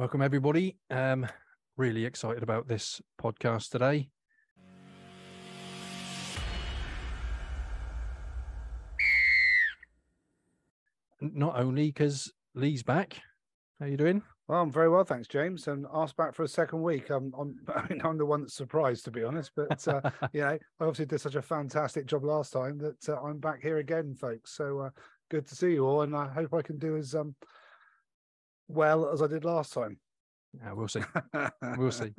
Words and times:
Welcome, 0.00 0.22
everybody. 0.22 0.78
Um, 0.88 1.26
really 1.76 2.06
excited 2.06 2.42
about 2.42 2.66
this 2.66 3.02
podcast 3.20 3.68
today. 3.68 4.08
Not 11.20 11.60
only 11.60 11.88
because 11.88 12.32
Lee's 12.54 12.82
back. 12.82 13.20
How 13.78 13.84
you 13.84 13.98
doing? 13.98 14.22
Well, 14.48 14.62
I'm 14.62 14.72
very 14.72 14.88
well, 14.88 15.04
thanks, 15.04 15.28
James. 15.28 15.68
And 15.68 15.84
asked 15.92 16.16
back 16.16 16.34
for 16.34 16.44
a 16.44 16.48
second 16.48 16.80
week. 16.80 17.10
I'm, 17.10 17.34
I'm, 17.38 17.56
I 17.76 17.86
mean, 17.90 18.00
I'm 18.02 18.16
the 18.16 18.24
one 18.24 18.40
that's 18.40 18.54
surprised, 18.54 19.04
to 19.04 19.10
be 19.10 19.22
honest. 19.22 19.50
But 19.54 19.86
uh, 19.86 20.00
you 20.32 20.40
know, 20.40 20.46
I 20.48 20.58
obviously 20.80 21.04
did 21.04 21.20
such 21.20 21.34
a 21.34 21.42
fantastic 21.42 22.06
job 22.06 22.24
last 22.24 22.54
time 22.54 22.78
that 22.78 23.06
uh, 23.06 23.20
I'm 23.20 23.36
back 23.36 23.60
here 23.60 23.76
again, 23.76 24.14
folks. 24.14 24.52
So 24.56 24.78
uh, 24.78 24.90
good 25.30 25.46
to 25.48 25.54
see 25.54 25.72
you 25.72 25.86
all, 25.86 26.00
and 26.00 26.16
I 26.16 26.26
hope 26.26 26.54
I 26.54 26.62
can 26.62 26.78
do 26.78 26.96
as 26.96 27.14
um, 27.14 27.34
well 28.70 29.10
as 29.10 29.22
I 29.22 29.26
did 29.26 29.44
last 29.44 29.72
time. 29.72 29.98
Yeah, 30.58 30.72
we'll 30.72 30.88
see. 30.88 31.02
we'll 31.76 31.92
see. 31.92 32.12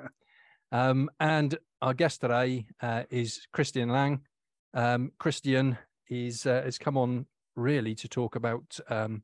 Um, 0.71 1.09
and 1.19 1.57
our 1.81 1.93
guest 1.93 2.21
today 2.21 2.65
uh, 2.81 3.03
is 3.09 3.47
Christian 3.51 3.89
Lang. 3.89 4.21
Um, 4.73 5.11
Christian 5.19 5.77
is 6.09 6.45
uh, 6.45 6.61
has 6.63 6.77
come 6.77 6.97
on 6.97 7.25
really 7.55 7.95
to 7.95 8.07
talk 8.07 8.35
about 8.35 8.79
um, 8.89 9.23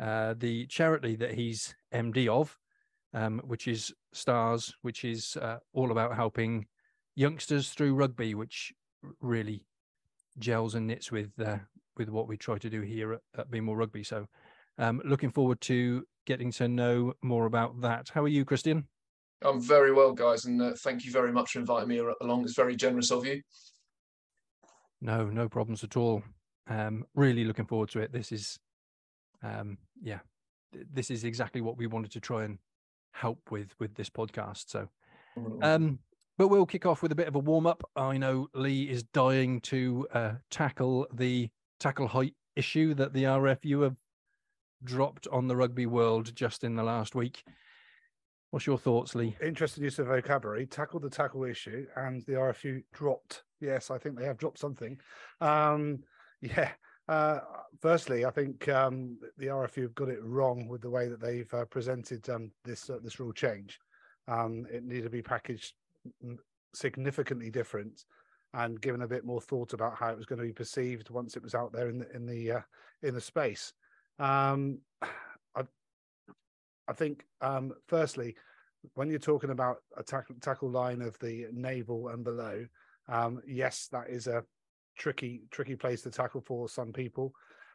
uh, 0.00 0.34
the 0.36 0.66
charity 0.66 1.16
that 1.16 1.34
he's 1.34 1.74
MD 1.94 2.28
of, 2.28 2.58
um, 3.14 3.40
which 3.44 3.68
is 3.68 3.92
Stars, 4.12 4.74
which 4.82 5.04
is 5.04 5.36
uh, 5.36 5.58
all 5.72 5.92
about 5.92 6.16
helping 6.16 6.66
youngsters 7.14 7.70
through 7.70 7.94
rugby, 7.94 8.34
which 8.34 8.72
really 9.20 9.64
gels 10.38 10.74
and 10.74 10.86
knits 10.86 11.12
with 11.12 11.30
uh, 11.38 11.58
with 11.96 12.08
what 12.08 12.26
we 12.26 12.36
try 12.36 12.58
to 12.58 12.70
do 12.70 12.80
here 12.80 13.12
at, 13.14 13.20
at 13.38 13.50
Be 13.50 13.60
More 13.60 13.76
Rugby. 13.76 14.02
So, 14.02 14.26
um, 14.78 15.00
looking 15.04 15.30
forward 15.30 15.60
to 15.62 16.04
getting 16.26 16.50
to 16.52 16.68
know 16.68 17.14
more 17.22 17.46
about 17.46 17.80
that. 17.82 18.10
How 18.12 18.22
are 18.22 18.28
you, 18.28 18.44
Christian? 18.44 18.86
I'm 19.44 19.60
very 19.60 19.92
well, 19.92 20.12
guys, 20.12 20.44
and 20.44 20.60
uh, 20.60 20.72
thank 20.78 21.04
you 21.04 21.10
very 21.10 21.32
much 21.32 21.52
for 21.52 21.58
inviting 21.58 21.88
me 21.88 22.00
along. 22.20 22.44
It's 22.44 22.54
very 22.54 22.76
generous 22.76 23.10
of 23.10 23.26
you. 23.26 23.42
No, 25.00 25.26
no 25.26 25.48
problems 25.48 25.82
at 25.82 25.96
all. 25.96 26.22
Um, 26.68 27.04
really 27.14 27.44
looking 27.44 27.66
forward 27.66 27.88
to 27.90 28.00
it. 28.00 28.12
This 28.12 28.30
is, 28.30 28.58
um, 29.42 29.78
yeah, 30.00 30.20
this 30.92 31.10
is 31.10 31.24
exactly 31.24 31.60
what 31.60 31.76
we 31.76 31.86
wanted 31.86 32.12
to 32.12 32.20
try 32.20 32.44
and 32.44 32.58
help 33.12 33.50
with 33.50 33.74
with 33.78 33.94
this 33.94 34.08
podcast. 34.08 34.64
So, 34.68 34.88
um, 35.60 35.98
but 36.38 36.48
we'll 36.48 36.66
kick 36.66 36.86
off 36.86 37.02
with 37.02 37.12
a 37.12 37.16
bit 37.16 37.28
of 37.28 37.34
a 37.34 37.40
warm 37.40 37.66
up. 37.66 37.82
I 37.96 38.16
know 38.16 38.48
Lee 38.54 38.84
is 38.84 39.02
dying 39.02 39.60
to 39.62 40.06
uh, 40.14 40.32
tackle 40.50 41.08
the 41.12 41.50
tackle 41.80 42.06
height 42.06 42.34
issue 42.54 42.94
that 42.94 43.12
the 43.12 43.24
RFU 43.24 43.82
have 43.82 43.96
dropped 44.84 45.26
on 45.28 45.46
the 45.46 45.56
rugby 45.56 45.86
world 45.86 46.34
just 46.34 46.64
in 46.64 46.74
the 46.74 46.82
last 46.82 47.14
week. 47.14 47.44
What's 48.50 48.66
your 48.66 48.78
thoughts, 48.78 49.14
Lee? 49.14 49.36
Interesting 49.42 49.84
use 49.84 49.98
of 49.98 50.08
vocabulary. 50.08 50.66
Tackle 50.66 51.00
the 51.00 51.08
tackle 51.08 51.44
issue, 51.44 51.86
and 51.96 52.22
the 52.26 52.34
RFU 52.34 52.82
dropped. 52.92 53.44
Yes, 53.60 53.90
I 53.90 53.96
think 53.96 54.18
they 54.18 54.26
have 54.26 54.36
dropped 54.36 54.58
something. 54.58 54.98
Um, 55.40 56.00
yeah. 56.42 56.70
Uh, 57.08 57.40
firstly, 57.80 58.24
I 58.24 58.30
think 58.30 58.68
um, 58.68 59.18
the 59.38 59.46
RFU 59.46 59.82
have 59.82 59.94
got 59.94 60.08
it 60.08 60.22
wrong 60.22 60.68
with 60.68 60.82
the 60.82 60.90
way 60.90 61.08
that 61.08 61.20
they've 61.20 61.52
uh, 61.54 61.64
presented 61.64 62.28
um, 62.28 62.50
this 62.64 62.90
uh, 62.90 62.98
this 63.02 63.18
rule 63.18 63.32
change. 63.32 63.78
Um, 64.28 64.66
it 64.70 64.84
needed 64.84 65.04
to 65.04 65.10
be 65.10 65.22
packaged 65.22 65.74
significantly 66.74 67.50
different 67.50 68.04
and 68.54 68.80
given 68.80 69.02
a 69.02 69.08
bit 69.08 69.24
more 69.24 69.40
thought 69.40 69.72
about 69.72 69.96
how 69.96 70.08
it 70.08 70.16
was 70.16 70.26
going 70.26 70.38
to 70.38 70.46
be 70.46 70.52
perceived 70.52 71.10
once 71.10 71.36
it 71.36 71.42
was 71.42 71.54
out 71.54 71.72
there 71.72 71.88
in 71.88 71.98
the 71.98 72.10
in 72.14 72.26
the 72.26 72.52
uh, 72.52 72.60
in 73.02 73.14
the 73.14 73.20
space. 73.20 73.72
Um, 74.18 74.78
I, 75.02 75.62
I 76.88 76.92
think, 76.92 77.24
um, 77.40 77.72
firstly, 77.88 78.36
when 78.94 79.08
you're 79.08 79.18
talking 79.18 79.50
about 79.50 79.78
a 79.96 80.02
tackle, 80.02 80.36
tackle 80.40 80.70
line 80.70 81.02
of 81.02 81.18
the 81.20 81.46
navel 81.52 82.08
and 82.08 82.24
below, 82.24 82.66
um, 83.08 83.40
yes, 83.46 83.88
that 83.92 84.08
is 84.08 84.26
a 84.26 84.44
tricky, 84.98 85.42
tricky 85.50 85.76
place 85.76 86.02
to 86.02 86.10
tackle 86.10 86.40
for 86.40 86.68
some 86.68 86.92
people. 86.92 87.32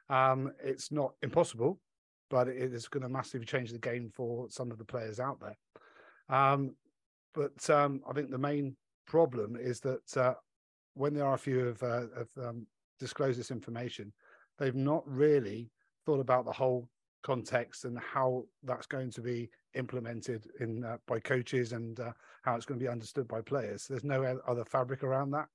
Um, 0.10 0.52
it's 0.64 0.92
not 0.92 1.14
impossible, 1.22 1.80
but 2.30 2.48
it 2.48 2.74
is 2.74 2.88
going 2.88 3.04
to 3.04 3.10
massively 3.10 3.46
change 3.46 3.72
the 3.72 3.80
game 3.80 4.12
for 4.14 4.48
some 4.50 4.72
of 4.72 4.78
the 4.78 4.86
players 4.86 5.20
out 5.20 5.40
there. 5.40 5.58
Um, 6.30 6.76
but 7.34 7.70
um, 7.70 8.02
I 8.10 8.14
think 8.14 8.32
the 8.32 8.38
main 8.38 8.76
problem 9.06 9.58
is 9.60 9.80
that 9.82 10.18
uh, 10.18 10.34
when 10.94 11.14
the 11.14 11.22
RFU 11.22 11.68
have, 11.68 11.84
uh, 11.84 12.08
have 12.18 12.48
um, 12.50 12.68
disclosed 13.00 13.40
this 13.40 13.52
information, 13.52 14.12
they've 14.58 14.76
not 14.76 15.04
really 15.08 15.70
thought 16.08 16.22
about 16.22 16.46
the 16.46 16.52
whole 16.54 16.88
context 17.22 17.84
and 17.84 18.00
how 18.00 18.46
that's 18.64 18.88
going 18.88 19.12
to 19.12 19.22
be 19.22 19.50
implemented 19.76 20.48
in 20.62 20.86
uh, 20.86 20.96
by 21.06 21.20
coaches 21.20 21.74
and 21.74 22.00
uh, 22.00 22.12
how 22.44 22.56
it's 22.56 22.66
going 22.66 22.80
to 22.80 22.84
be 22.84 22.90
understood 22.90 23.28
by 23.28 23.42
players. 23.42 23.86
There's 23.88 24.06
no 24.06 24.40
other 24.48 24.64
fabric 24.64 25.04
around 25.04 25.32
that. 25.32 25.48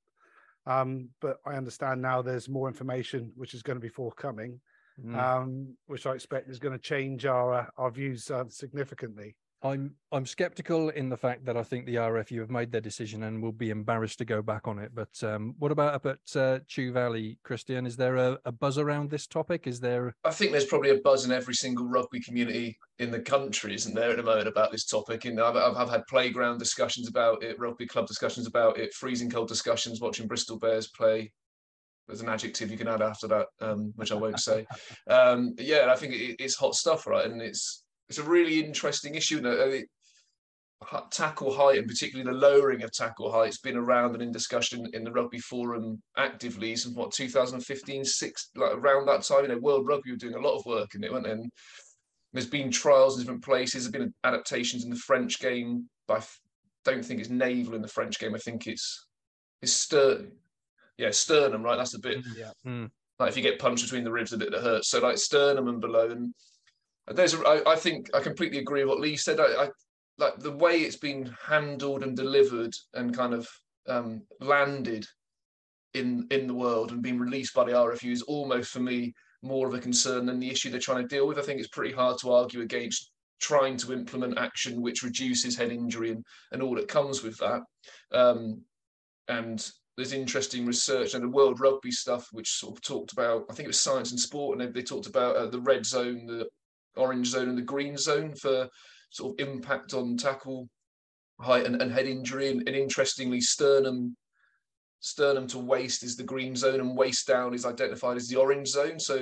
Um, 0.66 1.08
but 1.22 1.38
I 1.46 1.54
understand 1.54 2.02
now 2.02 2.20
there's 2.20 2.50
more 2.50 2.68
information 2.68 3.32
which 3.34 3.54
is 3.54 3.62
going 3.62 3.76
to 3.76 3.80
be 3.80 3.88
forthcoming, 3.88 4.60
mm. 5.02 5.16
um, 5.18 5.74
which 5.86 6.06
I 6.06 6.12
expect 6.12 6.50
is 6.50 6.58
going 6.58 6.76
to 6.78 6.88
change 6.92 7.24
our 7.24 7.54
uh, 7.54 7.66
our 7.78 7.90
views 7.90 8.30
uh, 8.30 8.44
significantly. 8.48 9.34
I'm 9.62 9.94
I'm 10.10 10.26
skeptical 10.26 10.88
in 10.90 11.08
the 11.08 11.16
fact 11.16 11.44
that 11.44 11.56
I 11.56 11.62
think 11.62 11.86
the 11.86 11.94
RFU 11.96 12.40
have 12.40 12.50
made 12.50 12.72
their 12.72 12.80
decision 12.80 13.22
and 13.22 13.42
will 13.42 13.52
be 13.52 13.70
embarrassed 13.70 14.18
to 14.18 14.24
go 14.24 14.42
back 14.42 14.66
on 14.66 14.78
it. 14.78 14.92
But 14.94 15.22
um, 15.22 15.54
what 15.58 15.70
about 15.70 15.94
up 15.94 16.06
at 16.06 16.36
uh, 16.36 16.58
Chew 16.66 16.92
Valley, 16.92 17.38
Christian? 17.44 17.86
Is 17.86 17.96
there 17.96 18.16
a, 18.16 18.38
a, 18.44 18.52
buzz 18.52 18.78
around 18.78 19.10
this 19.10 19.26
topic? 19.26 19.66
Is 19.66 19.78
there? 19.78 20.16
I 20.24 20.30
think 20.32 20.50
there's 20.50 20.66
probably 20.66 20.90
a 20.90 21.00
buzz 21.00 21.24
in 21.24 21.32
every 21.32 21.54
single 21.54 21.86
rugby 21.86 22.20
community 22.20 22.76
in 22.98 23.10
the 23.10 23.20
country, 23.20 23.74
isn't 23.74 23.94
there, 23.94 24.10
at 24.10 24.16
the 24.16 24.22
moment 24.22 24.48
about 24.48 24.72
this 24.72 24.84
topic? 24.84 25.24
And 25.24 25.40
I've, 25.40 25.56
I've, 25.56 25.76
I've 25.76 25.90
had 25.90 26.06
playground 26.08 26.58
discussions 26.58 27.08
about 27.08 27.42
it, 27.42 27.58
rugby 27.58 27.86
club 27.86 28.06
discussions 28.06 28.46
about 28.46 28.78
it, 28.78 28.92
freezing 28.94 29.30
cold 29.30 29.48
discussions, 29.48 30.00
watching 30.00 30.26
Bristol 30.26 30.58
Bears 30.58 30.88
play 30.88 31.32
there's 32.08 32.20
an 32.20 32.28
adjective 32.28 32.70
you 32.70 32.76
can 32.76 32.88
add 32.88 33.00
after 33.00 33.28
that, 33.28 33.46
um, 33.60 33.92
which 33.94 34.10
I 34.10 34.16
won't 34.16 34.40
say. 34.40 34.66
Um, 35.08 35.54
yeah, 35.58 35.86
I 35.88 35.96
think 35.96 36.14
it, 36.14 36.36
it's 36.38 36.56
hot 36.56 36.74
stuff, 36.74 37.06
right? 37.06 37.24
And 37.24 37.40
it's 37.40 37.84
it's 38.12 38.18
a 38.18 38.30
really 38.30 38.62
interesting 38.62 39.14
issue. 39.14 39.38
and 39.38 39.84
tackle 41.10 41.54
height, 41.54 41.78
and 41.78 41.88
particularly 41.88 42.30
the 42.30 42.38
lowering 42.38 42.82
of 42.82 42.92
tackle 42.92 43.32
height, 43.32 43.46
has 43.46 43.58
been 43.58 43.76
around 43.76 44.12
and 44.12 44.22
in 44.22 44.30
discussion 44.30 44.86
in 44.92 45.02
the 45.02 45.10
rugby 45.10 45.38
forum 45.38 46.02
actively 46.18 46.76
since 46.76 46.94
what 46.94 47.10
2015, 47.10 48.04
six 48.04 48.50
like 48.54 48.72
around 48.72 49.06
that 49.06 49.22
time. 49.22 49.44
You 49.44 49.48
know, 49.48 49.58
World 49.58 49.86
Rugby 49.86 50.10
were 50.10 50.18
doing 50.18 50.34
a 50.34 50.40
lot 50.40 50.58
of 50.58 50.66
work 50.66 50.94
in 50.94 51.02
it, 51.04 51.10
weren't 51.10 51.24
they? 51.24 51.30
And 51.30 51.50
there's 52.34 52.46
been 52.46 52.70
trials 52.70 53.16
in 53.16 53.22
different 53.22 53.44
places. 53.44 53.84
There's 53.84 53.92
been 53.92 54.14
adaptations 54.24 54.84
in 54.84 54.90
the 54.90 54.96
French 54.96 55.40
game. 55.40 55.88
By 56.06 56.20
don't 56.84 57.04
think 57.04 57.20
it's 57.20 57.30
navel 57.30 57.74
in 57.74 57.82
the 57.82 57.88
French 57.88 58.18
game. 58.18 58.34
I 58.34 58.38
think 58.38 58.66
it's 58.66 59.06
it's 59.62 59.72
stern. 59.72 60.32
Yeah, 60.98 61.10
sternum. 61.12 61.62
Right, 61.62 61.76
that's 61.76 61.92
the 61.92 61.98
bit. 62.00 62.18
Yeah. 62.36 62.50
Mm. 62.66 62.90
Like 63.18 63.30
if 63.30 63.36
you 63.36 63.42
get 63.42 63.58
punched 63.58 63.84
between 63.84 64.04
the 64.04 64.12
ribs, 64.12 64.32
a 64.32 64.38
bit 64.38 64.50
that 64.50 64.62
hurts. 64.62 64.90
So 64.90 65.00
like 65.00 65.16
sternum 65.16 65.68
and 65.68 65.80
below, 65.80 66.10
and 66.10 66.34
there's 67.12 67.34
I 67.44 67.76
think 67.76 68.10
I 68.14 68.20
completely 68.20 68.58
agree 68.58 68.84
with 68.84 68.90
what 68.90 69.00
Lee 69.00 69.16
said. 69.16 69.40
I, 69.40 69.64
I 69.64 69.68
like 70.18 70.38
the 70.38 70.52
way 70.52 70.80
it's 70.80 70.96
been 70.96 71.34
handled 71.46 72.02
and 72.02 72.16
delivered 72.16 72.74
and 72.94 73.16
kind 73.16 73.34
of 73.34 73.48
um, 73.88 74.22
landed 74.40 75.06
in 75.94 76.26
in 76.30 76.46
the 76.46 76.54
world 76.54 76.92
and 76.92 77.02
being 77.02 77.18
released 77.18 77.54
by 77.54 77.64
the 77.64 77.72
RFU 77.72 78.12
is 78.12 78.22
almost 78.22 78.70
for 78.70 78.80
me 78.80 79.12
more 79.42 79.66
of 79.66 79.74
a 79.74 79.80
concern 79.80 80.26
than 80.26 80.38
the 80.38 80.50
issue 80.50 80.70
they're 80.70 80.80
trying 80.80 81.02
to 81.02 81.08
deal 81.08 81.26
with. 81.26 81.38
I 81.38 81.42
think 81.42 81.58
it's 81.58 81.68
pretty 81.68 81.94
hard 81.94 82.18
to 82.18 82.32
argue 82.32 82.60
against 82.60 83.10
trying 83.40 83.76
to 83.76 83.92
implement 83.92 84.38
action 84.38 84.80
which 84.80 85.02
reduces 85.02 85.56
head 85.56 85.72
injury 85.72 86.10
and, 86.10 86.24
and 86.52 86.62
all 86.62 86.76
that 86.76 86.86
comes 86.86 87.24
with 87.24 87.36
that. 87.38 87.60
Um, 88.12 88.62
and 89.28 89.68
there's 89.96 90.12
interesting 90.12 90.64
research 90.64 91.14
and 91.14 91.24
the 91.24 91.28
World 91.28 91.60
Rugby 91.60 91.90
stuff, 91.90 92.28
which 92.30 92.48
sort 92.48 92.76
of 92.76 92.82
talked 92.82 93.12
about, 93.12 93.44
I 93.50 93.54
think 93.54 93.64
it 93.64 93.68
was 93.68 93.80
Science 93.80 94.12
and 94.12 94.20
Sport, 94.20 94.58
and 94.58 94.68
they, 94.68 94.72
they 94.72 94.84
talked 94.84 95.08
about 95.08 95.36
uh, 95.36 95.46
the 95.46 95.60
red 95.60 95.84
zone, 95.84 96.24
the 96.26 96.46
orange 96.96 97.28
zone 97.28 97.48
and 97.48 97.58
the 97.58 97.62
green 97.62 97.96
zone 97.96 98.34
for 98.34 98.68
sort 99.10 99.38
of 99.38 99.48
impact 99.48 99.94
on 99.94 100.16
tackle 100.16 100.68
height 101.40 101.66
and, 101.66 101.80
and 101.80 101.92
head 101.92 102.06
injury. 102.06 102.50
And, 102.50 102.66
and, 102.66 102.76
interestingly, 102.76 103.40
sternum 103.40 104.16
sternum 105.00 105.48
to 105.48 105.58
waist 105.58 106.04
is 106.04 106.16
the 106.16 106.22
green 106.22 106.54
zone, 106.54 106.80
and 106.80 106.96
waist 106.96 107.26
down 107.26 107.54
is 107.54 107.66
identified 107.66 108.16
as 108.16 108.28
the 108.28 108.38
orange 108.38 108.68
zone. 108.68 109.00
So, 109.00 109.16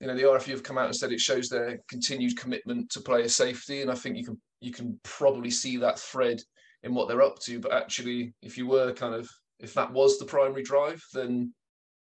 you 0.00 0.06
know, 0.06 0.14
the 0.14 0.22
RFU 0.22 0.50
have 0.50 0.62
come 0.62 0.76
out 0.76 0.86
and 0.86 0.96
said 0.96 1.12
it 1.12 1.20
shows 1.20 1.48
their 1.48 1.78
continued 1.88 2.36
commitment 2.36 2.90
to 2.90 3.00
player 3.00 3.28
safety, 3.28 3.82
and 3.82 3.90
I 3.90 3.94
think 3.94 4.16
you 4.16 4.24
can 4.24 4.40
you 4.60 4.72
can 4.72 4.98
probably 5.02 5.50
see 5.50 5.76
that 5.78 5.98
thread 5.98 6.40
in 6.82 6.94
what 6.94 7.08
they're 7.08 7.22
up 7.22 7.38
to. 7.40 7.60
But 7.60 7.72
actually, 7.72 8.34
if 8.42 8.58
you 8.58 8.66
were 8.66 8.92
kind 8.92 9.14
of 9.14 9.28
if 9.58 9.72
that 9.74 9.92
was 9.92 10.18
the 10.18 10.24
primary 10.24 10.62
drive, 10.62 11.02
then 11.14 11.54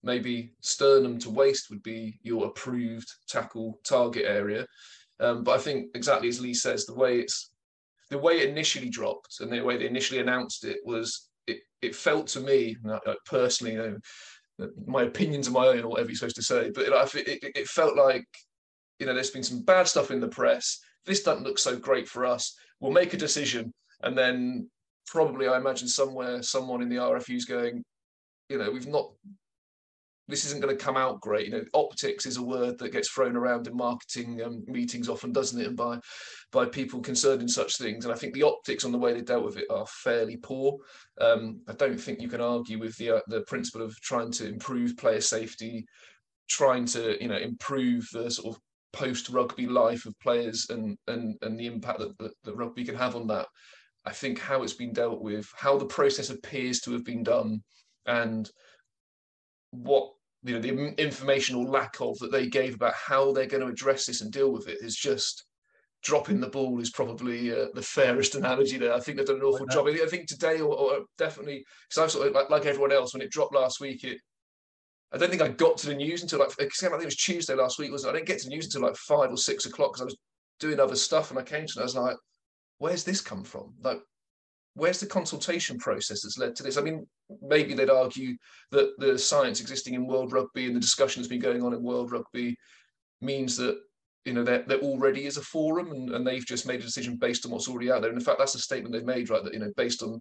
maybe 0.04 0.54
sternum 0.62 1.20
to 1.20 1.30
waist 1.30 1.70
would 1.70 1.84
be 1.84 2.20
your 2.24 2.48
approved 2.48 3.08
tackle 3.28 3.80
target 3.86 4.26
area. 4.26 4.66
Um, 5.20 5.44
but 5.44 5.56
I 5.56 5.58
think 5.58 5.88
exactly 5.96 6.30
as 6.30 6.40
Lee 6.40 6.54
says, 6.54 6.86
the 6.86 6.96
way 6.96 7.20
it's 7.20 7.52
the 8.10 8.18
way 8.18 8.40
it 8.40 8.50
initially 8.50 8.90
dropped 8.90 9.40
and 9.40 9.52
the 9.52 9.62
way 9.62 9.78
they 9.78 9.88
initially 9.88 10.20
announced 10.20 10.66
it 10.66 10.78
was 10.84 11.30
it, 11.46 11.60
it 11.82 11.96
felt 11.96 12.28
to 12.28 12.40
me 12.40 12.76
personally, 13.26 13.74
you 13.74 14.00
know, 14.58 14.70
my 14.88 15.04
opinions 15.04 15.48
are 15.48 15.52
my 15.52 15.68
own 15.68 15.84
or 15.84 15.90
whatever 15.90 16.10
you're 16.10 16.18
supposed 16.18 16.36
to 16.36 16.42
say, 16.42 16.72
but 16.74 16.86
it, 16.86 17.28
it, 17.28 17.52
it 17.56 17.68
felt 17.68 17.96
like 17.96 18.26
you 19.00 19.06
know 19.06 19.14
there's 19.14 19.30
been 19.30 19.44
some 19.44 19.62
bad 19.62 19.88
stuff 19.88 20.12
in 20.12 20.20
the 20.20 20.28
press 20.28 20.80
this 21.06 21.24
doesn't 21.24 21.44
look 21.44 21.60
so 21.60 21.76
great 21.78 22.08
for 22.08 22.26
us. 22.26 22.56
We'll 22.80 22.92
make 22.92 23.14
a 23.14 23.18
decision, 23.18 23.74
and 24.04 24.18
then 24.18 24.70
probably 25.08 25.48
I 25.48 25.58
imagine 25.58 25.88
somewhere 25.88 26.42
someone 26.42 26.82
in 26.82 26.90
the 26.90 26.98
RFU 26.98 27.36
is 27.36 27.46
going, 27.46 27.84
you 28.50 28.58
know, 28.58 28.72
we've 28.72 28.88
not. 28.88 29.12
This 30.30 30.46
isn't 30.46 30.62
going 30.62 30.76
to 30.76 30.84
come 30.84 30.96
out 30.96 31.20
great. 31.22 31.48
You 31.48 31.52
know, 31.54 31.66
optics 31.74 32.26
is 32.26 32.38
a 32.38 32.44
word 32.44 32.78
that 32.78 32.92
gets 32.92 33.10
thrown 33.10 33.36
around 33.36 33.68
in 33.68 33.76
marketing 33.76 34.42
um, 34.44 34.64
meetings 34.68 35.10
often, 35.10 35.32
doesn't 35.32 35.60
it? 35.60 35.68
And 35.68 35.78
by 35.78 36.00
by 36.52 36.66
people 36.66 37.02
concerned 37.02 37.42
in 37.42 37.48
such 37.48 37.78
things. 37.78 38.06
And 38.06 38.14
I 38.14 38.18
think 38.18 38.34
the 38.34 38.44
optics 38.44 38.86
on 38.86 38.92
the 38.92 38.98
way 38.98 39.14
they 39.14 39.22
dealt 39.22 39.44
with 39.44 39.58
it 39.58 39.66
are 39.70 39.86
fairly 39.88 40.38
poor. 40.38 40.78
Um, 41.20 41.62
I 41.68 41.74
don't 41.74 42.00
think 42.00 42.22
you 42.22 42.30
can 42.30 42.42
argue 42.42 42.80
with 42.80 42.96
the 42.98 43.18
uh, 43.18 43.22
the 43.28 43.42
principle 43.42 43.82
of 43.82 44.00
trying 44.02 44.32
to 44.34 44.48
improve 44.48 44.98
player 44.98 45.22
safety, 45.22 45.86
trying 46.48 46.86
to 46.86 47.22
you 47.22 47.28
know 47.28 47.38
improve 47.38 48.08
the 48.14 48.30
sort 48.30 48.56
of 48.56 48.62
post 48.94 49.30
rugby 49.30 49.68
life 49.68 50.06
of 50.06 50.20
players 50.20 50.68
and 50.70 50.98
and 51.08 51.36
and 51.42 51.60
the 51.60 51.68
impact 51.68 52.00
that, 52.00 52.18
that, 52.20 52.32
that 52.44 52.56
rugby 52.56 52.84
can 52.84 52.96
have 52.96 53.16
on 53.16 53.28
that. 53.28 53.48
I 54.06 54.12
think 54.12 54.40
how 54.40 54.64
it's 54.64 54.74
been 54.74 54.94
dealt 54.94 55.22
with, 55.22 55.48
how 55.58 55.78
the 55.78 55.86
process 55.86 56.30
appears 56.30 56.80
to 56.82 56.94
have 56.94 57.04
been 57.04 57.24
done, 57.24 57.62
and 58.06 58.50
what 59.72 60.12
you 60.44 60.54
know 60.54 60.62
the 60.62 61.02
information 61.02 61.56
or 61.56 61.66
lack 61.66 61.98
of 62.00 62.18
that 62.20 62.32
they 62.32 62.48
gave 62.48 62.76
about 62.76 62.94
how 62.94 63.32
they're 63.32 63.46
going 63.46 63.62
to 63.64 63.72
address 63.72 64.06
this 64.06 64.22
and 64.22 64.32
deal 64.32 64.52
with 64.52 64.68
it 64.68 64.78
is 64.82 64.96
just 64.96 65.46
dropping 66.02 66.40
the 66.40 66.48
ball 66.48 66.80
is 66.80 66.92
probably 66.92 67.52
uh, 67.52 67.66
the 67.74 67.82
fairest 67.82 68.36
analogy 68.36 68.78
there. 68.78 68.94
I 68.94 69.00
think 69.00 69.18
they've 69.18 69.26
done 69.26 69.38
an 69.38 69.44
awful 69.44 69.68
job. 69.68 69.88
I 69.88 70.06
think 70.08 70.28
today, 70.28 70.62
or, 70.62 70.74
or 70.74 71.00
definitely, 71.18 71.66
because 71.90 72.04
I've 72.04 72.12
sort 72.12 72.28
of 72.28 72.34
like, 72.34 72.50
like, 72.50 72.66
everyone 72.66 72.94
else, 72.94 73.14
when 73.14 73.22
it 73.22 73.32
dropped 73.32 73.54
last 73.54 73.82
week, 73.82 74.06
it 74.06 74.18
I 75.12 75.18
don't 75.18 75.30
think 75.30 75.42
I 75.42 75.48
got 75.48 75.78
to 75.78 75.88
the 75.88 75.96
news 75.96 76.22
until 76.22 76.40
like 76.40 76.52
I 76.52 76.66
think 76.66 76.72
it 76.84 77.06
was 77.06 77.16
Tuesday 77.16 77.56
last 77.56 77.80
week. 77.80 77.92
Was 77.92 78.06
I 78.06 78.12
didn't 78.12 78.28
get 78.28 78.40
to 78.40 78.46
the 78.46 78.56
news 78.56 78.66
until 78.66 78.88
like 78.88 78.96
five 78.96 79.32
or 79.32 79.38
six 79.38 79.66
o'clock 79.66 79.94
because 79.94 80.02
I 80.02 80.06
was 80.06 80.18
doing 80.60 80.80
other 80.80 80.96
stuff, 80.96 81.32
and 81.32 81.40
I 81.40 81.44
came 81.44 81.66
to 81.66 81.80
it. 81.80 81.82
I 81.82 81.84
was 81.84 81.96
like, 81.96 82.16
"Where's 82.78 83.04
this 83.04 83.22
come 83.22 83.44
from? 83.44 83.74
Like, 83.82 84.02
where's 84.76 85.00
the 85.00 85.06
consultation 85.06 85.78
process 85.78 86.22
that's 86.22 86.38
led 86.38 86.56
to 86.56 86.64
this? 86.64 86.78
I 86.78 86.82
mean, 86.82 87.08
maybe 87.42 87.74
they'd 87.74 87.90
argue 87.90 88.36
that 88.72 88.98
the 88.98 89.18
science 89.18 89.62
existing 89.62 89.94
in 89.94 90.08
World 90.08 90.32
Rugby 90.32 90.68
and 90.68 90.76
the 90.76 90.80
discussion 90.80 91.22
that's 91.22 91.30
been 91.30 91.40
going 91.40 91.64
on 91.64 91.74
in 91.74 91.84
World 91.84 92.12
Rugby 92.12 92.58
means 93.22 93.58
that 93.58 93.78
you 94.26 94.34
know 94.34 94.44
there, 94.44 94.64
there 94.68 94.80
already 94.80 95.26
is 95.26 95.38
a 95.38 95.42
forum 95.42 95.92
and, 95.92 96.12
and 96.12 96.26
they've 96.26 96.46
just 96.46 96.68
made 96.68 96.80
a 96.80 96.84
decision 96.84 97.16
based 97.16 97.46
on 97.46 97.52
what's 97.52 97.68
already 97.68 97.92
out 97.92 98.02
there. 98.02 98.12
And 98.12 98.20
in 98.20 98.26
fact, 98.26 98.40
that's 98.40 98.56
a 98.56 98.60
statement 98.60 98.94
they've 98.94 99.04
made, 99.04 99.30
right? 99.30 99.44
That 99.44 99.54
you 99.54 99.60
know, 99.60 99.72
based 99.76 100.04
on 100.04 100.20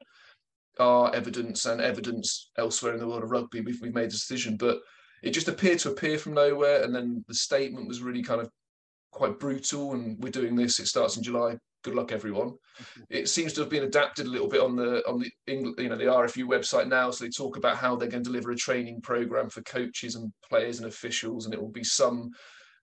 our 0.79 1.15
evidence 1.15 1.67
and 1.67 1.81
evidence 1.81 2.51
elsewhere 2.57 2.95
in 2.95 3.01
the 3.01 3.07
world 3.07 3.25
of 3.25 3.31
rugby, 3.31 3.61
we've, 3.61 3.81
we've 3.81 3.95
made 3.95 4.07
a 4.07 4.09
decision. 4.09 4.57
But 4.57 4.79
it 5.23 5.31
just 5.31 5.49
appeared 5.49 5.81
to 5.81 5.91
appear 5.91 6.19
from 6.19 6.35
nowhere. 6.35 6.83
And 6.83 6.95
then 6.95 7.25
the 7.27 7.35
statement 7.35 7.89
was 7.89 8.03
really 8.03 8.23
kind 8.23 8.41
of 8.41 8.51
quite 9.11 9.39
brutal. 9.39 9.95
And 9.95 10.23
we're 10.23 10.31
doing 10.31 10.55
this. 10.55 10.79
It 10.79 10.87
starts 10.87 11.17
in 11.17 11.23
July. 11.23 11.57
Good 11.85 11.95
luck, 11.95 12.11
everyone. 12.13 12.55
It 13.09 13.29
seems 13.29 13.53
to 13.53 13.61
have 13.61 13.71
been 13.71 13.85
adapted 13.85 14.27
a 14.27 14.31
little 14.31 14.49
bit 14.49 14.61
on 14.61 14.75
the 14.75 15.07
on 15.09 15.21
the 15.21 15.31
you 15.47 15.89
know 15.89 15.97
the 15.97 16.05
RFU 16.05 16.45
website 16.45 16.89
now. 16.89 17.11
So 17.11 17.25
they 17.25 17.31
talk 17.31 17.57
about 17.57 17.77
how 17.77 17.95
they're 17.95 18.09
going 18.09 18.25
to 18.25 18.31
deliver 18.31 18.51
a 18.51 18.57
training 18.57 19.01
program 19.01 19.49
for 19.49 19.63
coaches 19.63 20.17
and 20.17 20.33
players 20.49 20.79
and 20.79 20.89
officials, 20.89 21.45
and 21.45 21.55
it 21.55 21.61
will 21.61 21.71
be 21.71 21.85
some 21.85 22.31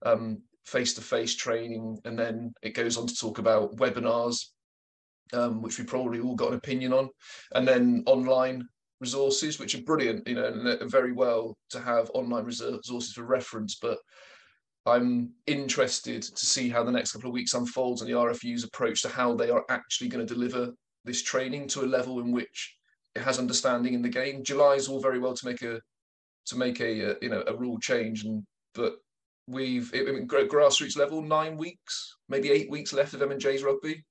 um, 0.05 0.41
face-to-face 0.65 1.35
training, 1.35 1.97
and 2.05 2.17
then 2.17 2.53
it 2.61 2.73
goes 2.73 2.97
on 2.97 3.07
to 3.07 3.15
talk 3.15 3.37
about 3.37 3.75
webinars 3.75 4.37
um, 5.33 5.61
which 5.61 5.79
we 5.79 5.85
probably 5.85 6.19
all 6.19 6.35
got 6.35 6.49
an 6.49 6.57
opinion 6.57 6.93
on, 6.93 7.09
and 7.53 7.67
then 7.67 8.03
online 8.05 8.67
resources, 8.99 9.59
which 9.59 9.75
are 9.75 9.81
brilliant, 9.81 10.27
you 10.27 10.35
know, 10.35 10.45
and 10.45 10.91
very 10.91 11.11
well 11.11 11.57
to 11.69 11.79
have 11.79 12.09
online 12.13 12.45
resources 12.45 13.13
for 13.13 13.23
reference. 13.23 13.75
But 13.81 13.97
I'm 14.85 15.31
interested 15.47 16.21
to 16.21 16.45
see 16.45 16.69
how 16.69 16.83
the 16.83 16.91
next 16.91 17.11
couple 17.11 17.29
of 17.29 17.33
weeks 17.33 17.53
unfolds 17.53 18.01
and 18.01 18.09
the 18.09 18.15
RFU's 18.15 18.63
approach 18.63 19.01
to 19.01 19.09
how 19.09 19.33
they 19.33 19.49
are 19.49 19.65
actually 19.69 20.09
going 20.09 20.25
to 20.25 20.33
deliver 20.33 20.73
this 21.05 21.23
training 21.23 21.67
to 21.69 21.83
a 21.83 21.87
level 21.87 22.19
in 22.19 22.31
which 22.31 22.75
it 23.15 23.21
has 23.21 23.39
understanding 23.39 23.93
in 23.93 24.01
the 24.01 24.09
game. 24.09 24.43
July 24.43 24.73
is 24.73 24.87
all 24.87 25.01
very 25.01 25.19
well 25.19 25.33
to 25.33 25.45
make 25.45 25.61
a 25.61 25.79
to 26.47 26.57
make 26.57 26.79
a, 26.79 27.11
a 27.11 27.15
you 27.21 27.29
know 27.29 27.43
a 27.47 27.55
rule 27.55 27.79
change, 27.79 28.25
and 28.25 28.43
but 28.75 28.97
we've 29.47 29.91
it, 29.93 30.07
I 30.07 30.11
mean, 30.11 30.27
grassroots 30.27 30.97
level 30.97 31.21
nine 31.21 31.57
weeks, 31.57 32.15
maybe 32.29 32.51
eight 32.51 32.69
weeks 32.69 32.93
left 32.93 33.13
of 33.13 33.21
M 33.21 33.31
and 33.31 33.41
J's 33.41 33.63
rugby. 33.63 34.03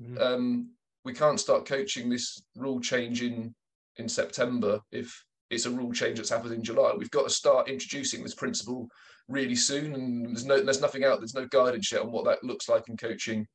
Mm-hmm. 0.00 0.18
Um, 0.18 0.70
we 1.04 1.12
can't 1.12 1.40
start 1.40 1.66
coaching 1.66 2.08
this 2.08 2.40
rule 2.54 2.80
change 2.80 3.22
in 3.22 3.52
in 3.96 4.08
September 4.08 4.80
if 4.92 5.24
it's 5.50 5.66
a 5.66 5.70
rule 5.70 5.92
change 5.92 6.18
that's 6.18 6.30
happened 6.30 6.54
in 6.54 6.62
July. 6.62 6.92
We've 6.96 7.10
got 7.10 7.24
to 7.24 7.34
start 7.34 7.68
introducing 7.68 8.22
this 8.22 8.36
principle 8.36 8.88
really 9.30 9.54
soon, 9.54 9.94
and 9.94 10.26
there's 10.26 10.44
no 10.44 10.60
there's 10.62 10.82
nothing 10.82 11.04
out 11.04 11.20
there's 11.20 11.34
no 11.34 11.46
guidance 11.46 11.90
yet 11.90 12.02
on 12.02 12.12
what 12.12 12.24
that 12.26 12.44
looks 12.44 12.68
like 12.68 12.88
in 12.88 12.96
coaching. 12.96 13.46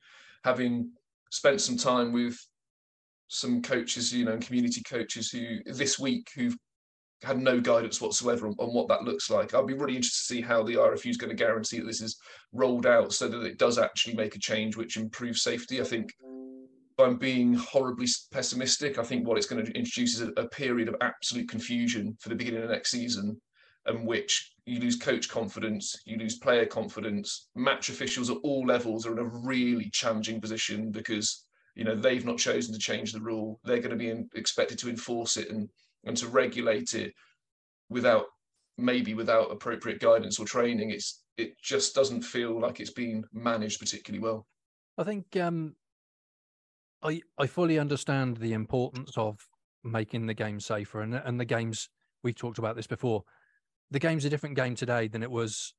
Having 0.44 0.92
spent 1.31 1.62
some 1.62 1.77
time 1.77 2.12
with 2.12 2.38
some 3.27 3.62
coaches, 3.62 4.13
you 4.13 4.25
know, 4.25 4.33
and 4.33 4.45
community 4.45 4.81
coaches 4.88 5.30
who 5.30 5.60
this 5.74 6.00
week 6.00 6.27
who've 6.36 6.56
had 7.24 7.39
no 7.39 7.60
guidance 7.60 8.00
whatsoever 8.00 8.48
on, 8.48 8.56
on, 8.60 8.74
what 8.74 8.88
that 8.88 9.04
looks 9.04 9.30
like. 9.30 9.54
I'd 9.54 9.66
be 9.66 9.74
really 9.74 9.95
interested 9.95 10.27
to 10.27 10.36
see 10.36 10.42
how 10.42 10.63
the 10.63 10.75
RFU 10.75 11.10
is 11.10 11.18
going 11.18 11.36
to 11.36 11.36
guarantee 11.36 11.80
that 11.80 11.86
this 11.86 12.01
is 12.01 12.18
rolled 12.54 12.86
out 12.86 13.13
so 13.13 13.27
that 13.27 13.44
it 13.44 13.57
does 13.57 13.77
actually 13.77 14.16
make 14.16 14.36
a 14.36 14.39
change 14.39 14.75
which 14.75 14.98
improves 14.98 15.42
safety. 15.42 15.81
I 15.81 15.86
think 15.86 16.12
I'm 17.00 17.18
being 17.18 17.54
horribly 17.54 18.07
pessimistic. 18.31 18.98
I 18.98 19.04
think 19.04 19.27
what 19.27 19.38
it's 19.38 19.48
going 19.48 19.66
to 19.66 19.72
introduce 19.72 20.19
is 20.19 20.22
a, 20.22 20.42
a 20.42 20.48
period 20.50 20.88
of 20.88 20.95
absolute 21.01 21.50
confusion 21.50 22.16
for 22.19 22.30
the 22.30 22.36
beginning 22.36 22.63
of 22.63 22.69
next 22.69 22.92
season, 22.92 23.39
in 23.88 24.06
which 24.06 24.54
you 24.66 24.80
lose 24.80 24.96
coach 24.96 25.30
confidence, 25.30 25.96
you 26.06 26.18
lose 26.18 26.38
player 26.38 26.66
confidence. 26.66 27.50
Match 27.56 27.90
officials 27.90 28.30
at 28.30 28.38
all 28.44 28.66
levels 28.66 29.06
are 29.06 29.14
in 29.14 29.20
a 29.20 29.40
really 29.46 29.90
challenging 29.92 30.42
position 30.42 30.92
because 30.92 31.46
you 31.76 31.84
know 31.84 31.96
they've 31.96 32.26
not 32.26 32.38
chosen 32.38 32.74
to 32.74 32.80
change 32.80 33.12
the 33.12 33.22
rule. 33.22 33.60
They're 33.64 33.78
going 33.80 33.92
to 33.92 33.96
be 33.96 34.10
in, 34.10 34.30
expected 34.36 34.80
to 34.80 34.90
enforce 34.90 35.38
it 35.38 35.50
and 35.50 35.70
and 36.06 36.18
to 36.18 36.28
regulate 36.28 36.94
it 36.94 37.14
without 37.90 38.26
maybe 38.78 39.14
without 39.14 39.52
appropriate 39.52 40.00
guidance 40.00 40.40
or 40.40 40.46
training. 40.46 40.92
It's 40.92 41.22
it 41.38 41.54
just 41.62 41.94
doesn't 41.94 42.22
feel 42.22 42.60
like 42.60 42.80
it's 42.80 42.92
been 42.92 43.24
managed 43.34 43.80
particularly 43.80 44.24
well. 44.24 44.48
I 44.98 45.04
think 45.04 45.36
um, 45.38 45.76
I 47.04 47.22
I 47.38 47.48
fully 47.48 47.78
understand 47.78 48.38
the 48.38 48.54
importance 48.54 49.12
of 49.18 49.38
making 49.84 50.26
the 50.26 50.34
game 50.34 50.60
safer, 50.60 51.02
and 51.02 51.14
and 51.14 51.40
the 51.40 51.46
games 51.46 51.90
we've 52.24 52.36
talked 52.36 52.58
about 52.58 52.76
this 52.76 52.88
before. 52.88 53.24
The 53.92 54.00
game's 54.00 54.26
a 54.26 54.30
different 54.30 54.56
game 54.56 54.76
today 54.76 55.08
than 55.08 55.24
it 55.24 55.32
was, 55.32 55.74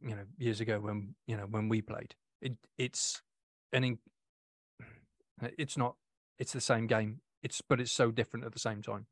you 0.00 0.10
know, 0.10 0.24
years 0.38 0.60
ago 0.60 0.80
when 0.80 1.14
you 1.26 1.36
know 1.36 1.46
when 1.50 1.68
we 1.68 1.82
played. 1.82 2.14
It 2.40 2.54
it's 2.78 3.22
an 3.72 3.98
it's 5.58 5.76
not 5.76 5.96
it's 6.38 6.52
the 6.52 6.60
same 6.60 6.86
game. 6.86 7.20
It's 7.42 7.60
but 7.60 7.80
it's 7.80 7.92
so 7.92 8.10
different 8.10 8.46
at 8.46 8.52
the 8.52 8.58
same 8.58 8.82
time. 8.82 9.06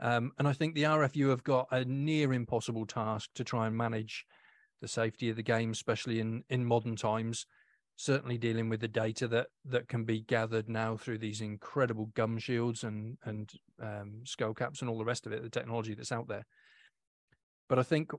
Um, 0.00 0.32
and 0.38 0.48
I 0.48 0.52
think 0.52 0.74
the 0.74 0.84
RFU 0.84 1.30
have 1.30 1.44
got 1.44 1.68
a 1.70 1.84
near 1.84 2.32
impossible 2.32 2.86
task 2.86 3.30
to 3.34 3.44
try 3.44 3.66
and 3.66 3.76
manage 3.76 4.24
the 4.80 4.88
safety 4.88 5.28
of 5.28 5.36
the 5.36 5.42
game, 5.42 5.70
especially 5.70 6.20
in 6.20 6.44
in 6.48 6.64
modern 6.64 6.96
times 6.96 7.46
certainly 7.96 8.38
dealing 8.38 8.68
with 8.68 8.80
the 8.80 8.88
data 8.88 9.28
that 9.28 9.48
that 9.64 9.88
can 9.88 10.04
be 10.04 10.20
gathered 10.20 10.68
now 10.68 10.96
through 10.96 11.18
these 11.18 11.40
incredible 11.40 12.10
gum 12.14 12.38
shields 12.38 12.84
and 12.84 13.16
and 13.24 13.52
um, 13.80 14.22
skull 14.24 14.54
caps 14.54 14.80
and 14.80 14.90
all 14.90 14.98
the 14.98 15.04
rest 15.04 15.26
of 15.26 15.32
it, 15.32 15.42
the 15.42 15.50
technology 15.50 15.94
that's 15.94 16.12
out 16.12 16.28
there. 16.28 16.44
But 17.72 17.78
I 17.78 17.84
think 17.84 18.10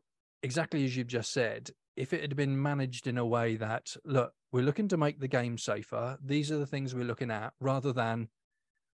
exactly 0.41 0.83
as 0.83 0.97
you've 0.97 1.05
just 1.05 1.31
said, 1.31 1.69
if 1.95 2.11
it 2.11 2.21
had 2.21 2.35
been 2.35 2.59
managed 2.59 3.05
in 3.05 3.19
a 3.19 3.25
way 3.25 3.55
that 3.57 3.95
look, 4.03 4.33
we're 4.51 4.63
looking 4.63 4.87
to 4.87 4.97
make 4.97 5.19
the 5.19 5.27
game 5.27 5.59
safer. 5.59 6.17
These 6.25 6.51
are 6.51 6.57
the 6.57 6.65
things 6.65 6.95
we're 6.95 7.03
looking 7.03 7.29
at, 7.29 7.53
rather 7.59 7.93
than 7.93 8.29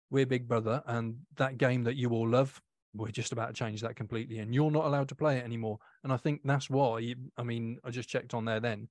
we're 0.10 0.26
Big 0.26 0.48
Brother 0.48 0.82
and 0.88 1.18
that 1.36 1.60
game 1.60 1.84
that 1.84 1.96
you 1.96 2.10
all 2.10 2.28
love. 2.28 2.60
We're 2.96 3.10
just 3.10 3.34
about 3.34 3.50
to 3.50 3.54
change 3.54 3.82
that 3.82 3.96
completely, 3.96 4.40
and 4.40 4.52
you're 4.52 4.72
not 4.72 4.86
allowed 4.86 5.10
to 5.10 5.16
play 5.16 5.38
it 5.38 5.46
anymore. 5.46 5.78
And 6.04 6.12
I 6.12 6.18
think 6.18 6.42
that's 6.44 6.72
why. 6.72 7.14
I 7.38 7.44
mean, 7.44 7.78
I 7.84 7.92
just 7.92 8.10
checked 8.10 8.34
on 8.34 8.46
there 8.46 8.60
then 8.60 8.90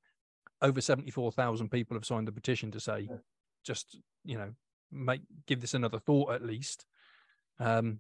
over 0.63 0.81
74,000 0.81 1.69
people 1.69 1.97
have 1.97 2.07
signed 2.07 2.29
the 2.29 2.33
petition 2.33 2.71
to 2.71 2.79
say, 2.79 3.09
just, 3.65 3.99
you 4.25 4.39
know, 4.39 4.53
make, 4.93 5.23
give 5.49 5.61
this 5.61 5.75
another 5.75 5.99
thought 5.99 6.33
at 6.33 6.47
least. 6.47 6.87
Um, 7.59 7.99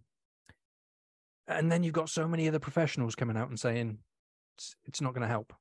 and 1.48 1.70
then 1.70 1.82
you've 1.82 1.94
got 1.94 2.08
so 2.08 2.26
many 2.26 2.48
other 2.48 2.58
professionals 2.58 3.14
coming 3.14 3.36
out 3.36 3.48
and 3.48 3.58
saying 3.58 3.98
it's, 4.56 4.74
it's 4.86 5.00
not 5.00 5.14
going 5.14 5.22
to 5.22 5.28
help. 5.28 5.52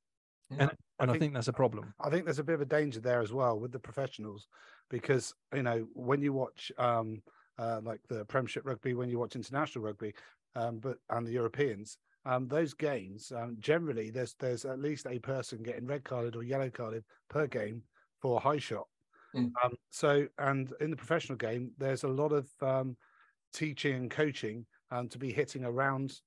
Yeah, 0.50 0.56
and, 0.60 0.70
and 1.00 1.10
I, 1.10 1.12
think, 1.12 1.16
I 1.16 1.18
think 1.18 1.34
that's 1.34 1.48
a 1.48 1.52
problem. 1.52 1.92
I 2.00 2.10
think 2.10 2.24
there's 2.24 2.38
a 2.38 2.44
bit 2.44 2.54
of 2.54 2.60
a 2.60 2.66
danger 2.66 3.00
there 3.00 3.20
as 3.20 3.32
well 3.32 3.58
with 3.58 3.72
the 3.72 3.78
professionals 3.78 4.48
because, 4.90 5.34
you 5.54 5.62
know, 5.62 5.86
when 5.94 6.22
you 6.22 6.32
watch 6.32 6.70
um, 6.78 7.22
uh, 7.58 7.80
like 7.82 8.00
the 8.08 8.24
Premiership 8.26 8.64
rugby, 8.64 8.94
when 8.94 9.08
you 9.08 9.18
watch 9.18 9.36
international 9.36 9.84
rugby, 9.84 10.14
um, 10.54 10.78
but 10.78 10.98
and 11.10 11.26
the 11.26 11.32
Europeans, 11.32 11.98
um, 12.24 12.48
those 12.48 12.74
games 12.74 13.32
um, 13.36 13.56
generally 13.60 14.10
there's 14.10 14.34
there's 14.40 14.64
at 14.64 14.80
least 14.80 15.06
a 15.08 15.18
person 15.18 15.62
getting 15.62 15.86
red 15.86 16.02
carded 16.02 16.34
or 16.34 16.42
yellow 16.42 16.70
carded 16.70 17.04
per 17.28 17.46
game 17.46 17.82
for 18.20 18.36
a 18.36 18.40
high 18.40 18.58
shot. 18.58 18.86
Mm. 19.34 19.52
Um, 19.64 19.74
so 19.90 20.26
and 20.38 20.72
in 20.80 20.90
the 20.90 20.96
professional 20.96 21.36
game, 21.36 21.72
there's 21.78 22.04
a 22.04 22.08
lot 22.08 22.32
of 22.32 22.48
um, 22.62 22.96
teaching 23.52 23.94
and 23.94 24.10
coaching 24.10 24.66
um, 24.96 25.08
to 25.08 25.18
be 25.18 25.32
hitting 25.32 25.64
around. 25.64 26.20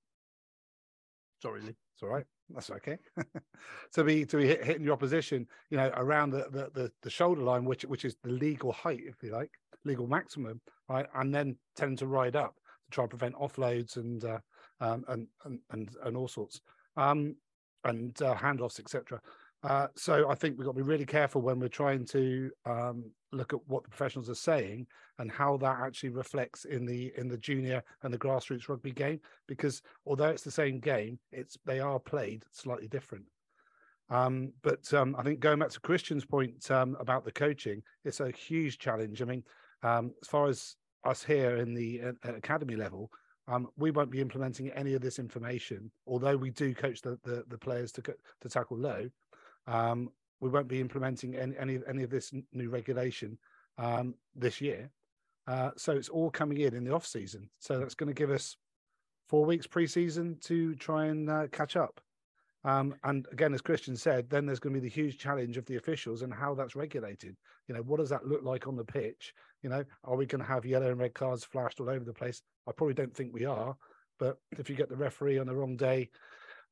Sorry, 1.41 1.61
Lee. 1.61 1.75
It's 1.93 2.03
all 2.03 2.09
right. 2.09 2.25
That's 2.49 2.71
okay. 2.71 2.97
to 3.93 4.03
be 4.03 4.25
to 4.25 4.37
be 4.37 4.47
hit, 4.47 4.63
hitting 4.63 4.83
your 4.83 4.93
opposition, 4.93 5.47
you 5.69 5.77
know, 5.77 5.91
around 5.95 6.31
the, 6.31 6.47
the, 6.51 6.69
the 6.73 6.91
the 7.03 7.09
shoulder 7.09 7.41
line, 7.41 7.65
which 7.65 7.83
which 7.83 8.05
is 8.05 8.15
the 8.23 8.31
legal 8.31 8.71
height, 8.71 9.01
if 9.05 9.15
you 9.21 9.31
like, 9.31 9.51
legal 9.85 10.07
maximum, 10.07 10.61
right, 10.87 11.05
and 11.15 11.33
then 11.33 11.55
tend 11.75 11.97
to 11.99 12.07
ride 12.07 12.35
up 12.35 12.55
to 12.55 12.91
try 12.91 13.03
and 13.03 13.09
prevent 13.09 13.35
offloads 13.35 13.97
and 13.97 14.23
uh, 14.25 14.39
um, 14.79 15.03
and, 15.09 15.27
and 15.45 15.59
and 15.71 15.89
and 16.03 16.17
all 16.17 16.27
sorts, 16.27 16.61
um, 16.97 17.35
and 17.83 18.19
uh, 18.21 18.35
handoffs, 18.35 18.79
etc. 18.79 19.21
Uh, 19.61 19.87
so 19.95 20.29
I 20.29 20.35
think 20.35 20.57
we've 20.57 20.65
got 20.65 20.75
to 20.75 20.83
be 20.83 20.89
really 20.89 21.05
careful 21.05 21.41
when 21.41 21.59
we're 21.59 21.67
trying 21.67 22.05
to 22.05 22.49
um, 22.65 23.11
look 23.31 23.53
at 23.53 23.59
what 23.67 23.83
the 23.83 23.89
professionals 23.89 24.29
are 24.29 24.35
saying 24.35 24.87
and 25.19 25.31
how 25.31 25.57
that 25.57 25.79
actually 25.81 26.09
reflects 26.09 26.65
in 26.65 26.85
the 26.85 27.11
in 27.17 27.27
the 27.27 27.37
junior 27.37 27.83
and 28.03 28.13
the 28.13 28.17
grassroots 28.17 28.69
rugby 28.69 28.91
game. 28.91 29.19
Because 29.47 29.81
although 30.05 30.29
it's 30.29 30.43
the 30.43 30.51
same 30.51 30.79
game, 30.79 31.19
it's 31.31 31.57
they 31.65 31.79
are 31.79 31.99
played 31.99 32.43
slightly 32.51 32.87
different. 32.87 33.25
Um, 34.09 34.53
but 34.63 34.91
um, 34.93 35.15
I 35.17 35.23
think 35.23 35.39
going 35.39 35.59
back 35.59 35.69
to 35.69 35.79
Christian's 35.79 36.25
point 36.25 36.69
um, 36.71 36.97
about 36.99 37.25
the 37.25 37.31
coaching, 37.31 37.83
it's 38.05 38.19
a 38.19 38.31
huge 38.31 38.79
challenge. 38.79 39.21
I 39.21 39.25
mean, 39.25 39.43
um, 39.83 40.13
as 40.21 40.27
far 40.27 40.47
as 40.47 40.75
us 41.05 41.23
here 41.23 41.57
in 41.57 41.73
the 41.73 42.01
uh, 42.01 42.33
academy 42.33 42.75
level, 42.75 43.11
um, 43.47 43.67
we 43.77 43.91
won't 43.91 44.11
be 44.11 44.21
implementing 44.21 44.69
any 44.71 44.93
of 44.93 45.01
this 45.01 45.19
information, 45.19 45.91
although 46.07 46.37
we 46.37 46.49
do 46.49 46.73
coach 46.73 47.01
the, 47.01 47.19
the, 47.23 47.43
the 47.47 47.57
players 47.57 47.91
to 47.93 48.01
to 48.01 48.49
tackle 48.49 48.77
low. 48.77 49.09
Um, 49.67 50.09
we 50.39 50.49
won't 50.49 50.67
be 50.67 50.81
implementing 50.81 51.35
any 51.35 51.57
any, 51.57 51.79
any 51.87 52.03
of 52.03 52.09
this 52.09 52.33
new 52.53 52.69
regulation 52.69 53.37
um, 53.77 54.15
this 54.35 54.61
year. 54.61 54.89
Uh, 55.47 55.71
so 55.77 55.93
it's 55.93 56.09
all 56.09 56.29
coming 56.29 56.59
in 56.59 56.75
in 56.75 56.83
the 56.83 56.93
off 56.93 57.07
season. 57.07 57.49
So 57.59 57.79
that's 57.79 57.95
going 57.95 58.07
to 58.07 58.13
give 58.13 58.29
us 58.29 58.55
four 59.27 59.45
weeks 59.45 59.65
pre-season 59.65 60.37
to 60.41 60.75
try 60.75 61.05
and 61.05 61.29
uh, 61.29 61.47
catch 61.51 61.75
up. 61.75 61.99
Um, 62.65 62.93
and 63.03 63.25
again, 63.31 63.53
as 63.53 63.61
Christian 63.61 63.95
said, 63.95 64.29
then 64.29 64.45
there's 64.45 64.59
going 64.59 64.75
to 64.75 64.81
be 64.81 64.87
the 64.87 64.93
huge 64.93 65.17
challenge 65.17 65.57
of 65.57 65.65
the 65.65 65.77
officials 65.77 66.21
and 66.21 66.33
how 66.33 66.53
that's 66.53 66.75
regulated. 66.75 67.37
You 67.67 67.75
know, 67.75 67.81
what 67.81 67.99
does 67.99 68.09
that 68.09 68.27
look 68.27 68.43
like 68.43 68.67
on 68.67 68.75
the 68.75 68.83
pitch? 68.83 69.33
You 69.63 69.69
know, 69.69 69.83
are 70.03 70.17
we 70.17 70.25
going 70.25 70.41
to 70.41 70.47
have 70.47 70.65
yellow 70.65 70.91
and 70.91 70.99
red 70.99 71.13
cards 71.13 71.43
flashed 71.43 71.79
all 71.79 71.89
over 71.89 72.03
the 72.03 72.13
place? 72.13 72.41
I 72.67 72.71
probably 72.71 72.95
don't 72.95 73.15
think 73.15 73.33
we 73.33 73.45
are. 73.45 73.75
But 74.19 74.37
if 74.57 74.69
you 74.69 74.75
get 74.75 74.89
the 74.89 74.97
referee 74.97 75.39
on 75.39 75.47
the 75.47 75.55
wrong 75.55 75.77
day 75.77 76.09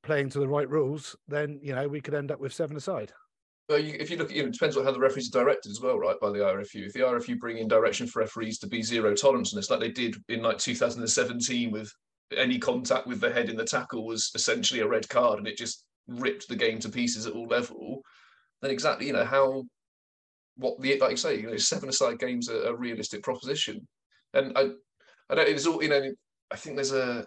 playing 0.03 0.29
to 0.31 0.39
the 0.39 0.47
right 0.47 0.69
rules, 0.69 1.15
then 1.27 1.59
you 1.63 1.73
know 1.73 1.87
we 1.87 2.01
could 2.01 2.13
end 2.13 2.31
up 2.31 2.39
with 2.39 2.53
seven 2.53 2.75
aside. 2.75 3.13
Well, 3.69 3.79
you, 3.79 3.97
if 3.99 4.09
you 4.09 4.17
look 4.17 4.29
at 4.29 4.35
you 4.35 4.43
know, 4.43 4.47
it 4.47 4.53
depends 4.53 4.77
on 4.77 4.85
how 4.85 4.91
the 4.91 4.99
referees 4.99 5.27
are 5.27 5.43
directed 5.43 5.69
as 5.71 5.81
well, 5.81 5.99
right? 5.99 6.19
By 6.21 6.29
the 6.29 6.39
IRFU. 6.39 6.85
If 6.85 6.93
the 6.93 7.01
IRFU 7.01 7.37
bring 7.37 7.57
in 7.57 7.67
direction 7.67 8.07
for 8.07 8.19
referees 8.19 8.59
to 8.59 8.67
be 8.67 8.81
zero 8.81 9.13
tolerance 9.13 9.53
on 9.53 9.57
this, 9.57 9.69
like 9.69 9.81
they 9.81 9.91
did 9.91 10.15
in 10.29 10.41
like 10.41 10.57
2017 10.57 11.71
with 11.71 11.91
any 12.35 12.59
contact 12.59 13.07
with 13.07 13.19
the 13.19 13.31
head 13.31 13.49
in 13.49 13.57
the 13.57 13.65
tackle 13.65 14.05
was 14.05 14.31
essentially 14.35 14.81
a 14.81 14.87
red 14.87 15.07
card 15.09 15.39
and 15.39 15.47
it 15.47 15.57
just 15.57 15.85
ripped 16.07 16.47
the 16.47 16.55
game 16.55 16.79
to 16.79 16.89
pieces 16.89 17.25
at 17.25 17.33
all 17.33 17.47
level, 17.47 18.01
then 18.61 18.71
exactly, 18.71 19.07
you 19.07 19.13
know, 19.13 19.25
how 19.25 19.63
what 20.55 20.79
the 20.81 20.97
like 20.99 21.11
you 21.11 21.17
say, 21.17 21.39
you 21.39 21.47
know, 21.47 21.57
seven 21.57 21.89
aside 21.89 22.19
games 22.19 22.49
are 22.49 22.67
a 22.67 22.75
realistic 22.75 23.21
proposition. 23.21 23.85
And 24.33 24.57
I 24.57 24.69
I 25.29 25.35
don't 25.35 25.49
it's 25.49 25.67
all 25.67 25.83
you 25.83 25.89
know, 25.89 26.11
I 26.51 26.55
think 26.55 26.77
there's 26.77 26.93
a 26.93 27.25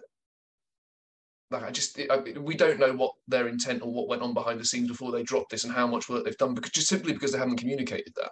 like 1.51 1.63
I 1.63 1.71
just 1.71 1.99
I, 2.09 2.17
we 2.39 2.55
don't 2.55 2.79
know 2.79 2.93
what 2.93 3.13
their 3.27 3.47
intent 3.47 3.81
or 3.81 3.91
what 3.91 4.07
went 4.07 4.21
on 4.21 4.33
behind 4.33 4.59
the 4.59 4.65
scenes 4.65 4.87
before 4.87 5.11
they 5.11 5.23
dropped 5.23 5.51
this 5.51 5.63
and 5.63 5.73
how 5.73 5.85
much 5.85 6.09
work 6.09 6.23
they've 6.23 6.37
done 6.37 6.53
because 6.53 6.71
just 6.71 6.87
simply 6.87 7.13
because 7.13 7.31
they 7.31 7.37
haven't 7.37 7.57
communicated 7.57 8.13
that. 8.15 8.31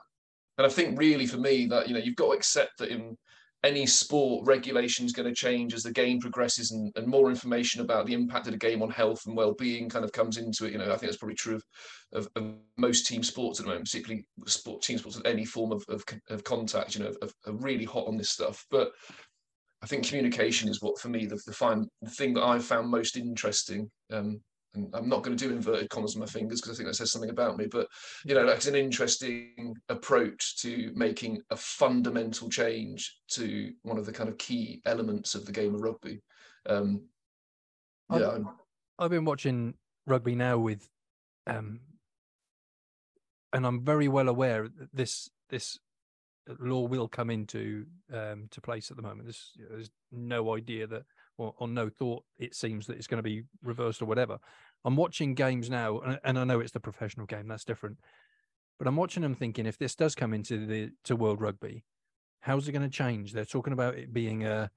And 0.58 0.66
I 0.66 0.70
think 0.70 0.98
really 0.98 1.26
for 1.26 1.38
me 1.38 1.66
that 1.68 1.88
you 1.88 1.94
know 1.94 2.00
you've 2.00 2.16
got 2.16 2.28
to 2.28 2.38
accept 2.38 2.80
that 2.80 2.90
in 2.90 3.18
any 3.64 3.86
sport 3.86 4.48
regulation 4.48 5.06
is 5.06 5.12
going 5.12 5.28
to 5.28 5.36
change 5.36 5.74
as 5.74 5.84
the 5.84 5.92
game 5.92 6.20
progresses 6.20 6.72
and, 6.72 6.94
and 6.96 7.06
more 7.08 7.30
information 7.30 7.82
about 7.82 8.06
the 8.06 8.14
impact 8.14 8.48
of 8.48 8.54
the 8.54 8.58
game 8.58 8.82
on 8.82 8.90
health 8.90 9.26
and 9.26 9.36
well-being 9.36 9.90
kind 9.90 10.06
of 10.06 10.14
comes 10.14 10.38
into 10.38 10.66
it 10.66 10.72
you 10.72 10.78
know 10.78 10.86
i 10.86 10.90
think 10.90 11.02
that's 11.02 11.18
probably 11.18 11.36
true 11.36 11.56
of, 11.56 11.64
of, 12.14 12.30
of 12.38 12.54
most 12.78 13.06
team 13.06 13.22
sports 13.22 13.60
at 13.60 13.66
the 13.66 13.70
moment 13.70 13.86
particularly 13.86 14.26
sport 14.46 14.82
team 14.82 14.98
sports 14.98 15.18
with 15.18 15.28
any 15.28 15.44
form 15.44 15.74
of, 15.74 15.84
of, 15.90 16.04
of 16.30 16.44
contact 16.46 16.96
you 16.96 17.04
know 17.04 17.14
are 17.22 17.54
really 17.54 17.86
hot 17.86 18.08
on 18.08 18.16
this 18.16 18.30
stuff 18.30 18.66
but 18.72 18.92
I 19.82 19.88
think 19.88 20.06
communication 20.06 20.70
is 20.70 20.82
what, 20.82 21.00
for 21.00 21.10
me, 21.10 21.26
the, 21.26 21.40
the, 21.46 21.54
fine, 21.54 21.88
the 22.02 22.10
thing 22.10 22.34
that 22.34 22.44
I've 22.44 22.66
found 22.66 22.90
most 22.90 23.16
interesting. 23.16 23.90
Um, 24.12 24.42
and 24.76 24.94
I'm 24.94 25.10
not 25.10 25.24
going 25.24 25.36
to 25.36 25.48
do 25.48 25.54
inverted 25.54 25.90
commas 25.90 26.16
on 26.16 26.20
my 26.20 26.28
fingers 26.28 26.62
because 26.62 26.76
I 26.76 26.78
think 26.78 26.90
that 26.90 26.96
says 26.96 27.12
something 27.12 27.32
about 27.32 27.58
me. 27.58 27.66
But 27.66 27.88
you 28.26 28.36
know, 28.36 28.46
that's 28.46 28.68
an 28.68 28.76
interesting 28.76 29.74
approach 29.90 30.62
to 30.62 30.92
making 30.96 31.42
a 31.50 31.56
fundamental 31.56 32.50
change 32.50 33.18
to 33.32 33.72
one 33.82 33.98
of 33.98 34.06
the 34.06 34.12
kind 34.12 34.30
of 34.30 34.38
key 34.38 34.82
elements 34.86 35.34
of 35.34 35.46
the 35.46 35.52
game 35.52 35.74
of 35.74 35.82
rugby. 35.82 36.22
Um, 36.68 37.02
yeah, 38.12 38.30
I've, 38.30 38.46
I've 39.00 39.12
been 39.12 39.26
watching 39.26 39.74
rugby 40.06 40.36
now 40.36 40.58
with, 40.58 40.88
um, 41.48 41.80
and 43.54 43.66
I'm 43.66 43.84
very 43.84 44.08
well 44.08 44.30
aware 44.30 44.68
that 44.68 44.90
this 44.94 45.30
this 45.50 45.80
law 46.60 46.82
will 46.82 47.08
come 47.08 47.30
into 47.30 47.86
um, 48.14 48.48
to 48.52 48.62
place 48.62 48.92
at 48.92 48.98
the 48.98 49.04
moment. 49.04 49.26
There's, 49.26 49.52
there's 49.70 49.92
no 50.12 50.56
idea 50.56 50.88
that, 50.88 51.04
or, 51.38 51.54
or, 51.58 51.68
no 51.68 51.90
thought, 51.90 52.24
it 52.38 52.56
seems 52.56 52.88
that 52.88 52.98
it's 52.98 53.08
going 53.08 53.20
to 53.20 53.24
be 53.24 53.44
reversed 53.64 54.02
or 54.02 54.06
whatever. 54.06 54.40
I'm 54.86 54.96
watching 54.96 55.36
games 55.36 55.70
now, 55.70 56.00
and, 56.00 56.20
and 56.24 56.40
I 56.40 56.44
know 56.44 56.60
it's 56.60 56.72
the 56.72 56.80
professional 56.80 57.26
game, 57.26 57.48
that's 57.48 57.66
different. 57.66 58.00
But 58.78 58.88
I'm 58.88 58.96
watching 58.96 59.24
them 59.24 59.36
thinking, 59.36 59.66
if 59.66 59.78
this 59.78 59.96
does 59.96 60.16
come 60.16 60.34
into 60.34 60.66
the 60.66 60.92
to 61.04 61.16
World 61.16 61.42
Rugby, 61.42 61.84
how's 62.40 62.68
it 62.68 62.72
going 62.72 62.90
to 62.90 62.98
change? 62.98 63.34
They're 63.34 63.46
talking 63.46 63.74
about 63.74 63.96
it 63.96 64.14
being 64.14 64.46
a 64.46 64.72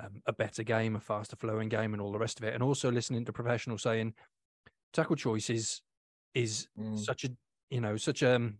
um, 0.00 0.22
a 0.26 0.32
better 0.32 0.62
game, 0.62 0.96
a 0.96 1.00
faster 1.00 1.36
flowing 1.36 1.68
game, 1.68 1.92
and 1.92 2.00
all 2.00 2.12
the 2.12 2.18
rest 2.18 2.40
of 2.40 2.44
it. 2.44 2.54
And 2.54 2.62
also 2.62 2.90
listening 2.90 3.26
to 3.26 3.32
professionals 3.32 3.82
saying 3.82 4.14
tackle 4.92 5.16
choice 5.16 5.50
is 5.50 5.82
is 6.34 6.68
mm. 6.78 6.98
such 6.98 7.24
a 7.24 7.30
you 7.70 7.80
know 7.80 7.96
such 7.96 8.22
a 8.22 8.36
um, 8.36 8.58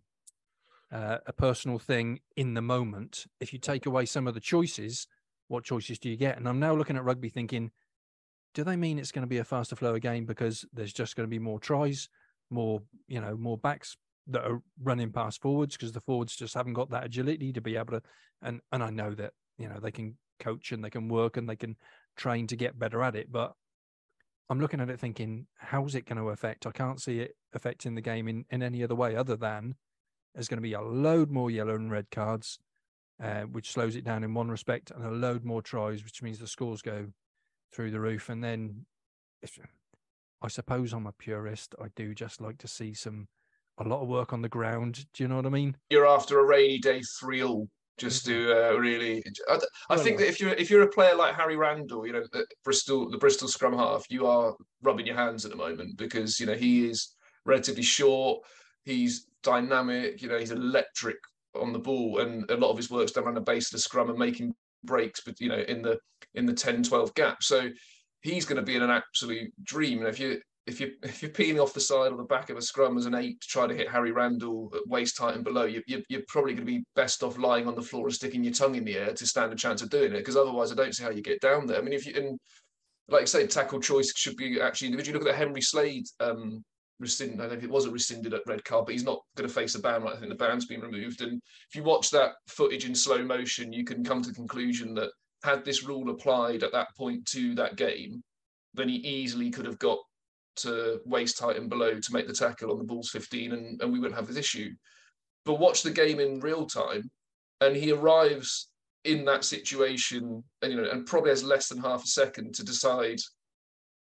uh, 0.93 1.17
a 1.25 1.33
personal 1.33 1.79
thing 1.79 2.19
in 2.37 2.53
the 2.53 2.61
moment. 2.61 3.25
If 3.39 3.51
you 3.51 3.59
take 3.59 3.85
away 3.85 4.05
some 4.05 4.27
of 4.27 4.35
the 4.35 4.39
choices, 4.39 5.07
what 5.47 5.63
choices 5.63 5.97
do 5.97 6.09
you 6.09 6.15
get? 6.15 6.37
And 6.37 6.47
I'm 6.47 6.59
now 6.59 6.75
looking 6.75 6.95
at 6.95 7.03
rugby 7.03 7.29
thinking, 7.29 7.71
do 8.53 8.63
they 8.63 8.75
mean 8.75 8.99
it's 8.99 9.11
going 9.11 9.23
to 9.23 9.27
be 9.27 9.39
a 9.39 9.43
faster 9.43 9.75
flow 9.75 9.97
game 9.97 10.25
because 10.25 10.63
there's 10.71 10.93
just 10.93 11.15
going 11.15 11.27
to 11.27 11.31
be 11.31 11.39
more 11.39 11.59
tries, 11.59 12.09
more, 12.51 12.81
you 13.07 13.19
know, 13.19 13.35
more 13.35 13.57
backs 13.57 13.97
that 14.27 14.45
are 14.45 14.61
running 14.81 15.11
past 15.11 15.41
forwards 15.41 15.75
because 15.75 15.91
the 15.91 15.99
forwards 15.99 16.35
just 16.35 16.53
haven't 16.53 16.73
got 16.73 16.91
that 16.91 17.03
agility 17.03 17.51
to 17.51 17.59
be 17.59 17.75
able 17.75 17.93
to 17.93 18.01
and 18.41 18.61
and 18.71 18.81
I 18.83 18.89
know 18.89 19.13
that, 19.15 19.33
you 19.57 19.67
know, 19.67 19.79
they 19.79 19.91
can 19.91 20.15
coach 20.39 20.71
and 20.71 20.83
they 20.83 20.89
can 20.89 21.09
work 21.09 21.37
and 21.37 21.49
they 21.49 21.55
can 21.55 21.75
train 22.15 22.45
to 22.47 22.55
get 22.55 22.77
better 22.77 23.01
at 23.01 23.15
it, 23.15 23.31
but 23.31 23.53
I'm 24.49 24.59
looking 24.59 24.79
at 24.79 24.89
it 24.89 24.99
thinking, 24.99 25.47
how's 25.57 25.95
it 25.95 26.05
going 26.05 26.17
to 26.17 26.29
affect? 26.29 26.67
I 26.67 26.71
can't 26.71 27.01
see 27.01 27.19
it 27.19 27.35
affecting 27.53 27.95
the 27.95 28.01
game 28.01 28.27
in, 28.27 28.45
in 28.51 28.61
any 28.61 28.83
other 28.83 28.95
way 28.95 29.15
other 29.15 29.35
than 29.35 29.75
there's 30.33 30.47
going 30.47 30.57
to 30.57 30.61
be 30.61 30.73
a 30.73 30.81
load 30.81 31.31
more 31.31 31.51
yellow 31.51 31.75
and 31.75 31.91
red 31.91 32.09
cards, 32.11 32.59
uh, 33.21 33.41
which 33.41 33.71
slows 33.71 33.95
it 33.95 34.03
down 34.03 34.23
in 34.23 34.33
one 34.33 34.49
respect, 34.49 34.91
and 34.91 35.05
a 35.05 35.11
load 35.11 35.43
more 35.43 35.61
tries, 35.61 36.03
which 36.03 36.21
means 36.21 36.39
the 36.39 36.47
scores 36.47 36.81
go 36.81 37.07
through 37.71 37.91
the 37.91 37.99
roof. 37.99 38.29
And 38.29 38.43
then, 38.43 38.85
if, 39.41 39.59
I 40.41 40.47
suppose 40.47 40.93
I'm 40.93 41.07
a 41.07 41.11
purist, 41.11 41.75
I 41.81 41.87
do 41.95 42.13
just 42.13 42.41
like 42.41 42.57
to 42.59 42.67
see 42.67 42.93
some 42.93 43.27
a 43.79 43.83
lot 43.83 44.01
of 44.01 44.07
work 44.07 44.33
on 44.33 44.41
the 44.41 44.49
ground. 44.49 45.05
Do 45.13 45.23
you 45.23 45.27
know 45.27 45.37
what 45.37 45.45
I 45.45 45.49
mean? 45.49 45.75
You're 45.89 46.07
after 46.07 46.39
a 46.39 46.45
rainy 46.45 46.77
day 46.79 47.01
thrill 47.19 47.67
just 47.97 48.25
to 48.25 48.51
uh, 48.51 48.77
really. 48.77 49.23
I, 49.49 49.59
I, 49.89 49.97
think 49.97 50.17
that 50.19 50.27
if 50.27 50.39
you're 50.39 50.53
if 50.53 50.69
you're 50.69 50.83
a 50.83 50.89
player 50.89 51.15
like 51.15 51.35
Harry 51.35 51.55
Randall, 51.55 52.05
you 52.05 52.13
know, 52.13 52.23
the 52.31 52.45
Bristol, 52.63 53.09
the 53.09 53.17
Bristol 53.17 53.47
scrum 53.47 53.73
half, 53.73 54.05
you 54.09 54.27
are 54.27 54.55
rubbing 54.81 55.05
your 55.05 55.15
hands 55.15 55.45
at 55.45 55.51
the 55.51 55.57
moment 55.57 55.97
because 55.97 56.39
you 56.39 56.45
know 56.45 56.53
he 56.53 56.87
is 56.87 57.15
relatively 57.45 57.83
short. 57.83 58.43
He's 58.83 59.27
dynamic. 59.43 60.21
You 60.21 60.29
know, 60.29 60.39
he's 60.39 60.51
electric 60.51 61.17
on 61.55 61.73
the 61.73 61.79
ball, 61.79 62.19
and 62.19 62.49
a 62.49 62.57
lot 62.57 62.71
of 62.71 62.77
his 62.77 62.89
work's 62.89 63.11
done 63.11 63.25
around 63.25 63.35
the 63.35 63.41
base 63.41 63.67
of 63.67 63.73
the 63.73 63.79
scrum 63.79 64.09
and 64.09 64.17
making 64.17 64.53
breaks, 64.83 65.21
but 65.21 65.39
you 65.39 65.49
know, 65.49 65.59
in 65.59 65.81
the 65.81 65.99
in 66.35 66.45
the 66.45 66.53
10-12 66.53 67.13
gap. 67.13 67.43
So 67.43 67.69
he's 68.21 68.45
going 68.45 68.57
to 68.57 68.63
be 68.63 68.75
in 68.75 68.81
an 68.81 68.89
absolute 68.89 69.51
dream. 69.63 69.99
And 69.99 70.07
if 70.07 70.19
you 70.19 70.39
if 70.65 70.79
you 70.79 70.93
if 71.03 71.21
you're 71.21 71.31
peeling 71.31 71.59
off 71.59 71.73
the 71.73 71.79
side 71.79 72.11
or 72.11 72.17
the 72.17 72.23
back 72.23 72.49
of 72.49 72.57
a 72.57 72.61
scrum 72.61 72.97
as 72.97 73.05
an 73.05 73.15
eight 73.15 73.39
to 73.41 73.47
try 73.47 73.67
to 73.67 73.75
hit 73.75 73.89
Harry 73.89 74.11
Randall 74.11 74.71
at 74.73 74.87
waist 74.87 75.17
height 75.17 75.35
and 75.35 75.43
below, 75.43 75.65
you, 75.65 75.83
you, 75.87 76.01
you're 76.09 76.21
probably 76.27 76.53
going 76.53 76.65
to 76.65 76.71
be 76.71 76.85
best 76.95 77.21
off 77.21 77.37
lying 77.37 77.67
on 77.67 77.75
the 77.75 77.81
floor 77.81 78.05
and 78.05 78.13
sticking 78.13 78.43
your 78.43 78.53
tongue 78.53 78.75
in 78.75 78.85
the 78.85 78.97
air 78.97 79.13
to 79.13 79.27
stand 79.27 79.51
a 79.51 79.55
chance 79.55 79.81
of 79.81 79.89
doing 79.89 80.13
it. 80.13 80.19
Because 80.19 80.37
otherwise, 80.37 80.71
I 80.71 80.75
don't 80.75 80.95
see 80.95 81.03
how 81.03 81.09
you 81.09 81.21
get 81.21 81.41
down 81.41 81.67
there. 81.67 81.77
I 81.77 81.81
mean, 81.81 81.93
if 81.93 82.05
you 82.05 82.13
and 82.15 82.39
like 83.09 83.23
I 83.23 83.25
say, 83.25 83.47
tackle 83.47 83.81
choice 83.81 84.13
should 84.15 84.37
be 84.37 84.61
actually. 84.61 84.93
If 84.93 85.07
you 85.07 85.13
look 85.13 85.23
at 85.23 85.27
the 85.27 85.33
Henry 85.33 85.61
Slade 85.61 86.05
um, 86.19 86.63
rescinded. 86.99 87.39
I 87.39 87.43
don't 87.43 87.53
know 87.53 87.57
if 87.57 87.63
it 87.63 87.69
wasn't 87.69 87.93
rescinded 87.93 88.33
at 88.33 88.41
red 88.47 88.63
card, 88.63 88.85
but 88.85 88.93
he's 88.93 89.03
not 89.03 89.21
going 89.35 89.47
to 89.47 89.53
face 89.53 89.75
a 89.75 89.79
ban. 89.79 90.03
Right? 90.03 90.15
I 90.15 90.17
think 90.17 90.29
the 90.29 90.35
ban's 90.35 90.65
been 90.65 90.81
removed. 90.81 91.21
And 91.21 91.41
if 91.69 91.75
you 91.75 91.83
watch 91.83 92.09
that 92.11 92.33
footage 92.47 92.85
in 92.85 92.95
slow 92.95 93.23
motion, 93.23 93.73
you 93.73 93.83
can 93.83 94.03
come 94.03 94.21
to 94.21 94.29
the 94.29 94.35
conclusion 94.35 94.93
that 94.95 95.11
had 95.43 95.65
this 95.65 95.83
rule 95.83 96.09
applied 96.09 96.63
at 96.63 96.71
that 96.71 96.95
point 96.95 97.25
to 97.27 97.53
that 97.55 97.75
game, 97.75 98.23
then 98.73 98.89
he 98.89 98.95
easily 98.95 99.51
could 99.51 99.65
have 99.65 99.79
got 99.79 99.99
to 100.55 100.99
waist 101.05 101.39
height 101.39 101.57
and 101.57 101.69
below 101.69 101.99
to 101.99 102.13
make 102.13 102.27
the 102.27 102.33
tackle 102.33 102.71
on 102.71 102.77
the 102.77 102.83
Bulls 102.83 103.09
15, 103.09 103.51
and, 103.51 103.81
and 103.81 103.91
we 103.91 103.99
wouldn't 103.99 104.17
have 104.17 104.27
this 104.27 104.37
issue. 104.37 104.71
But 105.45 105.59
watch 105.59 105.83
the 105.83 105.91
game 105.91 106.19
in 106.19 106.39
real 106.39 106.65
time, 106.65 107.09
and 107.59 107.75
he 107.75 107.91
arrives 107.91 108.69
in 109.03 109.25
that 109.25 109.43
situation, 109.43 110.43
and 110.61 110.71
you 110.71 110.81
know, 110.81 110.89
and 110.89 111.05
probably 111.05 111.31
has 111.31 111.43
less 111.43 111.67
than 111.67 111.79
half 111.79 112.03
a 112.03 112.07
second 112.07 112.55
to 112.55 112.63
decide 112.63 113.19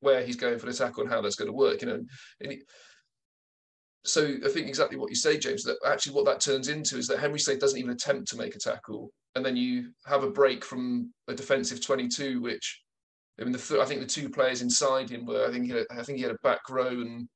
where 0.07 0.25
he's 0.25 0.37
going 0.37 0.59
for 0.59 0.67
the 0.67 0.73
tackle 0.73 1.03
and 1.03 1.13
how 1.13 1.21
that's 1.21 1.37
going 1.37 1.51
to 1.51 1.57
work. 1.57 1.83
You 1.83 1.89
know, 1.89 2.05
he, 2.41 2.63
so 4.05 4.23
I 4.45 4.49
think 4.49 4.69
exactly 4.69 4.97
what 4.97 5.11
you 5.11 5.17
say, 5.17 5.37
James. 5.37 5.65
That 5.65 5.79
actually 5.85 6.15
what 6.15 6.25
that 6.27 6.41
turns 6.41 6.69
into 6.69 6.97
is 6.97 7.09
that 7.09 7.19
Henry 7.19 7.41
Slade 7.41 7.59
doesn't 7.59 7.79
even 7.79 7.91
attempt 7.91 8.29
to 8.29 8.37
make 8.37 8.55
a 8.55 8.59
tackle, 8.59 9.11
and 9.35 9.45
then 9.45 9.57
you 9.57 9.91
have 10.07 10.23
a 10.23 10.31
break 10.31 10.65
from 10.65 11.13
a 11.29 11.35
defensive 11.35 11.85
22, 11.85 12.41
which 12.41 12.83
I 13.41 13.45
mean, 13.45 13.53
the 13.53 13.59
th- 13.59 13.81
I 13.81 13.85
think 13.85 14.01
the 14.01 14.07
two 14.07 14.31
players 14.31 14.63
inside 14.63 15.11
him 15.11 15.27
were 15.27 15.47
I 15.47 15.53
think 15.53 15.67
he 15.67 15.73
had, 15.73 15.87
I 15.91 16.03
think 16.03 16.19
he 16.19 16.23
had 16.23 16.33
a 16.33 16.39
back 16.43 16.71
row 16.71 16.89
and 16.89 17.29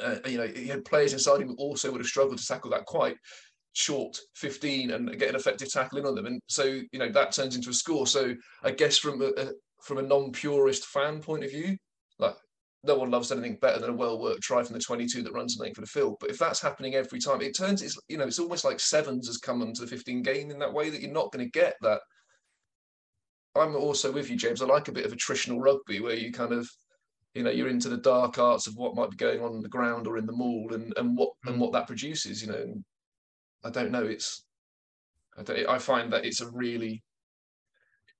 uh, 0.00 0.16
you 0.26 0.38
know 0.38 0.46
he 0.46 0.68
had 0.68 0.84
players 0.84 1.12
inside 1.12 1.40
him 1.40 1.48
who 1.48 1.56
also 1.56 1.90
would 1.90 2.00
have 2.00 2.06
struggled 2.06 2.38
to 2.38 2.46
tackle 2.46 2.70
that 2.70 2.86
quite 2.86 3.16
short 3.72 4.18
15 4.36 4.90
and 4.92 5.18
get 5.18 5.28
an 5.28 5.36
effective 5.36 5.70
tackle 5.70 5.98
in 5.98 6.06
on 6.06 6.14
them 6.14 6.24
and 6.24 6.40
so 6.46 6.64
you 6.64 6.98
know 6.98 7.10
that 7.10 7.32
turns 7.32 7.56
into 7.56 7.68
a 7.68 7.74
score 7.74 8.06
so 8.06 8.34
i 8.62 8.70
guess 8.70 8.96
from 8.96 9.20
a, 9.20 9.26
a 9.36 9.50
from 9.82 9.98
a 9.98 10.02
non-purist 10.02 10.86
fan 10.86 11.20
point 11.20 11.44
of 11.44 11.50
view 11.50 11.76
no 12.86 12.96
one 12.96 13.10
loves 13.10 13.32
anything 13.32 13.58
better 13.60 13.78
than 13.78 13.90
a 13.90 13.94
well-worked 13.94 14.42
try 14.42 14.62
from 14.62 14.74
the 14.74 14.80
22 14.80 15.22
that 15.22 15.32
runs 15.32 15.56
length 15.58 15.76
for 15.76 15.80
the 15.80 15.86
field 15.86 16.16
but 16.20 16.30
if 16.30 16.38
that's 16.38 16.60
happening 16.60 16.94
every 16.94 17.18
time 17.18 17.40
it 17.40 17.56
turns 17.56 17.82
it's 17.82 17.98
you 18.08 18.16
know 18.16 18.24
it's 18.24 18.38
almost 18.38 18.64
like 18.64 18.80
sevens 18.80 19.26
has 19.26 19.38
come 19.38 19.62
onto 19.62 19.80
the 19.80 19.86
15 19.86 20.22
game 20.22 20.50
in 20.50 20.58
that 20.58 20.72
way 20.72 20.90
that 20.90 21.00
you're 21.00 21.10
not 21.10 21.32
going 21.32 21.44
to 21.44 21.50
get 21.50 21.74
that 21.82 22.00
i'm 23.56 23.74
also 23.76 24.10
with 24.12 24.30
you 24.30 24.36
james 24.36 24.62
i 24.62 24.66
like 24.66 24.88
a 24.88 24.92
bit 24.92 25.06
of 25.06 25.12
attritional 25.12 25.60
rugby 25.60 26.00
where 26.00 26.14
you 26.14 26.32
kind 26.32 26.52
of 26.52 26.68
you 27.34 27.42
know 27.42 27.50
you're 27.50 27.68
into 27.68 27.88
the 27.88 27.96
dark 27.96 28.38
arts 28.38 28.66
of 28.66 28.74
what 28.76 28.94
might 28.94 29.10
be 29.10 29.16
going 29.16 29.42
on 29.42 29.52
in 29.52 29.60
the 29.60 29.68
ground 29.68 30.06
or 30.06 30.16
in 30.16 30.26
the 30.26 30.32
maul 30.32 30.72
and 30.72 30.92
and 30.96 31.16
what 31.16 31.30
mm. 31.44 31.50
and 31.50 31.60
what 31.60 31.72
that 31.72 31.86
produces 31.86 32.42
you 32.42 32.48
know 32.48 32.74
I 33.66 33.70
don't 33.70 33.90
know. 33.90 34.04
It's 34.04 34.44
I, 35.36 35.42
don't, 35.42 35.68
I 35.68 35.78
find 35.78 36.12
that 36.12 36.24
it's 36.24 36.40
a 36.40 36.50
really 36.50 37.02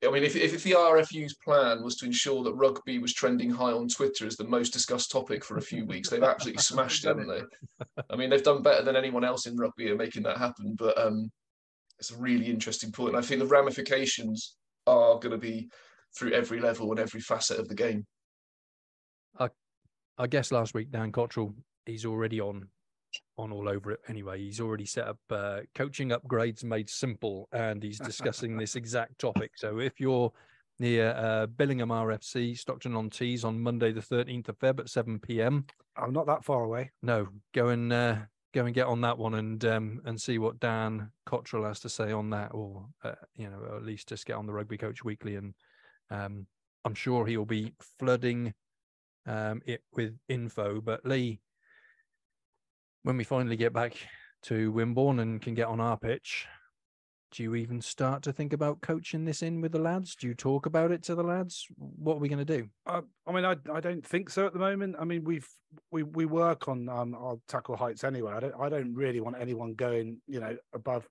I 0.05 0.11
mean, 0.11 0.25
if, 0.25 0.37
if 0.37 0.62
the 0.62 0.73
RFU's 0.73 1.35
plan 1.37 1.83
was 1.83 1.97
to 1.97 2.07
ensure 2.07 2.45
that 2.45 2.55
rugby 2.55 2.99
was 2.99 3.15
trending 3.15 3.50
high 3.50 3.73
on 3.73 3.88
Twitter 3.88 4.26
as 4.26 4.37
the 4.37 4.45
most 4.45 4.73
discussed 4.73 5.11
topic 5.11 5.43
for 5.43 5.57
a 5.57 5.62
few 5.62 5.87
weeks, 5.87 6.11
they've 6.11 6.23
absolutely 6.23 6.62
smashed 6.62 7.05
it, 7.05 7.09
haven't 7.09 7.29
they? 7.29 7.43
I 8.11 8.17
mean, 8.17 8.29
they've 8.29 8.43
done 8.43 8.62
better 8.62 8.83
than 8.83 8.97
anyone 8.97 9.25
else 9.25 9.47
in 9.47 9.57
rugby 9.57 9.88
at 9.88 9.97
making 9.97 10.23
that 10.25 10.37
happen. 10.37 10.76
But 10.79 10.99
um, 10.99 11.31
it's 11.99 12.11
a 12.11 12.19
really 12.19 12.47
interesting 12.47 12.93
point. 12.93 13.15
And 13.15 13.19
I 13.19 13.26
think 13.26 13.41
the 13.41 13.47
ramifications 13.47 14.57
are 14.87 15.19
going 15.19 15.33
to 15.33 15.38
be 15.38 15.69
through 16.17 16.33
every 16.33 16.61
level 16.61 16.91
and 16.91 17.00
every 17.00 17.21
facet 17.21 17.59
of 17.59 17.69
the 17.69 17.75
game. 17.75 18.07
I, 19.38 19.49
I 20.19 20.26
guess 20.26 20.53
last 20.53 20.75
week, 20.75 20.91
Dan 20.91 21.11
Cottrell, 21.11 21.55
he's 21.87 22.05
already 22.05 22.41
on 22.41 22.69
on 23.38 23.52
all 23.52 23.68
over 23.68 23.92
it 23.92 24.00
anyway. 24.08 24.40
He's 24.40 24.61
already 24.61 24.87
set 24.87 25.06
up 25.06 25.18
uh, 25.30 25.61
coaching 25.75 26.11
upgrades 26.11 26.64
made 26.64 26.88
simple, 26.88 27.49
and 27.52 27.82
he's 27.82 27.99
discussing 27.99 28.56
this 28.56 28.76
exact 28.76 29.18
topic. 29.18 29.52
So 29.56 29.78
if 29.78 30.00
you're 30.00 30.32
near 30.78 31.11
uh, 31.11 31.46
Billingham 31.46 31.88
RFC, 31.88 32.58
Stockton 32.58 32.96
on 32.96 33.11
Tees 33.11 33.44
on 33.44 33.61
Monday 33.61 33.92
the 33.92 34.00
13th 34.00 34.49
of 34.49 34.58
Feb 34.58 34.80
at 34.80 34.88
7 34.88 35.18
p.m. 35.18 35.66
I'm 35.96 36.12
not 36.12 36.26
that 36.26 36.44
far 36.44 36.64
away. 36.64 36.90
No, 37.02 37.28
go 37.54 37.68
and 37.68 37.92
uh, 37.92 38.16
go 38.52 38.64
and 38.64 38.75
get 38.75 38.87
on 38.87 39.00
that 39.02 39.18
one 39.18 39.35
and 39.35 39.64
um, 39.64 40.00
and 40.04 40.20
see 40.20 40.38
what 40.38 40.61
Dan 40.61 41.11
Cottrell 41.25 41.64
has 41.64 41.80
to 41.80 41.88
say 41.88 42.12
on 42.12 42.30
that, 42.30 42.52
or 42.52 42.87
uh, 43.04 43.12
you 43.35 43.49
know, 43.49 43.76
at 43.76 43.85
least 43.85 44.08
just 44.08 44.26
get 44.26 44.37
on 44.37 44.46
the 44.46 44.52
Rugby 44.52 44.78
Coach 44.78 45.04
Weekly, 45.04 45.37
and 45.37 45.54
um, 46.11 46.46
I'm 46.85 46.94
sure 46.94 47.26
he'll 47.26 47.44
be 47.44 47.73
flooding 47.99 48.54
um, 49.26 49.62
it 49.66 49.82
with 49.92 50.16
info. 50.28 50.80
But 50.80 51.04
Lee, 51.04 51.40
when 53.07 53.17
we 53.17 53.23
finally 53.23 53.57
get 53.57 53.73
back 53.73 53.95
to 54.43 54.73
Wimborne 54.73 55.21
and 55.21 55.41
can 55.41 55.55
get 55.55 55.69
on 55.69 55.79
our 55.79 55.97
pitch, 55.97 56.45
do 57.31 57.45
you 57.45 57.55
even 57.55 57.81
start 57.81 58.21
to 58.25 58.33
think 58.33 58.53
about 58.53 58.81
coaching 58.81 59.25
this 59.25 59.43
in 59.43 59.61
with 59.61 59.71
the 59.71 59.79
lads? 59.79 60.17
Do 60.17 60.27
you 60.27 60.35
talk 60.35 60.67
about 60.67 60.91
it 60.91 61.05
to 61.05 61.15
the 61.15 61.23
lads? 61.23 61.69
What 61.77 62.15
are 62.15 62.19
we 62.19 62.29
going 62.29 62.45
to 62.45 62.57
do? 62.59 62.69
Uh, 62.85 63.03
I 63.25 63.31
mean, 63.31 63.45
I, 63.45 63.55
I 63.73 63.79
don't 63.79 64.05
think 64.05 64.29
so 64.29 64.45
at 64.45 64.55
the 64.55 64.59
moment. 64.59 64.97
I 64.99 65.05
mean, 65.05 65.23
we've 65.23 65.49
we 65.93 66.03
we 66.03 66.25
work 66.25 66.67
on 66.67 66.89
um, 66.89 67.15
our 67.15 67.37
tackle 67.47 67.77
heights 67.77 68.03
anyway. 68.03 68.33
I 68.33 68.41
don't 68.41 68.55
I 68.61 68.69
don't 68.69 68.93
really 68.93 69.21
want 69.21 69.37
anyone 69.39 69.75
going, 69.75 70.21
you 70.27 70.41
know, 70.41 70.57
above 70.75 71.09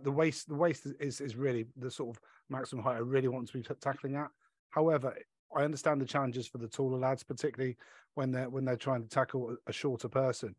the 0.00 0.12
waist. 0.12 0.48
The 0.48 0.54
waist 0.54 0.86
is 1.00 1.20
is 1.20 1.34
really 1.34 1.66
the 1.76 1.90
sort 1.90 2.16
of 2.16 2.22
maximum 2.48 2.84
height 2.84 2.96
I 2.96 3.00
really 3.00 3.28
want 3.28 3.48
to 3.48 3.54
be 3.54 3.62
t- 3.62 3.74
tackling 3.80 4.14
at. 4.14 4.28
However, 4.70 5.12
I 5.56 5.64
understand 5.64 6.00
the 6.00 6.06
challenges 6.06 6.46
for 6.46 6.58
the 6.58 6.68
taller 6.68 6.98
lads, 6.98 7.24
particularly 7.24 7.76
when 8.14 8.30
they're 8.30 8.50
when 8.50 8.64
they're 8.64 8.76
trying 8.76 9.02
to 9.02 9.08
tackle 9.08 9.56
a 9.66 9.72
shorter 9.72 10.08
person. 10.08 10.54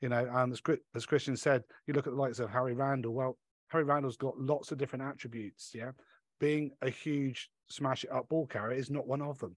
You 0.00 0.10
know, 0.10 0.28
and 0.30 0.52
as, 0.52 0.60
as 0.94 1.06
Christian 1.06 1.36
said, 1.36 1.62
you 1.86 1.94
look 1.94 2.06
at 2.06 2.12
the 2.12 2.20
likes 2.20 2.38
of 2.38 2.50
Harry 2.50 2.74
Randall. 2.74 3.14
Well, 3.14 3.38
Harry 3.68 3.84
Randall's 3.84 4.16
got 4.16 4.38
lots 4.38 4.70
of 4.70 4.78
different 4.78 5.04
attributes. 5.04 5.70
Yeah, 5.74 5.92
being 6.38 6.70
a 6.82 6.90
huge 6.90 7.48
smash 7.68 8.04
it 8.04 8.12
up 8.12 8.28
ball 8.28 8.46
carrier 8.46 8.78
is 8.78 8.90
not 8.90 9.06
one 9.06 9.22
of 9.22 9.38
them. 9.38 9.56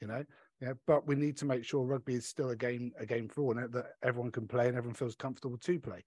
You 0.00 0.08
know, 0.08 0.24
yeah, 0.60 0.72
but 0.86 1.06
we 1.06 1.14
need 1.14 1.36
to 1.38 1.44
make 1.44 1.64
sure 1.64 1.84
rugby 1.84 2.14
is 2.14 2.26
still 2.26 2.50
a 2.50 2.56
game 2.56 2.92
a 2.98 3.06
game 3.06 3.28
for 3.28 3.42
all, 3.42 3.58
and 3.58 3.72
that 3.72 3.86
everyone 4.02 4.30
can 4.30 4.46
play 4.46 4.68
and 4.68 4.76
everyone 4.76 4.94
feels 4.94 5.16
comfortable 5.16 5.58
to 5.58 5.80
play. 5.80 6.04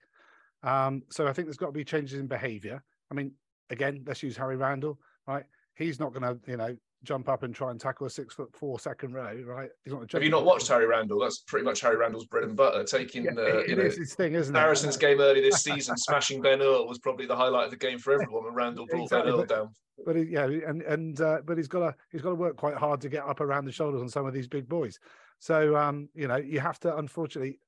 Um, 0.63 1.03
so 1.11 1.27
I 1.27 1.33
think 1.33 1.47
there's 1.47 1.57
got 1.57 1.67
to 1.67 1.71
be 1.73 1.83
changes 1.83 2.19
in 2.19 2.27
behaviour. 2.27 2.81
I 3.11 3.15
mean, 3.15 3.33
again, 3.69 4.03
let's 4.07 4.23
use 4.23 4.37
Harry 4.37 4.55
Randall. 4.55 4.97
Right, 5.27 5.43
he's 5.75 5.99
not 5.99 6.13
going 6.13 6.23
to 6.23 6.39
you 6.49 6.57
know 6.57 6.75
jump 7.03 7.27
up 7.27 7.43
and 7.43 7.53
try 7.53 7.71
and 7.71 7.79
tackle 7.79 8.07
a 8.07 8.09
six 8.09 8.33
foot 8.33 8.49
four 8.55 8.79
second 8.79 9.13
row, 9.13 9.35
right? 9.45 9.69
He's 9.83 9.93
not 9.93 10.11
Have 10.11 10.23
you 10.23 10.29
not 10.29 10.45
watched 10.45 10.67
Harry 10.67 10.85
Randall? 10.85 11.19
That's 11.19 11.39
pretty 11.39 11.65
much 11.65 11.81
Harry 11.81 11.97
Randall's 11.97 12.25
bread 12.25 12.43
and 12.43 12.55
butter. 12.55 12.83
Taking 12.83 13.25
yeah, 13.25 13.31
uh, 13.37 13.63
you 13.67 13.75
know 13.75 13.83
his 13.83 14.15
thing, 14.15 14.33
isn't 14.33 14.55
Harrison's 14.55 14.95
it? 14.95 15.01
game 15.01 15.19
early 15.19 15.41
this 15.41 15.63
season, 15.63 15.97
smashing 15.97 16.41
Ben 16.41 16.61
Earl 16.61 16.87
was 16.87 16.99
probably 16.99 17.25
the 17.25 17.35
highlight 17.35 17.65
of 17.65 17.71
the 17.71 17.77
game 17.77 17.99
for 17.99 18.13
everyone. 18.13 18.45
And 18.47 18.55
Randall 18.55 18.85
brought 18.87 19.03
exactly, 19.03 19.31
Ben 19.31 19.39
Earl 19.39 19.45
but, 19.45 19.55
down. 19.55 19.69
But 20.05 20.15
he, 20.15 20.23
yeah, 20.23 20.45
and 20.45 20.81
and 20.81 21.19
uh, 21.21 21.41
but 21.45 21.57
he's 21.57 21.67
got 21.67 21.79
to 21.79 21.95
he's 22.11 22.21
got 22.21 22.29
to 22.29 22.35
work 22.35 22.55
quite 22.55 22.75
hard 22.75 23.01
to 23.01 23.09
get 23.09 23.23
up 23.23 23.41
around 23.41 23.65
the 23.65 23.71
shoulders 23.71 24.01
on 24.01 24.09
some 24.09 24.25
of 24.25 24.33
these 24.33 24.47
big 24.47 24.67
boys. 24.67 24.97
So 25.39 25.75
um, 25.75 26.09
you 26.13 26.27
know, 26.27 26.37
you 26.37 26.59
have 26.59 26.79
to 26.81 26.97
unfortunately 26.97 27.59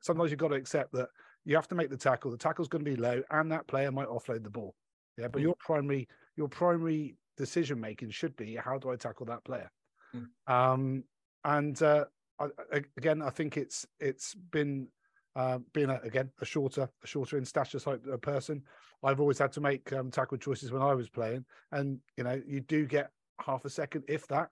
sometimes 0.00 0.30
you've 0.30 0.40
got 0.40 0.48
to 0.48 0.54
accept 0.54 0.92
that 0.92 1.08
you 1.44 1.56
have 1.56 1.68
to 1.68 1.74
make 1.74 1.90
the 1.90 1.96
tackle. 1.96 2.30
The 2.30 2.38
tackle's 2.38 2.68
going 2.68 2.84
to 2.84 2.90
be 2.90 2.96
low, 2.96 3.22
and 3.30 3.50
that 3.52 3.66
player 3.66 3.90
might 3.90 4.08
offload 4.08 4.44
the 4.44 4.50
ball. 4.50 4.74
Yeah, 5.18 5.28
but 5.28 5.40
mm. 5.40 5.44
your 5.44 5.56
primary 5.58 6.08
your 6.36 6.48
primary 6.48 7.16
decision 7.36 7.80
making 7.80 8.10
should 8.10 8.36
be 8.36 8.56
how 8.56 8.78
do 8.78 8.90
I 8.90 8.96
tackle 8.96 9.26
that 9.26 9.44
player? 9.44 9.70
Mm. 10.14 10.52
Um, 10.52 11.04
and 11.44 11.80
uh, 11.82 12.04
I, 12.38 12.48
again, 12.96 13.22
I 13.22 13.30
think 13.30 13.56
it's 13.56 13.86
it's 14.00 14.34
been 14.34 14.88
uh, 15.36 15.58
being 15.72 15.90
a, 15.90 16.00
again 16.04 16.30
a 16.40 16.44
shorter 16.44 16.88
a 17.02 17.06
shorter 17.06 17.38
in 17.38 17.44
stature 17.44 17.80
type 17.80 18.02
uh, 18.12 18.16
person. 18.16 18.62
I've 19.02 19.20
always 19.20 19.38
had 19.38 19.52
to 19.52 19.60
make 19.60 19.92
um, 19.92 20.10
tackle 20.10 20.38
choices 20.38 20.72
when 20.72 20.82
I 20.82 20.94
was 20.94 21.08
playing, 21.08 21.44
and 21.72 21.98
you 22.16 22.24
know 22.24 22.40
you 22.46 22.60
do 22.60 22.86
get 22.86 23.10
half 23.44 23.64
a 23.64 23.70
second, 23.70 24.04
if 24.08 24.26
that, 24.28 24.50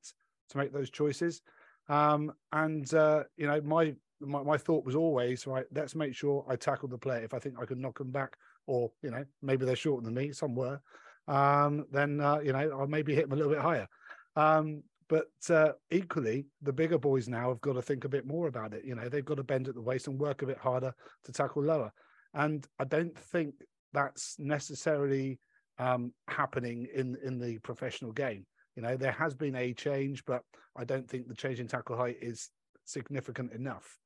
to 0.50 0.58
make 0.58 0.72
those 0.72 0.90
choices. 0.90 1.42
Um, 1.88 2.32
and 2.52 2.92
uh, 2.94 3.24
you 3.36 3.46
know 3.46 3.60
my, 3.62 3.94
my 4.20 4.42
my 4.42 4.58
thought 4.58 4.84
was 4.84 4.94
always 4.94 5.46
right. 5.46 5.66
Let's 5.74 5.94
make 5.94 6.14
sure 6.14 6.44
I 6.48 6.56
tackle 6.56 6.88
the 6.88 6.98
player 6.98 7.22
if 7.22 7.34
I 7.34 7.38
think 7.38 7.56
I 7.60 7.64
can 7.64 7.80
knock 7.80 7.98
them 7.98 8.10
back, 8.10 8.36
or 8.66 8.90
you 9.02 9.10
know 9.10 9.24
maybe 9.40 9.64
they're 9.64 9.76
shorter 9.76 10.04
than 10.04 10.14
me. 10.14 10.32
Some 10.32 10.54
were 10.54 10.80
um, 11.28 11.86
then 11.90 12.20
uh, 12.20 12.38
you 12.38 12.52
know 12.52 12.78
I'll 12.78 12.86
maybe 12.86 13.14
hit 13.14 13.28
them 13.28 13.32
a 13.32 13.36
little 13.36 13.52
bit 13.52 13.62
higher. 13.62 13.88
Um, 14.36 14.82
but 15.08 15.28
uh, 15.50 15.72
equally, 15.90 16.46
the 16.62 16.72
bigger 16.72 16.98
boys 16.98 17.28
now 17.28 17.50
have 17.50 17.60
got 17.60 17.74
to 17.74 17.82
think 17.82 18.04
a 18.04 18.08
bit 18.08 18.26
more 18.26 18.48
about 18.48 18.72
it. 18.72 18.84
You 18.84 18.94
know, 18.94 19.08
they've 19.10 19.24
got 19.24 19.36
to 19.36 19.44
bend 19.44 19.68
at 19.68 19.74
the 19.74 19.82
waist 19.82 20.06
and 20.06 20.18
work 20.18 20.40
a 20.40 20.46
bit 20.46 20.56
harder 20.56 20.94
to 21.24 21.32
tackle 21.32 21.62
lower. 21.62 21.92
And 22.32 22.66
I 22.78 22.84
don't 22.84 23.16
think 23.16 23.54
that's 23.92 24.36
necessarily 24.38 25.38
um, 25.78 26.14
happening 26.28 26.86
in 26.94 27.16
in 27.22 27.38
the 27.38 27.58
professional 27.58 28.12
game. 28.12 28.46
You 28.76 28.82
know, 28.82 28.96
there 28.96 29.12
has 29.12 29.34
been 29.34 29.54
a 29.56 29.74
change, 29.74 30.24
but 30.24 30.42
I 30.76 30.84
don't 30.84 31.08
think 31.08 31.28
the 31.28 31.34
change 31.34 31.60
in 31.60 31.68
tackle 31.68 31.96
height 31.96 32.16
is 32.22 32.48
significant 32.84 33.52
enough. 33.52 33.98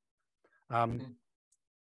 Um, 0.70 0.92
mm-hmm. 0.92 1.12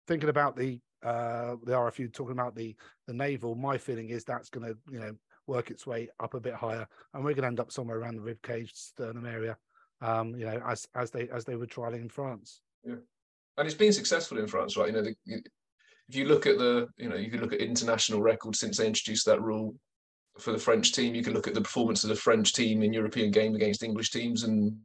Thinking 0.07 0.29
about 0.29 0.55
the 0.55 0.79
uh, 1.03 1.55
the 1.63 1.73
RFU 1.73 2.13
talking 2.13 2.33
about 2.33 2.55
the 2.55 2.75
the 3.07 3.13
navel, 3.13 3.55
my 3.55 3.77
feeling 3.77 4.09
is 4.09 4.23
that's 4.23 4.49
going 4.49 4.67
to 4.67 4.77
you 4.91 4.99
know 4.99 5.15
work 5.47 5.71
its 5.71 5.86
way 5.86 6.10
up 6.19 6.34
a 6.34 6.39
bit 6.39 6.53
higher, 6.53 6.88
and 7.13 7.23
we're 7.23 7.34
going 7.34 7.43
to 7.43 7.47
end 7.47 7.60
up 7.60 7.71
somewhere 7.71 7.97
around 7.97 8.15
the 8.15 8.21
rib 8.21 8.41
cage, 8.41 8.71
sternum 8.73 9.25
area. 9.25 9.58
Um, 10.01 10.36
you 10.36 10.45
know, 10.45 10.62
as 10.67 10.88
as 10.95 11.12
they 11.12 11.29
as 11.29 11.45
they 11.45 11.55
were 11.55 11.67
trialing 11.67 12.01
in 12.01 12.10
France. 12.10 12.62
Yeah, 12.84 12.95
and 13.58 13.65
it's 13.65 13.77
been 13.77 13.93
successful 13.93 14.38
in 14.38 14.47
France, 14.47 14.75
right? 14.75 14.88
You 14.88 14.93
know, 14.93 15.01
the, 15.03 15.15
if 16.08 16.15
you 16.15 16.25
look 16.25 16.45
at 16.45 16.58
the 16.58 16.88
you 16.97 17.10
know 17.10 17.15
you 17.15 17.31
can 17.31 17.41
look 17.41 17.53
at 17.53 17.62
international 17.62 18.21
records 18.21 18.60
since 18.60 18.77
they 18.77 18.88
introduced 18.88 19.25
that 19.25 19.41
rule 19.41 19.75
for 20.38 20.51
the 20.51 20.60
French 20.60 20.91
team. 20.91 21.15
You 21.15 21.23
can 21.23 21.34
look 21.34 21.47
at 21.47 21.53
the 21.53 21.62
performance 21.62 22.03
of 22.03 22.10
the 22.10 22.15
French 22.15 22.53
team 22.53 22.84
in 22.84 22.93
European 22.93 23.31
games 23.31 23.55
against 23.55 23.84
English 23.84 24.12
teams, 24.12 24.43
and 24.43 24.77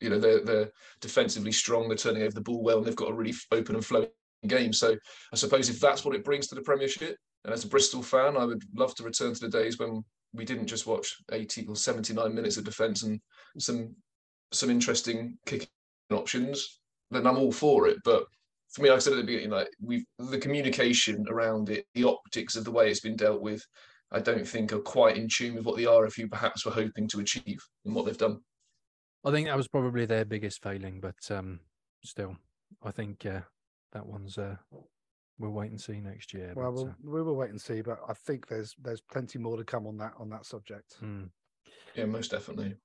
you 0.00 0.10
know 0.10 0.18
they're 0.18 0.44
they're 0.44 0.70
defensively 1.00 1.52
strong. 1.52 1.88
They're 1.88 1.96
turning 1.96 2.22
over 2.22 2.34
the 2.34 2.40
ball 2.40 2.62
well, 2.62 2.78
and 2.78 2.86
they've 2.86 2.96
got 2.96 3.10
a 3.10 3.14
really 3.14 3.34
open 3.50 3.74
and 3.76 3.84
flowing 3.84 4.08
game. 4.46 4.72
So 4.72 4.96
I 5.32 5.36
suppose 5.36 5.68
if 5.68 5.80
that's 5.80 6.04
what 6.04 6.14
it 6.14 6.24
brings 6.24 6.46
to 6.48 6.54
the 6.54 6.62
Premiership, 6.62 7.16
and 7.44 7.54
as 7.54 7.64
a 7.64 7.68
Bristol 7.68 8.02
fan, 8.02 8.36
I 8.36 8.44
would 8.44 8.62
love 8.74 8.94
to 8.96 9.02
return 9.02 9.34
to 9.34 9.40
the 9.40 9.48
days 9.48 9.78
when 9.78 10.04
we 10.32 10.44
didn't 10.44 10.66
just 10.66 10.86
watch 10.86 11.16
80 11.32 11.66
or 11.66 11.76
79 11.76 12.34
minutes 12.34 12.56
of 12.56 12.64
defence 12.64 13.02
and 13.02 13.20
some 13.58 13.94
some 14.52 14.70
interesting 14.70 15.38
kicking 15.46 15.68
options. 16.12 16.80
Then 17.10 17.26
I'm 17.26 17.38
all 17.38 17.52
for 17.52 17.88
it. 17.88 17.98
But 18.04 18.24
for 18.70 18.82
me, 18.82 18.90
like 18.90 18.96
I 18.96 19.00
said 19.00 19.14
at 19.14 19.16
the 19.16 19.24
beginning, 19.24 19.50
like 19.50 19.68
we've 19.80 20.04
the 20.18 20.38
communication 20.38 21.24
around 21.28 21.70
it, 21.70 21.86
the 21.94 22.04
optics 22.04 22.56
of 22.56 22.64
the 22.64 22.70
way 22.70 22.90
it's 22.90 23.00
been 23.00 23.16
dealt 23.16 23.40
with, 23.40 23.64
I 24.12 24.20
don't 24.20 24.46
think 24.46 24.72
are 24.72 24.80
quite 24.80 25.16
in 25.16 25.28
tune 25.28 25.54
with 25.54 25.64
what 25.64 25.76
the 25.76 25.84
RFU 25.84 26.30
perhaps 26.30 26.64
were 26.64 26.72
hoping 26.72 27.08
to 27.08 27.20
achieve 27.20 27.60
and 27.84 27.94
what 27.94 28.06
they've 28.06 28.18
done. 28.18 28.40
I 29.24 29.30
think 29.30 29.48
that 29.48 29.56
was 29.56 29.68
probably 29.68 30.06
their 30.06 30.24
biggest 30.24 30.62
failing, 30.62 31.00
but 31.00 31.30
um, 31.30 31.60
still, 32.04 32.36
I 32.82 32.90
think 32.90 33.26
uh, 33.26 33.40
that 33.92 34.06
one's 34.06 34.38
uh, 34.38 34.56
we'll 35.40 35.50
wait 35.50 35.70
and 35.70 35.80
see 35.80 36.00
next 36.00 36.32
year. 36.32 36.52
Well, 36.54 36.70
but, 36.70 36.74
we'll 36.74 36.90
uh, 36.90 36.92
we 37.02 37.22
will 37.22 37.36
wait 37.36 37.50
and 37.50 37.60
see, 37.60 37.80
but 37.80 37.98
I 38.08 38.12
think 38.12 38.46
there's 38.46 38.76
there's 38.80 39.00
plenty 39.00 39.38
more 39.38 39.56
to 39.56 39.64
come 39.64 39.86
on 39.86 39.96
that 39.98 40.12
on 40.18 40.28
that 40.30 40.46
subject. 40.46 40.94
hmm. 41.00 41.24
Yeah, 41.96 42.04
most 42.04 42.30
definitely. 42.30 42.76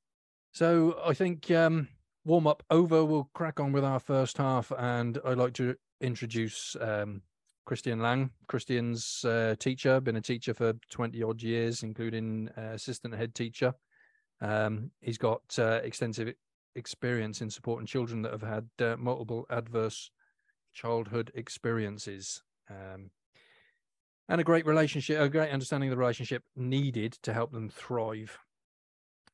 So 0.53 0.99
I 1.05 1.13
think 1.13 1.51
um, 1.51 1.89
warm 2.23 2.47
up 2.47 2.63
over. 2.71 3.05
We'll 3.05 3.29
crack 3.35 3.59
on 3.59 3.71
with 3.71 3.83
our 3.83 3.99
first 3.99 4.37
half, 4.37 4.71
and 4.77 5.19
I'd 5.23 5.37
like 5.37 5.53
to 5.55 5.75
introduce 6.01 6.75
um, 6.81 7.21
Christian 7.65 7.99
Lang. 7.99 8.31
Christian's 8.47 9.23
uh, 9.25 9.55
teacher, 9.59 9.99
been 9.99 10.15
a 10.15 10.21
teacher 10.21 10.53
for 10.53 10.73
twenty 10.89 11.21
odd 11.21 11.43
years, 11.43 11.83
including 11.83 12.49
uh, 12.57 12.71
assistant 12.73 13.13
head 13.13 13.35
teacher. 13.35 13.73
Um, 14.41 14.91
he's 15.01 15.17
got 15.17 15.41
uh, 15.59 15.81
extensive 15.83 16.33
experience 16.75 17.41
in 17.41 17.49
supporting 17.49 17.85
children 17.85 18.21
that 18.23 18.31
have 18.31 18.41
had 18.41 18.67
uh, 18.79 18.95
multiple 18.97 19.45
adverse 19.49 20.11
childhood 20.75 21.31
experiences. 21.33 22.43
Um, 22.69 23.09
and 24.29 24.41
a 24.41 24.43
great 24.43 24.65
relationship, 24.65 25.19
a 25.19 25.29
great 25.29 25.51
understanding 25.51 25.89
of 25.89 25.91
the 25.91 25.99
relationship 25.99 26.43
needed 26.55 27.13
to 27.23 27.33
help 27.33 27.51
them 27.51 27.69
thrive. 27.69 28.37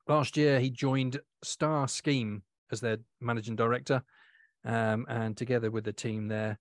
Last 0.08 0.38
year, 0.38 0.60
he 0.60 0.70
joined 0.70 1.20
Star 1.44 1.88
Scheme 1.88 2.44
as 2.72 2.82
their 2.82 2.98
managing 3.20 3.56
director, 3.56 4.04
um, 4.66 5.06
and 5.10 5.36
together 5.36 5.72
with 5.72 5.84
the 5.84 5.94
team 5.94 6.28
there, 6.28 6.60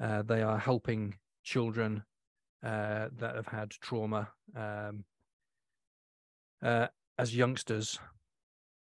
uh, 0.00 0.22
they 0.22 0.42
are 0.42 0.58
helping 0.58 1.16
children 1.42 2.04
uh, 2.62 3.08
that 3.16 3.36
have 3.36 3.46
had 3.46 3.70
trauma 3.70 4.28
um, 4.56 5.04
uh, 6.62 6.88
as 7.18 7.36
youngsters 7.36 7.98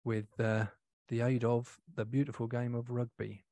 with 0.05 0.29
uh, 0.40 0.64
the 1.09 1.20
aid 1.20 1.44
of 1.44 1.79
the 1.94 2.05
beautiful 2.05 2.46
game 2.46 2.74
of 2.74 2.90
rugby. 2.90 3.44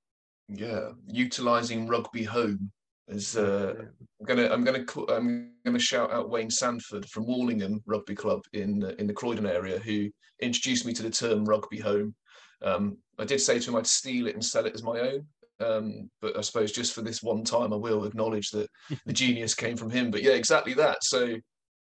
Yeah, 0.49 0.91
utilizing 1.09 1.89
rugby 1.89 2.23
home 2.23 2.71
as 3.09 3.37
uh, 3.37 3.75
I'm 4.21 4.27
gonna 4.27 4.49
I'm 4.49 4.65
gonna 4.65 4.85
I'm 5.09 5.53
gonna 5.65 5.79
shout 5.79 6.13
out 6.13 6.31
Wayne 6.31 6.51
Sanford 6.51 7.07
from 7.09 7.27
Warlingham 7.27 7.83
Rugby 7.87 8.15
Club 8.15 8.43
in 8.53 8.85
uh, 8.85 8.93
in 8.99 9.07
the 9.07 9.13
Croydon 9.13 9.47
area 9.47 9.79
who 9.79 10.09
introduced 10.41 10.87
me 10.87 10.93
to 10.95 11.03
the 11.03 11.11
term 11.11 11.45
rugby 11.45 11.79
home. 11.79 12.15
Um, 12.63 12.99
I 13.19 13.25
did 13.25 13.41
say 13.41 13.59
to 13.59 13.71
him 13.71 13.77
I'd 13.77 13.87
steal 13.87 14.27
it 14.27 14.35
and 14.35 14.45
sell 14.45 14.67
it 14.67 14.75
as 14.75 14.83
my 14.83 15.01
own, 15.01 15.27
um, 15.61 16.11
but 16.21 16.37
I 16.37 16.41
suppose 16.41 16.73
just 16.73 16.95
for 16.95 17.03
this 17.03 17.23
one 17.23 17.45
time 17.45 17.73
I 17.73 17.77
will 17.77 18.05
acknowledge 18.05 18.51
that 18.51 18.69
the 19.05 19.13
genius 19.13 19.55
came 19.55 19.77
from 19.77 19.91
him. 19.91 20.11
But 20.11 20.23
yeah, 20.23 20.33
exactly 20.33 20.75
that. 20.75 20.99
So 21.03 21.37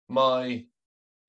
my, 0.10 0.64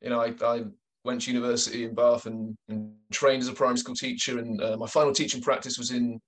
you 0.01 0.11
know, 0.11 0.21
I, 0.21 0.35
I 0.45 0.65
went 1.05 1.23
to 1.23 1.33
university 1.33 1.85
in 1.85 1.95
Bath 1.95 2.27
and, 2.27 2.55
and 2.69 2.93
trained 3.13 3.43
as 3.43 3.49
a 3.49 3.53
primary 3.53 3.79
school 3.79 3.95
teacher, 3.95 4.39
and 4.39 4.61
uh, 4.61 4.77
my 4.77 4.87
final 4.87 5.13
teaching 5.13 5.41
practice 5.41 5.79
was 5.79 5.91
in 5.91 6.21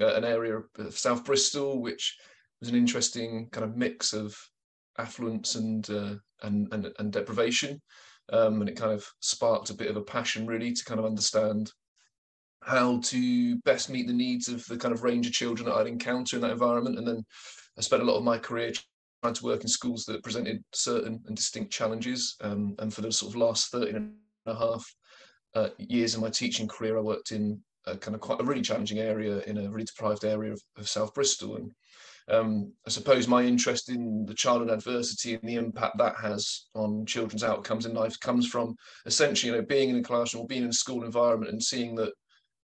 uh, 0.00 0.14
an 0.14 0.24
area 0.24 0.60
of 0.78 0.98
South 0.98 1.24
Bristol, 1.24 1.80
which 1.80 2.16
was 2.60 2.68
an 2.68 2.76
interesting 2.76 3.48
kind 3.50 3.64
of 3.64 3.76
mix 3.76 4.12
of 4.12 4.36
affluence 4.98 5.54
and 5.54 5.88
uh, 5.90 6.14
and, 6.42 6.72
and 6.72 6.92
and 6.98 7.12
deprivation, 7.12 7.80
um, 8.32 8.60
and 8.60 8.68
it 8.68 8.76
kind 8.76 8.92
of 8.92 9.06
sparked 9.20 9.70
a 9.70 9.74
bit 9.74 9.90
of 9.90 9.96
a 9.96 10.02
passion 10.02 10.46
really 10.46 10.72
to 10.72 10.84
kind 10.84 11.00
of 11.00 11.06
understand 11.06 11.72
how 12.62 13.00
to 13.02 13.56
best 13.60 13.88
meet 13.88 14.06
the 14.06 14.12
needs 14.12 14.48
of 14.48 14.64
the 14.66 14.76
kind 14.76 14.92
of 14.92 15.02
range 15.02 15.26
of 15.26 15.32
children 15.32 15.68
that 15.68 15.76
I'd 15.76 15.86
encounter 15.86 16.36
in 16.36 16.42
that 16.42 16.50
environment. 16.50 16.98
And 16.98 17.06
then 17.06 17.24
I 17.78 17.80
spent 17.80 18.02
a 18.02 18.04
lot 18.04 18.18
of 18.18 18.24
my 18.24 18.38
career 18.38 18.72
trying 19.22 19.34
to 19.34 19.44
work 19.44 19.62
in 19.62 19.68
schools 19.68 20.04
that 20.04 20.22
presented 20.22 20.62
certain 20.72 21.22
and 21.26 21.36
distinct 21.36 21.72
challenges. 21.72 22.36
Um, 22.42 22.74
and 22.78 22.92
for 22.92 23.00
the 23.00 23.12
sort 23.12 23.32
of 23.32 23.40
last 23.40 23.70
13 23.70 23.96
and 23.96 24.12
a 24.46 24.54
half 24.54 24.94
uh, 25.54 25.68
years 25.78 26.14
of 26.14 26.20
my 26.20 26.30
teaching 26.30 26.68
career, 26.68 26.98
I 26.98 27.02
worked 27.02 27.32
in 27.32 27.60
a 27.90 27.96
kind 27.96 28.14
of 28.14 28.20
quite 28.20 28.40
a 28.40 28.44
really 28.44 28.62
challenging 28.62 28.98
area 28.98 29.40
in 29.40 29.58
a 29.58 29.70
really 29.70 29.84
deprived 29.84 30.24
area 30.24 30.52
of, 30.52 30.62
of 30.76 30.88
South 30.88 31.14
Bristol. 31.14 31.56
And 31.56 31.72
um, 32.30 32.72
I 32.86 32.90
suppose 32.90 33.26
my 33.26 33.42
interest 33.42 33.88
in 33.88 34.24
the 34.26 34.34
childhood 34.34 34.70
adversity 34.70 35.34
and 35.34 35.42
the 35.42 35.56
impact 35.56 35.98
that 35.98 36.16
has 36.16 36.66
on 36.74 37.06
children's 37.06 37.44
outcomes 37.44 37.86
in 37.86 37.94
life 37.94 38.18
comes 38.20 38.46
from 38.46 38.76
essentially, 39.06 39.52
you 39.52 39.58
know, 39.58 39.66
being 39.66 39.90
in 39.90 39.96
a 39.96 40.02
classroom 40.02 40.44
or 40.44 40.46
being 40.46 40.62
in 40.62 40.70
a 40.70 40.72
school 40.72 41.04
environment 41.04 41.52
and 41.52 41.62
seeing 41.62 41.94
that, 41.96 42.12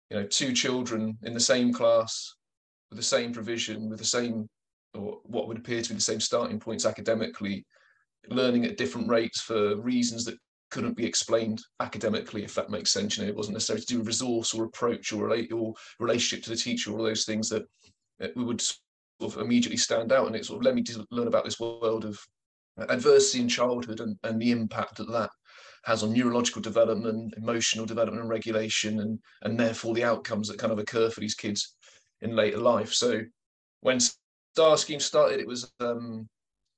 you 0.09 0.17
know, 0.17 0.25
two 0.25 0.53
children 0.53 1.17
in 1.23 1.33
the 1.33 1.39
same 1.39 1.71
class 1.73 2.35
with 2.89 2.97
the 2.97 3.03
same 3.03 3.33
provision, 3.33 3.89
with 3.89 3.99
the 3.99 4.05
same 4.05 4.47
or 4.93 5.19
what 5.23 5.47
would 5.47 5.57
appear 5.57 5.81
to 5.81 5.89
be 5.89 5.95
the 5.95 6.01
same 6.01 6.19
starting 6.19 6.59
points 6.59 6.85
academically, 6.85 7.65
learning 8.29 8.65
at 8.65 8.77
different 8.77 9.09
rates 9.09 9.41
for 9.41 9.75
reasons 9.77 10.25
that 10.25 10.37
couldn't 10.75 10.97
be 10.97 11.05
explained 11.05 11.61
academically, 11.79 12.43
if 12.43 12.53
that 12.53 12.69
makes 12.69 12.91
sense. 12.91 13.17
You 13.17 13.23
know, 13.23 13.29
it 13.29 13.35
wasn't 13.35 13.53
necessarily 13.53 13.85
to 13.85 13.87
do 13.87 13.99
with 13.99 14.07
resource 14.07 14.53
or 14.53 14.65
approach 14.65 15.13
or 15.13 15.23
relate 15.23 15.53
or 15.53 15.73
relationship 16.01 16.43
to 16.43 16.49
the 16.49 16.57
teacher, 16.57 16.91
or 16.91 16.99
all 16.99 17.05
those 17.05 17.23
things 17.23 17.47
that, 17.47 17.63
we 18.35 18.43
would 18.43 18.59
sort 18.61 18.79
of 19.21 19.37
immediately 19.37 19.77
stand 19.77 20.11
out. 20.11 20.27
And 20.27 20.35
it 20.35 20.45
sort 20.45 20.59
of 20.59 20.65
led 20.65 20.75
me 20.75 20.83
to 20.83 21.05
learn 21.11 21.27
about 21.27 21.45
this 21.45 21.61
world 21.61 22.03
of 22.03 22.19
adversity 22.89 23.41
in 23.41 23.47
childhood 23.47 24.01
and, 24.01 24.17
and 24.23 24.41
the 24.41 24.51
impact 24.51 24.97
that 24.97 25.09
that 25.11 25.29
has 25.85 26.03
on 26.03 26.11
neurological 26.11 26.61
development, 26.61 27.33
emotional 27.37 27.85
development 27.85 28.21
and 28.21 28.29
regulation, 28.29 28.99
and 28.99 29.17
and 29.43 29.57
therefore 29.57 29.93
the 29.93 30.03
outcomes 30.03 30.49
that 30.49 30.59
kind 30.59 30.73
of 30.73 30.79
occur 30.79 31.09
for 31.09 31.21
these 31.21 31.35
kids 31.35 31.75
in 32.21 32.35
later 32.35 32.57
life. 32.57 32.93
So 32.93 33.21
when 33.79 33.99
Star 34.01 34.77
Scheme 34.77 34.99
started, 34.99 35.39
it 35.39 35.47
was 35.47 35.71
um, 35.79 36.27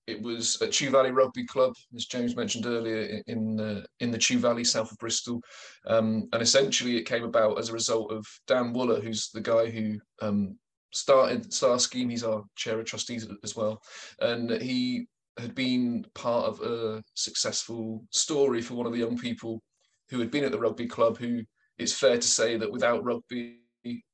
it 0.08 0.22
was 0.22 0.60
at 0.62 0.72
Chew 0.72 0.89
Valley 0.89 1.12
Rugby 1.12 1.46
Club, 1.46 1.74
as 1.93 2.06
James 2.06 2.36
mentioned 2.36 2.65
earlier, 2.65 3.22
in 3.28 3.58
the 3.58 3.86
in 4.00 4.10
the 4.10 4.17
Chew 4.17 4.39
Valley, 4.39 4.63
south 4.63 4.91
of 4.91 4.98
Bristol, 4.98 5.41
um, 5.86 6.28
and 6.32 6.41
essentially 6.41 6.98
it 6.98 7.04
came 7.04 7.26
about 7.26 7.60
as 7.60 7.70
a 7.70 7.74
result 7.74 8.12
of 8.12 8.26
Dan 8.48 8.74
Wooler, 8.74 9.04
who's 9.04 9.30
the 9.30 9.41
guy 9.41 9.70
who 9.70 10.00
um, 10.22 10.58
started 10.93 11.54
Star 11.54 11.78
Scheme. 11.78 12.10
He's 12.10 12.24
our 12.24 12.43
chair 12.56 12.80
of 12.80 12.86
trustees 12.86 13.28
as 13.43 13.56
well, 13.56 13.82
and 14.20 14.50
he 14.62 15.08
had 15.38 15.54
been 15.54 16.06
part 16.15 16.46
of 16.46 16.62
a 16.62 17.04
successful 17.13 18.04
story 18.12 18.62
for 18.62 18.76
one 18.76 18.88
of 18.88 18.93
the 18.93 19.00
young 19.00 19.17
people 19.17 19.62
who 20.10 20.20
had 20.20 20.32
been 20.32 20.46
at 20.46 20.52
the 20.52 20.60
rugby 20.60 20.88
club. 20.88 21.17
Who 21.17 21.41
it's 21.78 21.93
fair 21.93 22.15
to 22.15 22.28
say 22.28 22.58
that 22.58 22.72
without 22.72 23.04
rugby, 23.04 23.58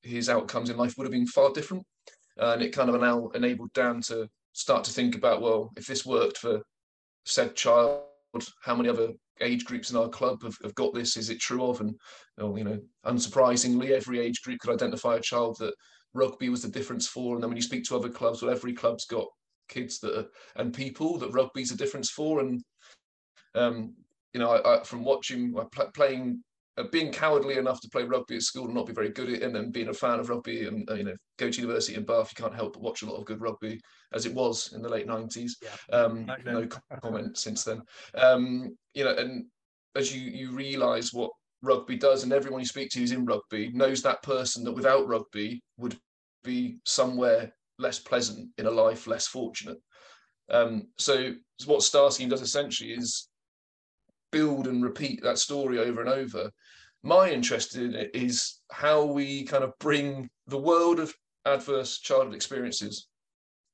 his 0.01 0.27
outcomes 0.27 0.71
in 0.71 0.77
life 0.77 0.97
would 0.97 1.05
have 1.05 1.13
been 1.13 1.27
far 1.27 1.51
different 1.53 1.85
and 2.37 2.61
it 2.61 2.73
kind 2.73 2.89
of 2.89 2.99
now 2.99 3.29
enabled 3.29 3.71
Dan 3.73 4.01
to 4.01 4.27
start 4.53 4.83
to 4.85 4.91
think 4.91 5.15
about 5.15 5.41
well, 5.41 5.71
if 5.75 5.85
this 5.85 6.05
worked 6.05 6.37
for 6.37 6.61
said 7.25 7.55
child, 7.55 8.03
how 8.61 8.75
many 8.75 8.89
other 8.89 9.09
age 9.41 9.65
groups 9.65 9.91
in 9.91 9.97
our 9.97 10.09
club 10.09 10.41
have, 10.43 10.55
have 10.63 10.75
got 10.75 10.93
this? 10.93 11.17
Is 11.17 11.29
it 11.29 11.39
true 11.39 11.65
of? 11.65 11.81
And 11.81 11.95
you 12.37 12.63
know, 12.63 12.79
unsurprisingly, 13.05 13.91
every 13.91 14.19
age 14.19 14.41
group 14.41 14.59
could 14.59 14.73
identify 14.73 15.15
a 15.15 15.21
child 15.21 15.57
that 15.59 15.73
rugby 16.13 16.49
was 16.49 16.61
the 16.61 16.69
difference 16.69 17.07
for. 17.07 17.33
And 17.33 17.43
then 17.43 17.49
when 17.49 17.57
you 17.57 17.63
speak 17.63 17.83
to 17.85 17.95
other 17.95 18.09
clubs, 18.09 18.41
well, 18.41 18.51
every 18.51 18.73
club's 18.73 19.05
got 19.05 19.27
kids 19.69 19.99
that 19.99 20.17
are, 20.17 20.25
and 20.55 20.73
people 20.73 21.17
that 21.17 21.31
rugby's 21.31 21.71
a 21.71 21.77
difference 21.77 22.09
for. 22.09 22.39
And 22.39 22.61
um, 23.55 23.95
you 24.33 24.39
know, 24.39 24.51
I, 24.51 24.79
I, 24.79 24.83
from 24.83 25.03
watching 25.03 25.55
playing 25.93 26.43
being 26.91 27.11
cowardly 27.11 27.57
enough 27.57 27.79
to 27.81 27.89
play 27.89 28.03
rugby 28.03 28.35
at 28.35 28.41
school 28.41 28.65
and 28.65 28.73
not 28.73 28.87
be 28.87 28.93
very 28.93 29.09
good 29.09 29.29
at 29.29 29.35
it, 29.35 29.43
and 29.43 29.55
then 29.55 29.71
being 29.71 29.89
a 29.89 29.93
fan 29.93 30.19
of 30.19 30.29
rugby 30.29 30.65
and 30.65 30.89
uh, 30.89 30.95
you 30.95 31.03
know 31.03 31.15
go 31.37 31.49
to 31.49 31.61
university 31.61 31.95
in 31.95 32.05
Bath, 32.05 32.33
you 32.35 32.41
can't 32.41 32.55
help 32.55 32.73
but 32.73 32.81
watch 32.81 33.01
a 33.01 33.05
lot 33.05 33.17
of 33.17 33.25
good 33.25 33.41
rugby 33.41 33.79
as 34.13 34.25
it 34.25 34.33
was 34.33 34.73
in 34.73 34.81
the 34.81 34.89
late 34.89 35.07
nineties. 35.07 35.57
Yeah. 35.61 35.95
Um, 35.95 36.29
no 36.45 36.67
comment 37.01 37.37
since 37.37 37.63
then. 37.63 37.81
Um, 38.15 38.75
you 38.93 39.03
know, 39.03 39.15
and 39.15 39.45
as 39.95 40.15
you 40.15 40.21
you 40.21 40.51
realise 40.51 41.13
what 41.13 41.31
rugby 41.61 41.95
does, 41.95 42.23
and 42.23 42.33
everyone 42.33 42.61
you 42.61 42.65
speak 42.65 42.89
to 42.91 42.99
who's 42.99 43.11
in 43.11 43.25
rugby 43.25 43.71
knows 43.71 44.01
that 44.01 44.23
person 44.23 44.63
that 44.63 44.73
without 44.73 45.07
rugby 45.07 45.61
would 45.77 45.97
be 46.43 46.79
somewhere 46.85 47.53
less 47.79 47.99
pleasant 47.99 48.49
in 48.57 48.65
a 48.65 48.71
life, 48.71 49.07
less 49.07 49.27
fortunate. 49.27 49.77
Um, 50.49 50.87
so 50.97 51.33
what 51.65 51.83
Star 51.83 52.11
Scheme 52.11 52.29
does 52.29 52.41
essentially 52.41 52.91
is 52.91 53.29
build 54.31 54.67
and 54.67 54.83
repeat 54.83 55.21
that 55.23 55.37
story 55.37 55.79
over 55.79 56.01
and 56.01 56.09
over. 56.09 56.49
My 57.03 57.29
interest 57.29 57.75
in 57.75 57.95
it 57.95 58.11
is 58.13 58.61
how 58.71 59.03
we 59.03 59.43
kind 59.43 59.63
of 59.63 59.73
bring 59.79 60.29
the 60.47 60.57
world 60.57 60.99
of 60.99 61.13
adverse 61.45 61.99
childhood 61.99 62.35
experiences 62.35 63.07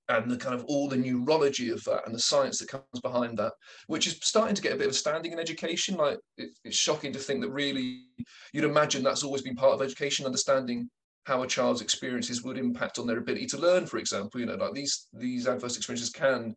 and 0.10 0.30
the 0.30 0.38
kind 0.38 0.56
of 0.56 0.66
all 0.66 0.90
the 0.90 0.98
neurology 0.98 1.70
of 1.70 1.84
that 1.84 2.02
and 2.06 2.16
the 2.16 2.20
science 2.20 2.58
that 2.58 2.68
comes 2.68 3.02
behind 3.04 3.38
that, 3.38 3.54
which 3.86 4.08
is 4.08 4.18
starting 4.24 4.56
to 4.56 4.62
get 4.62 4.74
a 4.74 4.76
bit 4.76 4.88
of 4.88 4.92
a 4.92 4.96
standing 4.96 5.32
in 5.32 5.40
education. 5.40 5.96
Like 5.96 6.18
it, 6.38 6.50
it's 6.64 6.76
shocking 6.76 7.14
to 7.14 7.20
think 7.20 7.42
that 7.42 7.52
really 7.52 8.06
you'd 8.52 8.64
imagine 8.64 9.04
that's 9.04 9.24
always 9.24 9.44
been 9.44 9.56
part 9.56 9.74
of 9.74 9.82
education, 9.84 10.26
understanding 10.26 10.90
how 11.26 11.44
a 11.44 11.48
child's 11.48 11.82
experiences 11.82 12.44
would 12.44 12.58
impact 12.58 12.98
on 12.98 13.06
their 13.06 13.20
ability 13.20 13.46
to 13.46 13.58
learn, 13.58 13.86
for 13.86 14.00
example. 14.00 14.40
You 14.40 14.48
know, 14.48 14.56
like 14.56 14.74
these 14.74 15.08
these 15.14 15.48
adverse 15.48 15.78
experiences 15.78 16.10
can 16.10 16.56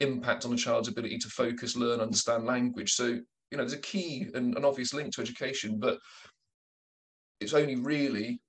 impact 0.00 0.46
on 0.46 0.54
a 0.54 0.56
child's 0.56 0.88
ability 0.88 1.18
to 1.18 1.28
focus, 1.28 1.76
learn, 1.76 2.00
understand 2.00 2.46
language. 2.46 2.92
So 2.92 3.20
you 3.54 3.58
know, 3.58 3.62
there's 3.62 3.78
a 3.78 3.82
key 3.82 4.26
and 4.34 4.56
an 4.56 4.64
obvious 4.64 4.92
link 4.92 5.14
to 5.14 5.22
education, 5.22 5.78
but 5.78 5.96
it's 7.40 7.54
only 7.54 7.76
really, 7.76 8.40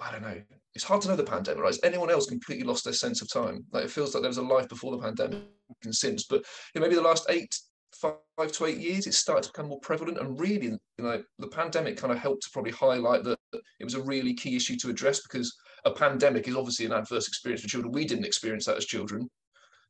I 0.00 0.10
don't 0.10 0.22
know, 0.22 0.40
it's 0.74 0.84
hard 0.84 1.02
to 1.02 1.08
know 1.08 1.16
the 1.16 1.24
pandemic, 1.24 1.62
right? 1.62 1.68
Has 1.68 1.80
anyone 1.82 2.10
else 2.10 2.24
completely 2.24 2.64
lost 2.64 2.84
their 2.84 2.94
sense 2.94 3.20
of 3.20 3.30
time? 3.30 3.66
Like 3.70 3.84
it 3.84 3.90
feels 3.90 4.14
like 4.14 4.22
there 4.22 4.30
was 4.30 4.38
a 4.38 4.42
life 4.42 4.66
before 4.70 4.96
the 4.96 5.02
pandemic 5.02 5.42
and 5.84 5.94
since, 5.94 6.24
but 6.24 6.42
you 6.74 6.80
know, 6.80 6.86
maybe 6.86 6.94
the 6.94 7.02
last 7.02 7.26
eight, 7.28 7.54
five 8.00 8.16
to 8.52 8.64
eight 8.64 8.78
years, 8.78 9.06
it's 9.06 9.18
started 9.18 9.42
to 9.42 9.50
become 9.50 9.68
more 9.68 9.80
prevalent. 9.80 10.18
And 10.18 10.40
really, 10.40 10.68
you 10.68 10.78
know, 10.98 11.22
the 11.38 11.48
pandemic 11.48 11.98
kind 11.98 12.14
of 12.14 12.18
helped 12.18 12.44
to 12.44 12.50
probably 12.54 12.72
highlight 12.72 13.24
that 13.24 13.38
it 13.52 13.84
was 13.84 13.94
a 13.94 14.02
really 14.02 14.32
key 14.32 14.56
issue 14.56 14.76
to 14.76 14.88
address 14.88 15.20
because 15.20 15.54
a 15.84 15.90
pandemic 15.90 16.48
is 16.48 16.56
obviously 16.56 16.86
an 16.86 16.92
adverse 16.92 17.28
experience 17.28 17.60
for 17.60 17.68
children. 17.68 17.92
We 17.92 18.06
didn't 18.06 18.24
experience 18.24 18.64
that 18.64 18.78
as 18.78 18.86
children. 18.86 19.28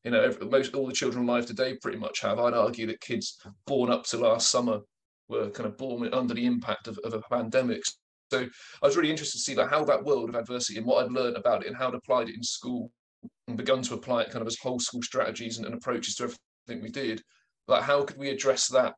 You 0.06 0.12
know, 0.12 0.32
most 0.48 0.72
all 0.72 0.86
the 0.86 0.92
children 0.92 1.24
alive 1.28 1.46
today 1.46 1.76
pretty 1.82 1.98
much 1.98 2.20
have. 2.20 2.38
I'd 2.38 2.54
argue 2.54 2.86
that 2.86 3.00
kids 3.00 3.40
born 3.66 3.90
up 3.90 4.04
to 4.04 4.18
last 4.18 4.50
summer 4.50 4.78
were 5.28 5.50
kind 5.50 5.66
of 5.68 5.76
born 5.76 6.14
under 6.14 6.32
the 6.32 6.46
impact 6.46 6.86
of, 6.86 6.96
of 6.98 7.12
a 7.12 7.20
pandemic. 7.22 7.82
So 8.30 8.42
I 8.82 8.86
was 8.86 8.96
really 8.96 9.10
interested 9.10 9.38
to 9.38 9.42
see 9.42 9.56
like 9.56 9.68
how 9.68 9.84
that 9.84 10.04
world 10.04 10.28
of 10.28 10.36
adversity 10.36 10.78
and 10.78 10.86
what 10.86 11.04
I'd 11.04 11.10
learned 11.10 11.36
about 11.36 11.64
it 11.64 11.66
and 11.66 11.76
how 11.76 11.88
I'd 11.88 11.94
applied 11.94 12.28
it 12.28 12.36
in 12.36 12.42
school 12.44 12.92
and 13.48 13.56
begun 13.56 13.82
to 13.82 13.94
apply 13.94 14.22
it 14.22 14.30
kind 14.30 14.42
of 14.42 14.46
as 14.46 14.56
whole 14.56 14.78
school 14.78 15.02
strategies 15.02 15.56
and, 15.56 15.66
and 15.66 15.74
approaches 15.74 16.14
to 16.14 16.22
everything 16.22 16.84
we 16.84 16.90
did. 16.90 17.20
Like 17.66 17.82
how 17.82 18.04
could 18.04 18.16
we 18.16 18.30
address 18.30 18.68
that 18.68 18.94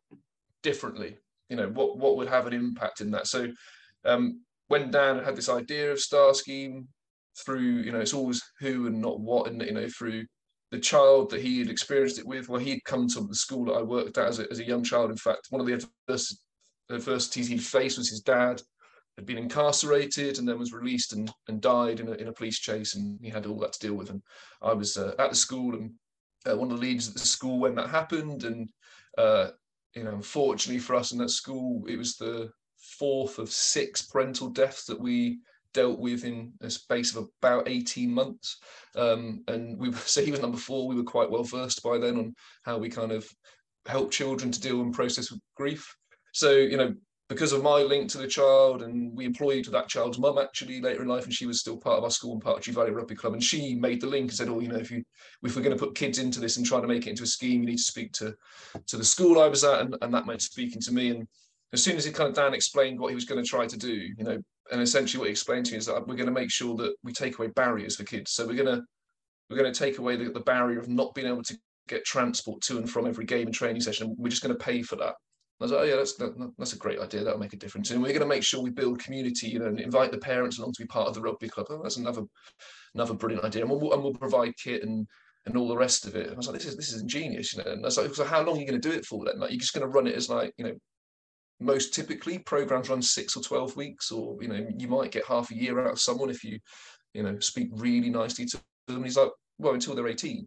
differently? 0.62 1.16
You 1.48 1.56
know, 1.56 1.68
what 1.68 1.96
what 1.96 2.18
would 2.18 2.28
have 2.28 2.46
an 2.46 2.52
impact 2.52 3.00
in 3.00 3.12
that? 3.12 3.28
So 3.28 3.48
um, 4.04 4.42
when 4.66 4.90
Dan 4.90 5.24
had 5.24 5.36
this 5.36 5.48
idea 5.48 5.90
of 5.90 6.00
Star 6.00 6.34
Scheme 6.34 6.86
through, 7.46 7.60
you 7.60 7.92
know, 7.92 8.00
it's 8.00 8.12
always 8.12 8.42
who 8.60 8.86
and 8.88 9.00
not 9.00 9.20
what, 9.20 9.48
and 9.48 9.62
you 9.62 9.72
know, 9.72 9.88
through 9.88 10.26
the 10.70 10.78
child 10.78 11.30
that 11.30 11.40
he 11.40 11.58
had 11.58 11.70
experienced 11.70 12.18
it 12.18 12.26
with. 12.26 12.48
Well, 12.48 12.60
he'd 12.60 12.84
come 12.84 13.08
to 13.08 13.20
the 13.20 13.34
school 13.34 13.64
that 13.66 13.72
I 13.72 13.82
worked 13.82 14.18
at 14.18 14.28
as 14.28 14.38
a, 14.38 14.50
as 14.50 14.58
a 14.58 14.66
young 14.66 14.84
child. 14.84 15.10
In 15.10 15.16
fact, 15.16 15.48
one 15.50 15.60
of 15.60 15.66
the 15.66 15.88
adversities 16.90 17.48
he 17.48 17.58
faced 17.58 17.98
was 17.98 18.10
his 18.10 18.20
dad 18.20 18.62
had 19.16 19.26
been 19.26 19.38
incarcerated 19.38 20.38
and 20.38 20.48
then 20.48 20.58
was 20.58 20.72
released 20.72 21.12
and, 21.12 21.32
and 21.48 21.60
died 21.60 22.00
in 22.00 22.08
a, 22.08 22.12
in 22.12 22.28
a 22.28 22.32
police 22.32 22.58
chase, 22.58 22.94
and 22.94 23.18
he 23.20 23.28
had 23.28 23.46
all 23.46 23.58
that 23.58 23.72
to 23.72 23.80
deal 23.80 23.94
with. 23.94 24.10
And 24.10 24.22
I 24.62 24.72
was 24.72 24.96
uh, 24.96 25.14
at 25.18 25.30
the 25.30 25.36
school 25.36 25.74
and 25.74 25.92
uh, 26.48 26.56
one 26.56 26.70
of 26.70 26.76
the 26.76 26.86
leaders 26.86 27.08
at 27.08 27.14
the 27.14 27.20
school 27.20 27.58
when 27.58 27.74
that 27.74 27.90
happened, 27.90 28.44
and 28.44 28.68
uh, 29.16 29.48
you 29.94 30.04
know, 30.04 30.12
unfortunately 30.12 30.78
for 30.78 30.94
us 30.94 31.12
in 31.12 31.18
that 31.18 31.30
school, 31.30 31.84
it 31.88 31.96
was 31.96 32.16
the 32.16 32.50
fourth 32.78 33.38
of 33.38 33.50
six 33.50 34.02
parental 34.02 34.48
deaths 34.48 34.84
that 34.84 35.00
we 35.00 35.40
dealt 35.74 35.98
with 35.98 36.24
in 36.24 36.52
a 36.60 36.70
space 36.70 37.14
of 37.14 37.28
about 37.42 37.68
18 37.68 38.12
months. 38.12 38.58
Um, 38.96 39.44
and 39.48 39.78
we 39.78 39.92
so 40.06 40.22
he 40.22 40.30
was 40.30 40.40
number 40.40 40.58
four. 40.58 40.88
We 40.88 40.96
were 40.96 41.04
quite 41.04 41.30
well 41.30 41.44
versed 41.44 41.82
by 41.82 41.98
then 41.98 42.18
on 42.18 42.34
how 42.64 42.78
we 42.78 42.88
kind 42.88 43.12
of 43.12 43.28
help 43.86 44.10
children 44.10 44.50
to 44.52 44.60
deal 44.60 44.80
and 44.80 44.92
process 44.92 45.30
with 45.30 45.40
grief. 45.56 45.96
So, 46.32 46.52
you 46.52 46.76
know, 46.76 46.94
because 47.28 47.52
of 47.52 47.62
my 47.62 47.82
link 47.82 48.08
to 48.10 48.18
the 48.18 48.26
child, 48.26 48.82
and 48.82 49.14
we 49.14 49.26
employed 49.26 49.66
that 49.66 49.88
child's 49.88 50.18
mum 50.18 50.38
actually 50.38 50.80
later 50.80 51.02
in 51.02 51.08
life, 51.08 51.24
and 51.24 51.32
she 51.32 51.46
was 51.46 51.60
still 51.60 51.76
part 51.76 51.98
of 51.98 52.04
our 52.04 52.10
school 52.10 52.32
and 52.32 52.42
part 52.42 52.56
of 52.56 52.62
Chew 52.62 52.72
Valley 52.72 52.90
Rugby 52.90 53.14
Club, 53.14 53.34
and 53.34 53.44
she 53.44 53.74
made 53.74 54.00
the 54.00 54.06
link 54.06 54.30
and 54.30 54.34
said, 54.34 54.48
"Oh, 54.48 54.60
you 54.60 54.68
know, 54.68 54.76
if 54.76 54.90
you 54.90 55.04
if 55.42 55.54
we're 55.54 55.62
going 55.62 55.76
to 55.76 55.84
put 55.84 55.94
kids 55.94 56.18
into 56.18 56.40
this 56.40 56.56
and 56.56 56.64
try 56.64 56.80
to 56.80 56.86
make 56.86 57.06
it 57.06 57.10
into 57.10 57.24
a 57.24 57.26
scheme, 57.26 57.60
you 57.60 57.68
need 57.68 57.76
to 57.76 57.82
speak 57.82 58.12
to 58.14 58.34
to 58.86 58.96
the 58.96 59.04
school 59.04 59.40
I 59.40 59.48
was 59.48 59.62
at," 59.62 59.80
and, 59.80 59.96
and 60.00 60.14
that 60.14 60.26
meant 60.26 60.40
speaking 60.40 60.80
to 60.80 60.92
me. 60.92 61.10
And 61.10 61.28
as 61.74 61.82
soon 61.82 61.96
as 61.96 62.04
he 62.06 62.12
kind 62.12 62.30
of 62.30 62.34
Dan 62.34 62.54
explained 62.54 62.98
what 62.98 63.10
he 63.10 63.14
was 63.14 63.26
going 63.26 63.42
to 63.42 63.48
try 63.48 63.66
to 63.66 63.76
do, 63.76 63.92
you 63.92 64.24
know, 64.24 64.38
and 64.70 64.80
essentially 64.80 65.18
what 65.18 65.28
he 65.28 65.32
explained 65.32 65.66
to 65.66 65.72
me 65.72 65.78
is 65.78 65.86
that 65.86 66.06
we're 66.06 66.16
going 66.16 66.26
to 66.26 66.32
make 66.32 66.50
sure 66.50 66.76
that 66.76 66.94
we 67.02 67.12
take 67.12 67.38
away 67.38 67.48
barriers 67.48 67.96
for 67.96 68.04
kids. 68.04 68.32
So 68.32 68.46
we're 68.46 68.62
going 68.62 68.76
to 68.76 68.82
we're 69.48 69.58
going 69.58 69.72
to 69.72 69.78
take 69.78 69.98
away 69.98 70.16
the, 70.16 70.30
the 70.30 70.40
barrier 70.40 70.78
of 70.78 70.88
not 70.88 71.14
being 71.14 71.26
able 71.26 71.42
to 71.42 71.58
get 71.88 72.04
transport 72.04 72.60
to 72.62 72.76
and 72.76 72.88
from 72.88 73.06
every 73.06 73.24
game 73.24 73.46
and 73.46 73.54
training 73.54 73.80
session. 73.80 74.14
We're 74.18 74.28
just 74.28 74.42
going 74.42 74.56
to 74.56 74.64
pay 74.64 74.82
for 74.82 74.96
that. 74.96 75.14
I 75.60 75.64
was 75.64 75.72
like, 75.72 75.80
oh 75.80 75.84
yeah, 75.84 75.96
that's 75.96 76.14
that, 76.16 76.52
that's 76.58 76.74
a 76.74 76.78
great 76.78 77.00
idea. 77.00 77.24
That'll 77.24 77.40
make 77.40 77.54
a 77.54 77.56
difference. 77.56 77.90
And 77.90 78.00
we're 78.00 78.08
going 78.08 78.20
to 78.20 78.26
make 78.26 78.44
sure 78.44 78.62
we 78.62 78.70
build 78.70 79.02
community, 79.02 79.48
you 79.48 79.58
know, 79.58 79.66
and 79.66 79.80
invite 79.80 80.12
the 80.12 80.18
parents 80.18 80.58
along 80.58 80.72
to 80.72 80.82
be 80.82 80.86
part 80.86 81.08
of 81.08 81.14
the 81.14 81.20
rugby 81.20 81.48
club. 81.48 81.66
Oh, 81.70 81.82
that's 81.82 81.96
another 81.96 82.22
another 82.94 83.14
brilliant 83.14 83.44
idea. 83.44 83.62
And 83.62 83.70
we'll, 83.70 83.92
and 83.92 84.02
we'll 84.02 84.14
provide 84.14 84.52
kit 84.62 84.84
and 84.84 85.06
and 85.46 85.56
all 85.56 85.66
the 85.66 85.76
rest 85.76 86.06
of 86.06 86.14
it. 86.14 86.26
And 86.26 86.34
I 86.34 86.36
was 86.36 86.46
like, 86.46 86.58
this 86.58 86.66
is 86.66 86.76
this 86.76 86.92
is 86.92 87.02
ingenious, 87.02 87.54
you 87.54 87.64
know. 87.64 87.70
And 87.72 87.84
I 87.84 87.86
was 87.86 87.96
like, 87.96 88.14
so 88.14 88.24
how 88.24 88.42
long 88.42 88.56
are 88.56 88.60
you 88.60 88.66
going 88.66 88.80
to 88.80 88.88
do 88.88 88.94
it 88.94 89.04
for 89.04 89.24
then? 89.24 89.40
Like, 89.40 89.50
you're 89.50 89.58
just 89.58 89.72
going 89.72 89.86
to 89.86 89.92
run 89.92 90.06
it 90.06 90.14
as 90.14 90.28
like, 90.28 90.52
you 90.58 90.64
know, 90.64 90.74
most 91.60 91.94
typically 91.94 92.38
programs 92.38 92.88
run 92.88 93.02
six 93.02 93.36
or 93.36 93.42
12 93.42 93.76
weeks, 93.76 94.10
or, 94.10 94.36
you 94.40 94.48
know, 94.48 94.66
you 94.76 94.88
might 94.88 95.10
get 95.10 95.26
half 95.26 95.50
a 95.50 95.56
year 95.56 95.80
out 95.80 95.92
of 95.92 96.00
someone 96.00 96.30
if 96.30 96.44
you, 96.44 96.58
you 97.14 97.22
know, 97.22 97.38
speak 97.40 97.68
really 97.72 98.10
nicely 98.10 98.46
to 98.46 98.60
them. 98.86 99.04
He's 99.04 99.16
like, 99.16 99.30
well, 99.58 99.74
until 99.74 99.94
they're 99.94 100.08
18. 100.08 100.46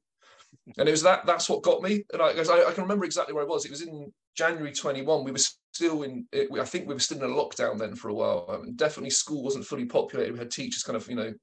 And 0.78 0.88
it 0.88 0.92
was 0.92 1.04
that, 1.04 1.26
that's 1.26 1.50
what 1.50 1.64
got 1.64 1.82
me. 1.82 2.04
And 2.14 2.22
I, 2.22 2.30
I, 2.30 2.70
I 2.70 2.72
can 2.72 2.84
remember 2.84 3.06
exactly 3.06 3.34
where 3.34 3.44
I 3.44 3.48
was. 3.48 3.66
It 3.66 3.72
was 3.72 3.82
in 3.82 4.12
January 4.36 4.72
21. 4.72 5.24
We 5.24 5.32
were 5.32 5.38
still 5.74 6.04
in, 6.04 6.26
I 6.34 6.66
think 6.66 6.88
we 6.88 6.94
were 6.94 7.00
still 7.00 7.18
in 7.18 7.30
a 7.30 7.34
lockdown 7.34 7.78
then 7.78 7.96
for 7.96 8.10
a 8.10 8.14
while. 8.14 8.46
I 8.50 8.58
mean, 8.58 8.76
definitely 8.76 9.10
school 9.10 9.44
wasn't 9.44 9.66
fully 9.66 9.86
populated. 9.86 10.34
We 10.34 10.40
had 10.40 10.52
teachers 10.52 10.84
kind 10.84 10.96
of, 10.96 11.08
you 11.10 11.16
know, 11.16 11.34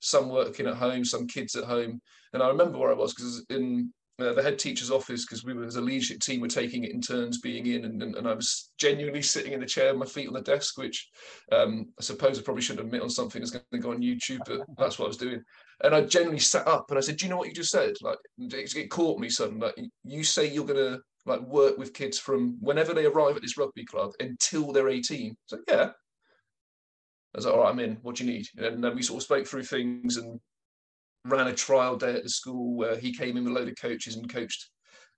some 0.00 0.28
working 0.28 0.66
at 0.66 0.74
home, 0.74 1.04
some 1.04 1.26
kids 1.26 1.54
at 1.56 1.64
home. 1.64 2.00
And 2.32 2.42
I 2.42 2.48
remember 2.48 2.78
where 2.78 2.90
I 2.90 2.94
was 2.94 3.14
because 3.14 3.44
in 3.48 3.92
uh, 4.20 4.32
the 4.32 4.42
head 4.42 4.58
teacher's 4.58 4.90
office 4.90 5.24
because 5.24 5.44
we 5.44 5.54
were 5.54 5.64
as 5.64 5.76
a 5.76 5.80
leadership 5.80 6.20
team 6.20 6.40
were 6.40 6.48
taking 6.48 6.84
it 6.84 6.92
in 6.92 7.00
turns 7.00 7.40
being 7.40 7.66
in 7.66 7.84
and, 7.84 8.02
and, 8.02 8.14
and 8.14 8.28
I 8.28 8.34
was 8.34 8.70
genuinely 8.78 9.22
sitting 9.22 9.52
in 9.52 9.60
the 9.60 9.66
chair 9.66 9.92
my 9.94 10.06
feet 10.06 10.28
on 10.28 10.34
the 10.34 10.42
desk 10.42 10.78
which 10.78 11.08
um, 11.50 11.86
I 11.98 12.02
suppose 12.02 12.38
I 12.38 12.42
probably 12.42 12.62
shouldn't 12.62 12.86
admit 12.86 13.02
on 13.02 13.10
something 13.10 13.40
that's 13.40 13.50
going 13.50 13.64
to 13.72 13.78
go 13.78 13.90
on 13.90 14.02
YouTube 14.02 14.40
but 14.46 14.60
that's 14.78 14.98
what 14.98 15.06
I 15.06 15.08
was 15.08 15.16
doing 15.16 15.42
and 15.82 15.94
I 15.94 16.02
genuinely 16.02 16.40
sat 16.40 16.68
up 16.68 16.86
and 16.90 16.98
I 16.98 17.00
said 17.00 17.16
do 17.16 17.26
you 17.26 17.30
know 17.30 17.38
what 17.38 17.48
you 17.48 17.54
just 17.54 17.72
said 17.72 17.94
like 18.02 18.18
it, 18.38 18.76
it 18.76 18.90
caught 18.90 19.18
me 19.18 19.28
suddenly 19.28 19.66
like 19.66 19.74
you 20.04 20.22
say 20.22 20.46
you're 20.46 20.66
going 20.66 20.76
to 20.76 21.00
like 21.26 21.40
work 21.40 21.76
with 21.76 21.94
kids 21.94 22.18
from 22.18 22.56
whenever 22.60 22.94
they 22.94 23.06
arrive 23.06 23.34
at 23.34 23.42
this 23.42 23.56
rugby 23.56 23.84
club 23.84 24.12
until 24.20 24.70
they're 24.70 24.88
18 24.88 25.36
so 25.46 25.58
yeah 25.68 25.90
I 27.34 27.38
was 27.38 27.46
like, 27.46 27.54
all 27.54 27.62
right, 27.62 27.70
I'm 27.70 27.80
in. 27.80 27.98
What 28.02 28.14
do 28.14 28.24
you 28.24 28.32
need? 28.32 28.46
And 28.58 28.82
then 28.82 28.94
we 28.94 29.02
sort 29.02 29.16
of 29.16 29.24
spoke 29.24 29.44
through 29.44 29.64
things, 29.64 30.18
and 30.18 30.38
ran 31.24 31.46
a 31.46 31.54
trial 31.54 31.96
day 31.96 32.14
at 32.14 32.22
the 32.22 32.28
school 32.28 32.76
where 32.76 32.96
he 32.96 33.12
came 33.12 33.36
in 33.36 33.44
with 33.44 33.52
a 33.52 33.56
load 33.56 33.68
of 33.68 33.76
coaches 33.80 34.16
and 34.16 34.32
coached 34.32 34.68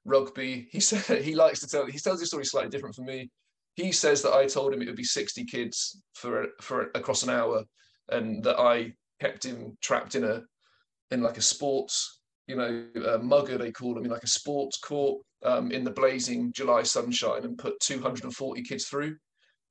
rugby. 0.04 0.68
He 0.70 0.80
said 0.80 1.22
he 1.22 1.34
likes 1.34 1.60
to 1.60 1.68
tell 1.68 1.86
he 1.86 1.98
tells 1.98 2.20
his 2.20 2.28
story 2.28 2.44
slightly 2.44 2.70
different 2.70 2.94
from 2.94 3.06
me. 3.06 3.30
He 3.74 3.92
says 3.92 4.22
that 4.22 4.32
I 4.32 4.46
told 4.46 4.72
him 4.72 4.80
it 4.80 4.86
would 4.86 4.96
be 4.96 5.04
60 5.04 5.44
kids 5.44 6.00
for 6.14 6.46
for 6.60 6.90
across 6.94 7.22
an 7.22 7.30
hour, 7.30 7.64
and 8.08 8.42
that 8.44 8.58
I 8.58 8.92
kept 9.20 9.44
him 9.44 9.76
trapped 9.82 10.14
in 10.14 10.24
a 10.24 10.42
in 11.10 11.22
like 11.22 11.38
a 11.38 11.42
sports, 11.42 12.20
you 12.46 12.56
know, 12.56 12.86
a 12.96 13.18
MUGA 13.18 13.58
they 13.58 13.72
call 13.72 13.94
them 13.94 14.04
in 14.04 14.10
like 14.10 14.24
a 14.24 14.28
sports 14.28 14.78
court 14.78 15.22
um, 15.44 15.70
in 15.70 15.84
the 15.84 15.90
blazing 15.90 16.52
July 16.52 16.82
sunshine 16.82 17.44
and 17.44 17.58
put 17.58 17.78
240 17.80 18.62
kids 18.62 18.86
through. 18.86 19.16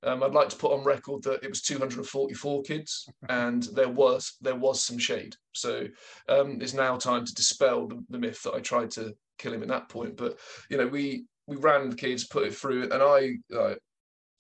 Um, 0.06 0.24
I'd 0.24 0.34
like 0.34 0.50
to 0.50 0.56
put 0.56 0.72
on 0.72 0.84
record 0.84 1.24
that 1.24 1.44
it 1.44 1.50
was 1.50 1.62
244 1.62 2.62
kids, 2.64 3.10
and 3.30 3.64
there 3.74 3.90
was 3.90 4.38
there 4.42 4.56
was 4.56 4.84
some 4.84 4.98
shade. 4.98 5.36
So 5.54 5.88
um, 6.30 6.60
it's 6.62 6.74
now 6.74 6.98
time 6.98 7.26
to 7.26 7.34
dispel 7.34 7.88
the, 7.88 8.04
the, 8.10 8.20
myth 8.20 8.42
that 8.44 8.54
I 8.54 8.60
tried 8.60 8.92
to 8.92 9.16
kill 9.38 9.54
him 9.54 9.64
at 9.64 9.68
that 9.70 9.90
point. 9.90 10.16
But 10.16 10.38
you 10.70 10.78
know, 10.78 10.88
we 10.88 11.26
we 11.48 11.56
ran 11.58 11.90
the 11.90 11.96
kids, 11.96 12.28
put 12.28 12.48
it 12.48 12.56
through, 12.56 12.84
and 12.84 13.02
I 13.02 13.36
uh, 13.56 13.76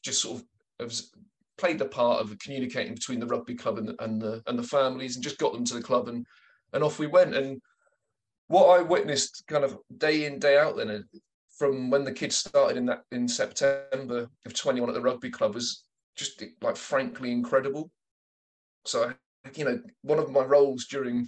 just 0.04 0.21
sort 0.21 0.41
of 0.80 0.93
played 1.58 1.80
the 1.80 1.86
part 1.86 2.21
of 2.21 2.38
communicating 2.39 2.93
between 2.93 3.19
the 3.19 3.28
rugby 3.28 3.56
club 3.56 3.78
and 3.78 3.88
the, 3.89 4.04
and 4.04 4.21
the 4.21 4.43
and 4.47 4.60
the 4.60 4.63
families, 4.63 5.15
and 5.15 5.23
just 5.23 5.39
got 5.39 5.54
them 5.54 5.65
to 5.65 5.73
the 5.73 5.84
club, 5.84 6.08
and 6.08 6.25
and 6.73 6.84
off 6.84 6.99
we 6.99 7.08
went. 7.08 7.36
And 7.36 7.62
what 8.47 8.80
I 8.80 8.82
witnessed, 8.82 9.43
kind 9.47 9.63
of 9.63 9.78
day 9.97 10.25
in 10.25 10.39
day 10.39 10.58
out, 10.58 10.78
then 10.78 11.06
from 11.57 11.89
when 11.89 12.03
the 12.03 12.11
kids 12.11 12.35
started 12.35 12.77
in 12.77 12.85
that 12.85 13.03
in 13.11 13.27
September 13.27 14.27
of 14.45 14.53
21 14.53 14.89
at 14.89 14.95
the 14.95 15.01
rugby 15.01 15.29
club 15.29 15.53
was 15.53 15.83
just 16.15 16.43
like 16.61 16.75
frankly 16.75 17.31
incredible. 17.31 17.89
So 18.85 19.13
you 19.55 19.65
know, 19.65 19.79
one 20.01 20.19
of 20.19 20.31
my 20.31 20.43
roles 20.43 20.85
during 20.85 21.27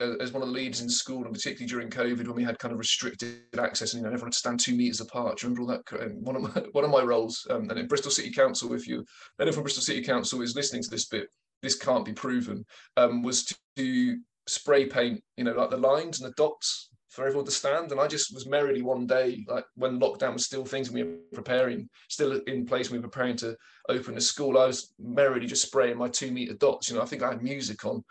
as 0.00 0.32
one 0.32 0.42
of 0.42 0.48
the 0.48 0.54
leaders 0.54 0.80
in 0.80 0.88
school, 0.88 1.24
and 1.24 1.32
particularly 1.32 1.68
during 1.68 1.88
COVID 1.88 2.26
when 2.26 2.36
we 2.36 2.44
had 2.44 2.58
kind 2.58 2.72
of 2.72 2.78
restricted 2.78 3.40
access 3.58 3.92
and 3.92 4.00
you 4.00 4.02
know 4.02 4.12
everyone 4.12 4.28
had 4.28 4.32
to 4.32 4.38
stand 4.38 4.60
two 4.60 4.74
meters 4.74 5.00
apart. 5.00 5.38
Do 5.38 5.46
you 5.46 5.54
remember 5.54 5.72
all 5.72 5.82
that? 5.98 6.20
One 6.22 6.36
of 6.36 6.42
my 6.42 6.48
one 6.72 6.84
of 6.84 6.90
my 6.90 7.02
roles, 7.02 7.46
um, 7.50 7.68
and 7.70 7.78
in 7.78 7.86
Bristol 7.86 8.10
City 8.10 8.30
Council, 8.30 8.72
if 8.74 8.86
you 8.86 9.04
anyone 9.38 9.54
from 9.54 9.62
Bristol 9.64 9.82
City 9.82 10.02
Council 10.02 10.42
is 10.42 10.56
listening 10.56 10.82
to 10.82 10.90
this 10.90 11.06
bit, 11.06 11.28
this 11.62 11.76
can't 11.76 12.04
be 12.04 12.12
proven, 12.12 12.64
um, 12.96 13.22
was 13.22 13.44
to, 13.44 13.56
to 13.76 14.18
spray 14.48 14.86
paint, 14.86 15.22
you 15.36 15.44
know, 15.44 15.52
like 15.52 15.70
the 15.70 15.76
lines 15.76 16.20
and 16.20 16.28
the 16.28 16.34
dots 16.36 16.88
for 17.12 17.26
everyone 17.26 17.44
to 17.44 17.52
stand. 17.52 17.92
And 17.92 18.00
I 18.00 18.06
just 18.06 18.32
was 18.32 18.46
merrily 18.46 18.80
one 18.80 19.06
day, 19.06 19.44
like 19.46 19.66
when 19.74 20.00
lockdown 20.00 20.32
was 20.32 20.46
still 20.46 20.64
things 20.64 20.90
we 20.90 21.02
were 21.02 21.16
preparing, 21.34 21.88
still 22.08 22.40
in 22.46 22.64
place, 22.64 22.90
we 22.90 22.98
were 22.98 23.08
preparing 23.08 23.36
to 23.36 23.54
open 23.90 24.14
the 24.14 24.20
school. 24.20 24.58
I 24.58 24.66
was 24.66 24.94
merrily 24.98 25.46
just 25.46 25.66
spraying 25.66 25.98
my 25.98 26.08
two 26.08 26.32
meter 26.32 26.54
dots. 26.54 26.88
You 26.88 26.96
know, 26.96 27.02
I 27.02 27.06
think 27.06 27.22
I 27.22 27.28
had 27.28 27.42
music 27.42 27.84
on. 27.84 28.02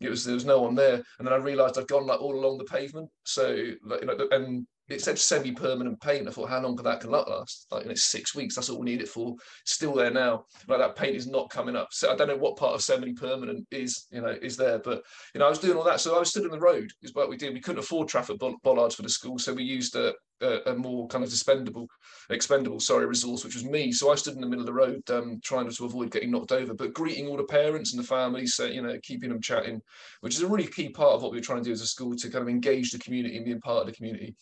It 0.00 0.10
was 0.10 0.24
there 0.24 0.34
was 0.34 0.44
no 0.44 0.60
one 0.60 0.74
there, 0.74 1.02
and 1.18 1.26
then 1.26 1.32
I 1.32 1.36
realised 1.36 1.78
I'd 1.78 1.88
gone 1.88 2.06
like 2.06 2.20
all 2.20 2.38
along 2.38 2.58
the 2.58 2.64
pavement. 2.64 3.08
So 3.24 3.72
like, 3.82 4.02
you 4.02 4.06
know, 4.06 4.28
and 4.30 4.66
it 4.90 5.00
said 5.00 5.18
semi-permanent 5.18 6.00
paint. 6.00 6.26
I 6.26 6.32
thought, 6.32 6.50
how 6.50 6.60
long 6.60 6.76
could 6.76 6.86
that 6.86 7.00
can 7.00 7.10
last? 7.10 7.66
Like, 7.70 7.86
in 7.86 7.96
six 7.96 8.34
weeks. 8.34 8.56
That's 8.56 8.68
all 8.68 8.80
we 8.80 8.90
need 8.90 9.00
it 9.00 9.08
for. 9.08 9.36
still 9.64 9.94
there 9.94 10.10
now. 10.10 10.44
Like 10.66 10.80
that 10.80 10.96
paint 10.96 11.14
is 11.14 11.28
not 11.28 11.48
coming 11.48 11.76
up. 11.76 11.88
So 11.92 12.12
I 12.12 12.16
don't 12.16 12.28
know 12.28 12.36
what 12.36 12.56
part 12.56 12.74
of 12.74 12.82
semi-permanent 12.82 13.66
is, 13.70 14.06
you 14.10 14.20
know, 14.20 14.36
is 14.42 14.56
there. 14.56 14.80
But 14.80 15.02
you 15.34 15.38
know, 15.38 15.46
I 15.46 15.50
was 15.50 15.60
doing 15.60 15.78
all 15.78 15.84
that. 15.84 16.00
So 16.00 16.16
I 16.16 16.18
was 16.18 16.30
stood 16.30 16.44
in 16.44 16.50
the 16.50 16.58
road. 16.58 16.90
Is 17.02 17.14
what 17.14 17.30
we 17.30 17.36
did. 17.36 17.54
We 17.54 17.60
couldn't 17.60 17.78
afford 17.78 18.08
traffic 18.08 18.38
bollards 18.62 18.96
for 18.96 19.02
the 19.02 19.08
school, 19.08 19.38
so 19.38 19.54
we 19.54 19.62
used 19.62 19.94
a, 19.94 20.12
a, 20.40 20.58
a, 20.66 20.74
more 20.74 21.06
kind 21.08 21.22
of 21.22 21.30
dispendable, 21.30 21.86
expendable, 22.30 22.80
sorry, 22.80 23.06
resource, 23.06 23.44
which 23.44 23.54
was 23.54 23.64
me. 23.64 23.92
So 23.92 24.10
I 24.10 24.14
stood 24.14 24.34
in 24.34 24.40
the 24.40 24.46
middle 24.46 24.62
of 24.62 24.66
the 24.66 24.72
road, 24.72 25.08
um, 25.10 25.40
trying 25.44 25.70
to 25.70 25.84
avoid 25.84 26.10
getting 26.10 26.30
knocked 26.30 26.52
over, 26.52 26.74
but 26.74 26.94
greeting 26.94 27.26
all 27.26 27.36
the 27.36 27.44
parents 27.44 27.92
and 27.92 28.02
the 28.02 28.06
families, 28.06 28.54
so, 28.54 28.64
you 28.64 28.82
know, 28.82 28.98
keeping 29.02 29.30
them 29.30 29.40
chatting, 29.40 29.80
which 30.20 30.34
is 30.34 30.42
a 30.42 30.48
really 30.48 30.66
key 30.66 30.88
part 30.88 31.14
of 31.14 31.22
what 31.22 31.32
we 31.32 31.38
were 31.38 31.44
trying 31.44 31.62
to 31.62 31.64
do 31.64 31.72
as 31.72 31.82
a 31.82 31.86
school 31.86 32.14
to 32.16 32.30
kind 32.30 32.42
of 32.42 32.48
engage 32.48 32.90
the 32.90 32.98
community 32.98 33.36
and 33.36 33.44
being 33.44 33.60
part 33.60 33.80
of 33.82 33.86
the 33.86 33.92
community. 33.92 34.34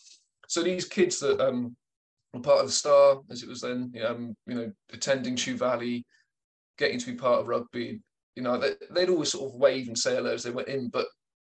So 0.49 0.63
these 0.63 0.85
kids 0.85 1.19
that 1.19 1.39
um, 1.39 1.75
or 2.33 2.41
part 2.41 2.59
of 2.59 2.65
the 2.65 2.71
Star, 2.71 3.19
as 3.29 3.43
it 3.43 3.49
was 3.49 3.61
then. 3.61 3.93
Um, 4.05 4.35
you 4.47 4.55
know, 4.55 4.71
attending 4.91 5.35
Chew 5.35 5.57
Valley, 5.57 6.05
getting 6.77 6.99
to 6.99 7.05
be 7.05 7.13
part 7.13 7.39
of 7.39 7.47
rugby. 7.47 8.01
You 8.35 8.43
know, 8.43 8.57
they, 8.57 8.73
they'd 8.91 9.09
always 9.09 9.31
sort 9.31 9.51
of 9.51 9.59
wave 9.59 9.87
and 9.87 9.97
say 9.97 10.15
hello 10.15 10.33
as 10.33 10.43
they 10.43 10.51
went 10.51 10.67
in. 10.67 10.89
But 10.89 11.05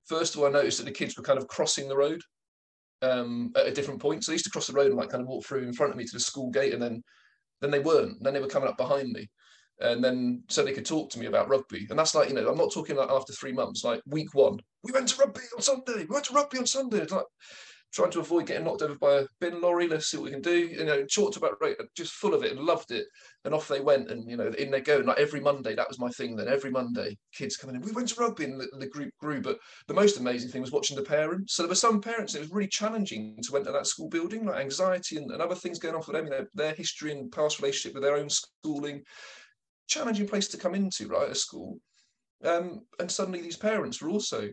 first 0.07 0.35
of 0.35 0.41
all, 0.41 0.47
I 0.47 0.51
noticed 0.51 0.79
that 0.79 0.85
the 0.85 0.93
kids 0.93 1.17
were 1.17 1.25
kind 1.25 1.39
of 1.39 1.49
crossing 1.49 1.89
the 1.89 1.97
road 1.97 2.21
um, 3.03 3.53
at 3.57 3.67
a 3.67 3.73
different 3.73 4.01
point. 4.01 4.23
So 4.23 4.31
they 4.31 4.35
used 4.35 4.45
to 4.45 4.51
cross 4.51 4.69
the 4.69 4.73
road 4.73 4.89
and 4.89 4.97
like 4.97 5.11
kind 5.11 5.23
of 5.23 5.29
walk 5.29 5.45
through 5.45 5.63
in 5.63 5.73
front 5.73 5.93
of 5.93 5.99
me 5.99 6.05
to 6.05 6.13
the 6.13 6.21
school 6.21 6.51
gate, 6.51 6.73
and 6.73 6.83
then 6.83 7.03
then 7.61 7.73
they 7.73 7.81
weren't. 7.81 8.23
Then 8.23 8.33
they 8.33 8.41
were 8.41 8.47
coming 8.47 8.69
up 8.69 8.77
behind 8.77 9.11
me, 9.11 9.29
and 9.81 10.03
then 10.05 10.45
so 10.49 10.63
they 10.63 10.73
could 10.73 10.87
talk 10.87 11.11
to 11.11 11.19
me 11.19 11.27
about 11.27 11.49
rugby. 11.49 11.87
And 11.91 11.99
that's 11.99 12.15
like 12.15 12.29
you 12.29 12.35
know, 12.37 12.49
I'm 12.49 12.59
not 12.59 12.73
talking 12.73 12.95
like 12.95 13.11
after 13.11 13.33
three 13.33 13.53
months. 13.53 13.83
Like 13.83 14.03
week 14.07 14.35
one, 14.35 14.59
we 14.85 14.93
went 14.93 15.09
to 15.09 15.21
rugby 15.21 15.41
on 15.57 15.63
Sunday. 15.63 16.05
We 16.05 16.07
went 16.07 16.25
to 16.27 16.35
rugby 16.35 16.59
on 16.59 16.67
Sunday. 16.67 16.99
It's 16.99 17.13
like 17.13 17.27
trying 17.95 18.11
to 18.11 18.21
avoid 18.21 18.47
getting 18.47 18.65
knocked 18.65 18.83
over 18.83 18.97
by 18.97 19.13
a 19.21 19.27
bin 19.41 19.61
lorry. 19.61 19.87
Let's 19.87 20.11
see 20.11 20.17
what 20.17 20.25
we 20.25 20.31
can 20.33 20.43
do. 20.43 20.67
You 20.67 20.85
know, 20.85 21.05
talked 21.05 21.37
about 21.37 21.61
right, 21.61 21.77
just 21.97 22.13
full 22.15 22.35
of 22.35 22.43
it 22.43 22.51
and 22.51 22.61
loved 22.61 22.91
it. 22.91 23.07
And 23.45 23.55
off 23.55 23.69
they 23.69 23.81
went. 23.81 24.11
And 24.11 24.29
you 24.29 24.37
know, 24.37 24.49
in 24.59 24.71
they 24.71 24.81
go. 24.81 24.99
And 24.99 25.07
like 25.07 25.19
every 25.19 25.41
Monday, 25.41 25.77
that 25.77 25.89
was 25.89 26.01
my 26.01 26.09
thing. 26.11 26.35
Then 26.35 26.49
every 26.49 26.71
Monday, 26.71 27.17
kids 27.33 27.57
coming 27.57 27.77
in. 27.77 27.83
We 27.83 27.93
went 27.93 28.09
to 28.09 28.21
rugby, 28.21 28.45
and 28.45 28.61
the, 28.61 28.69
the, 28.79 28.89
group 28.89 29.11
grew. 29.21 29.41
But 29.41 29.59
the 29.87 29.95
most 29.95 30.19
amazing 30.19 30.51
thing 30.51 30.61
was 30.61 30.73
watching 30.73 30.97
the 30.97 31.03
parents. 31.03 31.55
So 31.55 31.63
there 31.63 31.69
were 31.69 31.77
some 31.77 32.01
parents. 32.01 32.35
It 32.35 32.41
was 32.41 32.51
really 32.51 32.69
challenging 32.69 33.39
to 33.47 33.57
enter 33.57 33.71
that 33.71 33.87
school 33.87 34.09
building, 34.09 34.45
like 34.45 34.61
anxiety 34.61 35.17
and, 35.17 35.31
and 35.31 35.41
other 35.41 35.55
things 35.55 35.79
going 35.79 35.95
on 35.95 36.03
for 36.03 36.13
them. 36.13 36.25
You 36.25 36.31
know, 36.33 36.47
their 36.55 36.75
history 36.75 37.13
and 37.13 37.31
past 37.31 37.61
relationship 37.61 37.95
with 37.95 38.03
their 38.03 38.17
own 38.17 38.29
schooling. 38.29 39.03
Challenging 39.87 40.27
place 40.27 40.49
to 40.49 40.57
come 40.57 40.75
into, 40.75 41.07
right? 41.07 41.31
A 41.31 41.35
school. 41.35 41.79
Um, 42.45 42.81
and 42.99 43.11
suddenly 43.11 43.41
these 43.41 43.57
parents 43.57 44.03
were 44.03 44.11
also 44.11 44.49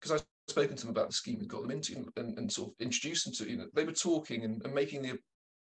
because 0.00 0.20
I 0.20 0.24
spoken 0.52 0.76
to 0.76 0.82
them 0.86 0.90
about 0.90 1.08
the 1.08 1.14
scheme 1.14 1.40
and 1.40 1.48
got 1.48 1.62
them 1.62 1.70
into 1.70 2.04
and, 2.16 2.38
and 2.38 2.52
sort 2.52 2.70
of 2.70 2.74
introduced 2.80 3.24
them 3.24 3.34
to 3.34 3.50
you 3.50 3.56
know 3.56 3.66
they 3.74 3.84
were 3.84 3.92
talking 3.92 4.44
and, 4.44 4.62
and 4.64 4.74
making 4.74 5.02
the 5.02 5.18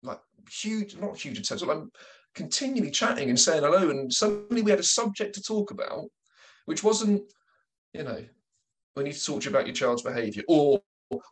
like 0.04 0.20
huge 0.50 0.98
not 0.98 1.17
huge 1.17 1.38
attempt 1.38 1.65
but 1.65 1.76
I'm 1.76 1.91
continually 2.36 2.91
chatting 2.91 3.30
and 3.30 3.39
saying 3.39 3.63
hello 3.63 3.89
and 3.89 4.12
suddenly 4.12 4.62
we 4.62 4.72
had 4.72 4.80
a 4.80 4.84
subject 4.84 5.36
to 5.36 5.44
talk 5.44 5.72
about 5.72 6.06
which 6.65 6.84
wasn't 6.84 7.22
you 7.94 8.04
know 8.04 8.24
we 8.96 9.04
need 9.04 9.13
to 9.13 9.26
talk 9.26 9.41
to 9.41 9.50
you 9.50 9.56
about 9.56 9.67
your 9.67 9.76
child's 9.76 10.02
behavior 10.02 10.44
or 10.48 10.82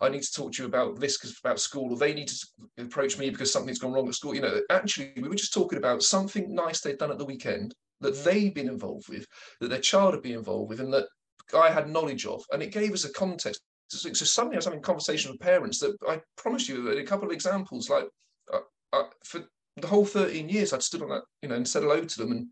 I 0.02 0.10
need 0.10 0.24
to 0.24 0.34
talk 0.34 0.52
to 0.54 0.64
you 0.64 0.68
about 0.68 1.00
this 1.00 1.18
because 1.18 1.38
about 1.40 1.60
school, 1.60 1.92
or 1.92 1.98
they 1.98 2.14
need 2.14 2.28
to 2.28 2.48
approach 2.80 3.18
me 3.18 3.30
because 3.30 3.54
something's 3.54 3.80
gone 3.80 3.94
wrong 3.94 4.08
at 4.08 4.16
school. 4.16 4.36
You 4.36 4.42
know, 4.42 4.60
actually, 4.70 5.14
we 5.16 5.30
were 5.30 5.36
just 5.36 5.54
talking 5.54 5.78
about 5.78 6.04
something 6.04 6.54
nice 6.54 6.82
they'd 6.82 6.98
done 6.98 7.12
at 7.12 7.18
the 7.18 7.26
weekend 7.26 7.74
that 8.02 8.24
they'd 8.24 8.54
been 8.54 8.70
involved 8.70 9.10
with, 9.10 9.26
that 9.60 9.70
their 9.70 9.80
child 9.80 10.14
had 10.14 10.24
been 10.24 10.38
involved 10.38 10.70
with, 10.70 10.80
and 10.80 10.94
that 10.94 11.08
I 11.54 11.70
had 11.70 11.90
knowledge 11.90 12.26
of, 12.26 12.44
and 12.52 12.62
it 12.62 12.72
gave 12.72 12.94
us 12.94 13.06
a 13.06 13.14
context. 13.14 13.62
So, 13.90 14.14
so 14.14 14.26
suddenly 14.26 14.56
I 14.56 14.60
was 14.60 14.66
having 14.66 14.80
a 14.80 14.84
conversation 14.84 15.32
with 15.32 15.40
parents 15.40 15.80
that 15.80 15.96
I 16.08 16.22
promise 16.38 16.70
you 16.70 16.90
a 16.92 17.04
couple 17.04 17.28
of 17.28 17.34
examples, 17.34 17.90
like 17.90 18.08
uh, 18.54 18.60
uh, 18.94 19.04
for 19.24 19.44
the 19.78 19.88
whole 19.88 20.06
13 20.06 20.50
years, 20.50 20.74
I'd 20.74 20.84
stood 20.84 21.02
on 21.02 21.10
that, 21.10 21.24
you 21.42 21.50
know, 21.50 21.56
and 21.56 21.68
said 21.68 21.84
hello 21.84 22.04
to 22.04 22.18
them 22.18 22.32
and 22.32 22.48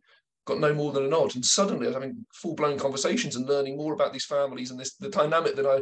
got 0.46 0.60
no 0.60 0.74
more 0.74 0.92
than 0.92 1.06
a 1.06 1.10
nod. 1.10 1.36
And 1.36 1.46
suddenly 1.46 1.86
I 1.86 1.90
was 1.90 1.96
having 1.96 2.26
full 2.34 2.56
blown 2.56 2.80
conversations 2.80 3.36
and 3.36 3.48
learning 3.48 3.78
more 3.78 3.94
about 3.94 4.14
these 4.14 4.26
families 4.26 4.72
and 4.72 4.80
this 4.80 4.96
the 4.96 5.10
dynamic 5.10 5.56
that 5.56 5.66
I 5.66 5.82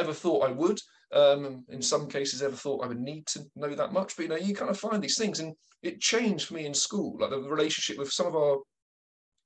ever 0.00 0.12
thought 0.12 0.48
I 0.48 0.52
would. 0.52 0.80
Um, 1.12 1.64
in 1.68 1.80
some 1.80 2.08
cases, 2.08 2.42
ever 2.42 2.56
thought 2.56 2.82
I 2.84 2.88
would 2.88 2.98
need 2.98 3.26
to 3.28 3.44
know 3.54 3.74
that 3.74 3.92
much. 3.92 4.16
But 4.16 4.22
you 4.24 4.28
know, 4.30 4.36
you 4.36 4.54
kind 4.54 4.70
of 4.70 4.78
find 4.78 5.00
these 5.00 5.18
things, 5.18 5.38
and 5.38 5.54
it 5.82 6.00
changed 6.00 6.48
for 6.48 6.54
me 6.54 6.66
in 6.66 6.74
school, 6.74 7.16
like 7.20 7.30
the 7.30 7.38
relationship 7.38 7.98
with 7.98 8.10
some 8.10 8.26
of 8.26 8.34
our 8.34 8.58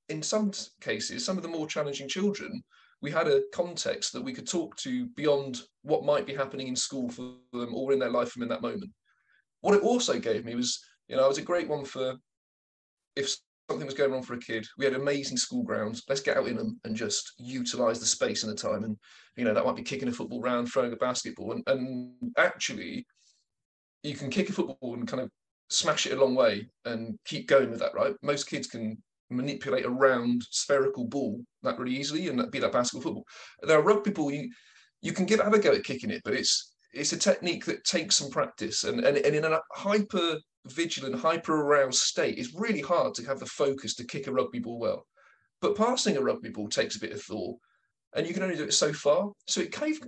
in 0.08 0.22
some 0.22 0.50
cases, 0.80 1.24
some 1.24 1.36
of 1.36 1.42
the 1.42 1.48
more 1.48 1.66
challenging 1.66 2.08
children, 2.08 2.62
we 3.00 3.10
had 3.10 3.28
a 3.28 3.42
context 3.52 4.12
that 4.12 4.22
we 4.22 4.32
could 4.32 4.46
talk 4.46 4.76
to 4.76 5.06
beyond 5.16 5.62
what 5.82 6.04
might 6.04 6.26
be 6.26 6.34
happening 6.34 6.68
in 6.68 6.76
school 6.76 7.08
for 7.08 7.34
them 7.52 7.74
or 7.74 7.92
in 7.92 7.98
their 7.98 8.10
life 8.10 8.30
from 8.30 8.42
in 8.42 8.48
that 8.48 8.62
moment. 8.62 8.90
What 9.60 9.74
it 9.74 9.82
also 9.82 10.18
gave 10.18 10.44
me 10.44 10.54
was, 10.54 10.80
you 11.08 11.16
know, 11.16 11.24
it 11.24 11.28
was 11.28 11.38
a 11.38 11.42
great 11.42 11.68
one 11.68 11.84
for 11.84 12.14
if 13.16 13.36
something 13.68 13.86
was 13.86 13.94
going 13.94 14.10
wrong 14.10 14.22
for 14.22 14.34
a 14.34 14.40
kid, 14.40 14.66
we 14.78 14.84
had 14.84 14.94
amazing 14.94 15.36
school 15.36 15.62
grounds. 15.62 16.02
Let's 16.08 16.20
get 16.20 16.36
out 16.36 16.48
in 16.48 16.56
them 16.56 16.80
and 16.84 16.96
just 16.96 17.34
utilize 17.38 18.00
the 18.00 18.06
space 18.06 18.42
and 18.42 18.52
the 18.52 18.56
time. 18.56 18.84
And, 18.84 18.96
you 19.36 19.44
know, 19.44 19.54
that 19.54 19.64
might 19.64 19.76
be 19.76 19.82
kicking 19.82 20.08
a 20.08 20.12
football 20.12 20.40
round, 20.40 20.68
throwing 20.68 20.92
a 20.92 20.96
basketball. 20.96 21.52
And, 21.52 21.62
and 21.66 22.12
actually, 22.36 23.06
you 24.02 24.14
can 24.14 24.30
kick 24.30 24.48
a 24.48 24.52
football 24.52 24.94
and 24.94 25.06
kind 25.06 25.22
of 25.22 25.30
smash 25.70 26.06
it 26.06 26.16
a 26.16 26.20
long 26.20 26.34
way 26.34 26.68
and 26.84 27.18
keep 27.26 27.46
going 27.46 27.70
with 27.70 27.80
that, 27.80 27.94
right? 27.94 28.14
Most 28.22 28.48
kids 28.48 28.68
can 28.68 29.02
manipulate 29.30 29.84
a 29.84 29.90
round 29.90 30.42
spherical 30.50 31.06
ball 31.06 31.40
that 31.62 31.78
really 31.78 31.96
easily 31.96 32.28
and 32.28 32.38
that 32.38 32.50
be 32.50 32.60
that 32.60 32.72
basketball 32.72 33.02
football. 33.02 33.24
Are 33.68 33.82
rugby 33.82 34.10
ball, 34.10 34.30
you 34.30 34.50
you 35.00 35.12
can 35.12 35.26
give 35.26 35.40
have 35.40 35.54
a 35.54 35.58
go 35.58 35.72
at 35.72 35.84
kicking 35.84 36.10
it, 36.10 36.22
but 36.24 36.34
it's 36.34 36.74
it's 36.92 37.12
a 37.12 37.18
technique 37.18 37.64
that 37.66 37.84
takes 37.84 38.16
some 38.16 38.30
practice 38.30 38.84
and, 38.84 39.04
and, 39.04 39.18
and 39.18 39.36
in 39.36 39.44
a 39.44 39.60
hyper 39.72 40.38
vigilant, 40.66 41.14
hyper 41.14 41.54
aroused 41.54 42.00
state, 42.00 42.38
it's 42.38 42.54
really 42.54 42.80
hard 42.80 43.14
to 43.14 43.24
have 43.24 43.38
the 43.38 43.46
focus 43.46 43.94
to 43.94 44.06
kick 44.06 44.26
a 44.26 44.32
rugby 44.32 44.58
ball 44.58 44.78
well. 44.78 45.06
But 45.60 45.76
passing 45.76 46.16
a 46.16 46.22
rugby 46.22 46.50
ball 46.50 46.68
takes 46.68 46.96
a 46.96 47.00
bit 47.00 47.12
of 47.12 47.22
thought, 47.22 47.58
and 48.14 48.26
you 48.26 48.34
can 48.34 48.42
only 48.42 48.56
do 48.56 48.64
it 48.64 48.74
so 48.74 48.92
far. 48.92 49.30
So 49.46 49.60
it 49.60 49.72
gave, 49.72 50.00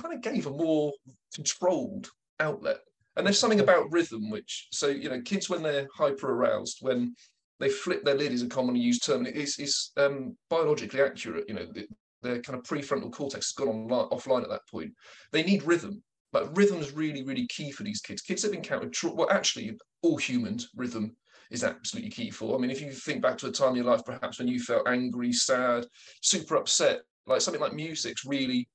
kind 0.00 0.14
of 0.14 0.20
gave 0.20 0.46
a 0.46 0.50
more 0.50 0.92
controlled 1.34 2.08
outlet. 2.38 2.78
And 3.16 3.26
there's 3.26 3.38
something 3.38 3.60
about 3.60 3.90
rhythm, 3.90 4.30
which 4.30 4.68
so 4.72 4.88
you 4.88 5.08
know, 5.08 5.20
kids 5.22 5.48
when 5.50 5.62
they're 5.62 5.88
hyper 5.94 6.30
aroused, 6.30 6.78
when 6.80 7.14
they 7.60 7.68
flip 7.68 8.04
their 8.04 8.16
lid 8.16 8.32
is 8.32 8.42
a 8.42 8.48
commonly 8.48 8.80
used 8.80 9.04
term. 9.04 9.26
It's, 9.26 9.58
it's 9.58 9.92
um, 9.96 10.36
biologically 10.48 11.02
accurate. 11.02 11.44
You 11.46 11.54
know, 11.54 11.66
the, 11.72 11.86
their 12.22 12.40
kind 12.40 12.58
of 12.58 12.64
prefrontal 12.64 13.12
cortex 13.12 13.46
has 13.46 13.52
gone 13.52 13.88
offline 13.88 14.42
at 14.42 14.48
that 14.48 14.66
point. 14.70 14.92
They 15.32 15.42
need 15.42 15.62
rhythm. 15.62 16.02
But 16.32 16.56
rhythm 16.56 16.78
is 16.78 16.92
really, 16.92 17.24
really 17.24 17.46
key 17.48 17.72
for 17.72 17.82
these 17.82 18.00
kids. 18.00 18.22
Kids 18.22 18.44
have 18.44 18.52
encountered, 18.52 18.92
tra- 18.92 19.10
well, 19.10 19.30
actually, 19.30 19.76
all 20.02 20.16
humans, 20.16 20.68
rhythm 20.76 21.16
is 21.50 21.64
absolutely 21.64 22.10
key 22.10 22.30
for. 22.30 22.56
I 22.56 22.60
mean, 22.60 22.70
if 22.70 22.80
you 22.80 22.92
think 22.92 23.20
back 23.20 23.36
to 23.38 23.48
a 23.48 23.52
time 23.52 23.70
in 23.70 23.76
your 23.76 23.86
life, 23.86 24.04
perhaps 24.04 24.38
when 24.38 24.46
you 24.46 24.60
felt 24.60 24.88
angry, 24.88 25.32
sad, 25.32 25.86
super 26.22 26.54
upset, 26.56 27.00
like 27.26 27.40
something 27.40 27.60
like 27.60 27.74
music's 27.74 28.24
really 28.24 28.68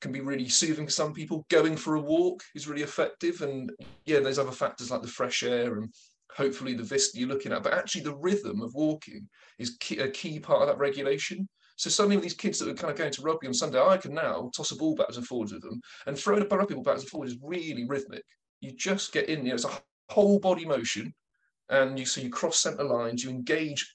can 0.00 0.12
be 0.12 0.20
really 0.20 0.48
soothing 0.48 0.86
for 0.86 0.92
some 0.92 1.12
people. 1.12 1.44
Going 1.50 1.76
for 1.76 1.96
a 1.96 2.00
walk 2.00 2.42
is 2.54 2.68
really 2.68 2.82
effective. 2.82 3.42
And 3.42 3.70
yeah, 4.04 4.20
there's 4.20 4.38
other 4.38 4.52
factors 4.52 4.90
like 4.90 5.02
the 5.02 5.08
fresh 5.08 5.42
air 5.42 5.76
and 5.78 5.92
hopefully 6.36 6.74
the 6.74 6.82
vista 6.82 7.18
you're 7.18 7.28
looking 7.28 7.52
at, 7.52 7.62
but 7.62 7.74
actually 7.74 8.02
the 8.02 8.16
rhythm 8.16 8.60
of 8.60 8.74
walking 8.74 9.28
is 9.58 9.76
key, 9.80 9.98
a 9.98 10.10
key 10.10 10.38
part 10.38 10.62
of 10.62 10.68
that 10.68 10.78
regulation. 10.78 11.48
So 11.76 11.90
suddenly 11.90 12.16
with 12.16 12.24
these 12.24 12.34
kids 12.34 12.58
that 12.58 12.66
were 12.66 12.74
kind 12.74 12.90
of 12.90 12.98
going 12.98 13.12
to 13.12 13.22
rugby 13.22 13.46
on 13.46 13.54
Sunday, 13.54 13.80
I 13.80 13.96
can 13.96 14.12
now 14.12 14.50
toss 14.54 14.72
a 14.72 14.76
ball 14.76 14.94
backwards 14.94 15.16
and 15.16 15.26
forwards 15.26 15.52
with 15.52 15.62
them. 15.62 15.80
And 16.06 16.18
throwing 16.18 16.42
a 16.42 16.46
rugby 16.46 16.74
backwards 16.74 17.02
and 17.02 17.10
forwards 17.10 17.32
is 17.32 17.38
really 17.42 17.86
rhythmic. 17.86 18.24
You 18.60 18.72
just 18.72 19.12
get 19.12 19.28
in 19.28 19.44
there, 19.44 19.54
it's 19.54 19.64
a 19.64 19.80
whole 20.10 20.40
body 20.40 20.64
motion. 20.64 21.14
And 21.70 21.98
you 21.98 22.06
so 22.06 22.20
you 22.20 22.30
cross 22.30 22.58
center 22.58 22.82
lines, 22.82 23.22
you 23.22 23.30
engage 23.30 23.94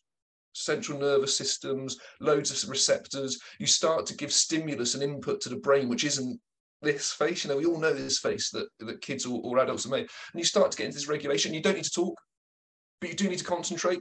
central 0.53 0.99
nervous 0.99 1.35
systems, 1.35 1.97
loads 2.19 2.63
of 2.63 2.69
receptors. 2.69 3.39
You 3.59 3.67
start 3.67 4.05
to 4.07 4.15
give 4.15 4.31
stimulus 4.31 4.93
and 4.93 5.03
input 5.03 5.41
to 5.41 5.49
the 5.49 5.57
brain, 5.57 5.89
which 5.89 6.03
isn't 6.03 6.39
this 6.83 7.11
face. 7.11 7.43
You 7.43 7.49
know, 7.49 7.57
we 7.57 7.65
all 7.65 7.79
know 7.79 7.93
this 7.93 8.19
face 8.19 8.49
that, 8.51 8.67
that 8.79 9.01
kids 9.01 9.25
or, 9.25 9.41
or 9.43 9.59
adults 9.59 9.83
have 9.83 9.91
made. 9.91 10.01
And 10.01 10.39
you 10.39 10.43
start 10.43 10.71
to 10.71 10.77
get 10.77 10.85
into 10.85 10.97
this 10.97 11.07
regulation. 11.07 11.53
You 11.53 11.61
don't 11.61 11.75
need 11.75 11.85
to 11.85 11.91
talk, 11.91 12.15
but 13.01 13.09
you 13.09 13.15
do 13.15 13.29
need 13.29 13.39
to 13.39 13.45
concentrate. 13.45 13.99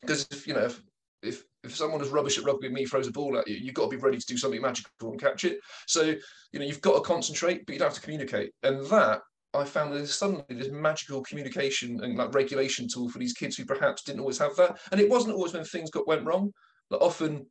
Because 0.00 0.26
if 0.30 0.46
you 0.46 0.54
know, 0.54 0.64
if, 0.64 0.82
if 1.22 1.44
if 1.64 1.76
someone 1.76 2.00
is 2.00 2.08
rubbish 2.08 2.38
at 2.38 2.44
rugby 2.44 2.66
and 2.66 2.74
me 2.74 2.84
throws 2.84 3.06
a 3.06 3.12
ball 3.12 3.38
at 3.38 3.46
you, 3.46 3.56
you've 3.56 3.74
got 3.74 3.84
to 3.84 3.96
be 3.96 4.02
ready 4.02 4.18
to 4.18 4.26
do 4.26 4.36
something 4.36 4.60
magical 4.60 4.90
and 5.02 5.20
catch 5.20 5.44
it. 5.44 5.60
So, 5.86 6.14
you 6.52 6.58
know, 6.58 6.64
you've 6.64 6.80
got 6.80 6.94
to 6.94 7.00
concentrate, 7.00 7.64
but 7.64 7.72
you 7.72 7.78
don't 7.78 7.88
have 7.88 7.94
to 7.94 8.00
communicate. 8.00 8.50
And 8.62 8.84
that 8.86 9.20
I 9.54 9.64
found 9.64 9.92
there's 9.92 10.14
suddenly 10.14 10.44
this 10.48 10.70
magical 10.70 11.22
communication 11.22 12.02
and 12.02 12.16
like 12.16 12.34
regulation 12.34 12.88
tool 12.92 13.08
for 13.10 13.18
these 13.18 13.34
kids 13.34 13.56
who 13.56 13.64
perhaps 13.64 14.02
didn't 14.02 14.20
always 14.20 14.38
have 14.38 14.56
that. 14.56 14.78
And 14.90 15.00
it 15.00 15.10
wasn't 15.10 15.34
always 15.34 15.52
when 15.52 15.64
things 15.64 15.90
got 15.90 16.08
went 16.08 16.24
wrong. 16.24 16.52
Like 16.90 17.00
often, 17.00 17.46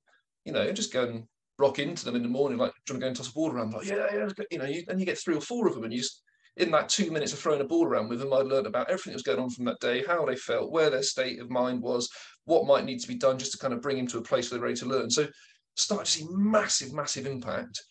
you 0.46 0.52
know, 0.52 0.72
just 0.72 0.92
go 0.92 1.04
and 1.04 1.24
rock 1.58 1.80
into 1.80 2.06
them 2.06 2.16
in 2.16 2.24
the 2.24 2.30
morning, 2.30 2.58
like 2.58 2.74
trying 2.86 3.00
to 3.00 3.04
go 3.04 3.08
and 3.08 3.16
toss 3.16 3.30
a 3.30 3.34
ball 3.34 3.52
around. 3.52 3.74
Like, 3.74 3.86
yeah, 3.86 4.08
yeah, 4.14 4.28
you 4.50 4.58
know, 4.58 4.66
you, 4.66 4.84
and 4.88 5.00
you 5.00 5.06
get 5.06 5.18
three 5.18 5.36
or 5.36 5.42
four 5.42 5.68
of 5.68 5.76
them, 5.76 5.84
and 5.84 5.94
you 5.94 6.00
just 6.00 6.24
in 6.58 6.72
that 6.72 6.90
two 6.90 7.12
minutes 7.12 7.34
of 7.34 7.40
throwing 7.40 7.62
a 7.62 7.66
ball 7.66 7.86
around 7.86 8.10
with 8.10 8.20
them, 8.20 8.34
I 8.34 8.38
learned 8.38 8.68
about 8.68 8.90
everything 8.90 9.12
that 9.12 9.18
was 9.18 9.24
going 9.24 9.40
on 9.40 9.50
from 9.50 9.66
that 9.66 9.80
day, 9.80 10.04
how 10.06 10.26
they 10.26 10.36
felt, 10.36 10.72
where 10.72 10.90
their 10.90 11.04
state 11.04 11.40
of 11.40 11.50
mind 11.50 11.82
was, 11.82 12.10
what 12.46 12.68
might 12.68 12.86
need 12.86 13.00
to 13.00 13.08
be 13.08 13.16
done 13.16 13.38
just 13.38 13.54
to 13.54 13.58
kind 13.58 13.74
of 13.74 13.82
bring 13.82 13.98
them 13.98 14.08
to 14.08 14.18
a 14.18 14.22
place 14.22 14.52
where 14.52 14.60
they're 14.60 14.68
ready 14.68 14.80
to 14.80 14.86
learn. 14.86 15.10
So 15.10 15.28
start 15.76 16.06
to 16.06 16.12
see 16.12 16.28
massive, 16.30 16.94
massive 16.94 17.25
impact. 17.25 17.82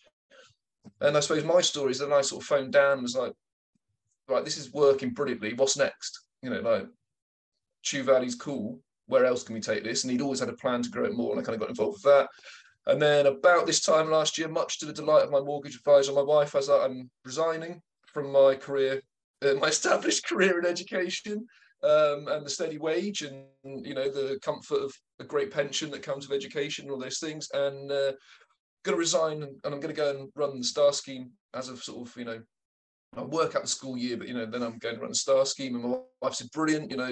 And 0.99 1.17
I 1.17 1.19
suppose 1.21 1.43
my 1.43 1.61
story 1.61 1.91
is 1.91 1.99
that 1.99 2.11
I 2.11 2.21
sort 2.21 2.43
of 2.43 2.47
phoned 2.47 2.73
Dan 2.73 2.93
and 2.93 3.01
was 3.01 3.15
like, 3.15 3.33
right, 4.27 4.45
this 4.45 4.57
is 4.57 4.71
working 4.73 5.09
brilliantly. 5.09 5.53
What's 5.53 5.77
next? 5.77 6.27
You 6.43 6.51
know, 6.51 6.61
like 6.61 6.85
Chew 7.81 8.03
Valley's 8.03 8.35
cool. 8.35 8.79
Where 9.07 9.25
else 9.25 9.43
can 9.43 9.55
we 9.55 9.61
take 9.61 9.83
this? 9.83 10.03
And 10.03 10.11
he'd 10.11 10.21
always 10.21 10.39
had 10.39 10.49
a 10.49 10.53
plan 10.53 10.83
to 10.83 10.89
grow 10.89 11.05
it 11.05 11.17
more, 11.17 11.31
and 11.31 11.41
I 11.41 11.43
kind 11.43 11.55
of 11.55 11.59
got 11.59 11.69
involved 11.69 11.95
with 11.95 12.13
that. 12.13 12.29
And 12.87 13.01
then 13.01 13.27
about 13.27 13.67
this 13.67 13.81
time 13.81 14.09
last 14.09 14.37
year, 14.37 14.47
much 14.47 14.79
to 14.79 14.85
the 14.85 14.93
delight 14.93 15.23
of 15.23 15.31
my 15.31 15.39
mortgage 15.39 15.75
advisor, 15.75 16.13
my 16.13 16.21
wife, 16.21 16.55
as 16.55 16.69
I'm 16.69 17.09
resigning 17.23 17.81
from 18.07 18.31
my 18.31 18.55
career, 18.55 19.01
uh, 19.43 19.53
my 19.55 19.67
established 19.69 20.25
career 20.25 20.59
in 20.59 20.65
education, 20.65 21.45
um, 21.83 22.27
and 22.27 22.45
the 22.45 22.49
steady 22.49 22.77
wage, 22.77 23.21
and 23.23 23.45
you 23.63 23.93
know 23.93 24.09
the 24.09 24.39
comfort 24.41 24.81
of 24.81 24.93
a 25.19 25.23
great 25.23 25.51
pension 25.51 25.89
that 25.91 26.03
comes 26.03 26.27
with 26.27 26.37
education, 26.37 26.85
and 26.85 26.91
all 26.91 26.99
those 26.99 27.19
things, 27.19 27.49
and 27.53 27.91
uh, 27.91 28.11
going 28.83 28.95
to 28.95 28.99
resign, 28.99 29.43
and 29.43 29.59
I'm 29.63 29.79
going 29.79 29.93
to 29.93 29.93
go 29.93 30.09
and 30.11 30.29
run 30.35 30.57
the 30.57 30.63
Star 30.63 30.93
Scheme 30.93 31.31
as 31.53 31.69
of 31.69 31.83
sort 31.83 32.07
of 32.07 32.15
you 32.17 32.25
know 32.25 32.41
I 33.17 33.23
work 33.23 33.55
out 33.55 33.63
the 33.63 33.67
school 33.67 33.97
year, 33.97 34.15
but 34.15 34.27
you 34.27 34.33
know, 34.33 34.45
then 34.45 34.63
I'm 34.63 34.77
going 34.77 34.95
to 34.95 35.01
run 35.01 35.11
the 35.11 35.15
star 35.15 35.45
scheme, 35.45 35.75
and 35.75 35.83
my 35.83 35.97
wife 36.21 36.35
said, 36.35 36.51
"Brilliant, 36.51 36.89
you 36.91 36.97
know, 36.97 37.11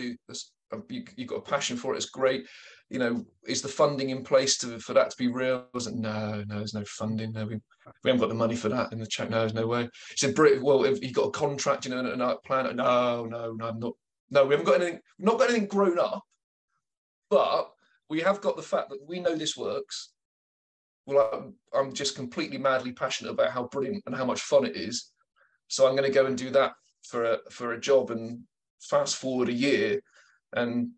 you, 0.89 1.03
have 1.17 1.27
got 1.27 1.35
a 1.35 1.41
passion 1.41 1.77
for 1.77 1.93
it. 1.93 1.97
It's 1.97 2.09
great. 2.09 2.47
You 2.89 2.99
know, 2.99 3.25
is 3.47 3.61
the 3.61 3.67
funding 3.67 4.09
in 4.09 4.23
place 4.23 4.57
to 4.59 4.79
for 4.79 4.93
that 4.93 5.11
to 5.11 5.17
be 5.17 5.27
real?" 5.27 5.67
Was 5.73 5.87
like, 5.87 5.95
"No, 5.95 6.43
no, 6.47 6.57
there's 6.57 6.73
no 6.73 6.83
funding. 6.85 7.33
No, 7.33 7.45
we, 7.45 7.55
we 8.03 8.09
haven't 8.09 8.21
got 8.21 8.29
the 8.29 8.35
money 8.35 8.55
for 8.55 8.69
that 8.69 8.91
in 8.91 8.99
the 8.99 9.05
check. 9.07 9.29
No, 9.29 9.39
there's 9.39 9.53
no 9.53 9.67
way." 9.67 9.83
He 9.83 10.17
said, 10.17 10.35
"Brilliant. 10.35 10.63
Well, 10.63 10.83
have 10.83 11.03
you 11.03 11.13
got 11.13 11.27
a 11.27 11.31
contract? 11.31 11.85
You 11.85 11.91
know, 11.91 11.99
and 11.99 12.21
a 12.21 12.37
plan?" 12.45 12.75
No, 12.75 13.25
no, 13.25 13.53
no, 13.53 13.67
I'm 13.67 13.79
not. 13.79 13.93
No, 14.31 14.45
we 14.45 14.53
haven't 14.53 14.65
got 14.65 14.81
anything. 14.81 14.99
Not 15.17 15.39
got 15.39 15.49
anything 15.49 15.67
grown 15.67 15.99
up, 15.99 16.23
but 17.29 17.71
we 18.09 18.21
have 18.21 18.41
got 18.41 18.55
the 18.55 18.63
fact 18.63 18.89
that 18.89 19.07
we 19.07 19.19
know 19.19 19.35
this 19.35 19.55
works. 19.55 20.13
Well, 21.05 21.29
I'm, 21.33 21.55
I'm 21.73 21.93
just 21.93 22.15
completely 22.15 22.57
madly 22.57 22.91
passionate 22.91 23.31
about 23.31 23.51
how 23.51 23.67
brilliant 23.67 24.03
and 24.05 24.15
how 24.15 24.25
much 24.25 24.41
fun 24.41 24.65
it 24.65 24.75
is. 24.75 25.11
So 25.67 25.87
I'm 25.87 25.95
going 25.95 26.07
to 26.07 26.13
go 26.13 26.25
and 26.25 26.37
do 26.37 26.49
that 26.51 26.73
for 27.03 27.23
a 27.23 27.37
for 27.49 27.73
a 27.73 27.79
job 27.79 28.11
and 28.11 28.41
fast 28.81 29.15
forward 29.15 29.49
a 29.49 29.53
year, 29.53 30.01
and 30.53 30.89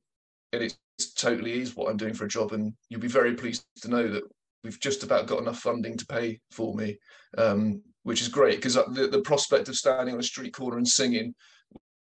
it 0.51 0.75
totally 1.15 1.59
is 1.61 1.75
what 1.75 1.89
I'm 1.89 1.97
doing 1.97 2.13
for 2.13 2.25
a 2.25 2.29
job. 2.29 2.53
And 2.53 2.73
you'll 2.89 3.01
be 3.01 3.07
very 3.07 3.35
pleased 3.35 3.65
to 3.81 3.89
know 3.89 4.07
that 4.07 4.23
we've 4.63 4.79
just 4.79 5.03
about 5.03 5.27
got 5.27 5.41
enough 5.41 5.59
funding 5.59 5.97
to 5.97 6.05
pay 6.05 6.39
for 6.51 6.75
me, 6.75 6.97
um, 7.37 7.81
which 8.03 8.21
is 8.21 8.27
great 8.27 8.57
because 8.57 8.75
the, 8.75 9.09
the 9.11 9.21
prospect 9.21 9.69
of 9.69 9.75
standing 9.75 10.13
on 10.13 10.19
a 10.19 10.23
street 10.23 10.53
corner 10.53 10.77
and 10.77 10.87
singing 10.87 11.33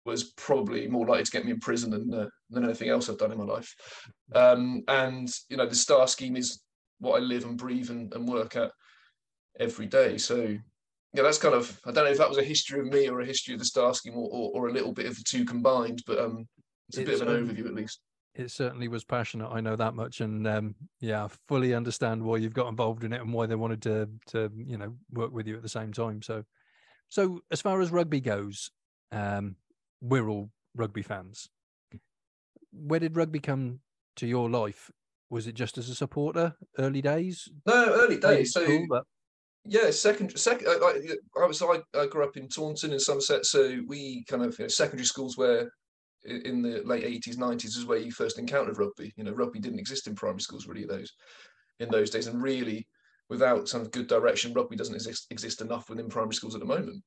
was 0.04 0.32
probably 0.34 0.86
more 0.86 1.06
likely 1.06 1.24
to 1.24 1.30
get 1.30 1.44
me 1.44 1.50
in 1.50 1.58
prison 1.58 1.90
than 1.90 2.14
uh, 2.14 2.28
than 2.50 2.64
anything 2.64 2.88
else 2.88 3.08
I've 3.08 3.18
done 3.18 3.32
in 3.32 3.38
my 3.38 3.44
life. 3.44 3.74
Um, 4.34 4.82
and 4.88 5.28
you 5.48 5.56
know, 5.56 5.66
the 5.66 5.74
star 5.74 6.06
scheme 6.06 6.36
is 6.36 6.62
what 7.00 7.20
I 7.20 7.24
live 7.24 7.44
and 7.44 7.58
breathe 7.58 7.90
and, 7.90 8.12
and 8.14 8.28
work 8.28 8.56
at 8.56 8.70
every 9.58 9.86
day. 9.86 10.16
So 10.16 10.56
yeah, 11.12 11.22
that's 11.22 11.38
kind 11.38 11.54
of 11.54 11.78
I 11.84 11.92
don't 11.92 12.04
know 12.04 12.10
if 12.10 12.18
that 12.18 12.28
was 12.28 12.38
a 12.38 12.44
history 12.44 12.80
of 12.80 12.86
me 12.86 13.08
or 13.08 13.20
a 13.20 13.26
history 13.26 13.54
of 13.54 13.58
the 13.58 13.66
star 13.66 13.92
scheme 13.94 14.14
or, 14.14 14.28
or, 14.30 14.50
or 14.54 14.68
a 14.68 14.72
little 14.72 14.92
bit 14.92 15.06
of 15.06 15.16
the 15.16 15.24
two 15.26 15.44
combined, 15.44 16.02
but 16.06 16.18
um, 16.18 16.46
it's 16.88 16.98
a 16.98 17.02
bit 17.02 17.20
of 17.20 17.28
an 17.28 17.46
overview 17.46 17.66
at 17.66 17.74
least. 17.74 18.00
It 18.34 18.50
certainly 18.50 18.88
was 18.88 19.02
passionate. 19.02 19.48
I 19.48 19.60
know 19.60 19.76
that 19.76 19.94
much, 19.94 20.20
and 20.20 20.46
um, 20.46 20.74
yeah, 21.00 21.24
I 21.24 21.28
fully 21.48 21.72
understand 21.72 22.22
why 22.22 22.36
you've 22.36 22.52
got 22.54 22.68
involved 22.68 23.02
in 23.02 23.12
it 23.12 23.22
and 23.22 23.32
why 23.32 23.46
they 23.46 23.54
wanted 23.54 23.82
to 23.82 24.08
to 24.28 24.50
you 24.54 24.76
know 24.76 24.94
work 25.10 25.32
with 25.32 25.46
you 25.46 25.56
at 25.56 25.62
the 25.62 25.68
same 25.68 25.92
time. 25.92 26.20
So, 26.22 26.44
so 27.08 27.40
as 27.50 27.62
far 27.62 27.80
as 27.80 27.90
rugby 27.90 28.20
goes, 28.20 28.70
um, 29.10 29.56
we're 30.02 30.28
all 30.28 30.50
rugby 30.74 31.02
fans. 31.02 31.48
Where 32.72 33.00
did 33.00 33.16
rugby 33.16 33.40
come 33.40 33.80
to 34.16 34.26
your 34.26 34.50
life? 34.50 34.90
Was 35.30 35.46
it 35.46 35.54
just 35.54 35.78
as 35.78 35.88
a 35.88 35.94
supporter, 35.94 36.54
early 36.78 37.02
days? 37.02 37.48
No, 37.66 37.94
early 37.94 38.18
days. 38.18 38.52
So, 38.52 38.64
school, 38.64 38.86
but... 38.88 39.04
yeah, 39.64 39.90
second, 39.90 40.38
second. 40.38 40.68
I, 40.68 41.42
I 41.42 41.46
was 41.46 41.62
I, 41.62 41.78
I, 41.98 42.06
grew 42.06 42.22
up 42.22 42.36
in 42.36 42.48
Taunton 42.48 42.92
in 42.92 43.00
Somerset, 43.00 43.46
so 43.46 43.80
we 43.88 44.24
kind 44.28 44.44
of 44.44 44.56
you 44.58 44.64
know, 44.64 44.68
secondary 44.68 45.06
schools 45.06 45.38
where 45.38 45.70
in 46.26 46.62
the 46.62 46.82
late 46.84 47.04
eighties, 47.04 47.38
nineties 47.38 47.76
is 47.76 47.86
where 47.86 47.98
you 47.98 48.10
first 48.10 48.38
encountered 48.38 48.78
rugby. 48.78 49.12
You 49.16 49.24
know, 49.24 49.32
rugby 49.32 49.58
didn't 49.58 49.78
exist 49.78 50.06
in 50.06 50.14
primary 50.14 50.40
schools 50.40 50.66
really 50.66 50.84
those 50.84 51.12
in 51.80 51.88
those 51.90 52.10
days, 52.10 52.26
and 52.26 52.42
really 52.42 52.86
without 53.28 53.68
some 53.68 53.84
good 53.88 54.06
direction, 54.06 54.52
rugby 54.52 54.76
doesn't 54.76 54.94
exist, 54.94 55.26
exist 55.30 55.60
enough 55.60 55.88
within 55.90 56.08
primary 56.08 56.34
schools 56.34 56.54
at 56.54 56.60
the 56.60 56.66
moment. 56.66 57.02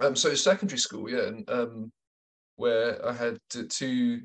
Um, 0.00 0.16
so 0.16 0.34
secondary 0.34 0.78
school, 0.78 1.08
yeah, 1.08 1.26
and 1.26 1.50
um, 1.50 1.92
where 2.56 3.04
I 3.06 3.12
had 3.12 3.38
two 3.68 4.20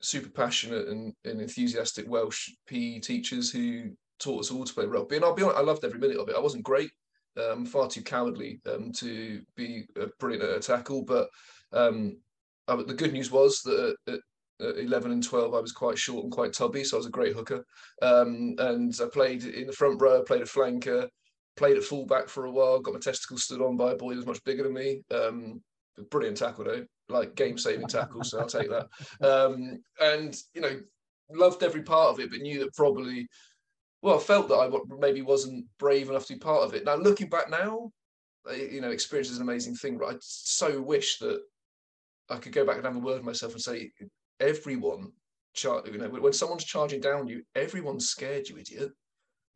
super 0.00 0.30
passionate 0.30 0.88
and, 0.88 1.12
and 1.24 1.40
enthusiastic 1.40 2.08
Welsh 2.08 2.50
PE 2.66 3.00
teachers 3.00 3.50
who 3.50 3.90
taught 4.20 4.40
us 4.40 4.50
all 4.50 4.64
to 4.64 4.74
play 4.74 4.86
rugby. 4.86 5.16
And 5.16 5.24
I'll 5.24 5.34
be 5.34 5.42
honest, 5.42 5.58
I 5.58 5.62
loved 5.62 5.84
every 5.84 5.98
minute 5.98 6.18
of 6.18 6.28
it. 6.28 6.36
I 6.36 6.40
wasn't 6.40 6.64
great, 6.64 6.90
um, 7.36 7.66
far 7.66 7.88
too 7.88 8.02
cowardly 8.02 8.60
um, 8.72 8.92
to 8.92 9.40
be 9.56 9.86
brilliant 10.20 10.44
at 10.44 10.56
a 10.56 10.60
tackle. 10.60 11.02
But 11.02 11.28
um, 11.72 12.18
I, 12.68 12.76
the 12.76 12.94
good 12.94 13.12
news 13.12 13.30
was 13.30 13.60
that 13.62 13.96
at, 14.06 14.20
at 14.60 14.78
11 14.78 15.10
and 15.10 15.22
12, 15.22 15.54
I 15.54 15.60
was 15.60 15.72
quite 15.72 15.98
short 15.98 16.24
and 16.24 16.32
quite 16.32 16.52
tubby, 16.52 16.84
so 16.84 16.96
I 16.96 16.98
was 16.98 17.06
a 17.06 17.10
great 17.10 17.34
hooker. 17.34 17.64
Um, 18.02 18.54
and 18.58 18.94
I 19.00 19.06
played 19.12 19.44
in 19.44 19.66
the 19.66 19.72
front 19.72 20.00
row, 20.00 20.22
played 20.22 20.42
a 20.42 20.46
flanker, 20.46 21.08
played 21.56 21.76
at 21.76 21.84
fullback 21.84 22.28
for 22.28 22.46
a 22.46 22.50
while, 22.50 22.80
got 22.80 22.94
my 22.94 23.00
testicles 23.00 23.44
stood 23.44 23.60
on 23.60 23.76
by 23.76 23.92
a 23.92 23.96
boy 23.96 24.10
who 24.10 24.16
was 24.16 24.26
much 24.26 24.42
bigger 24.44 24.62
than 24.62 24.74
me. 24.74 25.02
Um, 25.10 25.60
brilliant 26.10 26.36
tackle 26.36 26.64
though, 26.64 26.86
like 27.08 27.34
game 27.34 27.58
saving 27.58 27.88
tackle. 27.88 28.22
So 28.24 28.40
I'll 28.40 28.46
take 28.46 28.70
that. 28.70 28.88
Um, 29.20 29.82
and 30.00 30.36
you 30.54 30.60
know, 30.60 30.80
loved 31.30 31.62
every 31.62 31.82
part 31.82 32.10
of 32.12 32.20
it, 32.20 32.30
but 32.30 32.40
knew 32.40 32.60
that 32.60 32.74
probably, 32.74 33.26
well, 34.02 34.16
I 34.16 34.20
felt 34.20 34.48
that 34.48 34.56
I 34.56 34.70
maybe 34.98 35.22
wasn't 35.22 35.66
brave 35.78 36.08
enough 36.08 36.26
to 36.26 36.34
be 36.34 36.38
part 36.38 36.62
of 36.62 36.74
it. 36.74 36.84
Now 36.84 36.94
looking 36.96 37.28
back 37.28 37.50
now, 37.50 37.90
you 38.54 38.80
know, 38.80 38.90
experience 38.90 39.30
is 39.30 39.36
an 39.36 39.42
amazing 39.42 39.74
thing, 39.74 39.98
but 39.98 40.14
I 40.14 40.16
so 40.20 40.80
wish 40.80 41.18
that 41.18 41.40
I 42.30 42.36
could 42.36 42.52
go 42.52 42.64
back 42.64 42.76
and 42.76 42.84
have 42.84 42.96
a 42.96 43.00
word 43.00 43.16
with 43.16 43.24
myself 43.24 43.52
and 43.52 43.62
say, 43.62 43.90
everyone, 44.40 45.12
char- 45.54 45.82
you 45.86 45.98
know, 45.98 46.08
when 46.08 46.32
someone's 46.32 46.64
charging 46.64 47.00
down 47.00 47.28
you, 47.28 47.42
everyone's 47.54 48.08
scared, 48.08 48.48
you 48.48 48.58
idiot. 48.58 48.90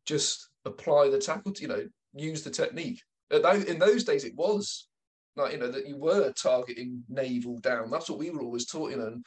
Just 0.06 0.48
apply 0.64 1.08
the 1.10 1.18
tackle, 1.18 1.52
you 1.58 1.68
know, 1.68 1.86
use 2.14 2.42
the 2.42 2.50
technique. 2.50 3.00
In 3.30 3.78
those 3.78 4.04
days, 4.04 4.24
it 4.24 4.34
was 4.36 4.88
like 5.36 5.52
you 5.52 5.58
know 5.58 5.70
that 5.70 5.86
you 5.86 5.96
were 5.96 6.32
targeting 6.32 7.02
navel 7.08 7.58
down. 7.60 7.90
That's 7.90 8.10
what 8.10 8.18
we 8.18 8.30
were 8.30 8.42
always 8.42 8.66
taught. 8.66 8.90
You 8.90 8.98
know, 8.98 9.06
and, 9.06 9.24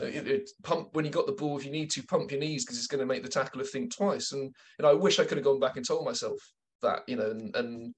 uh, 0.00 0.04
it, 0.06 0.28
it, 0.28 0.50
pump 0.62 0.88
when 0.92 1.04
you 1.04 1.10
got 1.10 1.26
the 1.26 1.32
ball 1.32 1.58
if 1.58 1.64
you 1.64 1.70
need 1.70 1.90
to 1.90 2.02
pump 2.04 2.30
your 2.30 2.40
knees 2.40 2.64
because 2.64 2.78
it's 2.78 2.86
going 2.86 3.00
to 3.00 3.06
make 3.06 3.22
the 3.22 3.28
tackler 3.28 3.64
think 3.64 3.94
twice. 3.94 4.32
And 4.32 4.54
know, 4.80 4.90
I 4.90 4.94
wish 4.94 5.18
I 5.18 5.24
could 5.24 5.36
have 5.36 5.44
gone 5.44 5.60
back 5.60 5.76
and 5.76 5.86
told 5.86 6.04
myself 6.04 6.38
that. 6.82 7.00
You 7.06 7.16
know, 7.16 7.30
and 7.30 7.54
and 7.56 7.94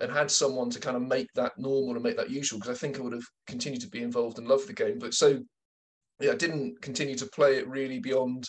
and 0.00 0.12
had 0.12 0.30
someone 0.30 0.70
to 0.70 0.80
kind 0.80 0.96
of 0.96 1.02
make 1.02 1.28
that 1.34 1.56
normal 1.58 1.94
and 1.94 2.02
make 2.02 2.16
that 2.16 2.30
usual 2.30 2.58
because 2.58 2.76
I 2.76 2.78
think 2.78 2.98
I 2.98 3.02
would 3.02 3.12
have 3.12 3.26
continued 3.46 3.80
to 3.82 3.88
be 3.88 4.02
involved 4.02 4.38
and 4.38 4.48
love 4.48 4.66
the 4.66 4.72
game. 4.72 4.98
But 4.98 5.14
so 5.14 5.40
yeah, 6.20 6.32
I 6.32 6.36
didn't 6.36 6.80
continue 6.82 7.16
to 7.16 7.26
play 7.26 7.56
it 7.56 7.68
really 7.68 7.98
beyond 7.98 8.48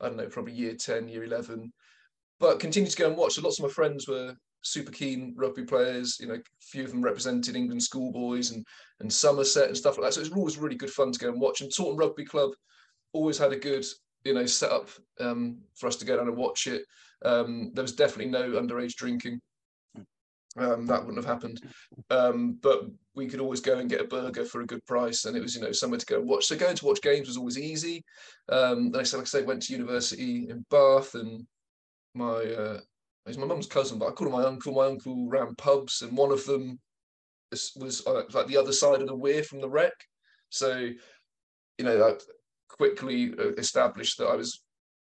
I 0.00 0.08
don't 0.08 0.16
know 0.16 0.26
probably 0.26 0.54
year 0.54 0.74
ten, 0.74 1.08
year 1.08 1.24
eleven, 1.24 1.72
but 2.40 2.60
continued 2.60 2.90
to 2.90 2.96
go 2.96 3.08
and 3.08 3.16
watch. 3.16 3.34
So 3.34 3.42
lots 3.42 3.58
of 3.58 3.64
my 3.64 3.70
friends 3.70 4.08
were 4.08 4.34
super 4.62 4.90
keen 4.90 5.34
rugby 5.36 5.64
players. 5.64 6.18
You 6.20 6.26
know, 6.26 6.34
a 6.34 6.40
few 6.60 6.84
of 6.84 6.90
them 6.90 7.02
represented 7.02 7.54
England 7.54 7.82
schoolboys 7.82 8.50
and 8.50 8.64
and 9.00 9.12
Somerset 9.12 9.68
and 9.68 9.76
stuff 9.76 9.98
like 9.98 10.06
that. 10.06 10.14
So 10.14 10.20
it 10.20 10.28
was 10.28 10.36
always 10.36 10.58
really 10.58 10.76
good 10.76 10.90
fun 10.90 11.12
to 11.12 11.18
go 11.18 11.28
and 11.28 11.40
watch. 11.40 11.60
And 11.60 11.70
Taunton 11.72 11.96
Rugby 11.96 12.24
Club 12.24 12.50
always 13.12 13.38
had 13.38 13.52
a 13.52 13.58
good 13.58 13.84
you 14.24 14.34
know 14.34 14.46
setup 14.46 14.88
um, 15.20 15.58
for 15.76 15.86
us 15.86 15.96
to 15.96 16.04
go 16.04 16.16
down 16.16 16.28
and 16.28 16.36
watch 16.36 16.66
it. 16.66 16.82
Um, 17.24 17.70
there 17.74 17.82
was 17.82 17.94
definitely 17.94 18.32
no 18.32 18.50
underage 18.50 18.94
drinking. 18.94 19.40
Um, 20.58 20.86
that 20.86 21.00
wouldn't 21.00 21.24
have 21.24 21.32
happened, 21.32 21.62
um, 22.10 22.58
but 22.62 22.82
we 23.14 23.26
could 23.26 23.40
always 23.40 23.60
go 23.60 23.78
and 23.78 23.88
get 23.88 24.02
a 24.02 24.04
burger 24.04 24.44
for 24.44 24.60
a 24.60 24.66
good 24.66 24.84
price, 24.84 25.24
and 25.24 25.34
it 25.34 25.40
was 25.40 25.54
you 25.54 25.62
know 25.62 25.72
somewhere 25.72 25.98
to 25.98 26.06
go 26.06 26.18
and 26.18 26.28
watch. 26.28 26.44
So 26.44 26.56
going 26.56 26.76
to 26.76 26.84
watch 26.84 27.00
games 27.00 27.26
was 27.26 27.38
always 27.38 27.58
easy. 27.58 28.04
Um, 28.50 28.92
I 28.94 29.02
said, 29.02 29.16
like 29.16 29.26
I 29.26 29.28
say, 29.28 29.42
went 29.44 29.62
to 29.62 29.72
university 29.72 30.50
in 30.50 30.64
Bath, 30.70 31.14
and 31.14 31.46
my 32.14 32.44
uh, 32.44 32.80
he's 33.26 33.38
my 33.38 33.46
mum's 33.46 33.66
cousin, 33.66 33.98
but 33.98 34.08
I 34.08 34.10
called 34.10 34.28
him 34.28 34.38
my 34.38 34.44
uncle. 34.44 34.74
My 34.74 34.86
uncle 34.86 35.26
ran 35.28 35.54
pubs, 35.54 36.02
and 36.02 36.16
one 36.16 36.32
of 36.32 36.44
them 36.44 36.78
was 37.76 38.02
uh, 38.06 38.22
like 38.32 38.46
the 38.46 38.56
other 38.56 38.72
side 38.72 39.00
of 39.00 39.08
the 39.08 39.16
weir 39.16 39.42
from 39.42 39.60
the 39.60 39.68
Rec. 39.68 39.92
So, 40.50 40.90
you 41.78 41.84
know, 41.84 42.08
I 42.08 42.14
quickly 42.68 43.32
uh, 43.38 43.52
established 43.58 44.18
that 44.18 44.26
I 44.26 44.36
was 44.36 44.62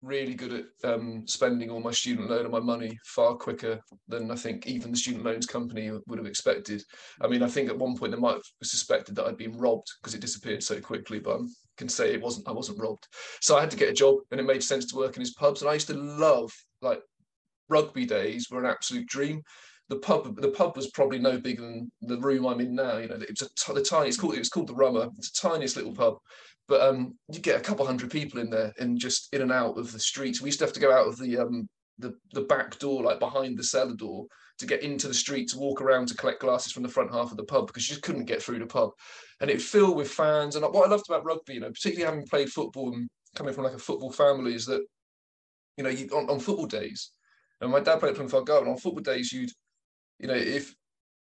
really 0.02 0.34
good 0.34 0.52
at 0.52 0.90
um, 0.90 1.26
spending 1.26 1.70
all 1.70 1.80
my 1.80 1.90
student 1.90 2.30
loan 2.30 2.42
and 2.42 2.52
my 2.52 2.60
money 2.60 2.96
far 3.04 3.34
quicker 3.34 3.80
than 4.06 4.30
I 4.30 4.36
think 4.36 4.66
even 4.66 4.90
the 4.90 4.96
student 4.96 5.24
loans 5.24 5.46
company 5.46 5.90
would 5.90 6.18
have 6.18 6.26
expected. 6.26 6.82
I 7.20 7.26
mean, 7.26 7.42
I 7.42 7.48
think 7.48 7.68
at 7.68 7.78
one 7.78 7.96
point 7.96 8.12
they 8.12 8.18
might 8.18 8.34
have 8.34 8.42
suspected 8.62 9.16
that 9.16 9.26
I'd 9.26 9.36
been 9.36 9.58
robbed 9.58 9.88
because 10.00 10.14
it 10.14 10.20
disappeared 10.20 10.62
so 10.62 10.80
quickly, 10.80 11.18
but 11.18 11.40
I 11.40 11.44
can 11.76 11.88
say 11.88 12.12
it 12.12 12.22
wasn't. 12.22 12.48
I 12.48 12.52
wasn't 12.52 12.80
robbed. 12.80 13.06
So 13.40 13.56
I 13.56 13.60
had 13.60 13.70
to 13.70 13.76
get 13.76 13.90
a 13.90 13.94
job, 13.94 14.16
and 14.30 14.40
it 14.40 14.44
made 14.44 14.62
sense 14.62 14.86
to 14.86 14.96
work 14.96 15.16
in 15.16 15.20
his 15.20 15.34
pubs. 15.34 15.62
And 15.62 15.70
I 15.70 15.74
used 15.74 15.88
to 15.88 15.94
love 15.94 16.52
like 16.80 17.00
rugby 17.68 18.06
days 18.06 18.46
were 18.50 18.60
an 18.60 18.70
absolute 18.70 19.06
dream. 19.08 19.42
The 19.88 19.96
pub, 19.96 20.40
the 20.40 20.50
pub 20.50 20.76
was 20.76 20.90
probably 20.90 21.18
no 21.18 21.38
bigger 21.38 21.62
than 21.62 21.90
the 22.02 22.18
room 22.18 22.46
I'm 22.46 22.60
in 22.60 22.74
now. 22.74 22.98
You 22.98 23.08
know, 23.08 23.18
it's 23.20 23.42
a 23.42 23.48
t- 23.48 23.72
the 23.72 23.82
tiny. 23.82 24.08
It's 24.08 24.18
called 24.18 24.34
it 24.34 24.38
was 24.38 24.50
called 24.50 24.68
the 24.68 24.74
Rummer. 24.74 25.08
It's 25.16 25.30
the 25.30 25.48
tiniest 25.48 25.76
little 25.76 25.94
pub, 25.94 26.18
but 26.66 26.82
um, 26.82 27.16
you 27.32 27.40
get 27.40 27.58
a 27.58 27.62
couple 27.62 27.86
hundred 27.86 28.10
people 28.10 28.38
in 28.38 28.50
there 28.50 28.72
and 28.78 28.98
just 28.98 29.32
in 29.32 29.40
and 29.40 29.52
out 29.52 29.78
of 29.78 29.92
the 29.92 29.98
streets. 29.98 30.42
We 30.42 30.48
used 30.48 30.58
to 30.58 30.66
have 30.66 30.74
to 30.74 30.80
go 30.80 30.92
out 30.92 31.08
of 31.08 31.18
the 31.18 31.38
um 31.38 31.68
the 31.98 32.14
the 32.32 32.42
back 32.42 32.78
door, 32.78 33.02
like 33.02 33.18
behind 33.18 33.56
the 33.56 33.64
cellar 33.64 33.94
door, 33.94 34.26
to 34.58 34.66
get 34.66 34.82
into 34.82 35.08
the 35.08 35.14
street 35.14 35.48
to 35.48 35.58
walk 35.58 35.80
around 35.80 36.08
to 36.08 36.14
collect 36.14 36.40
glasses 36.40 36.72
from 36.72 36.82
the 36.82 36.88
front 36.88 37.12
half 37.12 37.30
of 37.30 37.36
the 37.36 37.44
pub 37.44 37.66
because 37.66 37.88
you 37.88 37.94
just 37.94 38.04
couldn't 38.04 38.26
get 38.26 38.42
through 38.42 38.58
the 38.58 38.66
pub, 38.66 38.90
and 39.40 39.50
it 39.50 39.62
filled 39.62 39.96
with 39.96 40.10
fans. 40.10 40.56
And 40.56 40.64
what 40.64 40.86
I 40.86 40.90
loved 40.90 41.08
about 41.08 41.24
rugby, 41.24 41.54
you 41.54 41.60
know, 41.60 41.70
particularly 41.70 42.10
having 42.10 42.26
played 42.28 42.50
football 42.50 42.92
and 42.92 43.08
coming 43.34 43.54
from 43.54 43.64
like 43.64 43.74
a 43.74 43.78
football 43.78 44.12
family, 44.12 44.54
is 44.54 44.66
that 44.66 44.82
you 45.76 45.84
know, 45.84 45.90
you, 45.90 46.08
on, 46.08 46.28
on 46.28 46.40
football 46.40 46.66
days, 46.66 47.12
and 47.60 47.70
my 47.70 47.80
dad 47.80 48.00
played 48.00 48.14
Plymouth 48.14 48.34
Argyle, 48.34 48.58
and 48.58 48.68
on 48.68 48.76
football 48.76 49.02
days, 49.02 49.32
you'd, 49.32 49.50
you 50.18 50.28
know, 50.28 50.34
if 50.34 50.74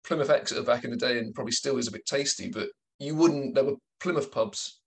Plymouth 0.05 0.31
Exeter 0.31 0.63
back 0.63 0.85
in 0.85 0.91
the 0.91 0.97
day, 0.97 1.19
and 1.19 1.35
probably 1.35 1.53
still 1.53 1.79
is 1.79 1.89
a 1.89 1.93
bit 1.93 2.07
tasty, 2.07 2.49
but 2.49 2.69
you 2.99 3.15
wouldn't. 3.15 3.55
There 3.55 3.65
were 3.65 3.77
Plymouth 4.01 4.31
pubs 4.31 4.81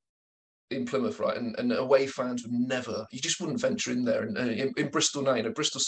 in 0.72 0.86
Plymouth, 0.86 1.20
right? 1.20 1.38
And, 1.38 1.56
and 1.58 1.72
away 1.74 2.08
fans 2.08 2.43
would 2.43 2.52
never, 2.52 3.06
you 3.12 3.20
just 3.20 3.41
wouldn't 3.41 3.60
venture 3.60 3.91
in 3.91 4.04
there. 4.04 4.24
And, 4.24 4.38
and 4.38 4.52
in, 4.52 4.74
in, 4.78 4.89
Bristol 4.89 5.24
now, 5.24 5.34
you 5.34 5.43
know, 5.43 5.52
Bristol, 5.52 5.82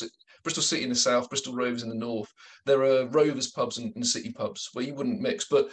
Bristol 0.43 0.64
City 0.64 0.84
in 0.84 0.89
the 0.89 0.95
south, 0.95 1.30
Bristol 1.30 1.53
Rovers 1.53 1.84
in 1.84 1.89
the 1.89 1.95
north, 1.95 2.32
there 2.66 2.84
are 2.84 3.07
Rovers 3.09 3.51
pubs 3.51 3.78
and, 3.78 3.95
and 3.95 4.05
City 4.05 4.32
pubs 4.32 4.70
where 4.74 4.84
you 4.84 4.95
wouldn't 4.95 5.22
mix. 5.22 5.45
But 5.47 5.70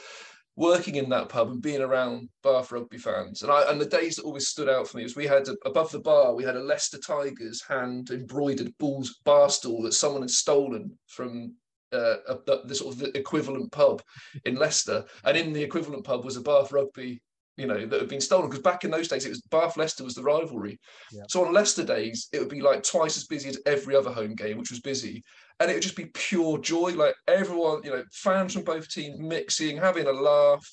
working 0.56 0.96
in 0.96 1.08
that 1.08 1.28
pub 1.28 1.48
and 1.48 1.62
being 1.62 1.80
around 1.80 2.28
Bath 2.42 2.72
rugby 2.72 2.98
fans, 2.98 3.42
and 3.42 3.50
I 3.50 3.70
and 3.70 3.80
the 3.80 3.86
days 3.86 4.16
that 4.16 4.24
always 4.24 4.48
stood 4.48 4.68
out 4.68 4.88
for 4.88 4.96
me 4.96 5.04
was 5.04 5.16
we 5.16 5.26
had 5.26 5.46
a, 5.48 5.54
above 5.64 5.90
the 5.92 6.00
bar 6.00 6.34
we 6.34 6.42
had 6.42 6.56
a 6.56 6.62
Leicester 6.62 6.98
Tigers 6.98 7.62
hand 7.66 8.10
embroidered 8.10 8.76
Bulls 8.78 9.20
bar 9.24 9.48
stool 9.50 9.82
that 9.82 9.94
someone 9.94 10.22
had 10.22 10.30
stolen 10.30 10.98
from 11.06 11.54
uh, 11.92 12.16
a, 12.28 12.66
the 12.66 12.74
sort 12.74 12.94
of 12.94 13.00
the 13.00 13.16
equivalent 13.16 13.72
pub 13.72 14.02
in 14.44 14.56
Leicester, 14.56 15.04
and 15.24 15.36
in 15.36 15.52
the 15.52 15.62
equivalent 15.62 16.04
pub 16.04 16.24
was 16.24 16.36
a 16.36 16.40
Bath 16.40 16.72
rugby 16.72 17.20
you 17.58 17.66
know, 17.66 17.84
that 17.84 18.00
had 18.00 18.08
been 18.08 18.20
stolen. 18.20 18.48
Because 18.48 18.62
back 18.62 18.84
in 18.84 18.90
those 18.90 19.08
days, 19.08 19.26
it 19.26 19.30
was 19.30 19.42
Bath 19.42 19.76
Leicester 19.76 20.04
was 20.04 20.14
the 20.14 20.22
rivalry. 20.22 20.78
Yeah. 21.12 21.24
So 21.28 21.44
on 21.44 21.52
Leicester 21.52 21.84
days, 21.84 22.28
it 22.32 22.38
would 22.38 22.48
be 22.48 22.62
like 22.62 22.84
twice 22.84 23.16
as 23.16 23.26
busy 23.26 23.48
as 23.48 23.58
every 23.66 23.96
other 23.96 24.12
home 24.12 24.36
game, 24.36 24.58
which 24.58 24.70
was 24.70 24.80
busy. 24.80 25.24
And 25.58 25.68
it 25.68 25.74
would 25.74 25.82
just 25.82 25.96
be 25.96 26.10
pure 26.14 26.58
joy. 26.58 26.94
Like 26.94 27.16
everyone, 27.26 27.82
you 27.82 27.90
know, 27.90 28.04
fans 28.12 28.54
from 28.54 28.62
both 28.62 28.88
teams 28.88 29.18
mixing, 29.18 29.76
having 29.76 30.06
a 30.06 30.12
laugh, 30.12 30.64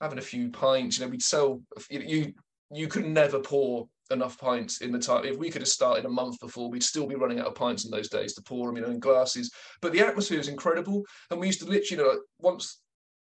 having 0.00 0.18
a 0.18 0.22
few 0.22 0.48
pints. 0.48 0.98
You 0.98 1.04
know, 1.04 1.10
we'd 1.10 1.22
sell 1.22 1.60
you 1.90 2.32
you 2.72 2.88
could 2.88 3.06
never 3.06 3.38
pour 3.38 3.86
enough 4.10 4.38
pints 4.38 4.80
in 4.80 4.92
the 4.92 4.98
time. 4.98 5.24
If 5.24 5.38
we 5.38 5.50
could 5.50 5.62
have 5.62 5.68
started 5.68 6.04
a 6.04 6.10
month 6.10 6.38
before, 6.40 6.70
we'd 6.70 6.82
still 6.82 7.06
be 7.06 7.14
running 7.14 7.40
out 7.40 7.46
of 7.46 7.54
pints 7.54 7.84
in 7.84 7.90
those 7.90 8.08
days 8.08 8.34
to 8.34 8.42
pour 8.42 8.66
them, 8.66 8.76
you 8.76 8.82
know, 8.82 8.90
in 8.90 9.00
glasses. 9.00 9.50
But 9.80 9.92
the 9.92 10.00
atmosphere 10.00 10.38
was 10.38 10.48
incredible. 10.48 11.04
And 11.30 11.40
we 11.40 11.46
used 11.46 11.60
to 11.60 11.66
literally, 11.66 12.02
you 12.02 12.08
know, 12.08 12.20
once 12.38 12.80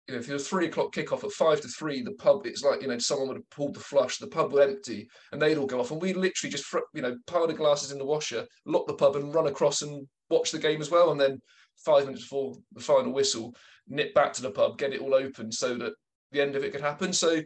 you 0.07 0.13
know, 0.13 0.19
if 0.19 0.29
it 0.29 0.33
was 0.33 0.47
three 0.47 0.65
o'clock 0.65 0.93
kickoff 0.93 1.23
at 1.23 1.31
five 1.31 1.61
to 1.61 1.67
three, 1.69 2.01
the 2.01 2.11
pub, 2.13 2.45
it's 2.45 2.63
like, 2.63 2.81
you 2.81 2.89
know, 2.89 2.97
someone 2.97 3.29
would 3.29 3.37
have 3.37 3.49
pulled 3.49 3.73
the 3.73 3.79
flush, 3.79 4.17
the 4.17 4.27
pub 4.27 4.51
would 4.51 4.69
empty 4.69 5.07
and 5.31 5.41
they'd 5.41 5.57
all 5.57 5.65
go 5.65 5.79
off. 5.79 5.91
And 5.91 6.01
we 6.01 6.13
literally 6.13 6.51
just, 6.51 6.65
you 6.93 7.01
know, 7.01 7.15
pile 7.25 7.47
the 7.47 7.53
glasses 7.53 7.91
in 7.91 7.97
the 7.97 8.05
washer, 8.05 8.45
lock 8.65 8.85
the 8.87 8.95
pub 8.95 9.15
and 9.15 9.33
run 9.33 9.47
across 9.47 9.81
and 9.81 10.05
watch 10.29 10.51
the 10.51 10.59
game 10.59 10.81
as 10.81 10.91
well. 10.91 11.11
And 11.11 11.21
then 11.21 11.41
five 11.85 12.05
minutes 12.05 12.23
before 12.23 12.55
the 12.73 12.81
final 12.81 13.13
whistle, 13.13 13.55
nip 13.87 14.13
back 14.13 14.33
to 14.33 14.41
the 14.41 14.51
pub, 14.51 14.77
get 14.77 14.93
it 14.93 14.99
all 14.99 15.13
open 15.13 15.51
so 15.51 15.75
that 15.75 15.93
the 16.33 16.41
end 16.41 16.57
of 16.57 16.65
it 16.65 16.73
could 16.73 16.81
happen. 16.81 17.13
So 17.13 17.41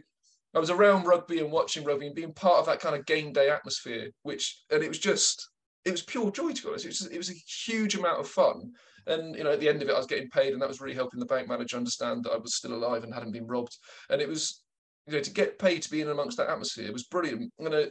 I 0.54 0.58
was 0.58 0.70
around 0.70 1.06
rugby 1.06 1.40
and 1.40 1.52
watching 1.52 1.84
rugby 1.84 2.06
and 2.06 2.14
being 2.14 2.32
part 2.32 2.58
of 2.58 2.66
that 2.66 2.80
kind 2.80 2.96
of 2.96 3.06
game 3.06 3.32
day 3.32 3.50
atmosphere, 3.50 4.10
which, 4.22 4.62
and 4.70 4.82
it 4.82 4.88
was 4.88 4.98
just, 4.98 5.48
it 5.84 5.90
was 5.90 6.02
pure 6.02 6.30
joy 6.30 6.52
to 6.52 6.62
be 6.62 6.68
honest. 6.68 6.84
It 6.84 6.88
was, 6.88 7.06
it 7.06 7.18
was 7.18 7.30
a 7.30 7.34
huge 7.66 7.94
amount 7.94 8.20
of 8.20 8.28
fun. 8.28 8.72
And 9.06 9.36
you 9.36 9.44
know, 9.44 9.52
at 9.52 9.60
the 9.60 9.68
end 9.68 9.82
of 9.82 9.88
it, 9.88 9.94
I 9.94 9.98
was 9.98 10.06
getting 10.06 10.28
paid, 10.28 10.52
and 10.52 10.60
that 10.60 10.68
was 10.68 10.80
really 10.80 10.94
helping 10.94 11.20
the 11.20 11.26
bank 11.26 11.48
manager 11.48 11.76
understand 11.76 12.24
that 12.24 12.32
I 12.32 12.36
was 12.36 12.56
still 12.56 12.74
alive 12.74 13.04
and 13.04 13.14
hadn't 13.14 13.32
been 13.32 13.46
robbed. 13.46 13.76
And 14.10 14.20
it 14.20 14.28
was, 14.28 14.62
you 15.06 15.14
know, 15.14 15.20
to 15.20 15.30
get 15.30 15.58
paid 15.58 15.82
to 15.82 15.90
be 15.90 16.02
in 16.02 16.08
amongst 16.08 16.36
that 16.36 16.50
atmosphere 16.50 16.92
was 16.92 17.04
brilliant. 17.04 17.50
I'm 17.58 17.64
gonna 17.64 17.86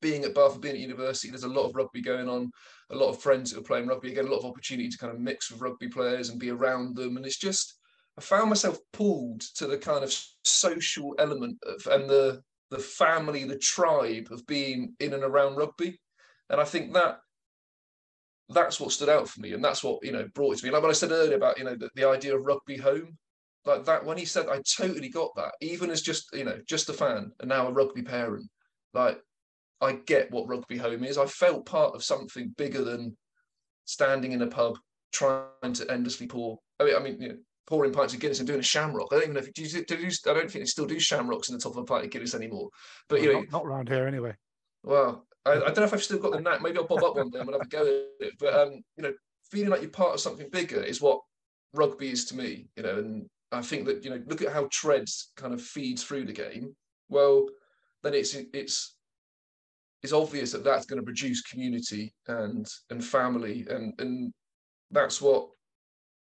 being 0.00 0.24
at 0.24 0.34
Bath 0.34 0.60
being 0.60 0.76
at 0.76 0.80
university, 0.80 1.28
there's 1.28 1.42
a 1.42 1.48
lot 1.48 1.66
of 1.68 1.74
rugby 1.74 2.00
going 2.00 2.28
on, 2.28 2.50
a 2.90 2.96
lot 2.96 3.08
of 3.08 3.20
friends 3.20 3.50
who 3.50 3.60
are 3.60 3.64
playing 3.64 3.88
rugby, 3.88 4.12
again, 4.12 4.26
a 4.26 4.30
lot 4.30 4.38
of 4.38 4.44
opportunity 4.44 4.88
to 4.88 4.98
kind 4.98 5.12
of 5.12 5.20
mix 5.20 5.50
with 5.50 5.60
rugby 5.60 5.88
players 5.88 6.28
and 6.28 6.38
be 6.38 6.50
around 6.50 6.94
them. 6.94 7.16
And 7.16 7.26
it's 7.26 7.38
just, 7.38 7.77
I 8.18 8.20
found 8.20 8.48
myself 8.48 8.78
pulled 8.92 9.42
to 9.54 9.68
the 9.68 9.78
kind 9.78 10.02
of 10.02 10.12
social 10.44 11.14
element 11.20 11.56
of, 11.64 11.86
and 11.86 12.10
the 12.10 12.42
the 12.70 12.78
family, 12.78 13.44
the 13.44 13.56
tribe 13.56 14.28
of 14.32 14.46
being 14.46 14.94
in 15.00 15.14
and 15.14 15.22
around 15.22 15.56
rugby. 15.56 15.98
And 16.50 16.60
I 16.60 16.64
think 16.64 16.92
that 16.92 17.20
that's 18.48 18.80
what 18.80 18.90
stood 18.90 19.08
out 19.08 19.28
for 19.28 19.40
me, 19.40 19.52
and 19.52 19.64
that's 19.64 19.84
what 19.84 20.04
you 20.04 20.10
know 20.10 20.28
brought 20.34 20.54
it 20.54 20.58
to 20.58 20.66
me. 20.66 20.72
Like 20.72 20.82
when 20.82 20.90
I 20.90 20.94
said 20.94 21.12
earlier 21.12 21.36
about 21.36 21.58
you 21.58 21.64
know 21.64 21.76
the, 21.76 21.90
the 21.94 22.08
idea 22.08 22.36
of 22.36 22.44
rugby 22.44 22.76
home, 22.76 23.16
like 23.64 23.84
that 23.84 24.04
when 24.04 24.18
he 24.18 24.24
said, 24.24 24.48
I 24.48 24.62
totally 24.76 25.10
got 25.10 25.30
that. 25.36 25.52
Even 25.60 25.88
as 25.88 26.02
just 26.02 26.28
you 26.32 26.44
know 26.44 26.58
just 26.66 26.88
a 26.88 26.94
fan 26.94 27.30
and 27.38 27.48
now 27.48 27.68
a 27.68 27.72
rugby 27.72 28.02
parent, 28.02 28.46
like 28.94 29.20
I 29.80 29.92
get 29.92 30.32
what 30.32 30.48
rugby 30.48 30.76
home 30.76 31.04
is. 31.04 31.18
I 31.18 31.26
felt 31.26 31.66
part 31.66 31.94
of 31.94 32.02
something 32.02 32.52
bigger 32.58 32.82
than 32.82 33.16
standing 33.84 34.32
in 34.32 34.42
a 34.42 34.48
pub 34.48 34.76
trying 35.12 35.72
to 35.74 35.88
endlessly 35.88 36.26
pour. 36.26 36.58
I 36.80 36.84
mean, 36.84 36.96
I 36.96 36.98
mean, 36.98 37.22
you 37.22 37.28
know, 37.28 37.36
pouring 37.68 37.92
pints 37.92 38.14
of 38.14 38.20
Guinness 38.20 38.38
and 38.38 38.48
doing 38.48 38.60
a 38.60 38.64
shamrock. 38.64 39.08
I 39.12 39.16
don't 39.16 39.24
even 39.24 39.34
know 39.34 39.40
if 39.40 39.52
do 39.52 39.62
you, 39.62 39.84
do 39.84 39.96
you, 39.96 40.10
I 40.26 40.32
don't 40.32 40.50
think 40.50 40.64
they 40.64 40.64
still 40.64 40.86
do 40.86 40.98
shamrocks 40.98 41.48
in 41.48 41.54
the 41.54 41.60
top 41.60 41.72
of 41.72 41.78
a 41.78 41.84
pint 41.84 42.06
of 42.06 42.10
Guinness 42.10 42.34
anymore. 42.34 42.70
But 43.08 43.20
you 43.20 43.32
know, 43.32 43.40
not, 43.40 43.52
not 43.52 43.66
around 43.66 43.88
here 43.88 44.06
anyway. 44.06 44.34
Well, 44.82 45.26
I, 45.44 45.52
I, 45.52 45.58
don't 45.58 45.76
know 45.76 45.84
if 45.84 45.92
I've 45.92 46.02
still 46.02 46.18
got 46.18 46.32
the 46.32 46.40
knack. 46.40 46.62
Maybe 46.62 46.78
I'll 46.78 46.86
bob 46.86 47.04
up 47.04 47.16
one 47.16 47.30
day 47.30 47.38
and 47.38 47.46
we'll 47.46 47.58
have 47.58 47.66
a 47.66 47.70
go 47.70 47.82
at 47.82 48.26
it. 48.26 48.34
But 48.38 48.54
um, 48.54 48.82
you 48.96 49.02
know, 49.02 49.12
feeling 49.50 49.68
like 49.68 49.82
you're 49.82 49.90
part 49.90 50.14
of 50.14 50.20
something 50.20 50.48
bigger 50.50 50.82
is 50.82 51.02
what 51.02 51.20
rugby 51.74 52.10
is 52.10 52.24
to 52.26 52.36
me. 52.36 52.68
You 52.76 52.84
know, 52.84 52.98
and 52.98 53.26
I 53.52 53.60
think 53.60 53.84
that 53.84 54.02
you 54.02 54.10
know, 54.10 54.22
look 54.26 54.40
at 54.40 54.52
how 54.52 54.68
Treads 54.72 55.32
kind 55.36 55.52
of 55.52 55.60
feeds 55.60 56.02
through 56.02 56.24
the 56.24 56.32
game. 56.32 56.74
Well, 57.10 57.48
then 58.02 58.14
it's 58.14 58.34
it's 58.34 58.96
it's 60.02 60.12
obvious 60.14 60.52
that 60.52 60.64
that's 60.64 60.86
going 60.86 61.00
to 61.00 61.04
produce 61.04 61.42
community 61.42 62.14
and 62.28 62.66
and 62.88 63.04
family 63.04 63.66
and 63.68 63.92
and 64.00 64.32
that's 64.90 65.20
what 65.20 65.48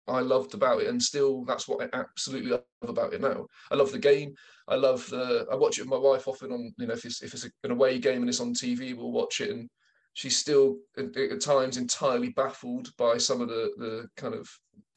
I 0.08 0.20
loved 0.20 0.54
about 0.54 0.82
it, 0.82 0.88
and 0.88 1.02
still 1.02 1.44
that's 1.44 1.68
what 1.68 1.82
I 1.82 1.98
absolutely 1.98 2.50
love 2.50 2.62
about 2.82 3.14
it 3.14 3.20
now. 3.20 3.46
I 3.70 3.76
love 3.76 3.92
the 3.92 3.98
game. 3.98 4.34
I 4.68 4.74
love 4.74 5.08
the. 5.08 5.46
I 5.50 5.54
watch 5.54 5.78
it 5.78 5.82
with 5.82 5.90
my 5.90 5.98
wife 5.98 6.26
often 6.26 6.52
on 6.52 6.72
you 6.78 6.86
know 6.86 6.94
if 6.94 7.04
it's 7.04 7.22
if 7.22 7.34
it's 7.34 7.48
an 7.62 7.70
away 7.70 7.98
game 7.98 8.20
and 8.20 8.28
it's 8.28 8.40
on 8.40 8.54
TV, 8.54 8.96
we'll 8.96 9.12
watch 9.12 9.40
it, 9.40 9.50
and 9.50 9.68
she's 10.14 10.36
still 10.36 10.76
at, 10.98 11.16
at 11.16 11.40
times 11.40 11.76
entirely 11.76 12.30
baffled 12.30 12.90
by 12.96 13.16
some 13.16 13.40
of 13.40 13.48
the 13.48 13.72
the 13.78 14.08
kind 14.16 14.34
of 14.34 14.48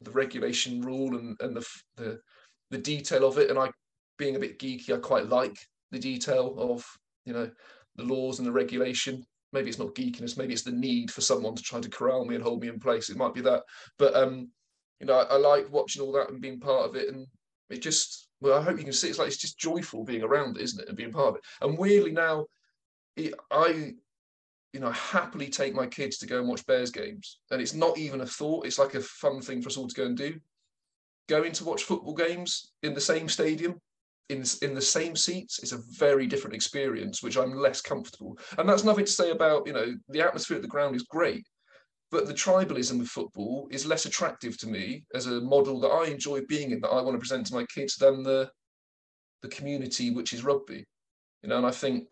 the 0.02 0.12
regulation 0.12 0.82
rule 0.82 1.16
and 1.18 1.38
and 1.40 1.56
the 1.56 1.66
the 1.98 2.20
the 2.72 2.78
detail 2.78 3.26
of 3.28 3.38
it. 3.38 3.50
And 3.50 3.60
I, 3.60 3.70
being 4.18 4.36
a 4.36 4.40
bit 4.40 4.60
geeky, 4.60 4.92
I 4.92 4.98
quite 4.98 5.28
like 5.28 5.56
the 5.92 6.00
detail 6.00 6.56
of 6.58 6.84
you 7.26 7.34
know 7.34 7.50
the 7.96 8.04
laws 8.04 8.40
and 8.40 8.48
the 8.48 8.52
regulation. 8.52 9.24
Maybe 9.54 9.70
it's 9.70 9.80
not 9.80 9.96
geekiness. 9.96 10.38
Maybe 10.38 10.54
it's 10.54 10.64
the 10.64 10.72
need 10.72 11.12
for 11.12 11.22
someone 11.22 11.56
to 11.56 11.62
try 11.64 11.80
to 11.80 11.90
corral 11.90 12.26
me 12.26 12.36
and 12.36 12.44
hold 12.44 12.62
me 12.62 12.70
in 12.70 12.80
place. 12.80 13.10
It 13.10 13.18
might 13.18 13.34
be 13.34 13.42
that, 13.42 13.62
but 14.00 14.16
um 14.16 14.50
you 15.00 15.06
know, 15.06 15.20
I, 15.20 15.24
I 15.24 15.38
like 15.38 15.72
watching 15.72 16.02
all 16.02 16.12
that 16.14 16.30
and 16.30 16.42
being 16.42 16.60
part 16.60 16.90
of 16.90 16.96
it. 16.96 17.14
And 17.14 17.28
it 17.70 17.82
just, 17.82 18.30
well, 18.42 18.58
I 18.58 18.62
hope 18.62 18.78
you 18.78 18.84
can 18.84 18.94
see 18.94 19.10
it's 19.10 19.20
like 19.20 19.28
it's 19.28 19.38
just 19.38 19.60
joyful 19.60 20.04
being 20.04 20.24
around 20.24 20.58
it, 20.58 20.64
isn't 20.64 20.82
it? 20.82 20.88
And 20.88 20.98
being 20.98 21.12
part 21.12 21.30
of 21.30 21.36
it. 21.36 21.42
And 21.62 21.78
weirdly 21.78 22.12
now, 22.12 22.46
it, 23.16 23.34
I, 23.52 23.94
you 24.74 24.80
know, 24.80 24.92
happily 24.92 25.48
take 25.48 25.74
my 25.74 25.88
kids 25.88 26.18
to 26.18 26.28
go 26.28 26.40
and 26.40 26.48
watch 26.48 26.66
Bears 26.66 26.92
games. 26.92 27.40
And 27.52 27.62
it's 27.62 27.74
not 27.74 27.98
even 27.98 28.22
a 28.22 28.26
thought, 28.26 28.66
it's 28.66 28.80
like 28.80 28.96
a 28.96 29.02
fun 29.02 29.42
thing 29.42 29.62
for 29.62 29.70
us 29.70 29.78
all 29.78 29.88
to 29.88 29.96
go 29.96 30.06
and 30.06 30.18
do. 30.18 30.40
Going 31.28 31.54
to 31.54 31.66
watch 31.66 31.84
football 31.84 32.14
games 32.14 32.72
in 32.84 32.94
the 32.94 33.02
same 33.02 33.28
stadium, 33.30 33.82
in 34.30 34.44
in 34.62 34.74
the 34.74 34.82
same 34.82 35.16
seats 35.16 35.60
is 35.60 35.72
a 35.72 35.82
very 35.98 36.28
different 36.28 36.56
experience, 36.56 37.22
which 37.22 37.38
I'm 37.38 37.54
less 37.54 37.82
comfortable. 37.82 38.38
And 38.58 38.68
that's 38.68 38.84
nothing 38.84 39.06
to 39.06 39.12
say 39.12 39.32
about 39.32 39.68
you 39.68 39.74
know 39.74 39.96
the 40.10 40.22
atmosphere 40.22 40.58
at 40.58 40.62
the 40.62 40.68
ground 40.68 40.96
is 40.96 41.04
great, 41.04 41.48
but 42.16 42.28
the 42.28 42.34
tribalism 42.34 43.02
of 43.02 43.10
football 43.10 43.68
is 43.72 43.86
less 43.86 44.06
attractive 44.06 44.58
to 44.58 44.68
me 44.68 45.04
as 45.14 45.26
a 45.26 45.42
model 45.42 45.82
that 45.82 45.90
I 45.90 46.06
enjoy 46.06 46.40
being 46.48 46.72
in, 46.72 46.80
that 46.80 46.88
I 46.88 47.02
want 47.02 47.14
to 47.16 47.20
present 47.20 47.46
to 47.48 47.54
my 47.54 47.66
kids 47.66 47.98
than 47.98 48.24
the 48.24 48.50
the 49.42 49.50
community 49.50 50.12
which 50.12 50.32
is 50.32 50.42
rugby. 50.42 50.86
You 51.44 51.50
know, 51.50 51.58
and 51.58 51.66
I 51.66 51.72
think, 51.72 52.08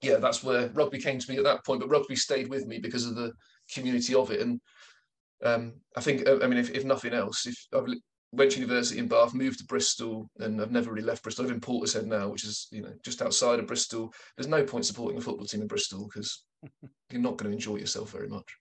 yeah, 0.00 0.16
that's 0.16 0.42
where 0.42 0.70
rugby 0.70 0.98
came 0.98 1.20
to 1.20 1.30
me 1.30 1.38
at 1.38 1.44
that 1.44 1.64
point. 1.64 1.80
But 1.80 1.88
rugby 1.88 2.16
stayed 2.16 2.48
with 2.48 2.66
me 2.66 2.80
because 2.80 3.06
of 3.06 3.14
the 3.14 3.30
community 3.72 4.12
of 4.12 4.32
it. 4.32 4.40
And 4.40 4.60
um, 5.44 5.74
I 5.96 6.00
think, 6.00 6.28
I 6.28 6.44
mean, 6.48 6.58
if, 6.58 6.70
if 6.70 6.84
nothing 6.84 7.12
else, 7.12 7.46
if 7.46 7.54
I've 7.72 7.86
went 8.32 8.50
to 8.50 8.60
university 8.60 8.98
in 8.98 9.06
Bath, 9.06 9.34
moved 9.34 9.60
to 9.60 9.66
Bristol, 9.66 10.28
and 10.40 10.60
I've 10.60 10.72
never 10.72 10.90
really 10.90 11.06
left 11.06 11.22
Bristol. 11.22 11.44
I 11.44 11.46
live 11.46 11.54
in 11.54 11.60
Portishead 11.60 12.06
now, 12.06 12.28
which 12.28 12.42
is 12.42 12.66
you 12.72 12.82
know 12.82 12.92
just 13.04 13.22
outside 13.22 13.60
of 13.60 13.68
Bristol. 13.68 14.12
There's 14.36 14.48
no 14.48 14.64
point 14.64 14.84
supporting 14.84 15.18
a 15.18 15.20
football 15.20 15.46
team 15.46 15.60
in 15.60 15.68
Bristol 15.68 16.08
because 16.12 16.44
you're 17.12 17.22
not 17.22 17.36
going 17.36 17.52
to 17.52 17.56
enjoy 17.56 17.76
yourself 17.76 18.10
very 18.10 18.28
much. 18.28 18.56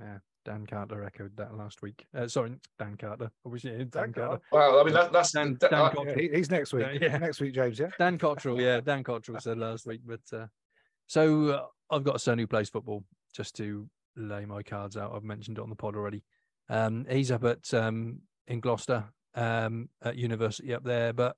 Yeah, 0.00 0.18
Dan 0.44 0.66
Carter 0.66 1.04
echoed 1.04 1.36
that 1.36 1.54
last 1.54 1.82
week. 1.82 2.06
Uh, 2.16 2.26
sorry, 2.26 2.52
Dan 2.78 2.96
Carter. 2.96 3.30
Obviously, 3.44 3.70
Dan, 3.70 3.88
Dan 3.90 4.12
Carter. 4.12 4.42
Well, 4.50 4.80
I 4.80 4.84
mean, 4.84 4.94
that, 4.94 5.12
that's 5.12 5.32
Dan, 5.32 5.56
Dan 5.60 5.74
uh, 5.74 5.92
yeah, 6.06 6.14
he's 6.32 6.50
next 6.50 6.72
week. 6.72 6.86
Uh, 6.86 6.98
yeah. 7.00 7.18
Next 7.18 7.40
week, 7.40 7.54
James. 7.54 7.78
Yeah. 7.78 7.90
Dan 7.98 8.18
Cottrell. 8.18 8.60
Yeah, 8.60 8.80
Dan 8.80 9.04
Cottrell 9.04 9.40
said 9.40 9.58
last 9.58 9.86
week. 9.86 10.00
But 10.04 10.20
uh, 10.32 10.46
so 11.06 11.48
uh, 11.48 11.66
I've 11.94 12.04
got 12.04 12.16
a 12.16 12.20
son 12.20 12.38
who 12.38 12.46
plays 12.46 12.70
football. 12.70 13.04
Just 13.34 13.54
to 13.56 13.88
lay 14.16 14.44
my 14.44 14.62
cards 14.62 14.96
out, 14.96 15.12
I've 15.14 15.22
mentioned 15.22 15.58
it 15.58 15.62
on 15.62 15.70
the 15.70 15.76
pod 15.76 15.94
already. 15.94 16.24
Um, 16.68 17.06
he's 17.08 17.30
up 17.30 17.44
at 17.44 17.72
um, 17.74 18.20
in 18.48 18.60
Gloucester 18.60 19.04
um, 19.34 19.88
at 20.02 20.16
university 20.16 20.72
up 20.74 20.84
there, 20.84 21.12
but 21.12 21.36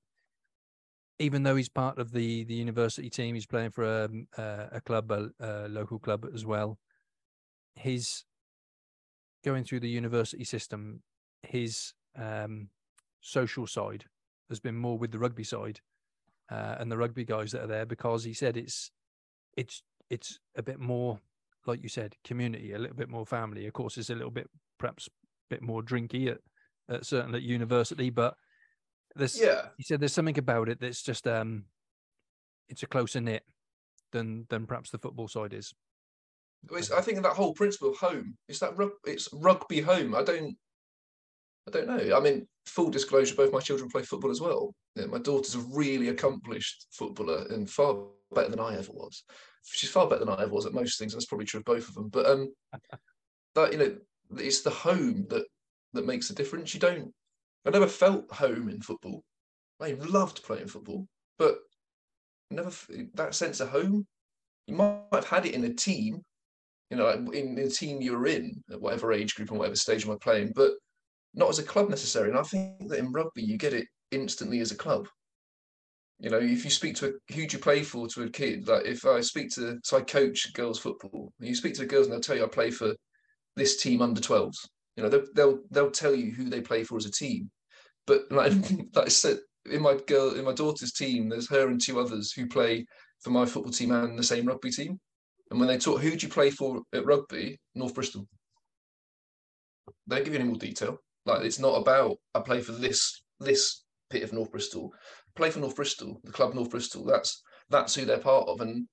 even 1.18 1.42
though 1.42 1.56
he's 1.56 1.68
part 1.68 1.98
of 1.98 2.12
the 2.12 2.44
the 2.44 2.54
university 2.54 3.10
team, 3.10 3.34
he's 3.34 3.46
playing 3.46 3.70
for 3.70 3.84
a 3.84 4.04
um, 4.04 4.26
a, 4.38 4.68
a 4.72 4.80
club, 4.80 5.10
a, 5.10 5.30
a 5.40 5.68
local 5.68 5.98
club 5.98 6.26
as 6.34 6.46
well. 6.46 6.78
His 7.74 8.24
going 9.44 9.64
through 9.64 9.80
the 9.80 9.88
university 9.88 10.44
system, 10.44 11.02
his 11.42 11.94
um, 12.18 12.68
social 13.20 13.66
side 13.66 14.04
has 14.48 14.60
been 14.60 14.76
more 14.76 14.98
with 14.98 15.12
the 15.12 15.18
rugby 15.18 15.44
side 15.44 15.80
uh, 16.50 16.76
and 16.78 16.90
the 16.90 16.98
rugby 16.98 17.24
guys 17.24 17.52
that 17.52 17.62
are 17.62 17.68
there 17.68 17.86
because 17.86 18.24
he 18.24 18.34
said 18.34 18.56
it's 18.56 18.90
it's 19.56 19.82
it's 20.10 20.38
a 20.56 20.62
bit 20.62 20.78
more 20.78 21.18
like 21.66 21.82
you 21.82 21.88
said 21.88 22.16
community 22.24 22.72
a 22.72 22.78
little 22.78 22.96
bit 22.96 23.08
more 23.08 23.24
family 23.24 23.66
of 23.66 23.72
course 23.72 23.96
it's 23.96 24.10
a 24.10 24.14
little 24.14 24.30
bit 24.30 24.50
perhaps 24.78 25.06
a 25.06 25.10
bit 25.48 25.62
more 25.62 25.82
drinky 25.82 26.28
at, 26.28 26.38
at 26.90 27.06
certainly 27.06 27.38
at 27.38 27.44
university 27.44 28.10
but 28.10 28.34
this 29.14 29.40
yeah 29.40 29.68
he 29.78 29.82
said 29.82 30.00
there's 30.00 30.12
something 30.12 30.38
about 30.38 30.68
it 30.68 30.80
that's 30.80 31.02
just 31.02 31.26
um 31.26 31.64
it's 32.68 32.82
a 32.82 32.86
closer 32.86 33.20
knit 33.20 33.44
than 34.12 34.46
than 34.48 34.66
perhaps 34.66 34.90
the 34.90 34.98
football 34.98 35.28
side 35.28 35.52
is. 35.52 35.74
It's, 36.70 36.90
I 36.90 37.00
think 37.00 37.22
that 37.22 37.32
whole 37.32 37.54
principle 37.54 37.90
of 37.90 37.96
home. 37.96 38.36
It's 38.48 38.60
that 38.60 38.76
rug, 38.76 38.90
it's 39.04 39.28
rugby 39.32 39.80
home. 39.80 40.14
I 40.14 40.22
don't 40.22 40.56
I 41.66 41.70
don't 41.70 41.86
know. 41.86 42.16
I 42.16 42.20
mean, 42.20 42.46
full 42.66 42.90
disclosure, 42.90 43.34
both 43.34 43.52
my 43.52 43.60
children 43.60 43.88
play 43.88 44.02
football 44.02 44.30
as 44.30 44.40
well. 44.40 44.74
Yeah, 44.96 45.06
my 45.06 45.18
daughter's 45.18 45.54
a 45.54 45.60
really 45.60 46.08
accomplished 46.08 46.86
footballer 46.90 47.46
and 47.50 47.70
far 47.70 47.96
better 48.34 48.50
than 48.50 48.60
I 48.60 48.76
ever 48.76 48.92
was. 48.92 49.24
She's 49.64 49.90
far 49.90 50.08
better 50.08 50.24
than 50.24 50.34
I 50.34 50.42
ever 50.42 50.52
was 50.52 50.66
at 50.66 50.74
most 50.74 50.98
things. 50.98 51.12
And 51.12 51.20
that's 51.20 51.28
probably 51.28 51.46
true 51.46 51.60
of 51.60 51.64
both 51.64 51.88
of 51.88 51.94
them. 51.94 52.08
But 52.08 52.26
um, 52.26 52.52
that 53.54 53.72
you 53.72 53.78
know, 53.78 53.96
it's 54.38 54.62
the 54.62 54.70
home 54.70 55.26
that 55.30 55.44
that 55.92 56.06
makes 56.06 56.30
a 56.30 56.34
difference. 56.34 56.74
You 56.74 56.80
don't. 56.80 57.12
I 57.64 57.70
never 57.70 57.86
felt 57.86 58.32
home 58.32 58.68
in 58.68 58.80
football. 58.80 59.22
I 59.80 59.92
loved 59.92 60.42
playing 60.42 60.68
football, 60.68 61.06
but 61.38 61.58
never 62.50 62.70
that 63.14 63.34
sense 63.34 63.60
of 63.60 63.68
home. 63.68 64.06
You 64.66 64.74
might 64.74 65.02
have 65.12 65.28
had 65.28 65.46
it 65.46 65.54
in 65.54 65.64
a 65.64 65.74
team, 65.74 66.22
you 66.92 66.98
know, 66.98 67.08
in 67.08 67.54
the 67.54 67.70
team 67.70 68.02
you 68.02 68.12
were 68.12 68.26
in 68.26 68.62
at 68.70 68.78
whatever 68.78 69.14
age 69.14 69.34
group 69.34 69.48
and 69.48 69.58
whatever 69.58 69.76
stage 69.76 70.04
you 70.04 70.10
were 70.10 70.18
playing, 70.18 70.52
but 70.54 70.72
not 71.32 71.48
as 71.48 71.58
a 71.58 71.62
club 71.62 71.88
necessarily. 71.88 72.30
And 72.30 72.38
I 72.38 72.42
think 72.42 72.86
that 72.86 72.98
in 72.98 73.10
rugby 73.10 73.42
you 73.42 73.56
get 73.56 73.72
it 73.72 73.86
instantly 74.10 74.60
as 74.60 74.72
a 74.72 74.76
club. 74.76 75.08
You 76.18 76.28
know, 76.28 76.38
if 76.38 76.64
you 76.64 76.70
speak 76.70 76.96
to 76.96 77.06
a 77.06 77.32
who 77.32 77.40
you 77.50 77.58
play 77.58 77.82
for 77.82 78.06
to 78.08 78.24
a 78.24 78.28
kid, 78.28 78.68
like 78.68 78.84
if 78.84 79.06
I 79.06 79.22
speak 79.22 79.48
to 79.52 79.78
so 79.82 79.96
I 79.96 80.02
coach 80.02 80.52
girls 80.52 80.78
football, 80.78 81.32
and 81.40 81.48
you 81.48 81.54
speak 81.54 81.72
to 81.76 81.80
the 81.80 81.86
girls 81.86 82.06
and 82.06 82.12
they'll 82.12 82.20
tell 82.20 82.36
you 82.36 82.44
I 82.44 82.48
play 82.48 82.70
for 82.70 82.94
this 83.56 83.82
team 83.82 84.02
under 84.02 84.20
12s. 84.20 84.58
You 84.98 85.04
know, 85.04 85.08
they'll 85.08 85.26
they'll, 85.34 85.58
they'll 85.70 85.90
tell 85.90 86.14
you 86.14 86.30
who 86.32 86.50
they 86.50 86.60
play 86.60 86.84
for 86.84 86.98
as 86.98 87.06
a 87.06 87.10
team. 87.10 87.50
But 88.06 88.30
like, 88.30 88.52
like 88.94 89.06
I 89.06 89.08
said, 89.08 89.38
in 89.64 89.80
my 89.80 89.96
girl 90.06 90.34
in 90.34 90.44
my 90.44 90.52
daughter's 90.52 90.92
team, 90.92 91.30
there's 91.30 91.48
her 91.48 91.68
and 91.68 91.80
two 91.82 91.98
others 91.98 92.32
who 92.32 92.46
play 92.48 92.84
for 93.22 93.30
my 93.30 93.46
football 93.46 93.72
team 93.72 93.92
and 93.92 94.18
the 94.18 94.22
same 94.22 94.44
rugby 94.44 94.70
team. 94.70 95.00
And 95.52 95.60
when 95.60 95.68
they 95.68 95.76
talk, 95.76 96.00
who 96.00 96.16
do 96.16 96.26
you 96.26 96.32
play 96.32 96.48
for 96.48 96.80
at 96.94 97.04
rugby? 97.04 97.60
North 97.74 97.94
Bristol. 97.94 98.26
They 100.06 100.16
don't 100.16 100.24
give 100.24 100.32
you 100.32 100.40
any 100.40 100.48
more 100.48 100.58
detail. 100.58 100.96
Like 101.26 101.44
it's 101.44 101.58
not 101.58 101.74
about 101.74 102.16
I 102.34 102.40
play 102.40 102.62
for 102.62 102.72
this 102.72 103.22
this 103.38 103.84
pit 104.08 104.22
of 104.22 104.32
North 104.32 104.50
Bristol. 104.50 104.94
Play 105.36 105.50
for 105.50 105.60
North 105.60 105.76
Bristol, 105.76 106.22
the 106.24 106.32
club 106.32 106.54
North 106.54 106.70
Bristol. 106.70 107.04
That's 107.04 107.42
that's 107.68 107.94
who 107.94 108.06
they're 108.06 108.16
part 108.16 108.48
of, 108.48 108.62
and 108.62 108.88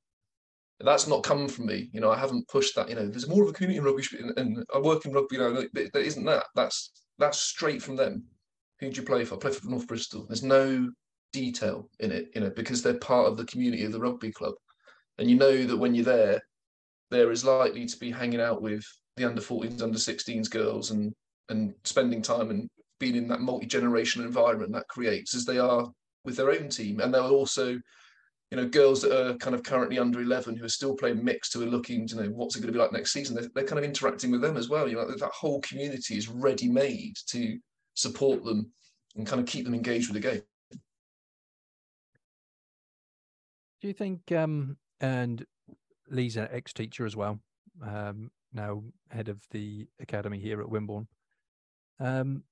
that's 0.82 1.08
not 1.08 1.24
come 1.24 1.48
from 1.48 1.68
me. 1.68 1.90
You 1.94 2.02
know, 2.02 2.12
I 2.12 2.18
haven't 2.18 2.50
pushed 2.50 2.76
that. 2.76 2.90
You 2.90 2.96
know, 2.96 3.08
there's 3.08 3.30
more 3.30 3.44
of 3.44 3.50
a 3.50 3.54
community 3.54 3.78
in 3.78 3.86
rugby, 3.86 4.04
and, 4.20 4.38
and 4.38 4.66
I 4.76 4.80
work 4.80 5.06
in 5.06 5.14
rugby. 5.14 5.38
now. 5.38 5.52
know, 5.52 5.66
there 5.74 6.02
isn't 6.02 6.26
that. 6.26 6.48
That's 6.56 6.92
that's 7.20 7.40
straight 7.40 7.82
from 7.82 7.96
them. 7.96 8.26
Who 8.82 8.90
do 8.90 9.00
you 9.00 9.08
play 9.08 9.24
for? 9.24 9.36
I 9.36 9.38
play 9.38 9.52
for 9.52 9.70
North 9.70 9.88
Bristol. 9.88 10.26
There's 10.28 10.44
no 10.44 10.90
detail 11.32 11.90
in 12.02 12.12
it, 12.12 12.32
you 12.36 12.42
know, 12.42 12.50
because 12.50 12.84
they're 12.84 12.96
part 12.96 13.28
of 13.28 13.38
the 13.38 13.46
community 13.46 13.86
of 13.86 13.94
the 13.94 14.00
rugby 14.02 14.34
club, 14.34 14.56
and 15.20 15.30
you 15.30 15.38
know 15.38 15.64
that 15.64 15.78
when 15.78 15.96
you're 15.96 16.04
there, 16.04 16.42
there 17.12 17.32
is 17.32 17.46
likely 17.46 17.86
to 17.86 17.98
be 17.98 18.12
hanging 18.12 18.42
out 18.42 18.62
with 18.62 18.86
the 19.18 19.26
under 19.26 19.42
14s, 19.42 19.82
under 19.82 19.98
16s 19.98 20.50
girls, 20.50 20.92
and 20.92 21.14
and 21.50 21.74
spending 21.84 22.22
time 22.22 22.52
and 22.52 22.70
being 23.00 23.16
in 23.16 23.28
that 23.28 23.42
multi-generational 23.42 24.26
environment 24.26 24.72
that 24.74 24.88
creates 24.88 25.34
as 25.36 25.46
they 25.46 25.58
are 25.58 25.90
with 26.26 26.36
their 26.36 26.52
own 26.52 26.70
team. 26.70 27.00
And 27.00 27.14
they're 27.14 27.22
also 27.22 27.80
you 28.52 28.58
know 28.58 28.68
girls 28.68 29.02
that 29.02 29.16
are 29.16 29.36
kind 29.38 29.56
of 29.56 29.64
currently 29.64 30.00
under 30.00 30.22
11 30.22 30.56
who 30.56 30.66
are 30.66 30.70
still 30.70 30.96
playing 30.96 31.24
mixed 31.24 31.54
who 31.54 31.62
are 31.62 31.70
looking 31.70 32.08
you 32.08 32.16
know 32.16 32.30
what's 32.30 32.56
it 32.56 32.62
going 32.62 32.68
to 32.68 32.74
be 32.74 32.80
like 32.80 32.92
next 32.92 33.14
season? 33.14 33.36
They're, 33.36 33.50
they're 33.54 33.66
kind 33.66 33.80
of 33.80 33.86
interacting 33.86 34.32
with 34.32 34.42
them 34.42 34.58
as 34.58 34.70
well. 34.70 34.88
You 34.88 34.96
know 34.96 35.08
that 35.10 35.32
whole 35.32 35.62
community 35.62 36.18
is 36.18 36.28
ready 36.28 36.68
made 36.68 37.16
to 37.28 37.58
support 37.96 38.44
them 38.44 38.72
and 39.16 39.28
kind 39.28 39.40
of 39.40 39.48
keep 39.48 39.66
them 39.66 39.74
engaged 39.74 40.12
with 40.12 40.22
the 40.22 40.30
game. 40.30 40.42
Do 43.82 43.88
you 43.88 43.94
think 43.94 44.32
um 44.32 44.78
and 45.00 45.46
Leigh's 46.10 46.38
an 46.38 46.48
ex-teacher 46.52 47.06
as 47.06 47.16
well 47.16 47.40
um 47.86 48.32
now 48.52 48.84
head 49.10 49.30
of 49.30 49.42
the 49.52 49.88
academy 50.00 50.40
here 50.40 50.60
at 50.62 50.68
wimborne 50.68 51.08
um, 52.00 52.44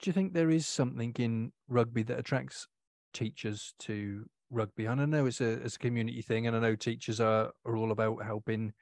do 0.00 0.08
you 0.08 0.12
think 0.12 0.32
there 0.32 0.50
is 0.50 0.66
something 0.66 1.14
in 1.18 1.52
rugby 1.68 2.02
that 2.04 2.18
attracts 2.18 2.68
teachers 3.12 3.74
to 3.80 4.26
rugby? 4.50 4.86
And 4.86 5.00
I 5.00 5.04
know 5.04 5.26
it's 5.26 5.40
a, 5.40 5.62
it's 5.62 5.76
a 5.76 5.80
community 5.80 6.22
thing, 6.22 6.46
and 6.46 6.56
I 6.56 6.60
know 6.60 6.74
teachers 6.74 7.20
are, 7.20 7.52
are 7.64 7.76
all 7.76 7.92
about 7.92 8.24
helping 8.24 8.72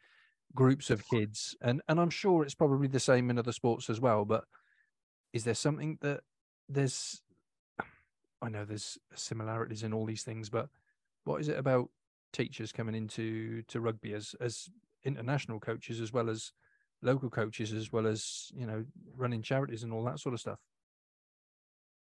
groups 0.55 0.91
of 0.91 1.07
kids, 1.09 1.57
and 1.61 1.83
and 1.89 2.01
I'm 2.01 2.11
sure 2.11 2.43
it's 2.43 2.55
probably 2.55 2.89
the 2.89 3.01
same 3.01 3.31
in 3.31 3.39
other 3.39 3.53
sports 3.53 3.91
as 3.91 4.01
well. 4.01 4.25
But 4.25 4.45
is 5.33 5.45
there 5.45 5.55
something 5.55 5.99
that 6.01 6.21
there's? 6.69 7.23
I 8.43 8.49
know 8.49 8.65
there's 8.65 8.99
similarities 9.15 9.83
in 9.83 9.95
all 9.95 10.05
these 10.05 10.23
things, 10.23 10.51
but 10.51 10.69
what 11.25 11.41
is 11.41 11.49
it 11.49 11.59
about 11.59 11.89
teachers 12.35 12.73
coming 12.73 12.95
into 12.95 13.63
to 13.63 13.81
rugby 13.81 14.13
as 14.13 14.35
as 14.41 14.69
international 15.05 15.61
coaches 15.61 16.01
as 16.01 16.13
well 16.13 16.29
as 16.29 16.53
local 17.03 17.31
coaches 17.31 17.73
as 17.73 17.93
well 17.93 18.07
as 18.07 18.51
you 18.55 18.67
know 18.67 18.85
running 19.17 19.43
charities 19.43 19.83
and 19.83 19.93
all 19.93 20.05
that 20.05 20.19
sort 20.19 20.35
of 20.35 20.41
stuff? 20.41 20.59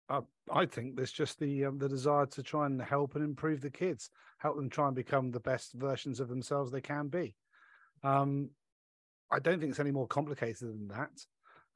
Uh, 0.09 0.21
I 0.51 0.65
think 0.65 0.95
there's 0.95 1.11
just 1.11 1.39
the 1.39 1.65
um, 1.65 1.77
the 1.77 1.87
desire 1.87 2.25
to 2.25 2.43
try 2.43 2.65
and 2.65 2.81
help 2.81 3.15
and 3.15 3.23
improve 3.23 3.61
the 3.61 3.69
kids, 3.69 4.09
help 4.39 4.55
them 4.55 4.69
try 4.69 4.87
and 4.87 4.95
become 4.95 5.31
the 5.31 5.39
best 5.39 5.73
versions 5.73 6.19
of 6.19 6.29
themselves 6.29 6.71
they 6.71 6.81
can 6.81 7.07
be. 7.07 7.35
Um, 8.03 8.49
I 9.31 9.39
don't 9.39 9.59
think 9.59 9.69
it's 9.69 9.79
any 9.79 9.91
more 9.91 10.07
complicated 10.07 10.67
than 10.67 10.87
that. 10.89 11.25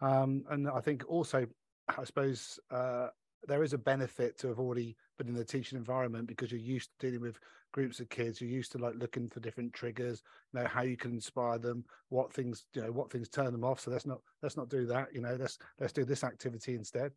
Um, 0.01 0.43
and 0.49 0.69
I 0.69 0.81
think 0.81 1.03
also, 1.07 1.47
I 1.87 2.03
suppose 2.03 2.59
uh, 2.71 3.07
there 3.47 3.63
is 3.63 3.73
a 3.73 3.77
benefit 3.77 4.37
to 4.39 4.49
have 4.49 4.59
already 4.59 4.97
been 5.17 5.29
in 5.29 5.35
the 5.35 5.45
teaching 5.45 5.77
environment 5.77 6.27
because 6.27 6.51
you're 6.51 6.59
used 6.59 6.89
to 6.89 7.07
dealing 7.07 7.21
with 7.21 7.39
groups 7.75 7.99
of 7.99 8.07
kids 8.07 8.39
you're 8.39 8.49
used 8.49 8.71
to 8.71 8.77
like 8.77 8.93
looking 8.95 9.27
for 9.27 9.41
different 9.41 9.73
triggers 9.73 10.23
you 10.53 10.61
know 10.61 10.65
how 10.65 10.81
you 10.81 10.95
can 10.95 11.11
inspire 11.11 11.57
them 11.57 11.83
what 12.07 12.31
things 12.31 12.67
you 12.73 12.81
know 12.81 12.89
what 12.89 13.11
things 13.11 13.27
turn 13.27 13.51
them 13.51 13.65
off 13.65 13.81
so 13.81 13.91
let's 13.91 14.05
not 14.05 14.21
let's 14.41 14.55
not 14.55 14.69
do 14.69 14.85
that 14.85 15.13
you 15.13 15.19
know 15.19 15.35
let's 15.37 15.57
let's 15.81 15.91
do 15.91 16.05
this 16.05 16.23
activity 16.23 16.75
instead. 16.75 17.11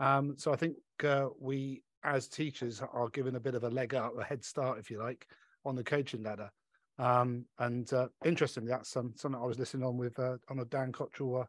Um, 0.00 0.34
so 0.36 0.52
i 0.52 0.56
think 0.56 0.76
uh, 1.02 1.28
we 1.40 1.82
as 2.04 2.28
teachers 2.28 2.82
are 2.92 3.08
given 3.08 3.36
a 3.36 3.40
bit 3.40 3.54
of 3.54 3.64
a 3.64 3.70
leg 3.70 3.94
up 3.94 4.12
a 4.18 4.22
head 4.22 4.44
start 4.44 4.78
if 4.78 4.90
you 4.90 4.98
like 4.98 5.26
on 5.64 5.76
the 5.76 5.84
coaching 5.84 6.22
ladder. 6.22 6.50
Um, 6.98 7.46
and 7.58 7.90
uh, 7.94 8.08
interestingly 8.22 8.68
that's 8.68 8.94
um, 8.98 9.14
something 9.16 9.40
i 9.40 9.46
was 9.46 9.58
listening 9.58 9.86
on 9.86 9.96
with 9.96 10.18
uh, 10.18 10.36
on 10.50 10.58
a 10.58 10.66
dan 10.66 10.92
cottrell 10.92 11.40
uh, 11.40 11.44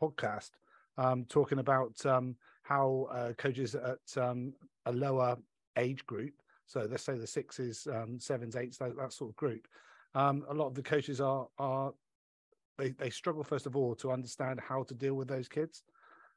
podcast 0.00 0.50
um, 0.96 1.24
talking 1.28 1.60
about 1.60 2.04
um, 2.04 2.34
how 2.64 3.06
uh, 3.12 3.32
coaches 3.34 3.76
at 3.76 4.20
um, 4.20 4.52
a 4.86 4.92
lower 4.92 5.36
age 5.76 6.04
group 6.06 6.32
so 6.68 6.86
let's 6.88 7.02
say 7.02 7.16
the 7.16 7.26
sixes, 7.26 7.88
um, 7.92 8.20
sevens, 8.20 8.54
eights, 8.54 8.76
that, 8.76 8.96
that 8.96 9.12
sort 9.12 9.30
of 9.30 9.36
group. 9.36 9.66
Um, 10.14 10.44
a 10.48 10.54
lot 10.54 10.66
of 10.66 10.74
the 10.74 10.82
coaches 10.82 11.20
are 11.20 11.48
are 11.58 11.92
they 12.76 12.90
they 12.90 13.10
struggle 13.10 13.42
first 13.42 13.66
of 13.66 13.74
all 13.74 13.94
to 13.96 14.12
understand 14.12 14.60
how 14.60 14.84
to 14.84 14.94
deal 14.94 15.14
with 15.14 15.28
those 15.28 15.48
kids, 15.48 15.82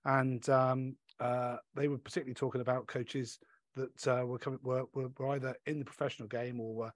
and 0.06 0.48
um, 0.50 0.96
uh, 1.20 1.58
they 1.76 1.88
were 1.88 1.98
particularly 1.98 2.34
talking 2.34 2.62
about 2.62 2.88
coaches 2.88 3.40
that 3.76 4.08
uh, 4.08 4.26
were 4.26 4.40
coming 4.40 4.60
were, 4.64 4.86
were 4.94 5.30
either 5.30 5.56
in 5.66 5.80
the 5.80 5.86
professional 5.86 6.28
game 6.28 6.60
or 6.60 6.74
were 6.74 6.94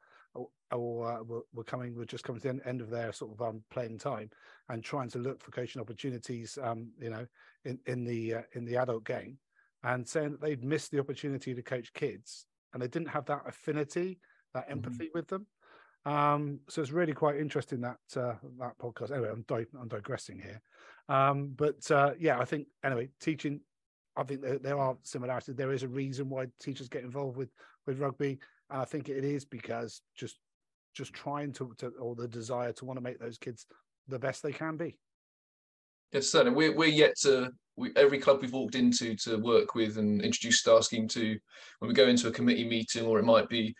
or, 0.71 1.09
uh, 1.09 1.23
were, 1.23 1.43
were, 1.53 1.63
coming 1.63 1.95
were 1.95 2.05
just 2.05 2.23
coming 2.25 2.41
to 2.41 2.51
the 2.51 2.67
end 2.67 2.81
of 2.81 2.89
their 2.89 3.13
sort 3.13 3.31
of 3.31 3.41
um, 3.41 3.63
playing 3.69 3.97
time 3.97 4.29
and 4.67 4.83
trying 4.83 5.09
to 5.09 5.19
look 5.19 5.41
for 5.41 5.51
coaching 5.51 5.81
opportunities 5.81 6.57
um, 6.61 6.89
you 6.99 7.09
know 7.09 7.25
in 7.63 7.79
in 7.85 8.03
the 8.03 8.35
uh, 8.35 8.41
in 8.53 8.65
the 8.65 8.75
adult 8.75 9.05
game 9.05 9.37
and 9.83 10.07
saying 10.07 10.31
that 10.31 10.41
they'd 10.41 10.63
missed 10.63 10.91
the 10.91 10.99
opportunity 10.99 11.53
to 11.53 11.61
coach 11.61 11.93
kids 11.93 12.47
and 12.75 12.83
they 12.83 12.87
didn't 12.89 13.07
have 13.07 13.25
that 13.25 13.41
affinity, 13.47 14.19
that 14.53 14.63
mm-hmm. 14.63 14.73
empathy 14.73 15.05
mm-hmm. 15.05 15.17
with 15.17 15.27
them. 15.29 15.47
Um, 16.05 16.59
so 16.69 16.81
it's 16.81 16.91
really 16.91 17.13
quite 17.13 17.37
interesting 17.37 17.81
that 17.81 17.97
uh, 18.15 18.35
that 18.59 18.77
podcast. 18.79 19.11
Anyway, 19.11 19.29
I'm, 19.31 19.43
di- 19.47 19.79
I'm 19.79 19.87
digressing 19.87 20.37
here, 20.37 20.61
um, 21.09 21.53
but 21.55 21.89
uh, 21.89 22.11
yeah, 22.19 22.37
I 22.37 22.45
think 22.45 22.67
anyway, 22.83 23.09
teaching. 23.19 23.61
I 24.17 24.23
think 24.23 24.41
there, 24.41 24.59
there, 24.59 24.77
are 24.77 24.95
similarities. 25.03 25.55
There 25.55 25.73
is 25.73 25.83
a 25.83 25.87
reason 25.87 26.29
why 26.29 26.45
teachers 26.61 26.87
get 26.87 27.03
involved 27.03 27.37
with 27.37 27.49
with 27.87 27.99
rugby, 27.99 28.39
and 28.69 28.81
I 28.81 28.85
think 28.85 29.09
it 29.09 29.23
is 29.23 29.45
because 29.45 30.01
just 30.15 30.37
just 30.93 31.13
trying 31.13 31.53
to, 31.53 31.73
to 31.79 31.87
or 31.99 32.13
the 32.13 32.27
desire 32.27 32.71
to 32.73 32.85
want 32.85 32.97
to 32.97 33.03
make 33.03 33.19
those 33.19 33.37
kids 33.37 33.65
the 34.07 34.19
best 34.19 34.43
they 34.43 34.53
can 34.53 34.77
be. 34.77 34.97
Yes, 36.11 36.27
certainly. 36.27 36.55
We're 36.55 36.75
we're 36.75 36.89
yet 36.89 37.15
to 37.21 37.51
we, 37.77 37.91
every 37.95 38.19
club 38.19 38.39
we've 38.41 38.53
walked 38.53 38.75
into 38.75 39.15
to 39.15 39.37
work 39.37 39.75
with 39.75 39.97
and 39.97 40.21
introduce 40.21 40.59
star 40.59 40.81
scheme 40.81 41.07
to, 41.09 41.37
when 41.79 41.89
we 41.89 41.93
go 41.93 42.07
into 42.07 42.27
a 42.27 42.31
committee 42.31 42.67
meeting, 42.67 43.05
or 43.05 43.19
it 43.19 43.25
might 43.25 43.49
be 43.49 43.75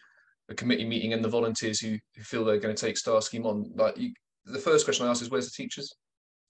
a 0.49 0.55
committee 0.55 0.85
meeting 0.85 1.13
and 1.13 1.23
the 1.23 1.29
volunteers 1.29 1.79
who, 1.79 1.97
who 2.15 2.23
feel 2.23 2.43
they're 2.43 2.59
going 2.59 2.75
to 2.75 2.85
take 2.85 2.97
star 2.97 3.21
scheme 3.21 3.45
on, 3.45 3.71
like 3.75 3.97
you, 3.97 4.11
the 4.45 4.59
first 4.59 4.85
question 4.85 5.05
I 5.05 5.09
ask 5.09 5.21
is, 5.21 5.29
where's 5.29 5.49
the 5.49 5.63
teachers? 5.63 5.93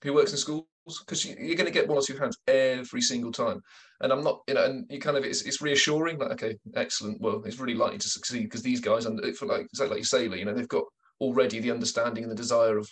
Who 0.04 0.14
works 0.14 0.32
in 0.32 0.38
schools? 0.38 0.66
Because 1.00 1.26
you, 1.26 1.34
are 1.34 1.56
going 1.56 1.66
to 1.66 1.72
get 1.72 1.88
one 1.88 1.98
or 1.98 2.02
two 2.02 2.18
hands 2.18 2.38
every 2.48 3.02
single 3.02 3.32
time, 3.32 3.60
and 4.02 4.12
I'm 4.12 4.24
not, 4.24 4.42
you 4.48 4.54
know, 4.54 4.66
and 4.66 4.86
you 4.90 5.00
kind 5.00 5.18
of 5.18 5.24
it's, 5.24 5.42
it's 5.42 5.62
reassuring. 5.62 6.20
Like, 6.20 6.32
okay, 6.34 6.58
excellent. 6.76 7.20
Well, 7.22 7.42
it's 7.44 7.58
really 7.58 7.74
likely 7.74 7.98
to 7.98 8.10
succeed 8.10 8.44
because 8.44 8.62
these 8.62 8.82
guys, 8.82 9.08
and 9.08 9.20
for 9.36 9.48
like 9.48 9.62
exactly 9.62 9.96
like 9.96 10.00
you 10.00 10.04
say, 10.04 10.28
you 10.28 10.46
know, 10.46 10.54
they've 10.54 10.68
got 10.68 10.84
already 11.20 11.60
the 11.60 11.72
understanding 11.72 12.24
and 12.24 12.32
the 12.32 12.36
desire 12.36 12.78
of 12.78 12.88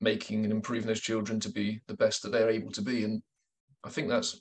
making 0.00 0.44
and 0.44 0.52
improving 0.52 0.86
those 0.86 1.00
children 1.00 1.40
to 1.40 1.50
be 1.50 1.80
the 1.88 1.96
best 1.96 2.22
that 2.22 2.30
they're 2.30 2.50
able 2.50 2.70
to 2.70 2.82
be, 2.82 3.02
and 3.02 3.20
I 3.84 3.90
think 3.90 4.08
that's 4.08 4.40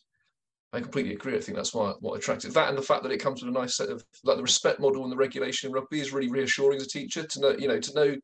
I 0.74 0.82
completely 0.82 1.14
agree. 1.14 1.38
I 1.38 1.40
think 1.40 1.56
that's 1.56 1.74
why 1.74 1.94
what 2.00 2.18
attracted 2.18 2.52
that, 2.54 2.70
and 2.70 2.78
the 2.78 2.82
fact 2.82 3.04
that 3.04 3.12
it 3.12 3.20
comes 3.20 3.44
with 3.44 3.56
a 3.56 3.60
nice 3.60 3.78
set 3.78 3.90
of 3.90 4.04
like 4.24 4.38
the 4.38 4.44
respect 4.44 4.80
model 4.80 5.04
and 5.04 5.12
the 5.12 5.18
regulation 5.18 5.68
in 5.70 5.74
rugby 5.74 6.00
is 6.00 6.12
really 6.12 6.30
reassuring 6.30 6.78
as 6.78 6.88
a 6.88 6.90
teacher 6.90 7.24
to 7.24 7.40
know, 7.40 7.50
you 7.52 7.68
know, 7.68 7.80
to 7.80 7.94
know, 7.94 8.16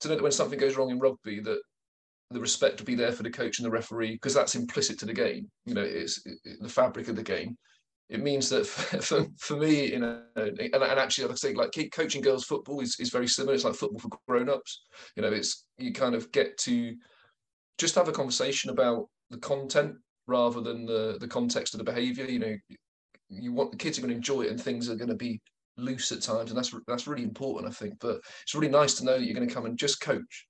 to 0.00 0.08
know 0.08 0.14
that 0.16 0.22
when 0.22 0.32
something 0.32 0.58
goes 0.58 0.76
wrong 0.76 0.90
in 0.90 0.98
rugby, 0.98 1.38
that 1.40 1.60
the 2.32 2.40
respect 2.40 2.80
will 2.80 2.86
be 2.86 2.96
there 2.96 3.12
for 3.12 3.22
the 3.22 3.30
coach 3.30 3.58
and 3.58 3.66
the 3.66 3.70
referee 3.70 4.12
because 4.12 4.34
that's 4.34 4.56
implicit 4.56 4.98
to 4.98 5.06
the 5.06 5.14
game. 5.14 5.48
You 5.64 5.74
know, 5.74 5.82
it's 5.82 6.26
the 6.60 6.68
fabric 6.68 7.06
of 7.06 7.14
the 7.14 7.22
game. 7.22 7.56
It 8.08 8.20
means 8.20 8.48
that 8.50 8.66
for, 8.66 9.24
for, 9.38 9.56
me, 9.56 9.92
you 9.92 10.00
know, 10.00 10.22
and, 10.34 10.58
and 10.58 10.82
actually, 10.82 11.30
I 11.30 11.34
say 11.36 11.54
like 11.54 11.70
coaching 11.92 12.20
girls 12.20 12.44
football 12.44 12.80
is, 12.80 12.96
is 12.98 13.10
very 13.10 13.28
similar. 13.28 13.54
It's 13.54 13.64
like 13.64 13.74
football 13.74 14.00
for 14.00 14.10
grown-ups. 14.26 14.82
You 15.14 15.22
know, 15.22 15.32
it's 15.32 15.66
you 15.78 15.92
kind 15.92 16.16
of 16.16 16.32
get 16.32 16.58
to 16.58 16.96
just 17.78 17.94
have 17.94 18.08
a 18.08 18.12
conversation 18.12 18.70
about 18.70 19.08
the 19.30 19.38
content 19.38 19.94
rather 20.26 20.60
than 20.60 20.86
the 20.86 21.16
the 21.20 21.28
context 21.28 21.74
of 21.74 21.78
the 21.78 21.84
behavior. 21.84 22.24
You 22.26 22.38
know, 22.38 22.56
you 23.28 23.52
want 23.52 23.70
the 23.70 23.78
kids 23.78 23.98
are 23.98 24.02
going 24.02 24.10
to 24.10 24.16
enjoy 24.16 24.42
it 24.42 24.50
and 24.50 24.60
things 24.60 24.88
are 24.88 24.96
going 24.96 25.08
to 25.08 25.14
be 25.14 25.40
loose 25.76 26.12
at 26.12 26.22
times, 26.22 26.50
and 26.50 26.58
that's 26.58 26.74
that's 26.86 27.06
really 27.06 27.24
important, 27.24 27.72
I 27.72 27.74
think. 27.74 27.94
But 28.00 28.20
it's 28.42 28.54
really 28.54 28.68
nice 28.68 28.94
to 28.94 29.04
know 29.04 29.18
that 29.18 29.24
you're 29.24 29.34
going 29.34 29.48
to 29.48 29.54
come 29.54 29.66
and 29.66 29.78
just 29.78 30.00
coach 30.00 30.46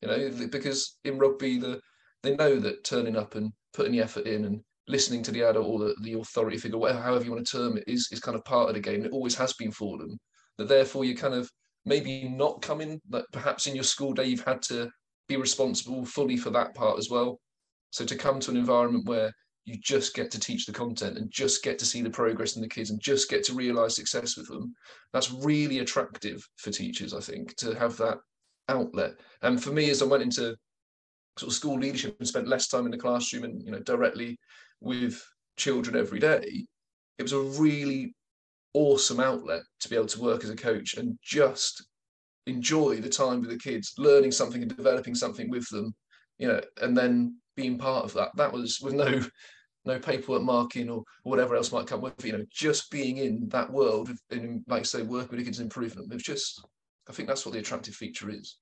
you 0.00 0.08
know, 0.08 0.30
because 0.48 0.96
in 1.04 1.18
rugby, 1.18 1.58
the 1.58 1.80
they 2.22 2.36
know 2.36 2.58
that 2.58 2.84
turning 2.84 3.16
up 3.16 3.34
and 3.34 3.52
putting 3.72 3.92
the 3.92 4.00
effort 4.00 4.26
in 4.26 4.44
and 4.44 4.60
listening 4.88 5.22
to 5.22 5.30
the 5.30 5.42
adult 5.42 5.66
or 5.66 5.78
the, 5.78 5.94
the 6.02 6.14
authority 6.14 6.56
figure, 6.56 6.78
whatever, 6.78 7.00
however 7.00 7.24
you 7.24 7.30
want 7.30 7.46
to 7.46 7.56
term 7.56 7.76
it, 7.76 7.84
is 7.86 8.08
is 8.12 8.20
kind 8.20 8.36
of 8.36 8.44
part 8.44 8.68
of 8.68 8.74
the 8.74 8.80
game. 8.80 9.04
It 9.04 9.12
always 9.12 9.34
has 9.36 9.52
been 9.54 9.70
for 9.70 9.98
them. 9.98 10.16
That 10.56 10.68
therefore 10.68 11.04
you're 11.04 11.16
kind 11.16 11.34
of 11.34 11.50
maybe 11.84 12.28
not 12.28 12.62
coming, 12.62 13.00
but 13.08 13.26
perhaps 13.32 13.66
in 13.66 13.74
your 13.74 13.84
school 13.84 14.12
day 14.12 14.26
you've 14.26 14.44
had 14.44 14.62
to 14.62 14.90
be 15.28 15.36
responsible 15.36 16.04
fully 16.04 16.36
for 16.36 16.50
that 16.50 16.74
part 16.74 16.98
as 16.98 17.08
well. 17.10 17.38
So 17.90 18.04
to 18.04 18.16
come 18.16 18.40
to 18.40 18.50
an 18.50 18.56
environment 18.56 19.06
where 19.06 19.32
you 19.64 19.76
just 19.82 20.14
get 20.14 20.30
to 20.30 20.40
teach 20.40 20.66
the 20.66 20.72
content 20.72 21.18
and 21.18 21.30
just 21.30 21.62
get 21.62 21.78
to 21.78 21.86
see 21.86 22.00
the 22.02 22.10
progress 22.10 22.56
in 22.56 22.62
the 22.62 22.68
kids 22.68 22.90
and 22.90 23.00
just 23.00 23.28
get 23.28 23.44
to 23.44 23.54
realize 23.54 23.94
success 23.94 24.36
with 24.36 24.48
them, 24.48 24.74
that's 25.12 25.30
really 25.30 25.80
attractive 25.80 26.42
for 26.56 26.70
teachers, 26.70 27.12
I 27.12 27.20
think, 27.20 27.54
to 27.56 27.74
have 27.74 27.96
that 27.98 28.18
outlet. 28.68 29.12
And 29.42 29.62
for 29.62 29.70
me, 29.70 29.90
as 29.90 30.02
I 30.02 30.06
went 30.06 30.22
into 30.22 30.56
sort 31.38 31.50
of 31.50 31.52
school 31.52 31.78
leadership 31.78 32.16
and 32.18 32.26
spent 32.26 32.48
less 32.48 32.68
time 32.68 32.86
in 32.86 32.90
the 32.90 32.98
classroom 32.98 33.44
and 33.44 33.62
you 33.62 33.70
know 33.70 33.80
directly 33.80 34.38
with 34.80 35.22
children 35.56 35.96
every 35.96 36.18
day, 36.18 36.66
it 37.18 37.22
was 37.22 37.32
a 37.32 37.40
really 37.40 38.14
awesome 38.74 39.20
outlet 39.20 39.62
to 39.80 39.88
be 39.88 39.96
able 39.96 40.06
to 40.06 40.20
work 40.20 40.44
as 40.44 40.50
a 40.50 40.56
coach 40.56 40.94
and 40.94 41.18
just 41.22 41.84
enjoy 42.46 42.96
the 42.96 43.08
time 43.08 43.40
with 43.40 43.50
the 43.50 43.58
kids, 43.58 43.92
learning 43.98 44.32
something 44.32 44.62
and 44.62 44.74
developing 44.74 45.14
something 45.14 45.50
with 45.50 45.68
them, 45.68 45.94
you 46.38 46.48
know, 46.48 46.60
and 46.80 46.96
then 46.96 47.36
being 47.58 47.76
part 47.76 48.04
of 48.04 48.12
that. 48.14 48.30
That 48.36 48.52
was 48.52 48.80
with 48.80 48.94
no 48.94 49.20
no 49.84 49.98
paperwork 49.98 50.42
marking 50.42 50.88
or 50.88 51.02
whatever 51.24 51.56
else 51.56 51.72
might 51.72 51.86
come 51.86 52.00
with 52.00 52.12
it, 52.18 52.26
you 52.26 52.32
know, 52.32 52.44
just 52.52 52.90
being 52.90 53.16
in 53.18 53.48
that 53.48 53.70
world 53.70 54.10
and 54.30 54.62
like 54.68 54.80
I 54.80 54.84
say, 54.84 55.02
work 55.02 55.30
with 55.30 55.40
the 55.40 55.44
kids 55.44 55.60
improvement. 55.60 56.12
It 56.12 56.14
was 56.14 56.22
just 56.22 56.64
I 57.08 57.12
think 57.12 57.28
that's 57.28 57.44
what 57.44 57.52
the 57.52 57.58
attractive 57.58 57.94
feature 57.94 58.30
is. 58.30 58.58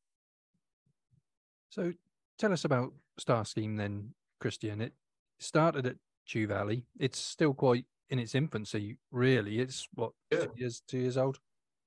So 1.69 1.93
tell 2.39 2.53
us 2.53 2.65
about 2.65 2.95
Star 3.19 3.45
Scheme 3.45 3.77
then, 3.77 4.15
Christian. 4.41 4.81
It 4.81 4.95
started 5.39 5.87
at 5.87 5.97
Chew 6.25 6.47
Valley. 6.47 6.87
It's 6.99 7.19
still 7.19 7.53
quite 7.53 7.85
in 8.09 8.19
its 8.19 8.35
infancy, 8.35 8.97
really. 9.11 9.59
It's 9.59 9.87
what 9.95 10.13
yeah. 10.31 10.41
two 10.41 10.53
years 10.57 10.83
two 10.89 10.99
years 10.99 11.19
old. 11.19 11.39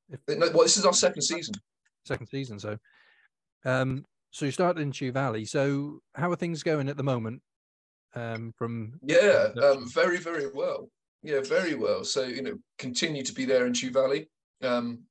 If... 0.10 0.20
Well, 0.28 0.64
this 0.64 0.78
is 0.78 0.86
our 0.86 0.94
second 0.94 1.24
season. 1.24 1.56
Second 2.06 2.28
season. 2.28 2.60
So, 2.60 2.78
um, 3.66 4.06
so 4.32 4.46
you 4.46 4.52
started 4.52 4.82
in 4.82 4.92
Chew 4.92 5.12
Valley. 5.12 5.46
So 5.46 6.02
how 6.16 6.32
are 6.32 6.36
things 6.36 6.64
going 6.64 6.90
at 6.90 6.98
the 6.98 7.04
moment? 7.04 7.42
Um, 8.16 8.54
from 8.58 9.00
yeah, 9.04 9.50
um, 9.62 9.90
very 9.90 10.18
very 10.18 10.48
well. 10.54 10.90
Yeah, 11.22 11.42
very 11.42 11.76
well. 11.76 12.04
So 12.04 12.24
you 12.24 12.42
know, 12.42 12.56
continue 12.78 13.24
to 13.24 13.34
be 13.34 13.46
there 13.46 13.68
in 13.68 13.74
Chew 13.74 13.92
Valley, 13.92 14.30
um, 14.64 15.04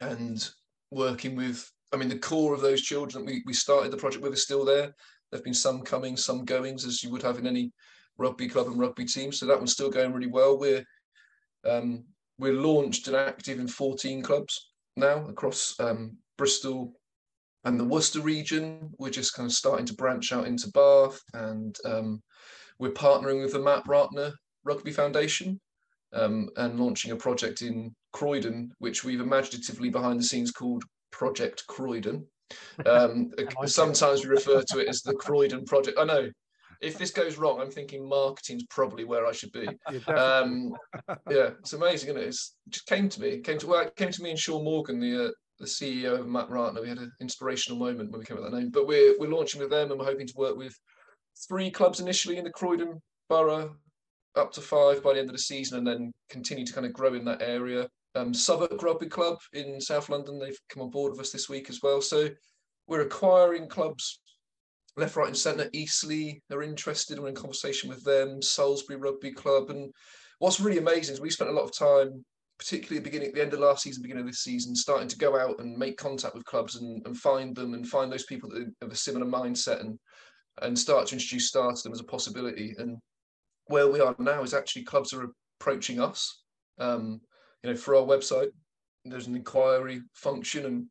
and 0.00 0.48
working 0.90 1.36
with, 1.36 1.70
I 1.92 1.96
mean, 1.96 2.08
the 2.08 2.18
core 2.18 2.54
of 2.54 2.60
those 2.60 2.82
children 2.82 3.24
that 3.24 3.32
we, 3.32 3.42
we 3.46 3.52
started 3.52 3.90
the 3.90 3.96
project 3.96 4.22
with 4.22 4.32
is 4.34 4.42
still 4.42 4.64
there. 4.64 4.94
There 5.30 5.38
have 5.38 5.44
been 5.44 5.54
some 5.54 5.82
coming, 5.82 6.16
some 6.16 6.44
goings, 6.44 6.84
as 6.84 7.02
you 7.02 7.10
would 7.10 7.22
have 7.22 7.38
in 7.38 7.46
any 7.46 7.72
rugby 8.18 8.48
club 8.48 8.66
and 8.66 8.78
rugby 8.78 9.06
team. 9.06 9.32
So 9.32 9.46
that 9.46 9.58
one's 9.58 9.72
still 9.72 9.90
going 9.90 10.12
really 10.12 10.30
well. 10.30 10.58
We're 10.58 10.84
um, 11.64 12.04
we're 12.38 12.54
launched 12.54 13.06
and 13.06 13.16
active 13.16 13.60
in 13.60 13.68
14 13.68 14.22
clubs 14.22 14.72
now 14.96 15.26
across 15.28 15.78
um, 15.80 16.16
Bristol 16.36 16.92
and 17.64 17.78
the 17.78 17.84
Worcester 17.84 18.20
region. 18.20 18.90
We're 18.98 19.10
just 19.10 19.34
kind 19.34 19.46
of 19.46 19.52
starting 19.52 19.86
to 19.86 19.94
branch 19.94 20.32
out 20.32 20.46
into 20.46 20.70
Bath, 20.70 21.20
and 21.34 21.76
um, 21.84 22.22
we're 22.78 22.90
partnering 22.90 23.42
with 23.42 23.52
the 23.52 23.60
Matt 23.60 23.84
Ratana 23.84 24.32
Rugby 24.64 24.92
Foundation 24.92 25.60
um, 26.12 26.48
and 26.56 26.78
launching 26.78 27.12
a 27.12 27.16
project 27.16 27.62
in 27.62 27.94
Croydon, 28.12 28.72
which 28.78 29.04
we've 29.04 29.20
imaginatively 29.20 29.90
behind 29.90 30.18
the 30.18 30.24
scenes 30.24 30.50
called 30.50 30.84
Project 31.10 31.64
Croydon. 31.68 32.26
Um, 32.86 33.30
sometimes 33.66 34.24
we 34.24 34.30
refer 34.30 34.62
to 34.62 34.78
it 34.80 34.88
as 34.88 35.02
the 35.02 35.14
Croydon 35.14 35.64
Project. 35.64 35.98
I 35.98 36.04
know. 36.04 36.28
If 36.80 36.98
this 36.98 37.12
goes 37.12 37.38
wrong, 37.38 37.60
I'm 37.60 37.70
thinking 37.70 38.08
marketing's 38.08 38.64
probably 38.64 39.04
where 39.04 39.24
I 39.24 39.30
should 39.30 39.52
be. 39.52 39.68
Um, 40.08 40.74
yeah, 41.30 41.50
it's 41.60 41.74
amazing, 41.74 42.10
isn't 42.10 42.20
it? 42.20 42.26
It's, 42.26 42.56
it 42.66 42.72
just 42.72 42.86
came 42.86 43.08
to 43.08 43.20
me. 43.20 43.28
It 43.28 43.44
came 43.44 43.58
to 43.58 43.68
well, 43.68 43.86
it 43.86 43.94
came 43.94 44.10
to 44.10 44.20
me 44.20 44.30
and 44.30 44.38
Sean 44.38 44.64
Morgan, 44.64 44.98
the 44.98 45.26
uh, 45.26 45.30
the 45.62 45.68
CEO 45.68 46.18
of 46.18 46.26
Matt 46.26 46.50
Ratana. 46.50 46.82
We 46.82 46.88
had 46.88 46.98
an 46.98 47.12
inspirational 47.20 47.78
moment 47.78 48.10
when 48.10 48.18
we 48.18 48.26
came 48.26 48.36
up 48.36 48.42
with 48.42 48.52
that 48.52 48.58
name. 48.58 48.70
But 48.70 48.86
we're 48.86 49.14
we're 49.18 49.30
launching 49.30 49.60
with 49.60 49.70
them, 49.70 49.90
and 49.90 49.98
we're 49.98 50.06
hoping 50.06 50.26
to 50.26 50.34
work 50.36 50.56
with 50.56 50.74
three 51.48 51.70
clubs 51.70 52.00
initially 52.00 52.36
in 52.36 52.44
the 52.44 52.50
Croydon 52.50 53.00
borough, 53.28 53.74
up 54.36 54.52
to 54.52 54.60
five 54.60 55.02
by 55.02 55.14
the 55.14 55.20
end 55.20 55.30
of 55.30 55.36
the 55.36 55.42
season, 55.42 55.78
and 55.78 55.86
then 55.86 56.12
continue 56.28 56.66
to 56.66 56.72
kind 56.72 56.86
of 56.86 56.92
grow 56.92 57.14
in 57.14 57.24
that 57.24 57.40
area. 57.40 57.88
Um, 58.14 58.34
Southwark 58.34 58.82
Rugby 58.82 59.06
Club 59.06 59.38
in 59.54 59.80
South 59.80 60.10
London, 60.10 60.38
they've 60.38 60.58
come 60.68 60.82
on 60.82 60.90
board 60.90 61.12
with 61.12 61.20
us 61.20 61.30
this 61.30 61.48
week 61.48 61.70
as 61.70 61.80
well. 61.82 62.02
So 62.02 62.28
we're 62.86 63.00
acquiring 63.00 63.68
clubs 63.68 64.20
left, 64.96 65.16
right, 65.16 65.28
and 65.28 65.36
centre. 65.36 65.70
Eastleigh 65.72 66.40
are 66.50 66.62
interested. 66.62 67.18
We're 67.18 67.28
in 67.28 67.34
conversation 67.34 67.88
with 67.88 68.04
them. 68.04 68.42
Salisbury 68.42 68.98
Rugby 68.98 69.32
Club, 69.32 69.70
and 69.70 69.90
what's 70.40 70.60
really 70.60 70.78
amazing 70.78 71.14
is 71.14 71.20
we 71.20 71.30
spent 71.30 71.50
a 71.50 71.54
lot 71.54 71.64
of 71.64 71.76
time, 71.76 72.24
particularly 72.58 73.02
beginning, 73.02 73.28
at 73.28 73.34
the 73.34 73.42
end 73.42 73.52
of 73.52 73.60
last 73.60 73.82
season, 73.82 74.02
beginning 74.02 74.22
of 74.22 74.28
this 74.28 74.42
season, 74.42 74.74
starting 74.74 75.08
to 75.08 75.18
go 75.18 75.38
out 75.38 75.60
and 75.60 75.76
make 75.76 75.96
contact 75.96 76.34
with 76.34 76.44
clubs 76.44 76.76
and, 76.76 77.04
and 77.06 77.16
find 77.16 77.56
them 77.56 77.74
and 77.74 77.88
find 77.88 78.10
those 78.12 78.24
people 78.24 78.48
that 78.50 78.72
have 78.80 78.92
a 78.92 78.96
similar 78.96 79.26
mindset 79.26 79.80
and 79.80 79.98
and 80.60 80.78
start 80.78 81.06
to 81.06 81.14
introduce 81.14 81.48
Star 81.48 81.72
to 81.72 81.82
them 81.82 81.92
as 81.92 82.00
a 82.00 82.04
possibility. 82.04 82.74
And 82.76 82.98
where 83.66 83.90
we 83.90 84.00
are 84.00 84.14
now 84.18 84.42
is 84.42 84.52
actually 84.52 84.84
clubs 84.84 85.12
are 85.12 85.30
approaching 85.60 86.00
us. 86.00 86.42
Um, 86.78 87.20
you 87.62 87.70
know, 87.70 87.76
for 87.76 87.96
our 87.96 88.02
website, 88.02 88.50
there's 89.04 89.26
an 89.26 89.36
inquiry 89.36 90.02
function, 90.14 90.66
and 90.66 90.86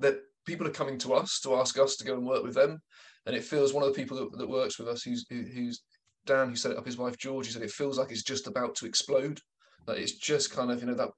that 0.00 0.20
people 0.46 0.66
are 0.66 0.72
coming 0.72 0.98
to 0.98 1.14
us 1.14 1.40
to 1.40 1.54
ask 1.54 1.78
us 1.78 1.96
to 1.96 2.04
go 2.04 2.14
and 2.14 2.26
work 2.26 2.42
with 2.42 2.54
them. 2.54 2.80
And 3.26 3.36
it 3.36 3.44
feels 3.44 3.72
one 3.72 3.84
of 3.84 3.94
the 3.94 4.00
people 4.00 4.16
that, 4.16 4.38
that 4.38 4.48
works 4.48 4.78
with 4.78 4.88
us, 4.88 5.02
who's 5.02 5.26
who's 5.30 5.82
Dan, 6.26 6.48
who 6.48 6.56
set 6.56 6.72
it 6.72 6.78
up, 6.78 6.86
his 6.86 6.98
wife 6.98 7.16
George, 7.16 7.46
he 7.46 7.52
said 7.52 7.62
it 7.62 7.70
feels 7.70 7.98
like 7.98 8.10
it's 8.10 8.22
just 8.22 8.46
about 8.46 8.74
to 8.76 8.86
explode. 8.86 9.40
That 9.86 9.98
it's 9.98 10.12
just 10.12 10.52
kind 10.52 10.70
of 10.70 10.80
you 10.80 10.86
know 10.86 10.94
that 10.94 11.10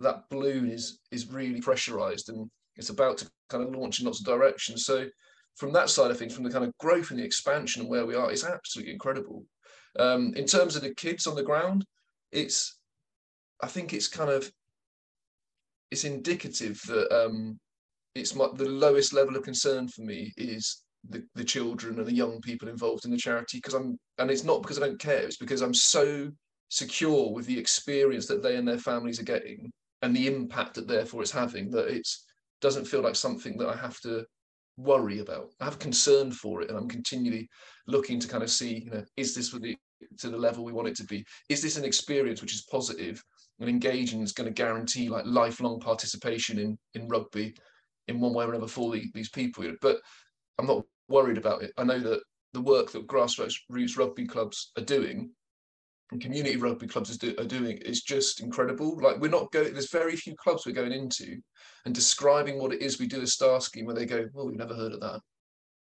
that 0.00 0.28
balloon 0.30 0.70
is 0.70 1.00
is 1.10 1.30
really 1.30 1.60
pressurized 1.60 2.28
and 2.28 2.50
it's 2.76 2.90
about 2.90 3.18
to 3.18 3.30
kind 3.48 3.64
of 3.64 3.74
launch 3.74 4.00
in 4.00 4.06
lots 4.06 4.20
of 4.20 4.26
directions. 4.26 4.84
So 4.84 5.06
from 5.56 5.72
that 5.72 5.88
side 5.88 6.10
of 6.10 6.18
things, 6.18 6.34
from 6.34 6.44
the 6.44 6.50
kind 6.50 6.64
of 6.64 6.76
growth 6.78 7.10
and 7.10 7.18
the 7.18 7.24
expansion 7.24 7.82
and 7.82 7.90
where 7.90 8.04
we 8.04 8.14
are, 8.14 8.30
it's 8.30 8.44
absolutely 8.44 8.92
incredible. 8.92 9.44
Um, 9.98 10.34
in 10.36 10.44
terms 10.44 10.76
of 10.76 10.82
the 10.82 10.94
kids 10.94 11.26
on 11.26 11.34
the 11.34 11.42
ground, 11.42 11.84
it's 12.32 12.78
I 13.62 13.66
think 13.66 13.92
it's 13.92 14.08
kind 14.08 14.30
of 14.30 14.50
it's 15.90 16.04
indicative 16.04 16.80
that 16.88 17.10
um, 17.12 17.58
it's 18.14 18.34
my, 18.34 18.48
the 18.54 18.68
lowest 18.68 19.12
level 19.12 19.36
of 19.36 19.44
concern 19.44 19.88
for 19.88 20.02
me 20.02 20.32
is 20.36 20.82
the, 21.08 21.22
the 21.34 21.44
children 21.44 21.98
and 21.98 22.06
the 22.06 22.14
young 22.14 22.40
people 22.40 22.68
involved 22.68 23.04
in 23.04 23.10
the 23.10 23.16
charity 23.16 23.58
because 23.58 23.74
I'm 23.74 23.98
and 24.18 24.30
it's 24.30 24.44
not 24.44 24.62
because 24.62 24.78
I 24.78 24.86
don't 24.86 24.98
care 24.98 25.20
it's 25.20 25.36
because 25.36 25.62
I'm 25.62 25.74
so 25.74 26.30
secure 26.68 27.32
with 27.32 27.46
the 27.46 27.58
experience 27.58 28.26
that 28.26 28.42
they 28.42 28.56
and 28.56 28.66
their 28.66 28.78
families 28.78 29.20
are 29.20 29.24
getting 29.24 29.70
and 30.02 30.14
the 30.14 30.26
impact 30.26 30.74
that 30.74 30.88
therefore 30.88 31.22
it's 31.22 31.30
having 31.30 31.70
that 31.70 31.88
it 31.88 32.06
doesn't 32.60 32.84
feel 32.86 33.02
like 33.02 33.16
something 33.16 33.56
that 33.58 33.68
I 33.68 33.76
have 33.76 34.00
to 34.00 34.24
worry 34.76 35.20
about. 35.20 35.50
I 35.60 35.64
have 35.64 35.78
concern 35.78 36.30
for 36.32 36.62
it 36.62 36.68
and 36.68 36.78
I'm 36.78 36.88
continually 36.88 37.48
looking 37.86 38.20
to 38.20 38.28
kind 38.28 38.42
of 38.42 38.50
see, 38.50 38.84
you 38.84 38.90
know, 38.90 39.04
is 39.16 39.34
this 39.34 39.50
the 39.50 39.76
to 40.18 40.28
the 40.28 40.36
level 40.36 40.64
we 40.64 40.72
want 40.72 40.88
it 40.88 40.96
to 40.96 41.04
be? 41.04 41.24
Is 41.48 41.62
this 41.62 41.76
an 41.76 41.84
experience 41.84 42.42
which 42.42 42.54
is 42.54 42.66
positive 42.70 43.22
and 43.60 43.68
engaging 43.68 44.20
is 44.20 44.32
going 44.32 44.48
to 44.48 44.52
guarantee 44.52 45.08
like 45.08 45.24
lifelong 45.24 45.80
participation 45.80 46.58
in 46.58 46.78
in 46.94 47.08
rugby 47.08 47.54
in 48.08 48.20
one 48.20 48.34
way 48.34 48.44
or 48.44 48.50
another 48.50 48.66
for 48.66 48.92
the, 48.92 49.04
these 49.14 49.30
people? 49.30 49.64
But 49.80 49.98
I'm 50.58 50.66
not 50.66 50.84
worried 51.08 51.38
about 51.38 51.62
it. 51.62 51.72
I 51.78 51.84
know 51.84 51.98
that 52.00 52.20
the 52.52 52.60
work 52.60 52.90
that 52.92 53.06
grassroots 53.06 53.96
rugby 53.96 54.26
clubs 54.26 54.72
are 54.76 54.84
doing 54.84 55.30
and 56.12 56.20
community 56.20 56.56
rugby 56.56 56.86
clubs 56.86 57.16
do, 57.18 57.34
are 57.38 57.44
doing 57.44 57.78
is 57.78 58.02
just 58.02 58.40
incredible. 58.40 58.98
Like 59.00 59.18
we're 59.18 59.28
not 59.28 59.50
going. 59.52 59.72
There's 59.72 59.90
very 59.90 60.16
few 60.16 60.34
clubs 60.36 60.64
we're 60.64 60.72
going 60.72 60.92
into 60.92 61.38
and 61.84 61.94
describing 61.94 62.58
what 62.60 62.72
it 62.72 62.82
is 62.82 62.98
we 62.98 63.06
do 63.06 63.22
a 63.22 63.26
star 63.26 63.60
scheme 63.60 63.86
where 63.86 63.94
they 63.94 64.06
go, 64.06 64.28
well, 64.32 64.46
we've 64.46 64.56
never 64.56 64.74
heard 64.74 64.92
of 64.92 65.00
that. 65.00 65.20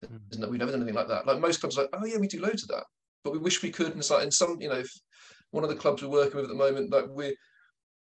Mm. 0.06 0.50
We've 0.50 0.60
never 0.60 0.72
done 0.72 0.82
anything 0.82 0.96
like 0.96 1.08
that. 1.08 1.28
Like 1.28 1.40
most 1.40 1.60
clubs, 1.60 1.78
are 1.78 1.82
like, 1.82 1.92
oh 1.94 2.06
yeah, 2.06 2.18
we 2.18 2.28
do 2.28 2.42
loads 2.42 2.64
of 2.64 2.70
that 2.70 2.86
but 3.26 3.34
we 3.34 3.40
wish 3.40 3.62
we 3.62 3.72
could. 3.72 3.88
And 3.88 3.98
it's 3.98 4.12
like, 4.12 4.24
in 4.24 4.32
some, 4.32 4.62
you 4.62 4.70
know, 4.70 4.84
one 5.52 5.66
of 5.66 5.70
the 5.70 5.76
clubs 5.76 6.02
we're 6.02 6.10
working 6.10 6.36
with 6.38 6.46
at 6.46 6.50
the 6.50 6.56
moment, 6.56 6.92
like 6.92 7.06
we're 7.10 7.34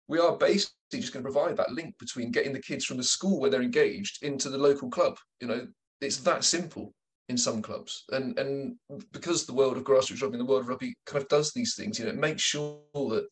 we 0.06 0.18
are 0.18 0.36
basically 0.36 1.00
just 1.00 1.14
going 1.14 1.24
to 1.24 1.30
provide 1.30 1.56
that 1.56 1.72
link 1.72 1.94
between 1.98 2.30
getting 2.30 2.52
the 2.52 2.60
kids 2.60 2.84
from 2.84 2.98
the 2.98 3.02
school 3.02 3.40
where 3.40 3.48
they're 3.48 3.62
engaged 3.62 4.22
into 4.22 4.50
the 4.50 4.58
local 4.58 4.90
club. 4.90 5.16
You 5.40 5.48
know, 5.48 5.66
it's 6.02 6.18
that 6.18 6.44
simple 6.44 6.92
in 7.28 7.36
some 7.38 7.62
clubs, 7.62 8.04
and 8.10 8.38
and 8.38 8.76
because 9.12 9.46
the 9.46 9.54
world 9.54 9.76
of 9.76 9.84
grassroots 9.84 10.22
rugby 10.22 10.38
the 10.38 10.44
world 10.44 10.62
of 10.62 10.68
rugby 10.68 10.94
kind 11.06 11.22
of 11.22 11.28
does 11.28 11.52
these 11.52 11.74
things, 11.74 11.98
you 11.98 12.04
know, 12.04 12.10
it 12.10 12.16
makes 12.16 12.42
sure 12.42 12.80
that 12.94 13.26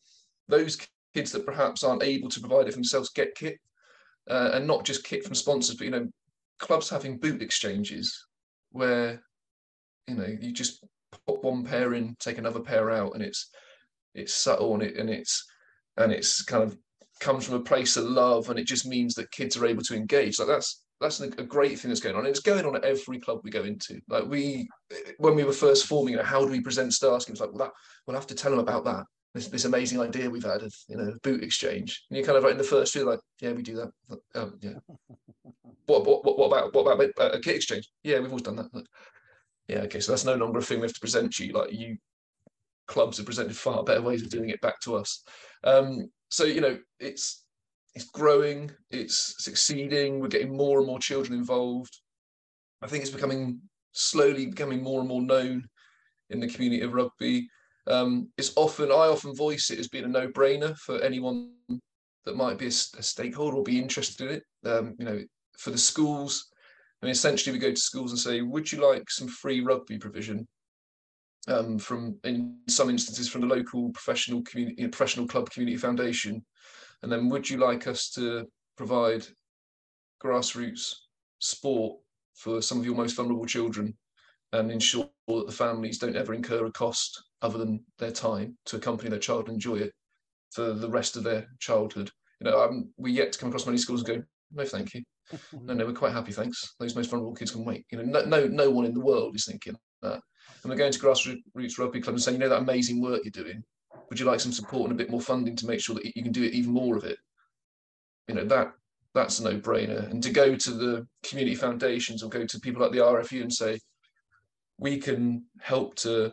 those 0.47 0.77
kids 1.13 1.31
that 1.31 1.45
perhaps 1.45 1.83
aren't 1.83 2.03
able 2.03 2.29
to 2.29 2.39
provide 2.39 2.67
it 2.67 2.71
for 2.71 2.77
themselves 2.77 3.09
get 3.09 3.35
kit, 3.35 3.59
uh, 4.29 4.51
and 4.53 4.65
not 4.65 4.85
just 4.85 5.03
kit 5.03 5.23
from 5.23 5.35
sponsors, 5.35 5.75
but 5.75 5.85
you 5.85 5.91
know, 5.91 6.07
clubs 6.59 6.89
having 6.89 7.19
boot 7.19 7.41
exchanges 7.41 8.25
where 8.71 9.21
you 10.07 10.15
know 10.15 10.25
you 10.25 10.51
just 10.51 10.83
put 11.27 11.43
one 11.43 11.63
pair 11.63 11.93
in, 11.93 12.15
take 12.19 12.37
another 12.37 12.59
pair 12.59 12.89
out, 12.89 13.13
and 13.13 13.23
it's 13.23 13.49
it's 14.15 14.33
subtle 14.33 14.73
and 14.73 14.83
it 14.83 14.97
and 14.97 15.09
it's 15.09 15.45
and 15.97 16.11
it's 16.11 16.43
kind 16.43 16.63
of 16.63 16.77
comes 17.19 17.45
from 17.45 17.55
a 17.55 17.61
place 17.61 17.95
of 17.95 18.05
love 18.05 18.49
and 18.49 18.59
it 18.59 18.67
just 18.67 18.85
means 18.85 19.15
that 19.15 19.31
kids 19.31 19.55
are 19.55 19.65
able 19.65 19.83
to 19.83 19.95
engage. 19.95 20.39
Like 20.39 20.47
that's 20.47 20.82
that's 21.03 21.19
a 21.19 21.27
great 21.27 21.77
thing 21.77 21.89
that's 21.89 22.01
going 22.01 22.15
on. 22.15 22.21
And 22.21 22.29
it's 22.29 22.39
going 22.39 22.65
on 22.65 22.75
at 22.75 22.83
every 22.83 23.19
club 23.19 23.41
we 23.43 23.51
go 23.51 23.63
into. 23.63 23.99
Like 24.07 24.25
we 24.25 24.67
when 25.17 25.35
we 25.35 25.43
were 25.43 25.53
first 25.53 25.85
forming 25.85 26.13
you 26.13 26.17
know 26.17 26.23
how 26.23 26.43
do 26.43 26.51
we 26.51 26.61
present 26.61 26.93
star 26.93 27.15
It's 27.15 27.29
like 27.29 27.39
well 27.39 27.65
that 27.65 27.71
we'll 28.07 28.17
have 28.17 28.27
to 28.27 28.35
tell 28.35 28.51
them 28.51 28.59
about 28.59 28.85
that. 28.85 29.05
This, 29.33 29.47
this 29.47 29.65
amazing 29.65 29.99
idea 29.99 30.29
we've 30.29 30.43
had 30.43 30.63
of 30.63 30.73
you 30.87 30.97
know 30.97 31.13
boot 31.23 31.43
exchange. 31.43 32.05
And 32.09 32.17
you're 32.17 32.25
kind 32.25 32.37
of 32.37 32.43
right 32.43 32.53
in 32.53 32.57
the 32.57 32.63
first 32.63 32.93
few 32.93 33.05
like 33.05 33.19
yeah 33.41 33.51
we 33.51 33.61
do 33.61 33.75
that. 33.75 33.91
Oh, 34.35 34.51
yeah. 34.61 34.79
What, 35.85 36.05
what, 36.05 36.23
what, 36.23 36.45
about 36.45 36.73
what 36.73 36.89
about 36.89 37.35
a 37.35 37.41
kit 37.41 37.57
exchange? 37.57 37.89
Yeah 38.03 38.19
we've 38.19 38.29
always 38.29 38.43
done 38.43 38.55
that. 38.55 38.73
Like, 38.73 38.85
yeah 39.67 39.79
okay 39.79 39.99
so 39.99 40.13
that's 40.13 40.23
no 40.23 40.35
longer 40.35 40.59
a 40.59 40.61
thing 40.61 40.79
we 40.79 40.87
have 40.87 40.93
to 40.93 40.99
present 41.01 41.37
you. 41.39 41.51
Like 41.51 41.73
you 41.73 41.97
clubs 42.87 43.17
have 43.17 43.25
presented 43.25 43.55
far 43.55 43.83
better 43.83 44.01
ways 44.01 44.21
of 44.21 44.29
doing 44.29 44.49
it 44.49 44.61
back 44.61 44.79
to 44.81 44.95
us. 44.95 45.23
Um, 45.63 46.09
so 46.29 46.45
you 46.45 46.61
know, 46.61 46.79
it's 46.99 47.42
it's 47.95 48.09
growing, 48.09 48.71
it's 48.89 49.35
succeeding. 49.43 50.19
We're 50.19 50.27
getting 50.27 50.55
more 50.55 50.79
and 50.79 50.87
more 50.87 50.99
children 50.99 51.37
involved. 51.37 51.99
I 52.81 52.87
think 52.87 53.03
it's 53.03 53.13
becoming 53.13 53.61
slowly 53.91 54.47
becoming 54.47 54.81
more 54.81 54.99
and 54.99 55.07
more 55.07 55.21
known 55.21 55.67
in 56.29 56.39
the 56.39 56.47
community 56.47 56.81
of 56.81 56.93
rugby. 56.93 57.47
Um, 57.87 58.29
it's 58.37 58.53
often 58.55 58.91
I 58.91 59.07
often 59.07 59.35
voice 59.35 59.69
it 59.69 59.79
as 59.79 59.87
being 59.87 60.05
a 60.05 60.07
no-brainer 60.07 60.75
for 60.77 61.01
anyone 61.01 61.51
that 62.25 62.35
might 62.35 62.57
be 62.57 62.65
a, 62.65 62.69
a 62.69 63.03
stakeholder 63.03 63.57
or 63.57 63.63
be 63.63 63.79
interested 63.79 64.27
in 64.27 64.35
it. 64.35 64.43
Um, 64.65 64.95
you 64.97 65.05
know, 65.05 65.21
for 65.57 65.71
the 65.71 65.77
schools, 65.77 66.49
I 67.01 67.05
mean, 67.05 67.11
essentially 67.11 67.53
we 67.53 67.59
go 67.59 67.71
to 67.71 67.79
schools 67.79 68.11
and 68.11 68.19
say, 68.19 68.41
"Would 68.41 68.71
you 68.71 68.81
like 68.81 69.09
some 69.09 69.27
free 69.27 69.61
rugby 69.61 69.97
provision?" 69.97 70.47
Um, 71.47 71.77
from 71.77 72.17
in 72.23 72.57
some 72.67 72.89
instances 72.89 73.29
from 73.29 73.41
the 73.41 73.47
local 73.47 73.89
professional 73.89 74.41
community 74.43 74.87
professional 74.87 75.27
club 75.27 75.49
community 75.49 75.77
foundation. 75.77 76.43
And 77.01 77.11
then 77.11 77.29
would 77.29 77.49
you 77.49 77.57
like 77.57 77.87
us 77.87 78.09
to 78.11 78.45
provide 78.77 79.25
grassroots 80.23 80.93
sport 81.39 81.99
for 82.35 82.61
some 82.61 82.79
of 82.79 82.85
your 82.85 82.95
most 82.95 83.15
vulnerable 83.15 83.45
children 83.45 83.95
and 84.53 84.71
ensure 84.71 85.09
that 85.27 85.47
the 85.47 85.51
families 85.51 85.97
don't 85.97 86.15
ever 86.15 86.33
incur 86.33 86.65
a 86.65 86.71
cost 86.71 87.21
other 87.41 87.57
than 87.57 87.83
their 87.99 88.11
time 88.11 88.57
to 88.65 88.77
accompany 88.77 89.09
their 89.09 89.19
child 89.19 89.47
and 89.47 89.55
enjoy 89.55 89.75
it 89.75 89.91
for 90.51 90.73
the 90.73 90.89
rest 90.89 91.17
of 91.17 91.23
their 91.23 91.47
childhood? 91.59 92.09
You 92.39 92.49
know 92.49 92.61
um, 92.61 92.89
we 92.97 93.11
yet 93.11 93.33
to 93.33 93.39
come 93.39 93.49
across 93.49 93.65
many 93.65 93.77
schools 93.77 94.01
and 94.01 94.19
go 94.19 94.23
no 94.53 94.65
thank 94.65 94.93
you. 94.93 95.03
No 95.53 95.73
no 95.73 95.85
we're 95.85 95.93
quite 95.93 96.13
happy 96.13 96.31
thanks. 96.31 96.75
Those 96.79 96.95
most 96.95 97.09
vulnerable 97.09 97.35
kids 97.35 97.51
can 97.51 97.65
wait. 97.65 97.85
You 97.91 97.97
know 97.97 98.03
no 98.03 98.25
no, 98.25 98.47
no 98.47 98.69
one 98.69 98.85
in 98.85 98.93
the 98.93 98.99
world 98.99 99.35
is 99.35 99.45
thinking 99.45 99.75
that 100.01 100.21
and 100.63 100.69
we're 100.69 100.77
going 100.77 100.91
to 100.91 100.99
grassroots 100.99 101.77
rugby 101.77 102.01
club 102.01 102.15
and 102.15 102.23
saying, 102.23 102.35
you 102.35 102.39
know, 102.39 102.49
that 102.49 102.61
amazing 102.61 103.01
work 103.01 103.21
you're 103.23 103.31
doing. 103.31 103.63
Would 104.09 104.19
you 104.19 104.25
like 104.25 104.39
some 104.39 104.51
support 104.51 104.89
and 104.89 104.99
a 104.99 105.03
bit 105.03 105.11
more 105.11 105.21
funding 105.21 105.55
to 105.57 105.67
make 105.67 105.81
sure 105.81 105.95
that 105.95 106.05
you 106.05 106.23
can 106.23 106.31
do 106.31 106.43
it 106.43 106.53
even 106.53 106.71
more 106.71 106.95
of 106.95 107.03
it? 107.03 107.17
You 108.27 108.35
know, 108.35 108.45
that 108.45 108.73
that's 109.13 109.39
a 109.39 109.43
no-brainer. 109.43 110.09
And 110.09 110.23
to 110.23 110.31
go 110.31 110.55
to 110.55 110.71
the 110.71 111.07
community 111.23 111.55
foundations 111.55 112.23
or 112.23 112.29
go 112.29 112.45
to 112.45 112.59
people 112.59 112.81
like 112.81 112.91
the 112.91 112.99
RFU 112.99 113.41
and 113.41 113.53
say, 113.53 113.79
we 114.77 114.97
can 114.97 115.45
help 115.59 115.95
to 115.95 116.31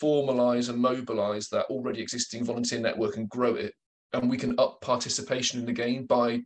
formalize 0.00 0.68
and 0.68 0.78
mobilize 0.78 1.48
that 1.48 1.66
already 1.66 2.00
existing 2.00 2.44
volunteer 2.44 2.78
network 2.78 3.16
and 3.16 3.28
grow 3.28 3.54
it. 3.54 3.72
And 4.12 4.30
we 4.30 4.36
can 4.36 4.58
up 4.58 4.80
participation 4.80 5.58
in 5.58 5.66
the 5.66 5.72
game 5.72 6.06
by 6.06 6.42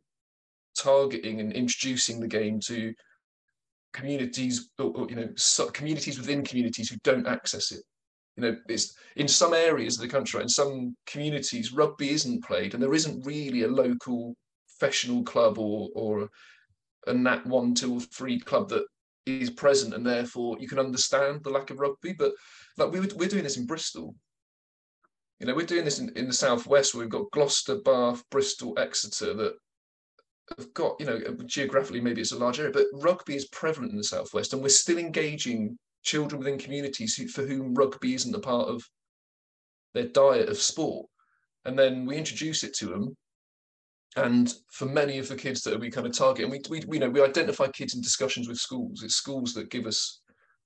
targeting 0.76 1.40
and 1.40 1.52
introducing 1.52 2.18
the 2.18 2.28
game 2.28 2.60
to 2.60 2.94
communities, 3.92 4.70
or, 4.78 5.06
you 5.08 5.16
know, 5.16 5.28
communities 5.72 6.18
within 6.18 6.44
communities 6.44 6.88
who 6.90 6.96
don't 7.04 7.26
access 7.26 7.72
it. 7.72 7.82
You 8.36 8.42
know, 8.42 8.56
it's 8.68 8.96
in 9.16 9.28
some 9.28 9.52
areas 9.52 9.96
of 9.96 10.02
the 10.02 10.08
country, 10.08 10.40
in 10.40 10.48
some 10.48 10.96
communities, 11.06 11.72
rugby 11.72 12.10
isn't 12.10 12.44
played, 12.44 12.74
and 12.74 12.82
there 12.82 12.94
isn't 12.94 13.26
really 13.26 13.62
a 13.62 13.68
local 13.68 14.34
professional 14.68 15.22
club 15.22 15.58
or 15.58 15.90
or 15.94 16.28
a 17.06 17.12
Nat 17.14 17.46
one, 17.46 17.74
two, 17.74 17.94
or 17.94 18.00
three 18.00 18.38
club 18.38 18.68
that 18.70 18.84
is 19.26 19.50
present, 19.50 19.94
and 19.94 20.06
therefore 20.06 20.56
you 20.60 20.68
can 20.68 20.78
understand 20.78 21.42
the 21.42 21.50
lack 21.50 21.70
of 21.70 21.78
rugby. 21.78 22.14
But 22.14 22.32
like 22.78 22.90
we 22.90 23.00
we're 23.00 23.28
doing 23.28 23.44
this 23.44 23.58
in 23.58 23.66
Bristol. 23.66 24.14
You 25.38 25.46
know, 25.46 25.54
we're 25.54 25.66
doing 25.66 25.84
this 25.84 25.98
in, 25.98 26.10
in 26.16 26.28
the 26.28 26.32
southwest 26.32 26.94
where 26.94 27.02
we've 27.02 27.10
got 27.10 27.30
Gloucester, 27.32 27.80
Bath, 27.80 28.22
Bristol, 28.30 28.78
Exeter 28.78 29.34
that 29.34 29.54
have 30.56 30.74
got, 30.74 30.96
you 30.98 31.06
know, 31.06 31.20
geographically 31.46 32.00
maybe 32.00 32.20
it's 32.20 32.32
a 32.32 32.38
large 32.38 32.58
area, 32.58 32.72
but 32.72 32.86
rugby 32.94 33.36
is 33.36 33.48
prevalent 33.48 33.92
in 33.92 33.98
the 33.98 34.04
southwest, 34.04 34.52
and 34.52 34.62
we're 34.62 34.68
still 34.68 34.98
engaging 34.98 35.78
children 36.02 36.38
within 36.38 36.58
communities 36.58 37.14
who, 37.14 37.28
for 37.28 37.46
whom 37.46 37.74
rugby 37.74 38.14
isn't 38.14 38.34
a 38.34 38.40
part 38.40 38.68
of 38.68 38.82
their 39.94 40.08
diet 40.08 40.48
of 40.48 40.58
sport. 40.58 41.06
And 41.64 41.78
then 41.78 42.06
we 42.06 42.16
introduce 42.16 42.64
it 42.64 42.74
to 42.74 42.86
them. 42.86 43.16
And 44.16 44.52
for 44.72 44.86
many 44.86 45.18
of 45.18 45.28
the 45.28 45.36
kids 45.36 45.62
that 45.62 45.78
we 45.78 45.90
kind 45.90 46.06
of 46.06 46.16
target, 46.16 46.44
and 46.44 46.52
we, 46.52 46.60
we, 46.68 46.82
we 46.86 46.98
know 46.98 47.08
we 47.08 47.22
identify 47.22 47.68
kids 47.68 47.94
in 47.94 48.02
discussions 48.02 48.48
with 48.48 48.58
schools. 48.58 49.02
It's 49.02 49.14
schools 49.14 49.54
that 49.54 49.70
give 49.70 49.86
us 49.86 50.21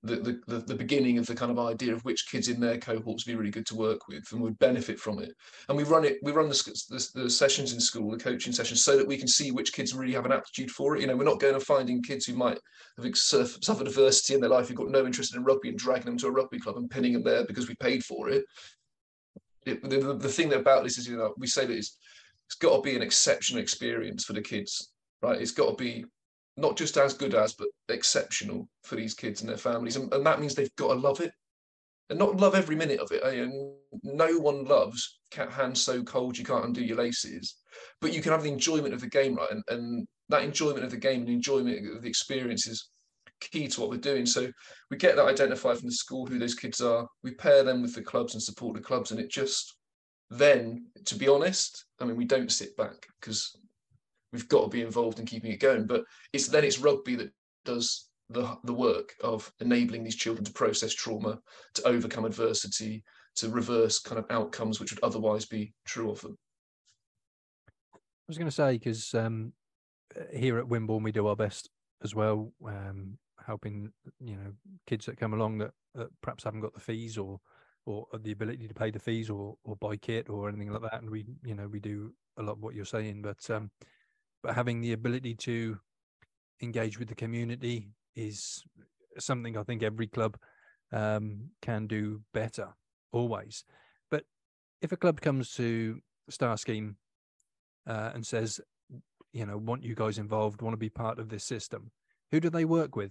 the, 0.06 0.40
the, 0.46 0.58
the, 0.58 0.74
beginning 0.74 1.18
of 1.18 1.26
the 1.26 1.34
kind 1.34 1.50
of 1.50 1.58
idea 1.58 1.92
of 1.92 2.04
which 2.04 2.28
kids 2.30 2.48
in 2.48 2.60
their 2.60 2.78
cohorts 2.78 3.26
would 3.26 3.32
be 3.32 3.36
really 3.36 3.50
good 3.50 3.66
to 3.66 3.74
work 3.74 4.08
with 4.08 4.24
and 4.32 4.40
would 4.40 4.58
benefit 4.58 4.98
from 4.98 5.18
it. 5.18 5.32
And 5.68 5.76
we 5.76 5.84
run 5.84 6.04
it, 6.04 6.18
we 6.22 6.32
run 6.32 6.48
the, 6.48 6.84
the, 6.90 7.22
the, 7.22 7.30
sessions 7.30 7.72
in 7.72 7.80
school, 7.80 8.10
the 8.10 8.18
coaching 8.18 8.52
sessions, 8.52 8.82
so 8.82 8.96
that 8.96 9.06
we 9.06 9.16
can 9.16 9.28
see 9.28 9.50
which 9.50 9.72
kids 9.72 9.94
really 9.94 10.12
have 10.12 10.24
an 10.24 10.32
aptitude 10.32 10.70
for 10.70 10.96
it. 10.96 11.00
You 11.00 11.08
know, 11.08 11.16
we're 11.16 11.24
not 11.24 11.40
going 11.40 11.54
to 11.54 11.60
finding 11.60 12.02
kids 12.02 12.26
who 12.26 12.34
might 12.34 12.58
have 12.96 13.16
suffered 13.16 13.86
adversity 13.86 14.34
in 14.34 14.40
their 14.40 14.50
life, 14.50 14.68
who've 14.68 14.76
got 14.76 14.90
no 14.90 15.04
interest 15.04 15.34
in 15.34 15.44
rugby 15.44 15.70
and 15.70 15.78
dragging 15.78 16.06
them 16.06 16.18
to 16.18 16.28
a 16.28 16.32
rugby 16.32 16.58
club 16.58 16.76
and 16.76 16.90
pinning 16.90 17.12
them 17.12 17.22
there 17.22 17.44
because 17.46 17.68
we 17.68 17.74
paid 17.76 18.04
for 18.04 18.28
it. 18.28 18.44
it 19.66 19.82
the, 19.82 20.14
the 20.14 20.28
thing 20.28 20.52
about 20.52 20.84
this 20.84 20.98
is, 20.98 21.08
you 21.08 21.16
know, 21.16 21.34
we 21.36 21.46
say 21.46 21.66
that 21.66 21.76
it's, 21.76 21.98
it's 22.46 22.56
got 22.56 22.76
to 22.76 22.82
be 22.82 22.96
an 22.96 23.02
exceptional 23.02 23.60
experience 23.60 24.24
for 24.24 24.32
the 24.32 24.42
kids, 24.42 24.92
right? 25.22 25.40
It's 25.40 25.52
got 25.52 25.76
to 25.76 25.84
be 25.84 26.04
not 26.56 26.76
just 26.76 26.96
as 26.96 27.14
good 27.14 27.34
as, 27.34 27.54
but 27.54 27.68
exceptional 27.88 28.68
for 28.82 28.96
these 28.96 29.14
kids 29.14 29.40
and 29.40 29.50
their 29.50 29.56
families. 29.56 29.96
And, 29.96 30.12
and 30.12 30.24
that 30.24 30.40
means 30.40 30.54
they've 30.54 30.74
got 30.76 30.88
to 30.88 30.98
love 30.98 31.20
it 31.20 31.32
and 32.08 32.18
not 32.18 32.36
love 32.36 32.54
every 32.54 32.76
minute 32.76 33.00
of 33.00 33.10
it. 33.12 33.22
Eh? 33.24 33.42
And 33.42 33.74
no 34.02 34.38
one 34.38 34.64
loves 34.64 35.18
cat 35.30 35.50
hands 35.50 35.82
so 35.82 36.02
cold 36.02 36.38
you 36.38 36.44
can't 36.44 36.64
undo 36.64 36.82
your 36.82 36.96
laces, 36.96 37.56
but 38.00 38.12
you 38.12 38.22
can 38.22 38.32
have 38.32 38.42
the 38.42 38.52
enjoyment 38.52 38.94
of 38.94 39.00
the 39.00 39.08
game, 39.08 39.34
right? 39.36 39.50
And, 39.50 39.62
and 39.68 40.06
that 40.28 40.42
enjoyment 40.42 40.84
of 40.84 40.90
the 40.90 40.96
game 40.96 41.20
and 41.20 41.30
enjoyment 41.30 41.94
of 41.94 42.02
the 42.02 42.08
experience 42.08 42.66
is 42.66 42.88
key 43.40 43.68
to 43.68 43.80
what 43.80 43.90
we're 43.90 43.98
doing. 43.98 44.24
So 44.24 44.50
we 44.90 44.96
get 44.96 45.16
that 45.16 45.26
identified 45.26 45.78
from 45.78 45.88
the 45.88 45.94
school 45.94 46.26
who 46.26 46.38
those 46.38 46.54
kids 46.54 46.80
are. 46.80 47.06
We 47.22 47.34
pair 47.34 47.62
them 47.64 47.82
with 47.82 47.94
the 47.94 48.02
clubs 48.02 48.34
and 48.34 48.42
support 48.42 48.74
the 48.74 48.82
clubs, 48.82 49.10
and 49.10 49.20
it 49.20 49.30
just 49.30 49.76
then, 50.30 50.86
to 51.04 51.14
be 51.14 51.28
honest, 51.28 51.84
I 52.00 52.04
mean, 52.04 52.16
we 52.16 52.24
don't 52.24 52.50
sit 52.50 52.76
back 52.76 53.06
because 53.20 53.56
we've 54.32 54.48
got 54.48 54.64
to 54.64 54.68
be 54.68 54.82
involved 54.82 55.18
in 55.18 55.26
keeping 55.26 55.52
it 55.52 55.60
going. 55.60 55.86
But 55.86 56.04
it's 56.32 56.48
then 56.48 56.64
it's 56.64 56.78
rugby 56.78 57.16
that 57.16 57.30
does 57.64 58.08
the 58.30 58.56
the 58.64 58.74
work 58.74 59.14
of 59.22 59.50
enabling 59.60 60.04
these 60.04 60.16
children 60.16 60.44
to 60.44 60.52
process 60.52 60.92
trauma, 60.92 61.38
to 61.74 61.86
overcome 61.86 62.24
adversity, 62.24 63.04
to 63.36 63.48
reverse 63.48 63.98
kind 63.98 64.18
of 64.18 64.26
outcomes 64.30 64.80
which 64.80 64.92
would 64.92 65.02
otherwise 65.02 65.44
be 65.44 65.72
true 65.84 66.10
of 66.10 66.20
them. 66.20 66.36
I 67.94 68.28
was 68.28 68.38
going 68.38 68.48
to 68.48 68.54
say 68.54 68.72
because 68.72 69.14
um, 69.14 69.52
here 70.34 70.58
at 70.58 70.66
Wimborne 70.66 71.04
we 71.04 71.12
do 71.12 71.26
our 71.28 71.36
best 71.36 71.70
as 72.02 72.14
well, 72.14 72.52
um, 72.66 73.18
helping 73.46 73.92
you 74.20 74.36
know 74.36 74.52
kids 74.86 75.06
that 75.06 75.18
come 75.18 75.34
along 75.34 75.58
that, 75.58 75.70
that 75.94 76.08
perhaps 76.22 76.44
haven't 76.44 76.60
got 76.60 76.74
the 76.74 76.80
fees 76.80 77.16
or 77.16 77.38
or 77.84 78.06
the 78.20 78.32
ability 78.32 78.66
to 78.66 78.74
pay 78.74 78.90
the 78.90 78.98
fees 78.98 79.30
or 79.30 79.56
or 79.64 79.76
buy 79.76 79.96
kit 79.96 80.28
or 80.28 80.48
anything 80.48 80.72
like 80.72 80.82
that, 80.82 81.00
and 81.00 81.10
we 81.10 81.24
you 81.44 81.54
know 81.54 81.68
we 81.68 81.78
do 81.78 82.12
a 82.38 82.42
lot 82.42 82.52
of 82.52 82.62
what 82.62 82.74
you're 82.74 82.84
saying, 82.84 83.22
but 83.22 83.48
um, 83.50 83.70
but 84.46 84.54
having 84.54 84.80
the 84.80 84.92
ability 84.92 85.34
to 85.34 85.76
engage 86.62 87.00
with 87.00 87.08
the 87.08 87.16
community 87.16 87.88
is 88.14 88.62
something 89.18 89.58
I 89.58 89.64
think 89.64 89.82
every 89.82 90.06
club 90.06 90.36
um, 90.92 91.50
can 91.62 91.88
do 91.88 92.22
better 92.32 92.68
always. 93.10 93.64
But 94.08 94.22
if 94.82 94.92
a 94.92 94.96
club 94.96 95.20
comes 95.20 95.50
to 95.54 96.00
Star 96.30 96.56
Scheme 96.58 96.96
uh, 97.88 98.12
and 98.14 98.24
says, 98.24 98.60
you 99.32 99.46
know, 99.46 99.56
want 99.58 99.82
you 99.82 99.96
guys 99.96 100.16
involved, 100.16 100.62
want 100.62 100.74
to 100.74 100.78
be 100.78 100.90
part 100.90 101.18
of 101.18 101.28
this 101.28 101.42
system, 101.42 101.90
who 102.30 102.38
do 102.38 102.48
they 102.48 102.64
work 102.64 102.94
with? 102.94 103.10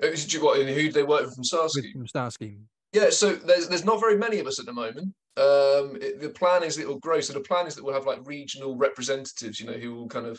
Uh, 0.00 0.10
What, 0.40 0.58
who 0.58 0.64
do 0.64 0.92
they 0.92 1.02
work 1.02 1.24
with 1.24 1.34
from 1.34 1.42
Star 1.42 1.68
Scheme? 1.68 1.92
From 1.92 2.06
Star 2.06 2.30
Scheme. 2.30 2.68
Yeah, 2.92 3.10
so 3.10 3.34
there's 3.34 3.66
there's 3.68 3.84
not 3.84 3.98
very 3.98 4.16
many 4.16 4.38
of 4.38 4.46
us 4.46 4.60
at 4.60 4.66
the 4.66 4.72
moment. 4.72 5.12
Um, 5.36 5.98
it, 6.00 6.20
the 6.20 6.30
plan 6.30 6.62
is 6.62 6.78
it 6.78 6.86
will 6.86 6.98
grow. 7.00 7.20
So 7.20 7.32
the 7.32 7.40
plan 7.40 7.66
is 7.66 7.74
that 7.74 7.84
we'll 7.84 7.94
have 7.94 8.06
like 8.06 8.20
regional 8.24 8.76
representatives, 8.76 9.58
you 9.58 9.66
know, 9.66 9.72
who 9.72 9.94
will 9.94 10.08
kind 10.08 10.26
of 10.26 10.38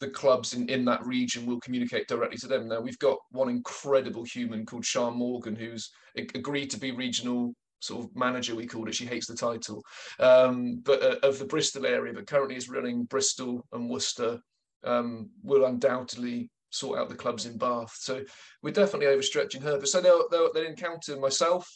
the 0.00 0.08
clubs 0.08 0.54
in, 0.54 0.68
in 0.68 0.84
that 0.84 1.04
region 1.04 1.46
will 1.46 1.60
communicate 1.60 2.06
directly 2.06 2.36
to 2.38 2.46
them. 2.46 2.68
Now 2.68 2.80
we've 2.80 2.98
got 2.98 3.18
one 3.30 3.48
incredible 3.48 4.24
human 4.24 4.64
called 4.64 4.84
Sean 4.84 5.16
Morgan 5.16 5.56
who's 5.56 5.90
agreed 6.16 6.70
to 6.70 6.78
be 6.78 6.92
regional 6.92 7.54
sort 7.80 8.04
of 8.04 8.16
manager 8.16 8.54
we 8.54 8.66
called 8.66 8.88
it 8.88 8.94
she 8.94 9.06
hates 9.06 9.26
the 9.26 9.36
title 9.36 9.82
um, 10.18 10.80
but 10.84 11.02
uh, 11.02 11.16
of 11.22 11.38
the 11.38 11.44
bristol 11.44 11.86
area 11.86 12.12
but 12.12 12.26
currently 12.26 12.56
is 12.56 12.68
running 12.68 13.04
bristol 13.04 13.64
and 13.72 13.88
worcester 13.88 14.40
um, 14.84 15.30
will 15.42 15.64
undoubtedly 15.64 16.50
sort 16.70 16.98
out 16.98 17.08
the 17.08 17.14
clubs 17.14 17.46
in 17.46 17.56
bath 17.56 17.94
so 17.96 18.22
we're 18.62 18.72
definitely 18.72 19.06
overstretching 19.06 19.62
her 19.62 19.78
but 19.78 19.88
so 19.88 20.00
they'll, 20.00 20.28
they'll, 20.30 20.52
they'll 20.52 20.66
encounter 20.66 21.16
myself 21.18 21.68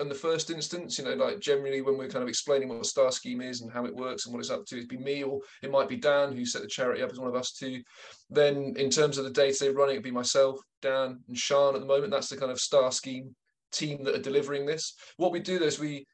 in 0.00 0.08
the 0.08 0.14
first 0.14 0.50
instance, 0.50 0.98
you 0.98 1.04
know, 1.04 1.14
like 1.14 1.40
generally 1.40 1.80
when 1.80 1.96
we're 1.96 2.08
kind 2.08 2.22
of 2.22 2.28
explaining 2.28 2.68
what 2.68 2.84
star 2.86 3.12
scheme 3.12 3.40
is 3.40 3.60
and 3.60 3.72
how 3.72 3.84
it 3.84 3.94
works 3.94 4.26
and 4.26 4.34
what 4.34 4.40
it's 4.40 4.50
up 4.50 4.64
to, 4.66 4.76
it'd 4.76 4.88
be 4.88 4.98
me 4.98 5.22
or 5.22 5.40
it 5.62 5.70
might 5.70 5.88
be 5.88 5.96
Dan 5.96 6.32
who 6.32 6.44
set 6.44 6.62
the 6.62 6.68
charity 6.68 7.02
up 7.02 7.10
as 7.10 7.18
one 7.18 7.28
of 7.28 7.36
us 7.36 7.52
too. 7.52 7.80
Then 8.28 8.74
in 8.76 8.90
terms 8.90 9.18
of 9.18 9.24
the 9.24 9.30
day-to-day 9.30 9.70
running, 9.70 9.94
it'd 9.94 10.04
be 10.04 10.10
myself, 10.10 10.58
Dan 10.82 11.20
and 11.28 11.38
Sean 11.38 11.74
at 11.74 11.80
the 11.80 11.86
moment. 11.86 12.10
That's 12.10 12.28
the 12.28 12.36
kind 12.36 12.50
of 12.50 12.60
star 12.60 12.90
scheme 12.90 13.34
team 13.72 14.02
that 14.04 14.16
are 14.16 14.22
delivering 14.22 14.66
this. 14.66 14.94
What 15.16 15.32
we 15.32 15.40
do 15.40 15.62
is 15.62 15.78
we 15.78 16.04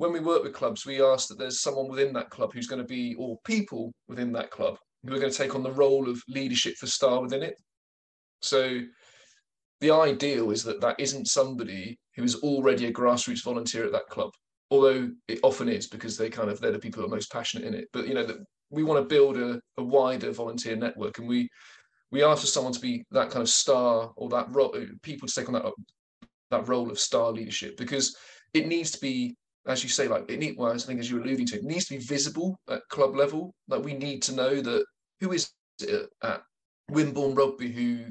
when 0.00 0.12
we 0.12 0.20
work 0.20 0.42
with 0.42 0.54
clubs, 0.54 0.86
we 0.86 1.02
ask 1.02 1.28
that 1.28 1.38
there's 1.38 1.60
someone 1.60 1.86
within 1.86 2.14
that 2.14 2.30
club 2.30 2.54
who's 2.54 2.66
going 2.66 2.80
to 2.80 2.88
be, 2.88 3.14
or 3.18 3.38
people 3.44 3.92
within 4.08 4.32
that 4.32 4.50
club 4.50 4.78
who 5.04 5.14
are 5.14 5.18
going 5.18 5.30
to 5.30 5.36
take 5.36 5.54
on 5.54 5.62
the 5.62 5.70
role 5.72 6.08
of 6.08 6.22
leadership 6.26 6.74
for 6.76 6.86
Star 6.86 7.20
within 7.20 7.42
it. 7.42 7.54
So 8.40 8.80
the 9.80 9.90
ideal 9.90 10.50
is 10.50 10.62
that 10.64 10.80
that 10.80 10.98
isn't 10.98 11.26
somebody 11.26 11.98
who 12.16 12.22
is 12.22 12.36
already 12.36 12.86
a 12.86 12.92
grassroots 12.92 13.44
volunteer 13.44 13.84
at 13.84 13.92
that 13.92 14.06
club 14.08 14.30
although 14.70 15.10
it 15.28 15.40
often 15.42 15.68
is 15.68 15.86
because 15.86 16.16
they 16.16 16.30
kind 16.30 16.48
of 16.48 16.60
they're 16.60 16.70
the 16.70 16.78
people 16.78 17.00
who 17.00 17.06
are 17.06 17.14
most 17.14 17.32
passionate 17.32 17.66
in 17.66 17.74
it. 17.74 17.88
But 17.92 18.06
you 18.06 18.14
know 18.14 18.24
that 18.24 18.38
we 18.70 18.84
want 18.84 19.02
to 19.02 19.14
build 19.14 19.36
a, 19.36 19.60
a 19.78 19.82
wider 19.82 20.30
volunteer 20.32 20.76
network 20.76 21.18
and 21.18 21.28
we 21.28 21.48
we 22.12 22.22
ask 22.24 22.40
for 22.40 22.46
someone 22.46 22.72
to 22.72 22.80
be 22.80 23.04
that 23.10 23.30
kind 23.30 23.42
of 23.42 23.48
star 23.48 24.10
or 24.16 24.28
that 24.30 24.46
role 24.50 24.74
people 25.02 25.28
to 25.28 25.34
take 25.34 25.48
on 25.48 25.54
that 25.54 25.64
that 26.50 26.68
role 26.68 26.90
of 26.90 26.98
star 26.98 27.30
leadership 27.32 27.76
because 27.76 28.16
it 28.54 28.66
needs 28.66 28.90
to 28.92 29.00
be 29.00 29.34
as 29.66 29.82
you 29.82 29.88
say 29.88 30.08
like 30.08 30.28
it 30.28 30.38
need 30.38 30.56
well 30.56 30.72
i 30.72 30.76
think 30.76 30.98
as 30.98 31.10
you're 31.10 31.20
alluding 31.20 31.46
to 31.46 31.56
it 31.56 31.64
needs 31.64 31.86
to 31.86 31.94
be 31.94 32.04
visible 32.04 32.58
at 32.68 32.80
club 32.88 33.14
level. 33.14 33.54
Like 33.68 33.84
we 33.84 33.94
need 33.94 34.22
to 34.22 34.34
know 34.34 34.60
that 34.60 34.84
who 35.20 35.32
is 35.32 35.50
at 36.22 36.42
wimborne 36.90 37.36
rugby 37.36 37.70
who 37.70 38.06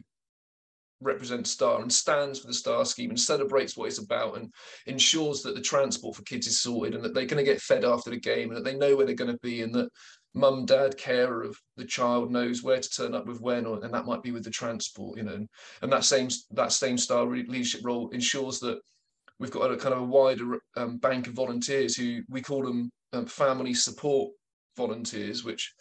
represents 1.02 1.52
Star 1.52 1.82
and 1.82 1.92
stands 1.92 2.40
for 2.40 2.48
the 2.48 2.54
Star 2.54 2.86
scheme 2.86 3.10
and 3.10 3.20
celebrates 3.20 3.78
what 3.78 3.88
it's 3.88 4.00
about 4.00 4.38
and 4.38 4.52
ensures 4.86 5.42
that 5.44 5.56
the 5.56 5.62
transport 5.62 6.16
for 6.16 6.24
kids 6.24 6.48
is 6.48 6.60
sorted 6.60 6.96
and 6.96 7.04
that 7.04 7.14
they're 7.14 7.26
going 7.26 7.44
to 7.44 7.52
get 7.52 7.62
fed 7.62 7.86
after 7.86 8.10
the 8.10 8.20
game 8.20 8.50
and 8.50 8.58
that 8.58 8.64
they 8.64 8.78
know 8.78 8.96
where 8.96 9.06
they're 9.06 9.16
going 9.16 9.32
to 9.32 9.40
be 9.40 9.62
and 9.62 9.74
that 9.74 9.90
mum, 10.34 10.66
dad, 10.66 10.98
carer 10.98 11.44
of 11.44 11.58
the 11.78 11.86
child 11.86 12.32
knows 12.32 12.64
where 12.64 12.80
to 12.80 12.90
turn 12.90 13.16
up 13.16 13.26
with 13.26 13.42
when, 13.42 13.66
or, 13.66 13.84
and 13.84 13.94
that 13.94 14.06
might 14.06 14.22
be 14.22 14.32
with 14.32 14.44
the 14.44 14.50
transport, 14.50 15.18
you 15.18 15.24
know, 15.24 15.34
and, 15.34 15.50
and 15.82 15.92
that 15.92 16.04
same 16.04 16.30
that 16.52 16.72
same 16.72 16.98
Star 16.98 17.26
leadership 17.26 17.82
role 17.84 18.10
ensures 18.10 18.60
that 18.60 18.80
we've 19.40 19.52
got 19.52 19.72
a 19.72 19.78
kind 19.78 19.94
of 19.94 20.02
a 20.02 20.06
wider 20.06 20.60
um, 20.78 20.98
bank 20.98 21.28
of 21.28 21.34
volunteers 21.34 21.96
who 21.96 22.22
we 22.30 22.42
call 22.42 22.64
them 22.64 22.90
um, 23.14 23.26
family 23.26 23.74
support 23.74 24.32
volunteers, 24.78 25.44
which 25.44 25.74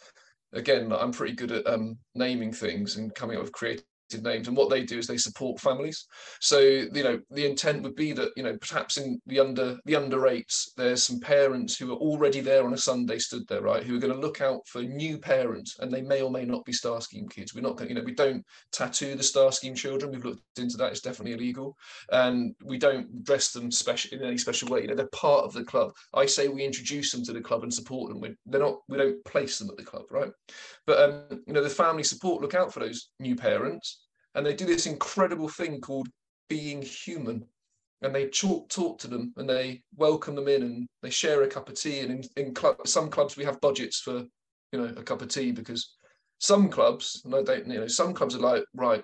again 0.53 0.91
I'm 0.91 1.11
pretty 1.11 1.35
good 1.35 1.51
at 1.51 1.67
um, 1.67 1.97
naming 2.15 2.51
things 2.51 2.97
and 2.97 3.13
coming 3.13 3.37
up 3.37 3.43
with 3.43 3.51
creative 3.51 3.85
names 4.17 4.47
and 4.47 4.57
what 4.57 4.69
they 4.69 4.83
do 4.83 4.97
is 4.97 5.07
they 5.07 5.17
support 5.17 5.59
families. 5.59 6.07
So 6.39 6.59
you 6.59 7.03
know 7.03 7.19
the 7.31 7.45
intent 7.45 7.83
would 7.83 7.95
be 7.95 8.11
that 8.13 8.31
you 8.35 8.43
know 8.43 8.57
perhaps 8.57 8.97
in 8.97 9.21
the 9.27 9.39
under 9.39 9.77
the 9.85 9.95
under 9.95 10.27
eights 10.27 10.73
there's 10.77 11.03
some 11.03 11.19
parents 11.19 11.77
who 11.77 11.91
are 11.91 11.97
already 11.97 12.41
there 12.41 12.65
on 12.65 12.73
a 12.73 12.77
sunday 12.77 13.19
stood 13.19 13.47
there 13.47 13.61
right 13.61 13.83
who 13.83 13.95
are 13.95 13.99
going 13.99 14.13
to 14.13 14.19
look 14.19 14.41
out 14.41 14.67
for 14.67 14.81
new 14.81 15.17
parents 15.17 15.77
and 15.79 15.91
they 15.91 16.01
may 16.01 16.21
or 16.21 16.31
may 16.31 16.45
not 16.45 16.65
be 16.65 16.73
star 16.73 17.01
scheme 17.01 17.27
kids. 17.27 17.53
We're 17.53 17.61
not 17.61 17.77
going 17.77 17.89
you 17.89 17.95
know 17.95 18.03
we 18.03 18.13
don't 18.13 18.43
tattoo 18.71 19.15
the 19.15 19.23
star 19.23 19.51
scheme 19.51 19.75
children. 19.75 20.11
We've 20.11 20.25
looked 20.25 20.41
into 20.57 20.77
that. 20.77 20.91
It's 20.91 21.01
definitely 21.01 21.33
illegal. 21.33 21.75
And 22.11 22.55
we 22.63 22.77
don't 22.77 23.23
dress 23.23 23.51
them 23.51 23.71
special 23.71 24.17
in 24.17 24.25
any 24.25 24.37
special 24.37 24.69
way. 24.69 24.81
You 24.81 24.87
know 24.87 24.95
they're 24.95 25.07
part 25.07 25.45
of 25.45 25.53
the 25.53 25.63
club. 25.63 25.91
I 26.13 26.25
say 26.25 26.47
we 26.47 26.65
introduce 26.65 27.11
them 27.11 27.23
to 27.25 27.33
the 27.33 27.41
club 27.41 27.63
and 27.63 27.73
support 27.73 28.09
them. 28.09 28.19
We 28.19 28.35
they're 28.45 28.59
not 28.59 28.79
we 28.87 28.97
don't 28.97 29.23
place 29.25 29.59
them 29.59 29.69
at 29.69 29.77
the 29.77 29.83
club 29.83 30.03
right? 30.09 30.31
But 30.85 30.99
um 30.99 31.43
you 31.47 31.53
know 31.53 31.63
the 31.63 31.69
family 31.69 32.03
support 32.03 32.41
look 32.41 32.55
out 32.55 32.73
for 32.73 32.79
those 32.79 33.09
new 33.19 33.35
parents 33.35 33.98
and 34.35 34.45
they 34.45 34.53
do 34.53 34.65
this 34.65 34.85
incredible 34.85 35.49
thing 35.49 35.81
called 35.81 36.07
being 36.49 36.81
human. 36.81 37.45
And 38.01 38.15
they 38.15 38.27
talk 38.27 38.69
talk 38.69 38.97
to 38.99 39.09
them 39.09 39.33
and 39.35 39.49
they 39.49 39.83
welcome 39.97 40.33
them 40.33 40.47
in 40.47 40.63
and 40.63 40.87
they 41.03 41.09
share 41.09 41.43
a 41.43 41.47
cup 41.47 41.67
of 41.67 41.75
tea. 41.75 41.99
And 41.99 42.25
in, 42.37 42.45
in 42.45 42.55
some 42.85 43.09
clubs 43.09 43.35
we 43.35 43.43
have 43.43 43.59
budgets 43.59 43.99
for 43.99 44.23
you 44.71 44.79
know 44.79 44.93
a 44.95 45.03
cup 45.03 45.21
of 45.21 45.27
tea 45.27 45.51
because 45.51 45.97
some 46.39 46.69
clubs 46.69 47.21
and 47.25 47.35
i 47.35 47.41
don't 47.41 47.67
you 47.67 47.79
know 47.79 47.87
some 47.87 48.13
clubs 48.13 48.35
are 48.35 48.39
like 48.39 48.63
right 48.73 49.03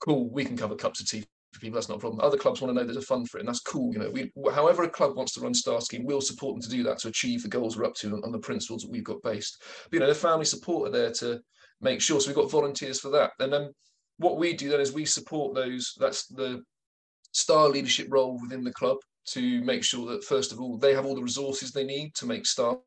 cool 0.00 0.30
we 0.30 0.44
can 0.44 0.56
cover 0.56 0.76
cups 0.76 1.00
of 1.00 1.08
tea 1.08 1.24
for 1.52 1.60
people 1.60 1.74
that's 1.74 1.88
not 1.88 1.96
a 1.96 2.00
problem. 2.00 2.20
Other 2.20 2.38
clubs 2.38 2.62
want 2.62 2.74
to 2.74 2.74
know 2.74 2.84
there's 2.84 2.96
a 2.96 3.02
fund 3.02 3.28
for 3.28 3.38
it 3.38 3.40
and 3.40 3.48
that's 3.48 3.60
cool 3.60 3.92
you 3.92 3.98
know 3.98 4.10
we 4.10 4.30
however 4.52 4.84
a 4.84 4.88
club 4.88 5.16
wants 5.16 5.34
to 5.34 5.40
run 5.40 5.54
star 5.54 5.80
scheme 5.80 6.04
we'll 6.04 6.20
support 6.20 6.54
them 6.54 6.62
to 6.62 6.76
do 6.76 6.82
that 6.82 6.98
to 6.98 7.08
achieve 7.08 7.42
the 7.42 7.48
goals 7.48 7.76
we're 7.76 7.84
up 7.84 7.94
to 7.94 8.12
on, 8.12 8.24
on 8.24 8.32
the 8.32 8.38
principles 8.38 8.82
that 8.82 8.90
we've 8.90 9.04
got 9.04 9.22
based. 9.22 9.62
But, 9.84 9.94
you 9.94 10.00
know 10.00 10.06
the 10.06 10.14
family 10.14 10.44
support 10.44 10.88
are 10.88 10.92
there 10.92 11.12
to 11.12 11.40
make 11.82 12.00
sure. 12.00 12.20
So 12.20 12.28
we've 12.28 12.36
got 12.36 12.50
volunteers 12.50 13.00
for 13.00 13.10
that. 13.10 13.32
And 13.40 13.52
then 13.52 13.72
what 14.22 14.38
we 14.38 14.52
do 14.52 14.68
then 14.68 14.80
is 14.80 14.92
we 14.92 15.04
support 15.04 15.54
those. 15.54 15.94
That's 15.98 16.26
the 16.26 16.62
star 17.32 17.68
leadership 17.68 18.08
role 18.10 18.38
within 18.40 18.64
the 18.64 18.72
club 18.72 18.98
to 19.24 19.62
make 19.62 19.84
sure 19.84 20.06
that 20.06 20.24
first 20.24 20.52
of 20.52 20.60
all 20.60 20.76
they 20.76 20.94
have 20.94 21.06
all 21.06 21.14
the 21.14 21.22
resources 21.22 21.70
they 21.70 21.84
need 21.84 22.14
to 22.14 22.26
make 22.26 22.46
star 22.46 22.78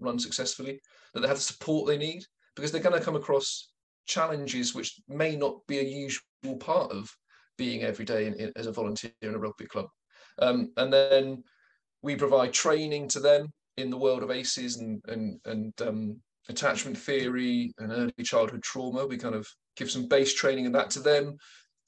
run 0.00 0.18
successfully. 0.18 0.80
That 1.14 1.20
they 1.20 1.28
have 1.28 1.36
the 1.36 1.42
support 1.42 1.86
they 1.86 1.98
need 1.98 2.24
because 2.54 2.72
they're 2.72 2.82
going 2.82 2.98
to 2.98 3.04
come 3.04 3.16
across 3.16 3.70
challenges 4.06 4.74
which 4.74 5.00
may 5.08 5.36
not 5.36 5.58
be 5.66 5.78
a 5.78 5.82
usual 5.82 6.56
part 6.58 6.90
of 6.90 7.10
being 7.56 7.82
every 7.82 8.04
day 8.04 8.26
in, 8.26 8.34
in, 8.34 8.52
as 8.56 8.66
a 8.66 8.72
volunteer 8.72 9.12
in 9.22 9.34
a 9.34 9.38
rugby 9.38 9.66
club. 9.66 9.86
Um, 10.38 10.72
and 10.76 10.92
then 10.92 11.44
we 12.02 12.16
provide 12.16 12.52
training 12.52 13.08
to 13.08 13.20
them 13.20 13.52
in 13.76 13.90
the 13.90 13.96
world 13.96 14.22
of 14.22 14.30
ACEs 14.30 14.76
and 14.78 15.00
and 15.08 15.40
and 15.44 15.72
um, 15.82 16.20
attachment 16.48 16.98
theory 16.98 17.72
and 17.78 17.92
early 17.92 18.12
childhood 18.24 18.62
trauma. 18.62 19.06
We 19.06 19.16
kind 19.16 19.34
of 19.34 19.46
give 19.76 19.90
some 19.90 20.08
base 20.08 20.34
training 20.34 20.66
and 20.66 20.74
that 20.74 20.90
to 20.90 21.00
them, 21.00 21.36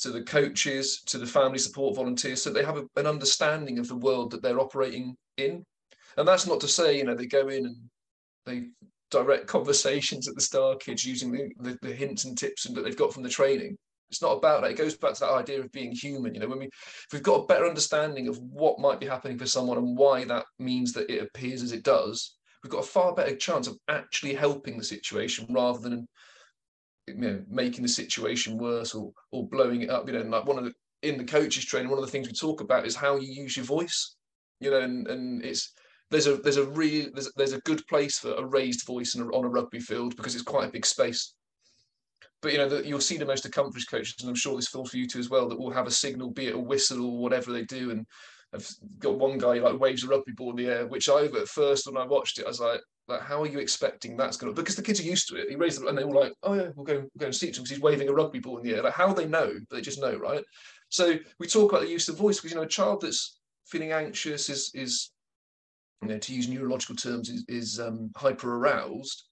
to 0.01 0.11
the 0.11 0.23
coaches, 0.23 1.03
to 1.07 1.19
the 1.19 1.27
family 1.27 1.59
support 1.59 1.97
volunteers, 1.97 2.43
so 2.43 2.51
they 2.51 2.65
have 2.65 2.77
a, 2.77 2.85
an 2.97 3.07
understanding 3.07 3.79
of 3.79 3.89
the 3.89 3.97
world 3.97 4.31
that 4.31 4.43
they're 4.43 4.61
operating 4.61 5.17
in. 5.37 5.65
And 6.17 6.27
that's 6.27 6.47
not 6.47 6.61
to 6.61 6.69
say, 6.69 6.97
you 6.97 7.05
know, 7.05 7.15
they 7.15 7.27
go 7.27 7.49
in 7.49 7.67
and 7.67 7.77
they 8.47 8.69
direct 9.11 9.47
conversations 9.47 10.29
at 10.29 10.35
the 10.35 10.41
Star 10.41 10.77
Kids 10.77 11.05
using 11.05 11.33
the, 11.33 11.51
the, 11.61 11.79
the 11.83 11.95
hints 11.95 12.25
and 12.25 12.37
tips 12.37 12.65
that 12.65 12.83
they've 12.83 12.97
got 12.97 13.13
from 13.13 13.23
the 13.23 13.29
training. 13.29 13.77
It's 14.11 14.23
not 14.23 14.37
about 14.37 14.63
that. 14.63 14.71
It 14.73 14.77
goes 14.77 14.97
back 14.97 15.15
to 15.15 15.21
that 15.21 15.33
idea 15.33 15.61
of 15.61 15.73
being 15.73 15.93
human. 15.93 16.35
You 16.35 16.41
know, 16.41 16.49
when 16.49 16.59
we 16.61 16.67
if 16.67 17.07
we've 17.13 17.23
got 17.23 17.43
a 17.43 17.47
better 17.47 17.67
understanding 17.67 18.29
of 18.29 18.39
what 18.39 18.79
might 18.79 19.01
be 19.01 19.07
happening 19.07 19.39
for 19.39 19.47
someone 19.47 19.79
and 19.79 19.97
why 19.97 20.25
that 20.25 20.45
means 20.59 20.93
that 20.93 21.11
it 21.11 21.23
appears 21.23 21.63
as 21.63 21.73
it 21.73 21.83
does, 21.83 22.37
we've 22.63 22.71
got 22.71 22.85
a 22.85 22.87
far 22.87 23.15
better 23.15 23.35
chance 23.35 23.67
of 23.67 23.77
actually 23.89 24.35
helping 24.35 24.79
the 24.79 24.85
situation 24.85 25.47
rather 25.51 25.79
than 25.79 26.07
you 27.07 27.15
know 27.15 27.43
making 27.49 27.83
the 27.83 27.89
situation 27.89 28.59
worse 28.59 28.95
or 28.95 29.13
or 29.31 29.47
blowing 29.49 29.83
it 29.83 29.91
up 29.91 30.07
you 30.07 30.13
know 30.13 30.21
and 30.21 30.31
like 30.31 30.47
one 30.47 30.59
of 30.59 30.65
the 30.65 30.73
in 31.03 31.19
the 31.19 31.25
coaches 31.25 31.65
training 31.65 31.91
one 31.91 31.99
of 31.99 32.05
the 32.05 32.11
things 32.11 32.27
we 32.27 32.33
talk 32.33 32.61
about 32.61 32.87
is 32.87 32.97
how 32.97 33.17
you 33.17 33.31
use 33.31 33.57
your 33.57 33.67
voice 33.67 34.17
you 34.61 34.71
know 34.71 34.81
and 34.81 35.07
and 35.09 35.45
it's 35.45 35.75
there's 36.11 36.27
a 36.27 36.37
there's 36.37 36.57
a 36.57 36.67
real 36.71 37.09
there's, 37.13 37.33
there's 37.37 37.53
a 37.53 37.61
good 37.61 37.87
place 37.89 38.19
for 38.19 38.33
a 38.35 38.45
raised 38.45 38.87
voice 38.87 39.17
a, 39.17 39.23
on 39.25 39.45
a 39.45 39.49
rugby 39.49 39.81
field 39.81 40.17
because 40.17 40.35
it's 40.35 40.45
quite 40.45 40.69
a 40.69 40.73
big 40.73 40.87
space. 40.87 41.35
But 42.41 42.53
you 42.53 42.59
know 42.59 42.69
the, 42.69 42.87
you'll 42.87 43.01
see 43.01 43.17
the 43.17 43.27
most 43.27 43.47
accomplished 43.47 43.91
coaches 43.91 44.17
and 44.21 44.29
i'm 44.29 44.35
sure 44.35 44.55
this 44.55 44.69
feels 44.69 44.91
for 44.91 44.99
you 44.99 45.09
too 45.09 45.19
as 45.19 45.31
well 45.31 45.49
that 45.49 45.59
will 45.59 45.71
have 45.71 45.87
a 45.87 45.91
signal 45.91 46.31
be 46.31 46.49
it 46.49 46.55
a 46.55 46.59
whistle 46.59 47.07
or 47.07 47.19
whatever 47.19 47.53
they 47.53 47.65
do 47.65 47.91
and 47.91 48.07
i've 48.55 48.69
got 48.99 49.19
one 49.19 49.39
guy 49.39 49.55
like 49.55 49.81
waves 49.81 50.05
a 50.05 50.07
rugby 50.07 50.33
ball 50.33 50.51
in 50.51 50.57
the 50.57 50.67
air 50.67 50.87
which 50.87 51.09
i 51.09 51.25
at 51.25 51.49
first 51.49 51.87
when 51.87 51.97
i 51.97 52.05
watched 52.05 52.39
it 52.39 52.45
i 52.45 52.49
was 52.49 52.61
like 52.61 52.83
like, 53.07 53.21
how 53.21 53.43
are 53.43 53.47
you 53.47 53.59
expecting 53.59 54.17
that's 54.17 54.37
going 54.37 54.55
to? 54.55 54.61
Because 54.61 54.77
the 54.77 54.83
kids 54.83 55.01
are 55.01 55.05
used 55.05 55.29
to 55.29 55.37
it. 55.37 55.49
He 55.49 55.57
raised 55.57 55.81
them, 55.81 55.89
and 55.89 55.99
they 55.99 56.05
were 56.05 56.21
like, 56.21 56.33
"Oh 56.43 56.55
yeah, 56.55 56.69
we'll 56.75 56.87
go, 56.87 56.95
we'll 56.95 57.11
go 57.19 57.27
and 57.27 57.35
see 57.35 57.49
him 57.49 57.53
because 57.53 57.71
he's 57.71 57.81
waving 57.81 58.09
a 58.09 58.13
rugby 58.13 58.39
ball 58.39 58.59
in 58.59 58.65
the 58.65 58.75
air." 58.75 58.83
Like, 58.83 58.95
how 58.95 59.13
they 59.13 59.27
know? 59.27 59.53
They 59.71 59.81
just 59.81 60.01
know, 60.01 60.17
right? 60.17 60.43
So 60.89 61.19
we 61.39 61.47
talk 61.47 61.73
about 61.73 61.83
the 61.83 61.91
use 61.91 62.09
of 62.09 62.17
voice 62.17 62.39
because 62.39 62.53
you 62.53 62.57
know 62.57 62.65
a 62.65 62.69
child 62.69 63.03
that's 63.03 63.39
feeling 63.67 63.93
anxious 63.93 64.49
is 64.49 64.71
is 64.75 65.11
you 66.03 66.09
know 66.09 66.19
to 66.19 66.35
use 66.35 66.49
neurological 66.49 66.97
terms 66.97 67.29
is, 67.29 67.45
is 67.49 67.81
um, 67.81 68.11
hyper 68.17 68.57
aroused 68.57 69.25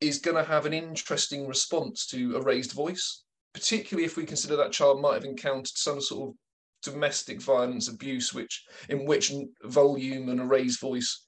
is 0.00 0.18
going 0.18 0.36
to 0.36 0.44
have 0.44 0.64
an 0.64 0.72
interesting 0.72 1.46
response 1.46 2.06
to 2.06 2.36
a 2.36 2.42
raised 2.42 2.72
voice, 2.72 3.24
particularly 3.52 4.04
if 4.04 4.16
we 4.16 4.24
consider 4.24 4.56
that 4.56 4.72
child 4.72 5.00
might 5.00 5.14
have 5.14 5.24
encountered 5.24 5.76
some 5.76 6.00
sort 6.00 6.28
of 6.28 6.34
domestic 6.82 7.42
violence 7.42 7.88
abuse, 7.88 8.32
which 8.32 8.64
in 8.88 9.04
which 9.04 9.32
volume 9.64 10.28
and 10.28 10.40
a 10.40 10.44
raised 10.44 10.80
voice 10.80 11.26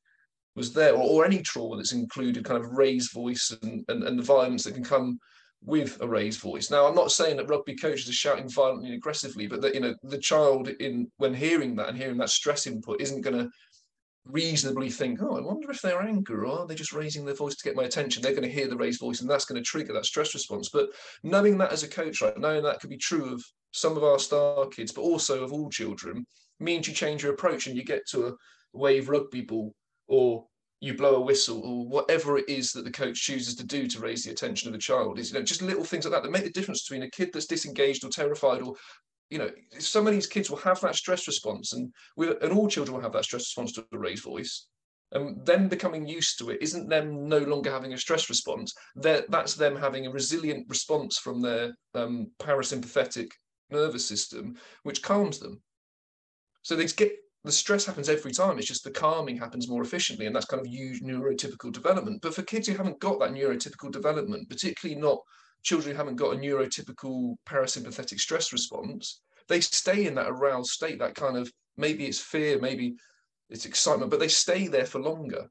was 0.61 0.73
there, 0.73 0.93
or, 0.93 1.03
or 1.03 1.25
any 1.25 1.41
trauma 1.43 1.77
that's 1.77 1.93
included 1.93 2.45
kind 2.45 2.63
of 2.63 2.71
raised 2.73 3.13
voice 3.13 3.57
and, 3.63 3.85
and, 3.89 4.05
and 4.05 4.19
the 4.19 4.23
violence 4.23 4.65
that 4.65 4.75
can 4.75 4.85
come 4.85 5.19
with 5.63 5.99
a 6.01 6.09
raised 6.09 6.41
voice. 6.41 6.71
Now, 6.71 6.87
I'm 6.87 6.95
not 6.95 7.13
saying 7.13 7.37
that 7.37 7.49
rugby 7.49 7.77
coaches 7.77 8.09
are 8.09 8.13
shouting 8.13 8.49
violently 8.49 8.89
and 8.89 8.97
aggressively, 8.97 9.47
but 9.47 9.61
that 9.63 9.75
you 9.75 9.81
know 9.81 9.95
the 10.03 10.19
child 10.19 10.69
in 10.69 11.11
when 11.17 11.35
hearing 11.35 11.75
that 11.77 11.89
and 11.89 11.99
hearing 11.99 12.19
that 12.19 12.31
stress 12.31 12.67
input 12.67 13.01
isn't 13.01 13.23
going 13.23 13.39
to 13.39 13.51
reasonably 14.27 14.91
think, 14.91 15.21
oh, 15.23 15.37
I 15.37 15.41
wonder 15.41 15.71
if 15.71 15.81
they're 15.81 16.03
angry 16.03 16.37
or 16.37 16.61
are 16.61 16.67
they 16.67 16.75
just 16.75 16.93
raising 16.93 17.25
their 17.25 17.35
voice 17.35 17.57
to 17.57 17.65
get 17.65 17.77
my 17.77 17.85
attention? 17.85 18.23
They're 18.23 18.33
going 18.33 18.43
to 18.43 18.55
hear 18.55 18.69
the 18.69 18.77
raised 18.77 19.01
voice 19.01 19.23
and 19.23 19.31
that's 19.31 19.47
going 19.47 19.61
to 19.61 19.67
trigger 19.67 19.93
that 19.95 20.05
stress 20.05 20.35
response. 20.35 20.69
But 20.69 20.91
knowing 21.23 21.59
that 21.59 21.73
as 21.73 21.83
a 21.83 21.89
coach, 21.89 22.21
right, 22.21 22.37
knowing 22.39 22.63
that 22.63 22.81
could 22.81 22.91
be 22.91 22.99
true 22.99 23.33
of 23.33 23.43
some 23.73 23.97
of 23.97 24.05
our 24.05 24.19
star 24.19 24.67
kids, 24.67 24.93
but 24.93 25.03
also 25.03 25.43
of 25.43 25.53
all 25.53 25.71
children, 25.71 26.27
means 26.61 26.87
you 26.87 26.95
change 26.95 27.23
your 27.23 27.33
approach 27.33 27.67
and 27.67 27.77
you 27.77 27.83
get 27.83 28.07
to 28.09 28.29
a 28.29 28.33
wave 28.73 29.09
rugby 29.09 29.41
ball 29.41 29.75
or 30.07 30.45
you 30.81 30.95
blow 30.95 31.17
a 31.17 31.21
whistle 31.21 31.61
or 31.63 31.87
whatever 31.87 32.39
it 32.39 32.49
is 32.49 32.73
that 32.73 32.85
the 32.85 32.91
coach 32.91 33.21
chooses 33.21 33.55
to 33.55 33.65
do 33.65 33.87
to 33.87 34.01
raise 34.01 34.25
the 34.25 34.31
attention 34.31 34.69
of 34.69 34.73
the 34.73 34.79
child 34.79 35.19
is 35.19 35.31
you 35.31 35.39
know 35.39 35.45
just 35.45 35.63
little 35.63 35.85
things 35.85 36.05
like 36.05 36.13
that 36.13 36.23
that 36.23 36.33
make 36.33 36.45
the 36.45 36.51
difference 36.51 36.83
between 36.83 37.03
a 37.03 37.11
kid 37.11 37.31
that's 37.33 37.47
disengaged 37.47 38.05
or 38.05 38.09
terrified 38.09 38.63
or 38.63 38.75
you 39.29 39.39
know 39.39 39.51
some 39.79 40.07
of 40.07 40.13
these 40.13 40.27
kids 40.27 40.51
will 40.51 40.59
have 40.59 40.81
that 40.81 40.97
stress 40.97 41.27
response 41.27 41.75
and 41.75 41.93
we 42.17 42.29
and 42.41 42.53
all 42.53 42.69
children 42.69 42.95
will 42.95 43.03
have 43.03 43.13
that 43.13 43.25
stress 43.25 43.43
response 43.43 43.73
to 43.73 43.85
a 43.93 43.99
raised 43.99 44.25
voice 44.25 44.67
and 45.13 45.45
then 45.45 45.69
becoming 45.69 46.07
used 46.07 46.39
to 46.39 46.51
it 46.51 46.63
isn't 46.63 46.89
them 46.89 47.29
no 47.29 47.39
longer 47.39 47.71
having 47.71 47.93
a 47.93 47.99
stress 47.99 48.29
response. 48.29 48.75
They're, 48.95 49.25
that's 49.29 49.55
them 49.55 49.77
having 49.77 50.07
a 50.07 50.11
resilient 50.11 50.67
response 50.69 51.19
from 51.19 51.41
their 51.41 51.73
um, 51.95 52.31
parasympathetic 52.39 53.31
nervous 53.71 54.07
system 54.07 54.57
which 54.83 55.03
calms 55.03 55.39
them. 55.39 55.61
So 56.63 56.77
they 56.77 56.87
get 56.87 57.13
the 57.45 57.53
stress 57.53 57.87
happens 57.87 58.09
every 58.09 58.33
time. 58.33 58.59
It's 58.59 58.67
just 58.67 58.85
the 58.85 58.91
calming 58.91 59.39
happens 59.39 59.69
more 59.69 59.83
efficiently, 59.83 60.27
and 60.27 60.37
that's 60.37 60.47
kind 60.47 60.61
of 60.61 60.67
huge 60.67 61.01
neurotypical 61.01 61.73
development. 61.73 62.21
But 62.21 62.35
for 62.35 62.43
kids 62.43 62.69
who 62.69 62.77
haven't 62.77 63.01
got 63.01 63.19
that 63.21 63.33
neurotypical 63.33 63.91
development, 63.91 64.51
particularly 64.51 65.01
not 65.01 65.21
children 65.63 65.93
who 65.93 65.97
haven't 65.97 66.17
got 66.17 66.35
a 66.35 66.39
neurotypical 66.39 67.37
parasympathetic 67.49 68.19
stress 68.21 68.53
response, 68.53 69.21
they 69.49 69.61
stay 69.61 70.07
in 70.07 70.15
that 70.17 70.29
aroused 70.29 70.71
state, 70.71 70.99
that 70.99 71.15
kind 71.15 71.37
of 71.37 71.51
maybe 71.77 72.07
it's 72.07 72.21
fear, 72.21 72.59
maybe 72.61 72.95
it's 73.49 73.67
excitement, 73.67 74.11
but 74.11 74.21
they 74.21 74.29
stay 74.29 74.69
there 74.69 74.87
for 74.87 75.01
longer. 75.01 75.49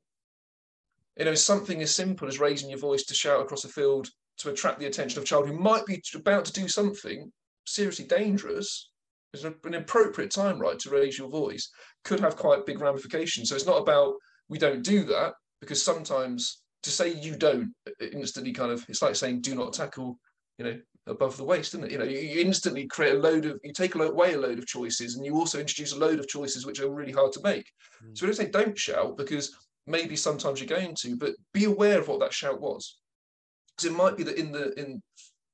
You 1.18 1.26
know, 1.26 1.36
something 1.36 1.82
as 1.82 1.94
simple 1.94 2.28
as 2.28 2.40
raising 2.40 2.70
your 2.70 2.80
voice 2.80 3.04
to 3.06 3.14
shout 3.14 3.42
across 3.42 3.66
a 3.66 3.68
field 3.68 4.10
to 4.38 4.50
attract 4.50 4.80
the 4.80 4.86
attention 4.86 5.18
of 5.18 5.24
a 5.24 5.28
child 5.28 5.48
who 5.48 5.58
might 5.58 5.86
be 5.86 6.02
about 6.16 6.46
to 6.46 6.54
do 6.54 6.68
something 6.68 7.32
seriously 7.66 8.06
dangerous 8.06 8.90
it's 9.34 9.44
an 9.44 9.76
appropriate 9.76 10.32
time, 10.32 10.60
right, 10.60 10.80
to 10.80 10.90
raise 10.90 11.18
your 11.18 11.30
voice 11.30 11.70
could 12.04 12.20
have 12.20 12.36
quite 12.36 12.66
big 12.66 12.82
ramifications. 12.82 13.50
So 13.50 13.56
it's 13.56 13.66
not 13.66 13.82
about 13.82 14.16
we 14.48 14.58
don't 14.58 14.84
do 14.84 15.04
that 15.06 15.34
because 15.62 15.84
sometimes 15.84 16.62
to 16.84 16.90
say 16.90 17.14
you 17.14 17.36
don't 17.36 17.72
instantly 18.00 18.54
kind 18.54 18.72
of 18.72 18.86
it's 18.90 19.02
like 19.02 19.16
saying 19.16 19.42
do 19.42 19.56
not 19.56 19.74
tackle, 19.74 20.18
you 20.58 20.66
know, 20.66 20.80
above 21.08 21.38
the 21.38 21.44
waist, 21.44 21.74
isn't 21.74 21.86
it? 21.86 21.92
You 21.92 21.98
know, 21.98 22.06
you 22.06 22.42
instantly 22.42 22.88
create 22.88 23.16
a 23.16 23.20
load 23.20 23.46
of 23.46 23.60
you 23.64 23.74
take 23.74 23.96
away 23.96 24.34
a 24.34 24.40
load 24.40 24.60
of 24.60 24.66
choices 24.66 25.16
and 25.16 25.26
you 25.26 25.36
also 25.36 25.60
introduce 25.60 25.94
a 25.94 26.00
load 26.00 26.20
of 26.20 26.28
choices 26.28 26.66
which 26.66 26.80
are 26.80 26.90
really 26.90 27.12
hard 27.12 27.32
to 27.34 27.42
make. 27.44 27.66
Mm. 28.04 28.18
So 28.18 28.26
we 28.26 28.32
don't 28.32 28.38
say 28.38 28.50
don't 28.50 28.78
shout 28.78 29.18
because 29.18 29.56
maybe 29.86 30.16
sometimes 30.16 30.60
you're 30.60 30.80
going 30.80 30.96
to, 31.02 31.18
but 31.18 31.34
be 31.54 31.66
aware 31.66 32.00
of 32.00 32.08
what 32.08 32.20
that 32.20 32.34
shout 32.34 32.62
was. 32.62 32.98
Because 33.76 33.92
it 33.92 33.98
might 33.98 34.18
be 34.18 34.24
that 34.24 34.38
in 34.38 34.52
the 34.52 34.80
in 34.80 35.02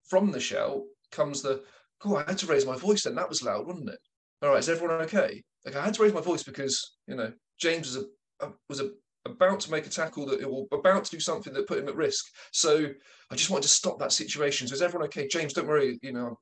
from 0.08 0.32
the 0.32 0.40
shout 0.40 0.82
comes 1.12 1.42
the 1.42 1.64
oh, 2.04 2.18
I 2.18 2.24
had 2.28 2.38
to 2.40 2.48
raise 2.48 2.66
my 2.66 2.78
voice 2.78 3.04
then. 3.04 3.16
That 3.16 3.30
was 3.30 3.44
loud, 3.44 3.68
wasn't 3.68 3.90
it? 3.90 4.00
All 4.42 4.50
right, 4.50 4.60
is 4.60 4.70
everyone 4.70 5.02
okay? 5.02 5.44
Like 5.66 5.76
I 5.76 5.86
had 5.86 5.94
to 5.96 6.04
raise 6.04 6.14
my 6.14 6.22
voice 6.22 6.44
because 6.44 6.98
you 7.08 7.16
know 7.16 7.32
James 7.60 7.96
was 7.96 8.06
a, 8.42 8.50
was 8.70 8.80
a, 8.82 8.92
about 9.26 9.60
to 9.62 9.72
make 9.72 9.88
a 9.88 9.90
tackle 9.90 10.26
that 10.28 10.44
or 10.44 10.68
about 10.72 11.06
to 11.06 11.12
do 11.12 11.20
something 11.20 11.54
that 11.54 11.68
put 11.68 11.80
him 11.80 11.88
at 11.88 11.96
risk. 11.96 12.26
So 12.52 12.88
I 13.32 13.36
just 13.36 13.50
wanted 13.50 13.64
to 13.64 13.70
stop 13.70 13.98
that 14.00 14.12
situation. 14.12 14.68
So 14.68 14.76
is 14.76 14.82
everyone 14.82 15.08
okay? 15.08 15.28
James, 15.28 15.54
don't 15.54 15.68
worry. 15.68 15.98
You 16.02 16.14
know, 16.14 16.38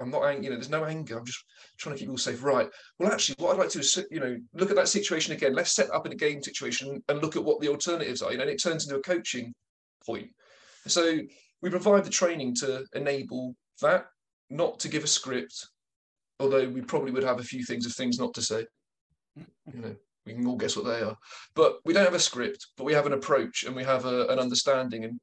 I'm 0.00 0.10
not 0.10 0.24
angry. 0.24 0.44
You 0.44 0.50
know, 0.50 0.56
there's 0.56 0.70
no 0.70 0.84
anger. 0.84 1.18
I'm 1.18 1.24
just 1.24 1.42
trying 1.78 1.94
to 1.94 1.98
keep 1.98 2.06
you 2.06 2.12
all 2.12 2.18
safe. 2.18 2.42
Right. 2.42 2.68
Well, 2.98 3.12
actually, 3.12 3.36
what 3.38 3.52
I'd 3.52 3.58
like 3.58 3.70
to 3.70 3.80
is, 3.80 3.98
you 4.10 4.20
know, 4.20 4.36
look 4.54 4.70
at 4.70 4.76
that 4.76 4.88
situation 4.88 5.34
again. 5.34 5.54
Let's 5.54 5.72
set 5.74 5.90
up 5.90 6.06
in 6.06 6.12
a 6.12 6.16
game 6.16 6.42
situation 6.42 7.02
and 7.08 7.20
look 7.20 7.36
at 7.36 7.44
what 7.44 7.60
the 7.60 7.68
alternatives 7.68 8.22
are. 8.22 8.30
You 8.30 8.38
know, 8.38 8.44
and 8.44 8.52
it 8.52 8.62
turns 8.62 8.86
into 8.86 8.98
a 8.98 9.02
coaching 9.02 9.52
point. 10.06 10.28
So 10.86 11.18
we 11.62 11.70
provide 11.70 12.04
the 12.04 12.10
training 12.10 12.54
to 12.56 12.84
enable 12.94 13.54
that 13.82 14.06
not 14.50 14.80
to 14.80 14.88
give 14.88 15.04
a 15.04 15.08
script, 15.08 15.66
although 16.38 16.68
we 16.68 16.82
probably 16.82 17.12
would 17.12 17.22
have 17.22 17.40
a 17.40 17.44
few 17.44 17.64
things 17.64 17.86
of 17.86 17.92
things 17.92 18.18
not 18.18 18.34
to 18.34 18.42
say. 18.42 18.66
You 19.36 19.80
know, 19.80 19.96
we 20.26 20.34
can 20.34 20.46
all 20.46 20.56
guess 20.56 20.76
what 20.76 20.86
they 20.86 21.00
are. 21.00 21.16
But 21.54 21.78
we 21.84 21.94
don't 21.94 22.04
have 22.04 22.14
a 22.14 22.20
script, 22.20 22.66
but 22.76 22.84
we 22.84 22.92
have 22.92 23.06
an 23.06 23.12
approach 23.12 23.64
and 23.64 23.74
we 23.74 23.84
have 23.84 24.04
a, 24.04 24.26
an 24.26 24.38
understanding. 24.38 25.04
And 25.04 25.20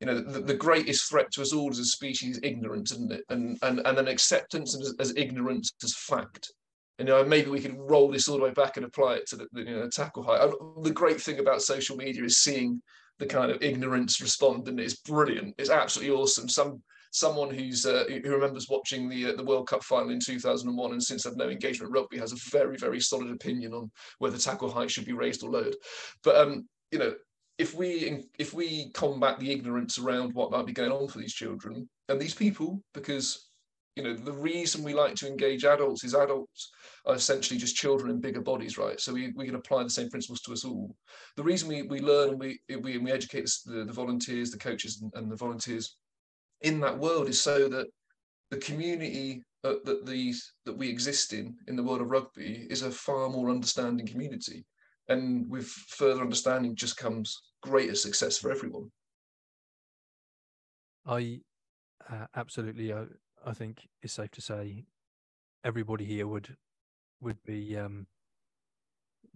you 0.00 0.06
know, 0.06 0.20
the, 0.20 0.40
the, 0.40 0.54
greatest 0.54 1.08
threat 1.08 1.30
to 1.32 1.42
us 1.42 1.52
all 1.52 1.70
as 1.70 1.78
a 1.78 1.84
species 1.84 2.36
is 2.36 2.40
ignorance, 2.42 2.92
isn't 2.92 3.12
it? 3.12 3.24
And 3.28 3.58
and 3.62 3.80
and 3.84 3.98
an 3.98 4.08
acceptance 4.08 4.76
as, 4.80 4.94
as 4.98 5.16
ignorance 5.16 5.72
as 5.82 5.94
fact. 5.94 6.52
And 6.98 7.08
you 7.08 7.14
know, 7.14 7.24
maybe 7.24 7.50
we 7.50 7.60
could 7.60 7.76
roll 7.78 8.10
this 8.10 8.28
all 8.28 8.36
the 8.36 8.42
way 8.42 8.50
back 8.50 8.76
and 8.76 8.86
apply 8.86 9.14
it 9.14 9.26
to 9.28 9.36
the, 9.36 9.46
you 9.54 9.64
know, 9.64 9.88
tackle 9.88 10.22
height. 10.22 10.50
The 10.82 10.90
great 10.90 11.20
thing 11.20 11.38
about 11.38 11.62
social 11.62 11.96
media 11.96 12.24
is 12.24 12.38
seeing 12.38 12.82
the 13.18 13.26
kind 13.26 13.50
of 13.50 13.62
ignorance 13.62 14.20
respond, 14.20 14.68
and 14.68 14.80
it's 14.80 14.96
brilliant. 14.96 15.54
It's 15.58 15.70
absolutely 15.70 16.14
awesome. 16.14 16.48
Some 16.48 16.82
someone 17.12 17.50
who's 17.50 17.86
uh, 17.86 18.04
who 18.08 18.30
remembers 18.30 18.68
watching 18.68 19.08
the 19.08 19.28
uh, 19.28 19.36
the 19.36 19.44
World 19.44 19.68
Cup 19.68 19.84
final 19.84 20.10
in 20.10 20.18
2001 20.18 20.92
and 20.92 21.02
since 21.02 21.24
had 21.24 21.36
no 21.36 21.48
engagement 21.48 21.92
rugby 21.92 22.18
has 22.18 22.32
a 22.32 22.50
very 22.50 22.76
very 22.76 23.00
solid 23.00 23.30
opinion 23.30 23.72
on 23.72 23.90
whether 24.18 24.38
tackle 24.38 24.70
height 24.70 24.90
should 24.90 25.04
be 25.04 25.12
raised 25.12 25.44
or 25.44 25.50
lowered. 25.50 25.76
But 26.24 26.36
um, 26.36 26.66
you 26.90 26.98
know, 26.98 27.14
if 27.58 27.74
we 27.74 28.24
if 28.38 28.54
we 28.54 28.90
combat 28.92 29.38
the 29.38 29.52
ignorance 29.52 29.98
around 29.98 30.34
what 30.34 30.50
might 30.50 30.66
be 30.66 30.72
going 30.72 30.90
on 30.90 31.06
for 31.06 31.18
these 31.18 31.34
children 31.34 31.88
and 32.08 32.20
these 32.20 32.34
people, 32.34 32.82
because 32.94 33.50
you 33.94 34.02
know 34.02 34.14
the 34.14 34.32
reason 34.32 34.82
we 34.82 34.94
like 34.94 35.14
to 35.14 35.28
engage 35.28 35.66
adults 35.66 36.02
is 36.02 36.14
adults 36.14 36.70
are 37.04 37.14
essentially 37.14 37.60
just 37.60 37.76
children 37.76 38.10
in 38.10 38.22
bigger 38.22 38.40
bodies 38.40 38.78
right 38.78 38.98
so 38.98 39.12
we, 39.12 39.32
we 39.36 39.44
can 39.44 39.54
apply 39.54 39.82
the 39.82 39.90
same 39.90 40.08
principles 40.08 40.40
to 40.40 40.50
us 40.50 40.64
all 40.64 40.96
the 41.36 41.42
reason 41.42 41.68
we, 41.68 41.82
we 41.82 42.00
learn 42.00 42.30
and 42.30 42.40
we, 42.40 42.58
we, 42.80 42.96
we 42.96 43.12
educate 43.12 43.50
the, 43.66 43.84
the 43.84 43.92
volunteers 43.92 44.50
the 44.50 44.56
coaches 44.56 45.02
and, 45.02 45.12
and 45.14 45.30
the 45.30 45.36
volunteers 45.36 45.98
in 46.62 46.80
that 46.80 46.98
world 46.98 47.28
is 47.28 47.40
so 47.40 47.68
that 47.68 47.86
the 48.50 48.58
community 48.58 49.42
uh, 49.64 49.74
that 49.84 50.04
these 50.06 50.52
that 50.64 50.76
we 50.76 50.88
exist 50.88 51.32
in 51.32 51.56
in 51.68 51.76
the 51.76 51.82
world 51.82 52.00
of 52.00 52.10
rugby 52.10 52.66
is 52.68 52.82
a 52.82 52.90
far 52.90 53.28
more 53.28 53.50
understanding 53.50 54.06
community. 54.06 54.64
And 55.08 55.48
with 55.50 55.66
further 55.66 56.22
understanding 56.22 56.74
just 56.74 56.96
comes 56.96 57.42
greater 57.62 57.94
success 57.94 58.38
for 58.38 58.50
everyone. 58.50 58.90
I 61.06 61.40
uh, 62.10 62.26
absolutely 62.36 62.92
uh, 62.92 63.04
i 63.44 63.52
think 63.52 63.88
it's 64.02 64.14
safe 64.14 64.30
to 64.30 64.40
say 64.40 64.84
everybody 65.64 66.04
here 66.04 66.26
would 66.26 66.56
would 67.20 67.42
be 67.44 67.76
um 67.76 68.06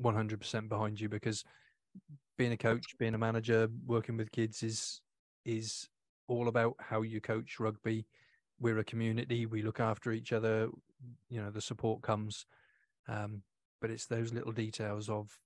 100% 0.03 0.69
behind 0.69 1.01
you 1.01 1.09
because 1.09 1.43
being 2.37 2.53
a 2.53 2.57
coach 2.57 2.85
being 2.99 3.15
a 3.15 3.19
manager 3.19 3.69
working 3.87 4.17
with 4.17 4.31
kids 4.31 4.63
is 4.63 5.01
is 5.45 5.89
all 6.29 6.49
about 6.49 6.75
how 6.79 7.03
you 7.03 7.21
coach 7.21 7.59
rugby. 7.61 8.07
We're 8.59 8.79
a 8.79 8.85
community. 8.85 9.47
We 9.47 9.63
look 9.63 9.81
after 9.81 10.13
each 10.13 10.33
other. 10.33 10.69
You 11.29 11.43
know, 11.43 11.51
the 11.51 11.61
support 11.61 12.03
comes, 12.03 12.47
um, 13.09 13.43
but 13.81 13.91
it's 13.91 14.07
those 14.07 14.33
little 14.33 14.53
details 14.53 15.09
of 15.09 15.39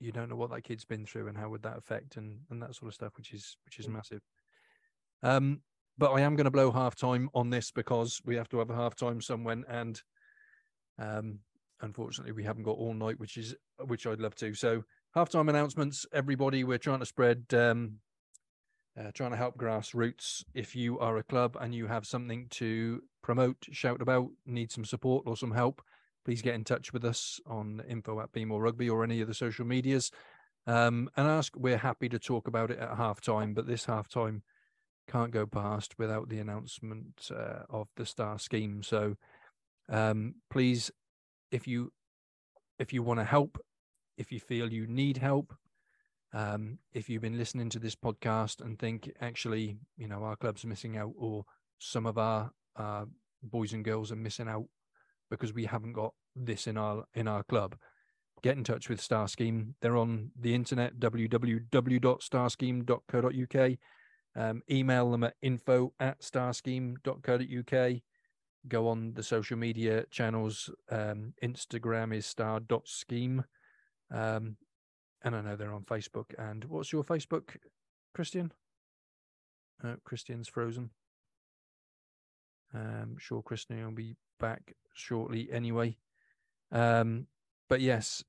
you 0.00 0.12
don't 0.12 0.28
know 0.28 0.36
what 0.36 0.50
that 0.50 0.62
kid's 0.62 0.84
been 0.84 1.06
through 1.06 1.28
and 1.28 1.36
how 1.36 1.48
would 1.48 1.62
that 1.62 1.76
affect 1.76 2.16
and 2.16 2.40
and 2.50 2.62
that 2.62 2.74
sort 2.74 2.88
of 2.88 2.94
stuff, 2.94 3.12
which 3.16 3.32
is 3.32 3.56
which 3.64 3.78
is 3.78 3.86
mm. 3.86 3.92
massive. 3.92 4.22
Um, 5.22 5.60
but 5.96 6.12
I 6.12 6.20
am 6.20 6.36
going 6.36 6.44
to 6.44 6.50
blow 6.50 6.70
half 6.70 6.94
time 6.94 7.28
on 7.34 7.50
this 7.50 7.70
because 7.70 8.20
we 8.24 8.36
have 8.36 8.48
to 8.50 8.58
have 8.58 8.70
a 8.70 8.76
half 8.76 8.94
time 8.94 9.20
somewhere, 9.20 9.64
and 9.68 10.00
um, 10.98 11.40
unfortunately 11.80 12.32
we 12.32 12.44
haven't 12.44 12.62
got 12.64 12.76
all 12.76 12.94
night, 12.94 13.18
which 13.18 13.36
is 13.36 13.54
which 13.84 14.06
I'd 14.06 14.20
love 14.20 14.34
to. 14.36 14.54
So 14.54 14.84
halftime 15.16 15.48
announcements, 15.48 16.06
everybody. 16.12 16.64
We're 16.64 16.78
trying 16.78 17.00
to 17.00 17.06
spread 17.06 17.46
um, 17.52 17.98
uh, 18.98 19.10
trying 19.14 19.30
to 19.30 19.36
help 19.36 19.56
grassroots. 19.56 20.44
If 20.54 20.74
you 20.74 20.98
are 20.98 21.18
a 21.18 21.22
club 21.22 21.56
and 21.60 21.74
you 21.74 21.86
have 21.86 22.06
something 22.06 22.46
to 22.50 23.02
promote, 23.22 23.56
shout 23.70 24.02
about, 24.02 24.28
need 24.46 24.72
some 24.72 24.84
support 24.84 25.24
or 25.26 25.36
some 25.36 25.52
help, 25.52 25.82
please 26.24 26.42
get 26.42 26.54
in 26.54 26.64
touch 26.64 26.92
with 26.92 27.04
us 27.04 27.40
on 27.46 27.82
info 27.88 28.20
at 28.20 28.32
Be 28.32 28.44
More 28.44 28.62
Rugby 28.62 28.90
or 28.90 29.04
any 29.04 29.20
of 29.20 29.28
the 29.28 29.34
social 29.34 29.64
medias 29.64 30.10
um, 30.66 31.08
and 31.16 31.28
ask. 31.28 31.54
We're 31.56 31.78
happy 31.78 32.08
to 32.08 32.18
talk 32.18 32.48
about 32.48 32.70
it 32.70 32.78
at 32.78 32.96
half 32.96 33.20
time, 33.20 33.54
but 33.54 33.66
this 33.66 33.84
half 33.84 34.08
time 34.08 34.42
can't 35.10 35.30
go 35.30 35.46
past 35.46 35.98
without 35.98 36.28
the 36.28 36.38
announcement 36.38 37.30
uh, 37.34 37.62
of 37.70 37.88
the 37.96 38.04
star 38.04 38.38
scheme. 38.38 38.82
So 38.82 39.16
um, 39.88 40.34
please, 40.50 40.90
if 41.50 41.66
you 41.66 41.92
if 42.78 42.92
you 42.92 43.02
want 43.02 43.20
to 43.20 43.24
help, 43.24 43.58
if 44.18 44.30
you 44.30 44.38
feel 44.38 44.72
you 44.72 44.86
need 44.86 45.16
help, 45.16 45.54
um, 46.32 46.78
if 46.92 47.08
you've 47.08 47.22
been 47.22 47.38
listening 47.38 47.70
to 47.70 47.78
this 47.78 47.94
podcast 47.94 48.60
and 48.60 48.78
think 48.78 49.10
actually, 49.20 49.78
you 49.96 50.08
know, 50.08 50.22
our 50.22 50.36
club's 50.36 50.66
missing 50.66 50.96
out, 50.96 51.12
or 51.16 51.44
some 51.78 52.06
of 52.06 52.18
our 52.18 52.50
uh, 52.76 53.04
boys 53.42 53.72
and 53.72 53.84
girls 53.84 54.12
are 54.12 54.16
missing 54.16 54.48
out 54.48 54.66
because 55.30 55.52
we 55.52 55.64
haven't 55.64 55.92
got 55.92 56.14
this 56.36 56.66
in 56.66 56.76
our 56.76 57.04
in 57.14 57.28
our 57.28 57.42
club, 57.44 57.76
get 58.42 58.56
in 58.56 58.64
touch 58.64 58.88
with 58.88 59.00
Star 59.00 59.28
Scheme. 59.28 59.74
They're 59.80 59.96
on 59.96 60.32
the 60.38 60.54
internet 60.54 60.98
www.starscheme.co.uk. 60.98 63.78
Um, 64.36 64.62
email 64.70 65.10
them 65.10 65.24
at 65.24 65.34
info 65.42 65.92
at 65.98 66.20
starscheme.co.uk. 66.20 68.00
Go 68.68 68.88
on 68.88 69.14
the 69.14 69.22
social 69.22 69.56
media 69.56 70.04
channels. 70.10 70.68
Um, 70.90 71.32
Instagram 71.42 72.14
is 72.14 72.26
star.scheme. 72.26 73.44
Um, 74.12 74.56
and 75.22 75.34
I 75.34 75.40
know 75.40 75.56
they're 75.56 75.72
on 75.72 75.84
Facebook. 75.84 76.26
And 76.38 76.64
what's 76.64 76.92
your 76.92 77.04
Facebook, 77.04 77.56
Christian? 78.14 78.52
Uh, 79.82 79.94
Christian's 80.04 80.48
frozen. 80.48 80.90
Um, 82.74 83.16
sure, 83.18 83.42
Christian 83.42 83.82
will 83.84 83.92
be 83.92 84.16
back 84.38 84.74
shortly 84.92 85.48
anyway. 85.52 85.96
Um, 86.70 87.26
but 87.68 87.80
yes, 87.80 88.24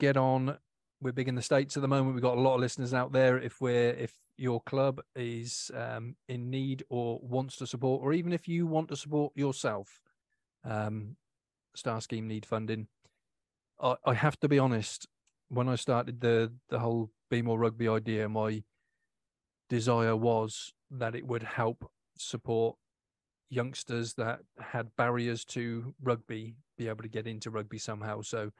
get 0.00 0.16
on. 0.16 0.58
We're 1.00 1.12
big 1.12 1.28
in 1.28 1.34
the 1.34 1.42
states 1.42 1.76
at 1.76 1.82
the 1.82 1.88
moment. 1.88 2.14
We've 2.14 2.22
got 2.22 2.38
a 2.38 2.40
lot 2.40 2.54
of 2.54 2.60
listeners 2.60 2.94
out 2.94 3.12
there. 3.12 3.38
If 3.38 3.60
we're 3.60 3.90
if 3.90 4.14
your 4.36 4.60
club 4.62 5.00
is 5.14 5.70
um, 5.76 6.16
in 6.28 6.50
need 6.50 6.84
or 6.88 7.20
wants 7.22 7.56
to 7.56 7.66
support, 7.66 8.02
or 8.02 8.12
even 8.12 8.32
if 8.32 8.48
you 8.48 8.66
want 8.66 8.88
to 8.88 8.96
support 8.96 9.32
yourself, 9.36 10.00
um, 10.64 11.16
Star 11.74 12.00
Scheme 12.00 12.26
need 12.26 12.46
funding. 12.46 12.88
I, 13.80 13.96
I 14.04 14.14
have 14.14 14.38
to 14.40 14.48
be 14.48 14.58
honest. 14.58 15.06
When 15.48 15.68
I 15.68 15.76
started 15.76 16.20
the 16.20 16.52
the 16.68 16.78
whole 16.78 17.10
Be 17.30 17.42
More 17.42 17.58
Rugby 17.58 17.88
idea, 17.88 18.28
my 18.28 18.62
desire 19.68 20.16
was 20.16 20.72
that 20.90 21.14
it 21.14 21.26
would 21.26 21.42
help 21.42 21.90
support 22.16 22.76
youngsters 23.50 24.14
that 24.14 24.40
had 24.58 24.94
barriers 24.96 25.44
to 25.44 25.94
rugby 26.02 26.56
be 26.76 26.88
able 26.88 27.02
to 27.02 27.08
get 27.08 27.26
into 27.26 27.50
rugby 27.50 27.78
somehow. 27.78 28.20
So, 28.20 28.50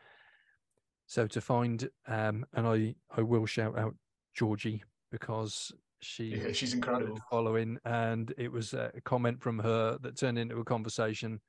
so 1.07 1.27
to 1.27 1.41
find, 1.41 1.89
um, 2.07 2.47
and 2.53 2.67
I 2.67 2.95
I 3.17 3.23
will 3.23 3.47
shout 3.47 3.79
out 3.79 3.95
Georgie 4.35 4.83
because 5.11 5.73
she 6.01 6.37
yeah, 6.37 6.53
she's 6.53 6.75
incredible 6.75 7.19
following, 7.31 7.79
and 7.85 8.33
it 8.39 8.51
was 8.51 8.75
a 8.75 8.93
comment 9.05 9.43
from 9.43 9.59
her 9.59 9.99
that 10.03 10.17
turned 10.17 10.39
into 10.39 10.59
a 10.59 10.65
conversation 10.65 11.41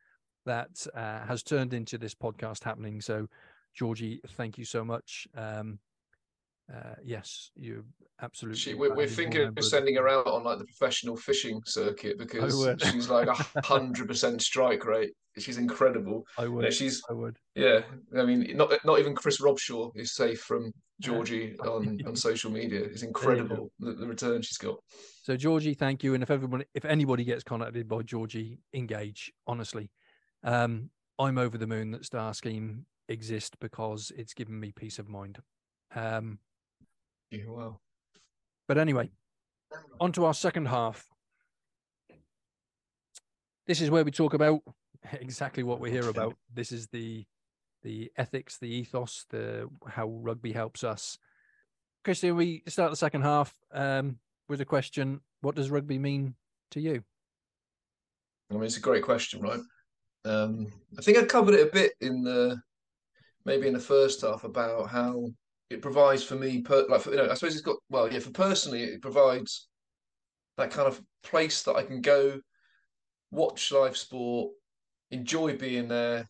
that 0.46 0.86
uh, 0.94 1.26
has 1.26 1.44
turned 1.44 1.74
into 1.74 1.98
this 1.98 2.16
podcast 2.16 2.64
happening. 2.64 3.02
So, 3.02 3.28
Georgie, 3.76 4.22
thank 4.38 4.58
you 4.58 4.66
so 4.66 4.84
much. 4.84 5.28
Um, 5.36 5.80
uh, 6.74 6.96
yes, 7.04 7.52
you 7.56 7.86
absolutely. 8.22 8.58
She, 8.58 8.74
we're, 8.74 8.96
we're 8.96 9.08
thinking 9.08 9.54
of 9.56 9.64
sending 9.64 9.96
her 9.96 10.10
out 10.10 10.26
on 10.26 10.44
like 10.44 10.58
the 10.58 10.66
professional 10.66 11.16
fishing 11.16 11.62
circuit 11.66 12.18
because 12.18 12.68
she's 12.84 13.08
like 13.08 13.28
a 13.28 13.34
hundred 13.64 14.08
percent 14.08 14.42
strike 14.42 14.84
rate. 14.86 15.12
She's 15.38 15.58
incredible. 15.58 16.26
I 16.40 16.48
would. 16.48 16.64
Yeah, 16.64 16.72
she's. 16.72 17.04
I 17.08 17.14
would. 17.14 17.38
Yeah, 17.54 17.82
I 18.18 18.24
mean, 18.24 18.58
not 18.58 18.74
not 18.84 19.00
even 19.00 19.14
Chris 19.14 19.40
Robshaw 19.40 19.92
is 19.96 20.16
safe 20.16 20.40
from 20.40 20.72
Georgie 21.02 21.56
on 21.60 22.00
on 22.08 22.16
social 22.16 22.50
media. 22.50 22.82
It's 22.82 23.04
incredible 23.04 23.70
the, 23.80 23.94
the 23.94 24.08
return 24.08 24.42
she's 24.42 24.58
got. 24.58 24.78
So 25.22 25.38
Georgie, 25.38 25.76
thank 25.76 26.04
you. 26.04 26.16
And 26.16 26.24
if 26.24 26.32
everyone, 26.32 26.64
if 26.74 26.86
anybody 26.86 27.26
gets 27.26 27.44
contacted 27.44 27.88
by 27.88 28.02
Georgie, 28.02 28.58
engage. 28.74 29.32
Honestly, 29.46 29.92
um, 30.44 30.90
I'm 31.20 31.38
over 31.38 31.60
the 31.60 31.68
moon 31.68 31.92
that 31.92 32.06
Star 32.06 32.34
Scheme 32.34 32.88
exists 33.08 33.56
because 33.60 34.12
it's 34.18 34.34
given 34.34 34.60
me 34.60 34.72
peace 34.72 35.00
of 35.00 35.10
mind. 35.10 35.40
Um, 35.96 36.40
yeah, 37.32 37.44
well. 37.48 37.82
But 38.68 38.78
anyway, 38.78 39.12
on 40.00 40.12
to 40.14 40.26
our 40.26 40.34
second 40.34 40.68
half. 40.68 41.08
This 43.68 43.82
is 43.82 43.90
where 43.90 44.04
we 44.04 44.12
talk 44.12 44.34
about 44.34 44.62
exactly 45.14 45.64
what 45.64 45.80
we 45.80 45.92
hear 45.92 46.10
about. 46.10 46.36
This 46.54 46.72
is 46.72 46.88
the 46.88 47.26
the 47.84 48.12
ethics, 48.18 48.58
the 48.58 48.68
ethos, 48.68 49.26
the 49.30 49.70
how 49.88 50.08
rugby 50.08 50.52
helps 50.52 50.84
us. 50.84 51.18
Christian, 52.04 52.36
we 52.36 52.64
start 52.68 52.92
the 52.92 52.98
second 52.98 53.22
half 53.22 53.54
um, 53.72 54.18
with 54.50 54.62
a 54.62 54.66
question: 54.66 55.22
What 55.42 55.56
does 55.56 55.70
rugby 55.70 56.00
mean 56.00 56.36
to 56.72 56.80
you? 56.80 57.04
I 58.50 58.56
mean, 58.56 58.64
it's 58.64 58.78
a 58.78 58.82
great 58.82 59.04
question, 59.04 59.42
right? 59.42 59.60
Um, 60.26 60.68
I 60.98 61.02
think 61.02 61.18
I 61.18 61.26
covered 61.26 61.56
it 61.56 61.68
a 61.68 61.72
bit 61.72 61.94
in 62.02 62.24
the 62.24 62.62
maybe 63.46 63.68
in 63.68 63.74
the 63.74 63.80
first 63.80 64.22
half 64.22 64.44
about 64.44 64.90
how 64.90 65.30
it 65.70 65.82
provides 65.82 66.24
for 66.24 66.36
me, 66.36 66.62
per, 66.62 66.86
like 66.88 67.02
for, 67.02 67.12
you 67.12 67.18
know, 67.18 67.30
I 67.30 67.34
suppose 67.34 67.54
it's 67.54 67.62
got 67.62 67.78
well, 67.90 68.12
yeah. 68.12 68.20
For 68.20 68.32
personally, 68.32 68.84
it 68.84 69.02
provides 69.02 69.68
that 70.58 70.72
kind 70.72 70.88
of 70.88 71.02
place 71.24 71.64
that 71.64 71.76
I 71.76 71.84
can 71.84 72.02
go 72.02 72.40
watch 73.32 73.72
live 73.72 73.98
sport, 73.98 74.54
enjoy 75.12 75.58
being 75.58 75.88
there, 75.88 76.30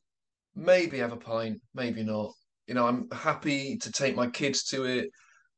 maybe 0.56 1.00
have 1.00 1.14
a 1.14 1.18
pint, 1.18 1.62
maybe 1.74 2.04
not. 2.04 2.32
You 2.68 2.74
know, 2.74 2.88
I'm 2.88 3.10
happy 3.12 3.78
to 3.78 3.92
take 3.92 4.16
my 4.16 4.28
kids 4.28 4.64
to 4.66 4.86
it, 4.86 5.10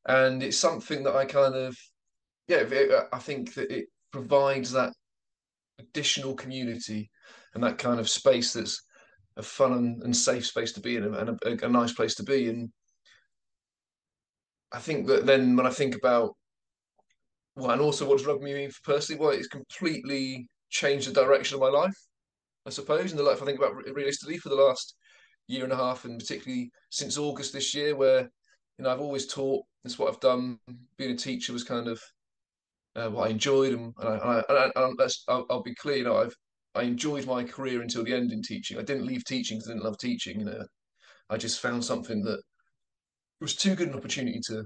and 0.06 0.42
it's 0.42 0.58
something 0.58 1.02
that 1.04 1.16
I 1.16 1.24
kind 1.24 1.54
of, 1.54 1.76
yeah, 2.48 2.58
it, 2.58 3.08
I 3.12 3.18
think 3.18 3.54
that 3.54 3.70
it 3.70 3.86
provides 4.12 4.72
that 4.72 4.92
additional 5.78 6.34
community 6.34 7.10
and 7.54 7.62
that 7.62 7.78
kind 7.78 8.00
of 8.00 8.08
space 8.08 8.52
that's 8.52 8.82
a 9.38 9.42
fun 9.42 9.72
and, 9.72 10.02
and 10.02 10.14
safe 10.14 10.44
space 10.44 10.72
to 10.72 10.80
be 10.80 10.96
in 10.96 11.04
and 11.04 11.38
a, 11.42 11.64
a, 11.64 11.68
nice 11.68 11.92
place 11.92 12.16
to 12.16 12.24
be. 12.24 12.48
And 12.48 12.70
I 14.72 14.80
think 14.80 15.06
that 15.06 15.24
then 15.24 15.56
when 15.56 15.66
I 15.66 15.70
think 15.70 15.94
about 15.94 16.34
well, 17.56 17.70
and 17.70 17.80
also 17.80 18.06
what 18.06 18.18
does 18.18 18.26
rugby 18.26 18.52
mean 18.52 18.70
for 18.70 18.92
personally? 18.92 19.20
Well, 19.20 19.30
it's 19.30 19.48
completely 19.48 20.48
changed 20.70 21.08
the 21.08 21.24
direction 21.24 21.54
of 21.54 21.60
my 21.60 21.68
life, 21.68 21.96
I 22.66 22.70
suppose, 22.70 23.10
in 23.10 23.16
the 23.16 23.24
life 23.24 23.42
I 23.42 23.46
think 23.46 23.58
about 23.58 23.74
realistically 23.94 24.38
for 24.38 24.48
the 24.48 24.54
last 24.54 24.94
year 25.46 25.64
and 25.64 25.72
a 25.72 25.76
half, 25.76 26.04
and 26.04 26.18
particularly 26.18 26.70
since 26.90 27.18
August 27.18 27.52
this 27.52 27.74
year, 27.74 27.96
where 27.96 28.20
you 28.78 28.84
know 28.84 28.90
I've 28.90 29.00
always 29.00 29.26
taught. 29.26 29.64
That's 29.82 29.98
what 29.98 30.12
I've 30.12 30.20
done. 30.20 30.58
Being 30.98 31.12
a 31.12 31.16
teacher 31.16 31.52
was 31.52 31.64
kind 31.64 31.88
of 31.88 32.00
uh, 32.96 33.08
what 33.08 33.28
I 33.28 33.30
enjoyed, 33.30 33.72
and, 33.72 33.94
and, 34.00 34.20
I, 34.20 34.42
and, 34.48 34.58
I, 34.58 34.70
and 34.76 34.98
let's, 34.98 35.24
I'll, 35.28 35.46
I'll, 35.48 35.62
be 35.62 35.74
clear. 35.74 35.98
You 35.98 36.04
know, 36.04 36.16
I've 36.16 36.34
I 36.78 36.82
enjoyed 36.82 37.26
my 37.26 37.42
career 37.44 37.82
until 37.82 38.04
the 38.04 38.14
end 38.14 38.32
in 38.32 38.42
teaching. 38.42 38.78
I 38.78 38.82
didn't 38.82 39.06
leave 39.06 39.24
teaching 39.24 39.58
because 39.58 39.70
I 39.70 39.72
didn't 39.72 39.84
love 39.84 39.98
teaching. 39.98 40.38
You 40.38 40.46
know, 40.46 40.64
I 41.28 41.36
just 41.36 41.60
found 41.60 41.84
something 41.84 42.22
that 42.22 42.40
was 43.40 43.56
too 43.56 43.74
good 43.74 43.88
an 43.88 43.94
opportunity 43.94 44.40
to 44.46 44.64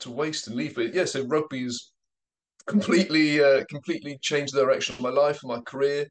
to 0.00 0.10
waste 0.10 0.48
and 0.48 0.56
leave. 0.56 0.74
But 0.74 0.94
yeah, 0.94 1.04
so 1.04 1.24
rugby 1.26 1.62
has 1.62 1.92
completely 2.66 3.42
uh, 3.42 3.64
completely 3.70 4.18
changed 4.20 4.54
the 4.54 4.60
direction 4.60 4.94
of 4.94 5.00
my 5.00 5.10
life 5.10 5.40
and 5.42 5.52
my 5.52 5.60
career. 5.60 6.06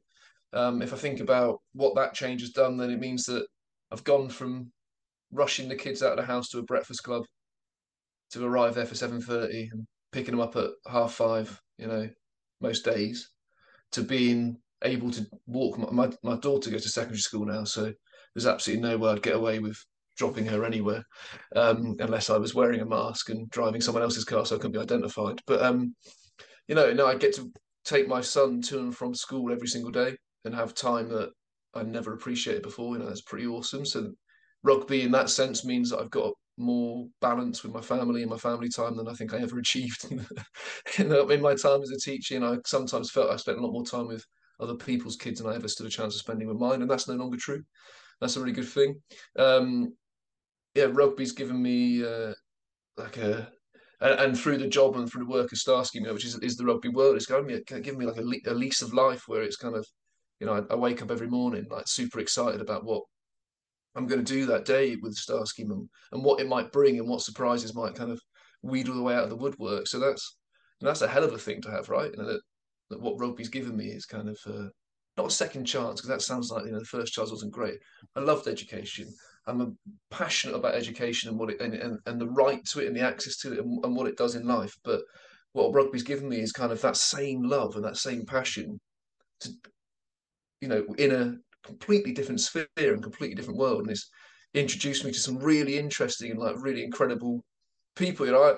Um, 0.54 0.82
if 0.82 0.92
I 0.92 0.96
think 0.96 1.20
about 1.20 1.58
what 1.72 1.94
that 1.96 2.14
change 2.14 2.40
has 2.40 2.50
done, 2.50 2.76
then 2.76 2.90
it 2.90 3.00
means 3.00 3.24
that 3.24 3.46
I've 3.90 4.04
gone 4.04 4.28
from 4.28 4.72
rushing 5.30 5.68
the 5.68 5.76
kids 5.76 6.02
out 6.02 6.12
of 6.12 6.18
the 6.18 6.32
house 6.32 6.48
to 6.50 6.58
a 6.58 6.62
breakfast 6.62 7.02
club 7.02 7.24
to 8.30 8.44
arrive 8.44 8.74
there 8.74 8.86
for 8.86 8.94
seven 8.94 9.20
thirty 9.20 9.68
and 9.72 9.86
picking 10.12 10.32
them 10.32 10.40
up 10.40 10.56
at 10.56 10.70
half 10.90 11.12
five. 11.12 11.60
You 11.76 11.88
know, 11.88 12.08
most 12.60 12.84
days 12.84 13.30
to 13.92 14.02
being 14.02 14.56
able 14.84 15.10
to 15.10 15.26
walk. 15.46 15.78
My, 15.78 15.90
my, 16.06 16.16
my 16.22 16.36
daughter 16.38 16.70
goes 16.70 16.82
to 16.82 16.88
secondary 16.88 17.18
school 17.18 17.44
now, 17.46 17.64
so 17.64 17.92
there's 18.34 18.46
absolutely 18.46 18.82
no 18.82 18.98
way 18.98 19.12
I'd 19.12 19.22
get 19.22 19.36
away 19.36 19.58
with 19.58 19.76
dropping 20.16 20.46
her 20.46 20.64
anywhere 20.64 21.02
um, 21.56 21.96
unless 21.98 22.30
I 22.30 22.36
was 22.36 22.54
wearing 22.54 22.80
a 22.80 22.86
mask 22.86 23.30
and 23.30 23.48
driving 23.50 23.80
someone 23.80 24.02
else's 24.02 24.24
car 24.24 24.44
so 24.44 24.56
I 24.56 24.58
couldn't 24.58 24.72
be 24.72 24.78
identified. 24.78 25.40
But 25.46 25.62
um, 25.62 25.94
you 26.68 26.74
know, 26.74 26.92
now 26.92 27.06
I 27.06 27.16
get 27.16 27.34
to 27.36 27.50
take 27.84 28.08
my 28.08 28.20
son 28.20 28.62
to 28.62 28.78
and 28.78 28.96
from 28.96 29.14
school 29.14 29.52
every 29.52 29.68
single 29.68 29.90
day 29.90 30.16
and 30.44 30.54
have 30.54 30.74
time 30.74 31.08
that 31.08 31.30
I 31.74 31.82
never 31.82 32.12
appreciated 32.14 32.62
before. 32.62 32.94
You 32.94 33.02
know, 33.02 33.08
that's 33.08 33.22
pretty 33.22 33.46
awesome. 33.46 33.84
So 33.84 34.12
rugby 34.62 35.02
in 35.02 35.12
that 35.12 35.30
sense 35.30 35.64
means 35.64 35.90
that 35.90 36.00
I've 36.00 36.10
got 36.10 36.32
more 36.58 37.06
balance 37.20 37.62
with 37.62 37.72
my 37.72 37.80
family 37.80 38.22
and 38.22 38.30
my 38.30 38.36
family 38.36 38.68
time 38.68 38.96
than 38.96 39.08
I 39.08 39.14
think 39.14 39.32
I 39.32 39.38
ever 39.38 39.58
achieved 39.58 40.06
in, 40.10 40.24
in 40.98 41.40
my 41.40 41.54
time 41.54 41.82
as 41.82 41.90
a 41.90 41.98
teacher. 41.98 42.36
And 42.36 42.44
I 42.44 42.58
sometimes 42.66 43.10
felt 43.10 43.30
I 43.30 43.36
spent 43.36 43.58
a 43.58 43.62
lot 43.62 43.72
more 43.72 43.84
time 43.84 44.08
with 44.08 44.24
other 44.62 44.74
people's 44.74 45.16
kids 45.16 45.40
than 45.40 45.50
I 45.50 45.56
ever 45.56 45.68
stood 45.68 45.86
a 45.86 45.90
chance 45.90 46.14
of 46.14 46.20
spending 46.20 46.48
with 46.48 46.58
mine, 46.58 46.82
and 46.82 46.90
that's 46.90 47.08
no 47.08 47.14
longer 47.14 47.36
true. 47.36 47.62
That's 48.20 48.36
a 48.36 48.40
really 48.40 48.52
good 48.52 48.68
thing. 48.68 49.00
Um, 49.38 49.94
yeah, 50.74 50.86
rugby's 50.90 51.32
given 51.32 51.60
me 51.60 52.04
uh, 52.04 52.32
like 52.96 53.16
a 53.18 53.50
and, 54.02 54.38
through 54.38 54.58
the 54.58 54.66
job 54.66 54.96
and 54.96 55.10
through 55.10 55.24
the 55.24 55.30
work 55.30 55.52
of 55.52 55.58
Star 55.58 55.84
Scheme, 55.84 56.04
which 56.04 56.24
is, 56.24 56.36
is 56.40 56.56
the 56.56 56.64
rugby 56.64 56.88
world, 56.88 57.16
it's 57.16 57.26
given 57.26 57.46
me 57.46 57.60
given 57.66 57.98
me 57.98 58.06
like 58.06 58.16
a, 58.16 58.50
a, 58.50 58.54
lease 58.54 58.82
of 58.82 58.92
life 58.92 59.22
where 59.26 59.42
it's 59.42 59.56
kind 59.56 59.76
of, 59.76 59.86
you 60.40 60.46
know, 60.46 60.54
I, 60.54 60.72
I, 60.72 60.76
wake 60.76 61.02
up 61.02 61.10
every 61.10 61.28
morning 61.28 61.66
like 61.70 61.86
super 61.86 62.18
excited 62.18 62.60
about 62.60 62.84
what 62.84 63.02
I'm 63.94 64.06
going 64.06 64.24
to 64.24 64.32
do 64.32 64.46
that 64.46 64.64
day 64.64 64.96
with 64.96 65.14
Star 65.14 65.46
Scheme 65.46 65.70
and, 65.70 65.88
and 66.12 66.24
what 66.24 66.40
it 66.40 66.48
might 66.48 66.72
bring 66.72 66.98
and 66.98 67.08
what 67.08 67.20
surprises 67.20 67.74
might 67.74 67.94
kind 67.94 68.10
of 68.10 68.20
wheedle 68.62 68.94
the 68.94 69.02
way 69.02 69.14
out 69.14 69.24
of 69.24 69.30
the 69.30 69.36
woodwork. 69.36 69.86
So 69.86 69.98
that's 69.98 70.36
that's 70.80 71.02
a 71.02 71.08
hell 71.08 71.24
of 71.24 71.32
a 71.32 71.38
thing 71.38 71.60
to 71.62 71.70
have, 71.70 71.88
right? 71.88 72.10
You 72.10 72.22
know, 72.22 72.38
that, 72.92 73.00
what 73.00 73.18
rugby's 73.18 73.48
given 73.48 73.76
me 73.76 73.86
is 73.86 74.06
kind 74.06 74.28
of 74.28 74.38
uh, 74.46 74.68
not 75.16 75.26
a 75.26 75.30
second 75.30 75.64
chance 75.64 76.00
because 76.00 76.08
that 76.08 76.22
sounds 76.22 76.50
like 76.50 76.64
you 76.64 76.72
know 76.72 76.78
the 76.78 76.84
first 76.84 77.12
chance 77.12 77.30
wasn't 77.30 77.52
great. 77.52 77.78
I 78.16 78.20
loved 78.20 78.48
education. 78.48 79.08
I'm 79.46 79.76
passionate 80.10 80.56
about 80.56 80.74
education 80.74 81.28
and 81.28 81.38
what 81.38 81.50
it 81.50 81.60
and, 81.60 81.74
and, 81.74 81.98
and 82.06 82.20
the 82.20 82.28
right 82.28 82.64
to 82.66 82.80
it 82.80 82.86
and 82.86 82.96
the 82.96 83.00
access 83.00 83.36
to 83.38 83.52
it 83.52 83.58
and, 83.58 83.84
and 83.84 83.96
what 83.96 84.06
it 84.06 84.16
does 84.16 84.36
in 84.36 84.46
life. 84.46 84.74
But 84.84 85.02
what 85.52 85.74
rugby's 85.74 86.04
given 86.04 86.28
me 86.28 86.38
is 86.38 86.52
kind 86.52 86.72
of 86.72 86.80
that 86.82 86.96
same 86.96 87.42
love 87.42 87.74
and 87.74 87.84
that 87.84 87.96
same 87.96 88.24
passion 88.24 88.78
to, 89.40 89.50
you 90.60 90.68
know, 90.68 90.84
in 90.96 91.12
a 91.12 91.66
completely 91.66 92.12
different 92.12 92.40
sphere 92.40 92.66
and 92.76 93.02
completely 93.02 93.34
different 93.34 93.58
world. 93.58 93.82
And 93.82 93.90
it's 93.90 94.08
introduced 94.54 95.04
me 95.04 95.12
to 95.12 95.18
some 95.18 95.38
really 95.38 95.78
interesting 95.78 96.30
and 96.30 96.40
like 96.40 96.54
really 96.58 96.84
incredible 96.84 97.42
people. 97.96 98.26
You 98.26 98.32
know, 98.32 98.42
I, 98.42 98.54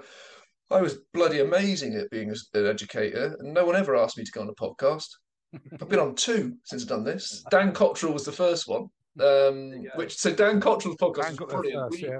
I 0.74 0.82
was 0.82 0.98
bloody 1.12 1.40
amazing 1.40 1.94
at 1.94 2.10
being 2.10 2.30
an 2.30 2.66
educator, 2.66 3.36
and 3.38 3.54
no 3.54 3.64
one 3.64 3.76
ever 3.76 3.94
asked 3.94 4.18
me 4.18 4.24
to 4.24 4.32
go 4.32 4.40
on 4.40 4.48
a 4.48 4.54
podcast. 4.54 5.06
I've 5.80 5.88
been 5.88 6.00
on 6.00 6.16
two 6.16 6.56
since 6.64 6.82
I've 6.82 6.88
done 6.88 7.04
this. 7.04 7.44
Dan 7.48 7.72
Cottrell 7.72 8.12
was 8.12 8.24
the 8.24 8.32
first 8.32 8.68
one. 8.68 8.88
Um, 9.16 9.84
which 9.94 10.16
so 10.16 10.34
Dan 10.34 10.60
Cottrell's 10.60 10.96
podcast 10.96 11.22
Dan 11.22 11.36
was 11.38 11.52
brilliant. 11.52 11.92
First, 11.92 12.02
we, 12.02 12.08
yeah. 12.08 12.18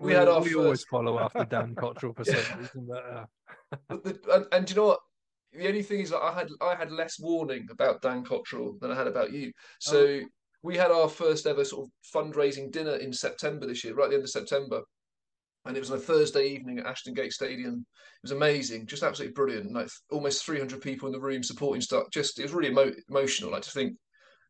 we, 0.00 0.12
had 0.12 0.28
our 0.28 0.40
we 0.40 0.48
first... 0.48 0.56
always 0.58 0.84
follow 0.84 1.18
after 1.18 1.46
Dan 1.46 1.74
Cottrell 1.78 2.12
for 2.12 2.26
some 2.26 2.34
reason, 2.34 2.86
but, 2.86 3.04
uh... 3.10 3.24
but 3.88 4.04
the, 4.04 4.20
and, 4.34 4.46
and 4.52 4.68
you 4.68 4.76
know 4.76 4.84
what? 4.88 5.00
The 5.54 5.66
only 5.66 5.82
thing 5.82 6.00
is 6.00 6.10
that 6.10 6.20
I 6.20 6.34
had 6.34 6.48
I 6.60 6.74
had 6.74 6.92
less 6.92 7.18
warning 7.18 7.66
about 7.70 8.02
Dan 8.02 8.22
Cottrell 8.22 8.76
than 8.82 8.90
I 8.90 8.94
had 8.94 9.06
about 9.06 9.32
you. 9.32 9.50
So 9.80 10.20
oh. 10.22 10.26
we 10.62 10.76
had 10.76 10.90
our 10.90 11.08
first 11.08 11.46
ever 11.46 11.64
sort 11.64 11.86
of 11.86 11.90
fundraising 12.14 12.70
dinner 12.70 12.96
in 12.96 13.14
September 13.14 13.66
this 13.66 13.82
year, 13.82 13.94
right 13.94 14.04
at 14.04 14.10
the 14.10 14.16
end 14.16 14.24
of 14.24 14.28
September 14.28 14.82
and 15.66 15.76
it 15.76 15.80
was 15.80 15.90
on 15.90 15.98
a 15.98 16.00
Thursday 16.00 16.48
evening 16.48 16.78
at 16.78 16.86
Ashton 16.86 17.14
Gate 17.14 17.32
Stadium. 17.32 17.74
It 17.74 18.22
was 18.22 18.32
amazing, 18.32 18.86
just 18.86 19.02
absolutely 19.02 19.34
brilliant. 19.34 19.72
Like 19.72 19.88
almost 20.10 20.44
300 20.44 20.80
people 20.80 21.06
in 21.06 21.12
the 21.12 21.20
room 21.20 21.42
supporting 21.42 21.80
stuff. 21.80 22.04
Just 22.12 22.38
it 22.38 22.42
was 22.42 22.52
really 22.52 22.70
emo- 22.70 22.94
emotional. 23.08 23.50
Like 23.50 23.62
to 23.62 23.70
think, 23.70 23.94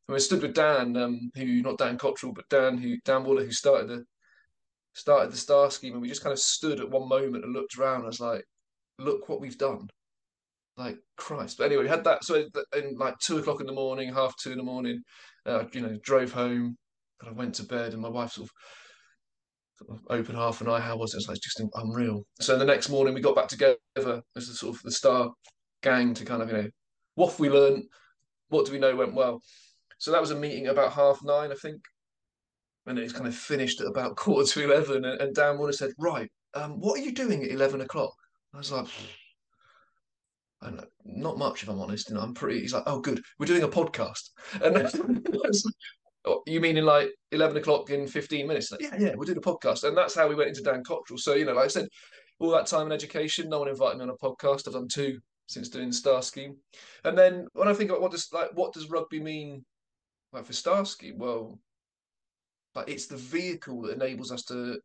I, 0.09 0.13
mean, 0.13 0.17
I 0.17 0.21
stood 0.21 0.43
with 0.43 0.55
Dan, 0.55 0.97
um, 0.97 1.31
who 1.35 1.63
not 1.63 1.79
Dan 1.79 1.99
Cottrell, 1.99 2.33
but 2.33 2.49
Dan 2.49 2.79
who 2.79 2.97
Dan 3.05 3.25
Waller, 3.25 3.45
who 3.45 3.53
started 3.53 3.89
the 3.89 4.05
started 4.93 5.33
the 5.33 5.37
star 5.37 5.71
scheme, 5.71 5.93
and 5.93 6.03
we 6.03 6.09
just 6.09 6.23
kind 6.23 6.33
of 6.33 6.39
stood 6.39 6.81
at 6.81 6.91
one 6.91 7.09
moment 7.09 7.45
and 7.45 7.53
looked 7.53 7.77
around. 7.79 8.03
I 8.03 8.07
was 8.07 8.21
like, 8.21 8.45
look 8.99 9.29
what 9.29 9.41
we've 9.41 9.59
done. 9.59 9.89
Like 10.77 10.99
Christ. 11.17 11.59
But 11.59 11.65
anyway, 11.65 11.85
we 11.85 11.89
had 11.89 12.05
that. 12.05 12.25
So 12.25 12.35
in 12.75 12.97
like 12.97 13.19
two 13.19 13.39
o'clock 13.39 13.61
in 13.61 13.67
the 13.67 13.73
morning, 13.73 14.13
half 14.13 14.35
two 14.37 14.53
in 14.53 14.59
the 14.59 14.65
morning, 14.65 15.03
uh, 15.47 15.65
you 15.73 15.81
know, 15.81 15.97
drove 16.03 16.33
home. 16.33 16.77
And 17.21 17.31
I 17.31 17.33
went 17.33 17.55
to 17.55 17.63
bed, 17.63 17.95
and 17.95 18.03
my 18.03 18.11
wife 18.11 18.33
sort 18.33 18.49
of 18.49 18.53
open 20.11 20.35
half 20.35 20.61
an 20.61 20.69
eye. 20.69 20.81
How 20.81 20.97
was 20.97 21.15
it? 21.15 21.19
It's 21.19 21.29
like 21.29 21.41
just 21.41 21.63
unreal. 21.75 22.25
So 22.41 22.59
the 22.59 22.65
next 22.65 22.89
morning 22.89 23.15
we 23.15 23.21
got 23.21 23.37
back 23.37 23.49
together 23.49 23.77
as 23.97 24.15
the 24.35 24.41
sort 24.41 24.77
of 24.77 24.83
the 24.83 24.91
star 24.91 25.31
gang 25.83 26.15
to 26.15 26.25
kind 26.25 26.43
of 26.43 26.49
you 26.49 26.57
know 26.57 26.69
what 27.15 27.39
we 27.39 27.49
learned, 27.49 27.85
what 28.49 28.67
do 28.67 28.73
we 28.73 28.79
know 28.79 28.95
went 28.95 29.15
well. 29.15 29.41
So 29.99 30.13
that 30.13 30.21
was 30.21 30.31
a 30.31 30.37
meeting 30.37 30.69
about 30.69 30.93
half 30.93 31.23
nine, 31.23 31.51
I 31.51 31.55
think, 31.55 31.81
and 32.87 32.99
it's 32.99 33.13
kind 33.13 33.27
of 33.27 33.35
finished 33.35 33.81
at 33.81 33.87
about 33.87 34.17
quarter 34.17 34.49
to 34.49 34.65
eleven. 34.65 35.05
And, 35.05 35.21
and 35.21 35.35
Dan 35.35 35.59
Warner 35.59 35.73
said, 35.73 35.93
"Right, 35.99 36.31
um, 36.55 36.81
what 36.81 37.01
are 37.01 37.03
you 37.03 37.13
doing 37.13 37.45
at 37.45 37.51
eleven 37.51 37.81
o'clock?" 37.81 38.15
I 38.55 38.59
was 38.59 38.73
like. 38.73 38.87
I 40.63 40.71
know, 40.71 40.85
not 41.05 41.37
much, 41.37 41.63
if 41.63 41.69
I'm 41.69 41.79
honest. 41.79 42.11
Know, 42.11 42.19
I'm 42.19 42.33
pretty. 42.33 42.61
He's 42.61 42.73
like, 42.73 42.85
"Oh, 42.87 42.99
good, 42.99 43.23
we're 43.39 43.45
doing 43.45 43.63
a 43.63 43.69
podcast," 43.69 44.31
and 44.63 44.75
Oh, 46.27 46.43
you 46.47 46.61
mean 46.61 46.77
in 46.77 46.85
like 46.85 47.11
11 47.33 47.57
o'clock 47.57 47.91
in 47.91 48.07
15 48.07 48.47
minutes? 48.47 48.73
Like, 48.73 48.81
yeah, 48.81 48.97
yeah, 48.99 49.13
we'll 49.15 49.27
do 49.27 49.35
the 49.35 49.41
podcast. 49.41 49.85
And 49.85 49.97
that's 49.97 50.15
how 50.15 50.29
we 50.29 50.35
went 50.35 50.49
into 50.49 50.63
Dan 50.63 50.83
Cottrell. 50.83 51.19
So, 51.19 51.35
you 51.35 51.45
know, 51.45 51.53
like 51.53 51.67
I 51.67 51.69
said, 51.69 51.89
all 52.39 52.51
that 52.51 52.67
time 52.67 52.87
in 52.87 52.93
education, 52.93 53.49
no 53.49 53.61
one 53.61 53.69
invited 53.69 53.99
me 53.99 54.05
on 54.05 54.11
a 54.11 54.15
podcast. 54.15 54.67
I've 54.67 54.75
done 54.75 54.89
two 54.89 55.19
since 55.47 55.69
doing 55.69 55.93
Star 55.93 56.23
Scheme. 56.23 56.57
And 57.05 57.17
then 57.17 57.47
when 57.53 57.69
I 57.69 57.75
think 57.75 57.91
about 57.91 58.03
what 58.03 58.11
does 58.11 58.29
like 58.33 58.51
what 58.55 58.73
does 58.73 58.91
rugby 58.91 59.21
mean 59.21 59.65
like 60.33 60.45
for 60.45 60.53
Star 60.53 60.85
Scheme? 60.85 61.19
Well, 61.19 61.59
like 62.75 62.89
it's 62.89 63.07
the 63.07 63.17
vehicle 63.17 63.83
that 63.83 63.95
enables 63.95 64.33
us 64.33 64.43
to 64.45 64.79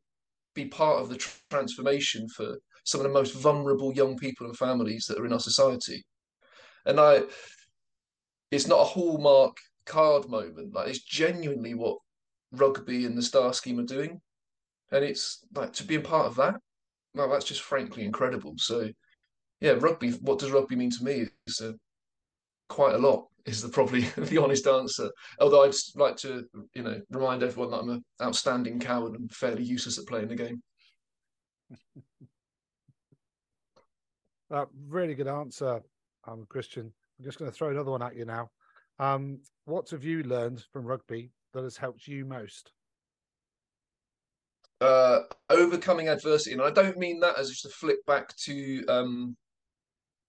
be 0.53 0.65
part 0.65 1.01
of 1.01 1.09
the 1.09 1.17
transformation 1.49 2.27
for 2.29 2.57
some 2.83 3.01
of 3.01 3.07
the 3.07 3.13
most 3.13 3.33
vulnerable 3.35 3.93
young 3.93 4.17
people 4.17 4.47
and 4.47 4.57
families 4.57 5.05
that 5.07 5.17
are 5.17 5.25
in 5.25 5.33
our 5.33 5.39
society. 5.39 6.03
And 6.85 6.99
I 6.99 7.23
it's 8.51 8.67
not 8.67 8.81
a 8.81 8.85
hallmark 8.85 9.55
card 9.91 10.29
moment. 10.29 10.73
Like 10.73 10.87
it's 10.87 11.03
genuinely 11.03 11.73
what 11.73 11.97
rugby 12.51 13.05
and 13.05 13.17
the 13.17 13.21
star 13.21 13.53
scheme 13.53 13.79
are 13.79 13.83
doing. 13.83 14.21
And 14.91 15.03
it's 15.03 15.45
like 15.53 15.73
to 15.73 15.83
be 15.83 15.95
a 15.95 16.01
part 16.01 16.27
of 16.27 16.35
that, 16.35 16.55
well, 17.13 17.29
that's 17.29 17.45
just 17.45 17.61
frankly 17.61 18.03
incredible. 18.03 18.53
So 18.57 18.89
yeah, 19.59 19.71
rugby, 19.71 20.11
what 20.11 20.39
does 20.39 20.51
rugby 20.51 20.75
mean 20.75 20.91
to 20.91 21.03
me? 21.03 21.27
Is 21.45 21.61
uh, 21.61 21.73
quite 22.69 22.95
a 22.95 22.97
lot 22.97 23.27
is 23.45 23.61
the 23.61 23.69
probably 23.69 24.01
the 24.17 24.37
honest 24.37 24.67
answer. 24.67 25.09
Although 25.39 25.65
I'd 25.65 25.75
like 25.95 26.17
to, 26.17 26.45
you 26.73 26.83
know, 26.83 27.01
remind 27.09 27.43
everyone 27.43 27.71
that 27.71 27.79
I'm 27.79 27.89
an 27.89 28.05
outstanding 28.21 28.79
coward 28.79 29.19
and 29.19 29.31
fairly 29.31 29.63
useless 29.63 29.99
at 29.99 30.07
playing 30.07 30.29
the 30.29 30.35
game. 30.35 30.61
Uh, 34.53 34.65
really 34.89 35.15
good 35.15 35.29
answer, 35.29 35.79
um, 36.27 36.45
Christian. 36.49 36.91
I'm 37.17 37.23
just 37.23 37.39
going 37.39 37.49
to 37.49 37.55
throw 37.55 37.69
another 37.69 37.91
one 37.91 38.01
at 38.01 38.17
you 38.17 38.25
now. 38.25 38.49
Um, 39.01 39.39
what 39.65 39.89
have 39.89 40.03
you 40.03 40.21
learned 40.21 40.63
from 40.71 40.85
rugby 40.85 41.31
that 41.53 41.63
has 41.63 41.75
helped 41.75 42.07
you 42.07 42.23
most? 42.23 42.71
Uh, 44.79 45.21
overcoming 45.49 46.07
adversity, 46.07 46.53
and 46.53 46.61
I 46.61 46.69
don't 46.69 46.97
mean 46.97 47.19
that 47.21 47.37
as 47.37 47.49
just 47.49 47.65
a 47.65 47.69
flick 47.69 48.05
back 48.05 48.35
to 48.45 48.85
um, 48.85 49.35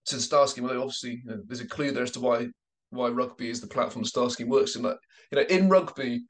to 0.07 0.17
the 0.17 0.23
star 0.23 0.49
scheme. 0.49 0.65
Obviously, 0.65 1.23
you 1.23 1.31
know, 1.31 1.43
there's 1.47 1.61
a 1.61 1.69
clue 1.69 1.91
there 1.91 2.03
as 2.03 2.13
to 2.13 2.21
why 2.21 2.47
why 2.91 3.09
rugby 3.09 3.51
is 3.51 3.61
the 3.61 3.67
platform 3.67 4.05
the 4.05 4.09
star 4.09 4.31
scheme 4.31 4.49
works 4.49 4.75
in. 4.75 4.85
You 4.85 4.97
know, 5.33 5.43
in 5.43 5.69
rugby, 5.69 6.23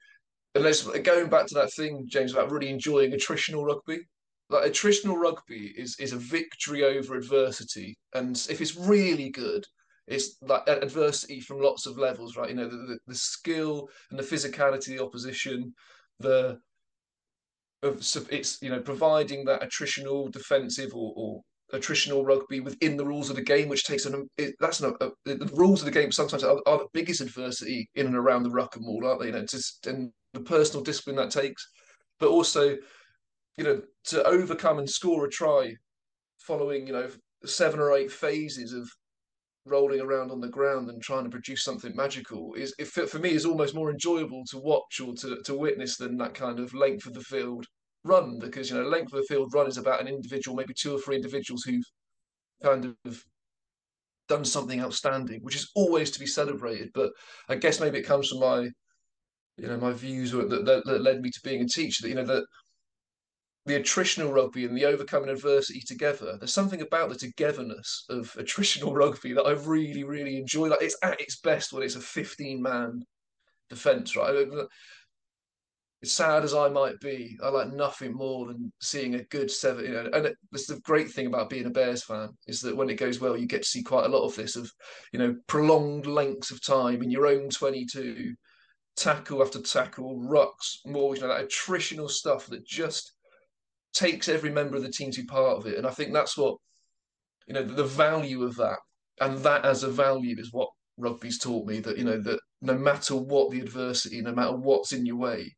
unless 0.56 0.82
going 0.82 1.28
back 1.28 1.46
to 1.46 1.54
that 1.54 1.72
thing, 1.72 2.06
James, 2.08 2.32
about 2.32 2.50
really 2.50 2.70
enjoying 2.70 3.12
attritional 3.12 3.64
rugby. 3.64 4.00
Like 4.50 4.70
attritional 4.70 5.16
rugby 5.16 5.72
is 5.76 5.96
is 6.00 6.12
a 6.12 6.18
victory 6.18 6.82
over 6.82 7.16
adversity, 7.16 7.96
and 8.14 8.36
if 8.50 8.60
it's 8.60 8.76
really 8.76 9.30
good, 9.30 9.64
it's 10.12 10.36
like 10.42 10.62
adversity 10.66 11.40
from 11.40 11.60
lots 11.60 11.86
of 11.86 11.98
levels, 11.98 12.36
right? 12.36 12.50
You 12.50 12.56
know, 12.56 12.68
the, 12.68 12.76
the, 12.76 12.98
the 13.06 13.14
skill 13.14 13.88
and 14.10 14.18
the 14.18 14.22
physicality 14.22 14.86
the 14.86 15.02
opposition, 15.02 15.72
the 16.20 16.58
of 17.82 18.28
it's 18.30 18.62
you 18.62 18.70
know 18.70 18.80
providing 18.80 19.44
that 19.44 19.62
attritional 19.62 20.30
defensive 20.30 20.90
or, 20.94 21.12
or 21.16 21.40
attritional 21.74 22.24
rugby 22.24 22.60
within 22.60 22.96
the 22.96 23.04
rules 23.04 23.30
of 23.30 23.36
the 23.36 23.42
game, 23.42 23.68
which 23.68 23.84
takes 23.84 24.04
an 24.06 24.28
it, 24.36 24.54
that's 24.60 24.80
an, 24.80 24.94
a, 25.00 25.06
uh, 25.06 25.10
the 25.24 25.50
rules 25.54 25.80
of 25.80 25.86
the 25.86 25.90
game 25.90 26.12
sometimes 26.12 26.44
are, 26.44 26.60
are, 26.66 26.78
the 26.78 26.86
biggest 26.92 27.20
adversity 27.20 27.88
in 27.94 28.06
and 28.06 28.16
around 28.16 28.42
the 28.42 28.50
ruck 28.50 28.76
and 28.76 28.84
maul, 28.84 29.06
aren't 29.06 29.20
they? 29.20 29.26
You 29.26 29.32
know, 29.32 29.46
just 29.46 29.86
and 29.86 30.12
the 30.34 30.40
personal 30.40 30.84
discipline 30.84 31.16
that 31.16 31.30
takes, 31.30 31.66
but 32.20 32.28
also, 32.28 32.76
you 33.56 33.64
know, 33.64 33.82
to 34.04 34.22
overcome 34.24 34.78
and 34.78 34.88
score 34.88 35.24
a 35.24 35.30
try 35.30 35.74
following 36.38 36.86
you 36.86 36.92
know 36.92 37.08
seven 37.44 37.80
or 37.80 37.92
eight 37.92 38.12
phases 38.12 38.72
of 38.72 38.88
rolling 39.64 40.00
around 40.00 40.30
on 40.30 40.40
the 40.40 40.48
ground 40.48 40.88
and 40.88 41.00
trying 41.02 41.24
to 41.24 41.30
produce 41.30 41.62
something 41.62 41.94
magical 41.94 42.52
is 42.54 42.74
if 42.78 42.90
for 42.90 43.18
me 43.18 43.30
is 43.30 43.46
almost 43.46 43.74
more 43.74 43.90
enjoyable 43.90 44.42
to 44.50 44.58
watch 44.58 45.00
or 45.00 45.14
to, 45.14 45.40
to 45.44 45.56
witness 45.56 45.96
than 45.96 46.16
that 46.16 46.34
kind 46.34 46.58
of 46.58 46.74
length 46.74 47.06
of 47.06 47.14
the 47.14 47.20
field 47.20 47.64
run 48.04 48.38
because 48.40 48.70
you 48.70 48.76
know 48.76 48.82
length 48.82 49.12
of 49.12 49.20
the 49.20 49.26
field 49.28 49.52
run 49.54 49.68
is 49.68 49.78
about 49.78 50.00
an 50.00 50.08
individual 50.08 50.56
maybe 50.56 50.74
two 50.76 50.96
or 50.96 50.98
three 50.98 51.14
individuals 51.16 51.62
who've 51.62 51.84
kind 52.62 52.84
of 53.04 53.24
done 54.28 54.44
something 54.44 54.80
outstanding 54.80 55.40
which 55.42 55.56
is 55.56 55.70
always 55.74 56.10
to 56.10 56.18
be 56.18 56.26
celebrated. 56.26 56.90
But 56.94 57.12
i 57.48 57.54
guess 57.54 57.80
maybe 57.80 57.98
it 57.98 58.06
comes 58.06 58.28
from 58.28 58.40
my 58.40 58.68
you 59.58 59.68
know 59.68 59.76
my 59.76 59.92
views 59.92 60.32
that, 60.32 60.48
that, 60.48 60.82
that 60.84 61.02
led 61.02 61.20
me 61.20 61.30
to 61.30 61.40
being 61.44 61.62
a 61.62 61.68
teacher 61.68 62.02
that 62.02 62.08
you 62.08 62.16
know 62.16 62.26
that 62.26 62.44
the 63.64 63.78
attritional 63.78 64.32
rugby 64.32 64.64
and 64.64 64.76
the 64.76 64.84
overcoming 64.84 65.28
adversity 65.28 65.80
together. 65.80 66.36
There's 66.38 66.54
something 66.54 66.80
about 66.80 67.10
the 67.10 67.14
togetherness 67.14 68.04
of 68.10 68.32
attritional 68.38 68.94
rugby 68.94 69.32
that 69.34 69.44
I 69.44 69.52
really, 69.52 70.04
really 70.04 70.36
enjoy. 70.36 70.68
Like 70.68 70.82
it's 70.82 70.96
at 71.02 71.20
its 71.20 71.38
best 71.40 71.72
when 71.72 71.82
it's 71.82 71.96
a 71.96 72.00
15 72.00 72.60
man 72.60 73.02
defence, 73.70 74.16
right? 74.16 74.46
As 76.02 76.10
sad 76.10 76.42
as 76.42 76.52
I 76.52 76.68
might 76.68 76.98
be, 76.98 77.38
I 77.40 77.48
like 77.50 77.72
nothing 77.72 78.14
maul 78.14 78.46
than 78.46 78.72
seeing 78.80 79.14
a 79.14 79.22
good 79.24 79.48
seven. 79.48 79.84
You 79.84 79.92
know, 79.92 80.10
and 80.12 80.26
it, 80.26 80.36
that's 80.50 80.66
the 80.66 80.80
great 80.80 81.08
thing 81.12 81.28
about 81.28 81.48
being 81.48 81.66
a 81.66 81.70
Bears 81.70 82.02
fan 82.02 82.30
is 82.48 82.60
that 82.62 82.76
when 82.76 82.90
it 82.90 82.96
goes 82.96 83.20
well, 83.20 83.36
you 83.36 83.46
get 83.46 83.62
to 83.62 83.68
see 83.68 83.84
quite 83.84 84.06
a 84.06 84.08
lot 84.08 84.26
of 84.26 84.34
this 84.34 84.56
of, 84.56 84.68
you 85.12 85.20
know, 85.20 85.36
prolonged 85.46 86.06
lengths 86.06 86.50
of 86.50 86.60
time 86.60 87.02
in 87.02 87.10
your 87.12 87.28
own 87.28 87.48
22, 87.48 88.34
tackle 88.96 89.42
after 89.42 89.60
tackle, 89.60 90.18
rucks, 90.18 90.78
more, 90.84 91.14
you 91.14 91.20
know, 91.20 91.28
that 91.28 91.48
attritional 91.48 92.10
stuff 92.10 92.48
that 92.48 92.66
just 92.66 93.12
takes 93.94 94.28
every 94.28 94.50
member 94.50 94.76
of 94.76 94.82
the 94.82 94.90
team 94.90 95.10
to 95.12 95.20
be 95.22 95.26
part 95.26 95.58
of 95.58 95.66
it. 95.66 95.78
And 95.78 95.86
I 95.86 95.90
think 95.90 96.12
that's 96.12 96.36
what, 96.36 96.56
you 97.46 97.54
know, 97.54 97.62
the, 97.62 97.74
the 97.74 97.84
value 97.84 98.42
of 98.42 98.56
that 98.56 98.78
and 99.20 99.38
that 99.38 99.64
as 99.64 99.82
a 99.82 99.90
value 99.90 100.36
is 100.38 100.52
what 100.52 100.68
rugby's 100.96 101.38
taught 101.38 101.66
me 101.66 101.80
that, 101.80 101.98
you 101.98 102.04
know, 102.04 102.20
that 102.20 102.40
no 102.60 102.74
matter 102.74 103.16
what 103.16 103.50
the 103.50 103.60
adversity, 103.60 104.20
no 104.20 104.32
matter 104.32 104.56
what's 104.56 104.92
in 104.92 105.06
your 105.06 105.16
way, 105.16 105.54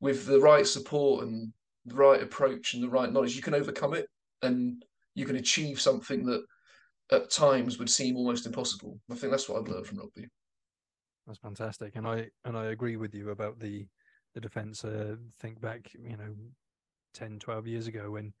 with 0.00 0.26
the 0.26 0.40
right 0.40 0.66
support 0.66 1.24
and 1.24 1.52
the 1.86 1.94
right 1.94 2.22
approach 2.22 2.74
and 2.74 2.82
the 2.82 2.90
right 2.90 3.12
knowledge, 3.12 3.36
you 3.36 3.42
can 3.42 3.54
overcome 3.54 3.94
it 3.94 4.06
and 4.42 4.84
you 5.14 5.24
can 5.24 5.36
achieve 5.36 5.80
something 5.80 6.24
that 6.24 6.42
at 7.10 7.30
times 7.30 7.78
would 7.78 7.90
seem 7.90 8.16
almost 8.16 8.46
impossible. 8.46 8.98
I 9.10 9.14
think 9.14 9.30
that's 9.30 9.48
what 9.48 9.60
I've 9.60 9.68
learned 9.68 9.86
from 9.86 9.98
rugby. 9.98 10.28
That's 11.26 11.38
fantastic, 11.38 11.94
and 11.94 12.06
I 12.06 12.28
and 12.44 12.56
I 12.56 12.66
agree 12.66 12.96
with 12.96 13.14
you 13.14 13.30
about 13.30 13.60
the 13.60 13.86
the 14.34 14.40
defence. 14.40 14.84
Uh, 14.84 15.16
think 15.38 15.60
back, 15.60 15.92
you 15.94 16.16
know, 16.16 16.34
10, 17.12 17.38
12 17.38 17.66
years 17.66 17.86
ago 17.86 18.12
when 18.12 18.32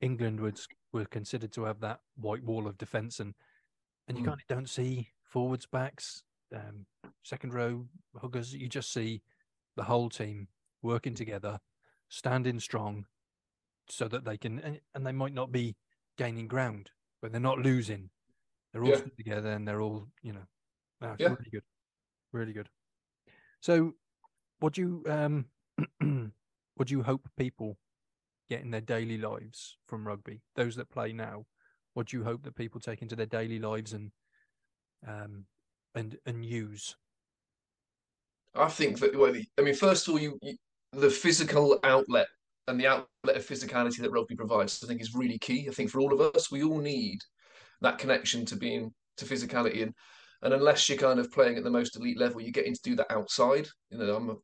England 0.00 0.40
was 0.40 0.66
were 0.92 1.06
considered 1.06 1.52
to 1.52 1.64
have 1.64 1.80
that 1.80 2.00
white 2.16 2.42
wall 2.44 2.66
of 2.66 2.76
defence 2.76 3.20
and 3.20 3.34
and 4.08 4.18
you 4.18 4.24
mm. 4.24 4.26
kind 4.26 4.40
of 4.40 4.46
don't 4.48 4.68
see 4.68 5.08
forwards 5.22 5.66
backs, 5.66 6.24
um, 6.54 6.86
second 7.22 7.54
row 7.54 7.86
huggers. 8.20 8.52
You 8.52 8.68
just 8.68 8.92
see 8.92 9.22
the 9.76 9.84
whole 9.84 10.10
team 10.10 10.48
working 10.82 11.14
together, 11.14 11.58
standing 12.08 12.60
strong, 12.60 13.06
so 13.88 14.08
that 14.08 14.24
they 14.24 14.36
can 14.36 14.58
and, 14.60 14.80
and 14.94 15.06
they 15.06 15.12
might 15.12 15.34
not 15.34 15.52
be 15.52 15.76
gaining 16.18 16.48
ground, 16.48 16.90
but 17.20 17.32
they're 17.32 17.40
not 17.40 17.58
losing. 17.58 18.10
They're 18.72 18.84
all 18.84 18.90
Yeah. 18.90 19.02
together 19.16 19.50
and 19.50 19.68
they're 19.68 19.82
all, 19.82 20.08
you 20.22 20.32
know, 20.32 20.46
no, 21.00 21.14
Yeah. 21.18 21.28
really 21.28 21.50
good, 21.50 21.64
really 22.32 22.52
good. 22.52 22.68
So, 23.60 23.94
what 24.60 24.72
do 24.74 24.80
you 24.80 25.04
um, 25.12 25.46
what 26.74 26.88
do 26.88 26.94
you 26.94 27.02
hope 27.02 27.28
people 27.36 27.78
get 28.48 28.62
in 28.62 28.70
their 28.70 28.80
daily 28.80 29.18
lives 29.18 29.76
from 29.86 30.06
rugby? 30.06 30.40
Those 30.56 30.76
that 30.76 30.90
play 30.90 31.12
now, 31.12 31.44
what 31.94 32.08
do 32.08 32.16
you 32.16 32.24
hope 32.24 32.42
that 32.42 32.56
people 32.56 32.80
take 32.80 33.02
into 33.02 33.16
their 33.16 33.26
daily 33.26 33.58
lives 33.58 33.92
and 33.92 34.10
um 35.06 35.44
and 35.94 36.16
and 36.26 36.44
use? 36.44 36.96
I 38.54 38.68
think 38.68 39.00
that 39.00 39.16
well, 39.16 39.34
I 39.58 39.62
mean, 39.62 39.74
first 39.74 40.08
of 40.08 40.14
all, 40.14 40.20
you, 40.20 40.38
you 40.42 40.56
the 40.92 41.10
physical 41.10 41.78
outlet 41.84 42.26
and 42.68 42.78
the 42.78 42.86
outlet 42.86 43.36
of 43.36 43.46
physicality 43.46 43.98
that 43.98 44.12
rugby 44.12 44.36
provides, 44.36 44.82
I 44.82 44.86
think, 44.86 45.00
is 45.00 45.14
really 45.14 45.38
key. 45.38 45.66
I 45.68 45.72
think 45.72 45.90
for 45.90 46.00
all 46.00 46.12
of 46.12 46.34
us, 46.34 46.50
we 46.50 46.62
all 46.62 46.78
need 46.78 47.18
that 47.80 47.98
connection 47.98 48.44
to 48.46 48.56
being 48.56 48.92
to 49.16 49.24
physicality, 49.24 49.82
and 49.82 49.94
and 50.42 50.54
unless 50.54 50.88
you're 50.88 50.98
kind 50.98 51.18
of 51.18 51.32
playing 51.32 51.56
at 51.56 51.64
the 51.64 51.70
most 51.70 51.96
elite 51.96 52.18
level, 52.18 52.40
you're 52.40 52.50
getting 52.50 52.74
to 52.74 52.82
do 52.82 52.96
that 52.96 53.10
outside. 53.10 53.68
You 53.90 53.98
know, 53.98 54.16
I'm 54.16 54.30
a 54.30 54.36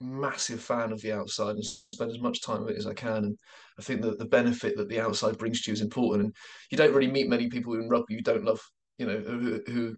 massive 0.00 0.62
fan 0.62 0.92
of 0.92 1.00
the 1.00 1.12
outside 1.12 1.56
and 1.56 1.64
spend 1.64 2.10
as 2.10 2.20
much 2.20 2.42
time 2.42 2.62
with 2.62 2.74
it 2.74 2.78
as 2.78 2.86
I 2.86 2.94
can, 2.94 3.24
and 3.24 3.38
I 3.78 3.82
think 3.82 4.02
that 4.02 4.18
the 4.18 4.26
benefit 4.26 4.76
that 4.76 4.88
the 4.88 5.00
outside 5.00 5.38
brings 5.38 5.62
to 5.62 5.70
you 5.70 5.74
is 5.74 5.80
important. 5.80 6.24
And 6.24 6.34
you 6.70 6.78
don't 6.78 6.94
really 6.94 7.10
meet 7.10 7.28
many 7.28 7.48
people 7.48 7.74
in 7.74 7.88
rugby 7.88 8.14
who 8.14 8.22
don't 8.22 8.44
love, 8.44 8.60
you 8.98 9.06
know, 9.06 9.18
who, 9.18 9.60
who 9.66 9.96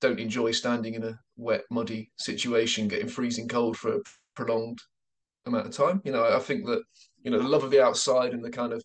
don't 0.00 0.20
enjoy 0.20 0.52
standing 0.52 0.94
in 0.94 1.04
a 1.04 1.18
wet, 1.36 1.62
muddy 1.70 2.10
situation, 2.18 2.88
getting 2.88 3.08
freezing 3.08 3.48
cold 3.48 3.76
for 3.76 3.96
a 3.96 4.00
prolonged 4.34 4.78
amount 5.46 5.66
of 5.66 5.72
time. 5.72 6.00
You 6.04 6.12
know, 6.12 6.24
I 6.24 6.38
think 6.38 6.66
that 6.66 6.82
you 7.22 7.30
know 7.30 7.38
the 7.38 7.48
love 7.48 7.64
of 7.64 7.70
the 7.70 7.82
outside 7.82 8.32
and 8.32 8.44
the 8.44 8.50
kind 8.50 8.72
of 8.72 8.82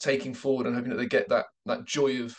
taking 0.00 0.34
forward 0.34 0.66
and 0.66 0.74
hoping 0.74 0.90
that 0.90 0.96
they 0.96 1.06
get 1.06 1.28
that 1.28 1.46
that 1.66 1.84
joy 1.84 2.22
of 2.22 2.34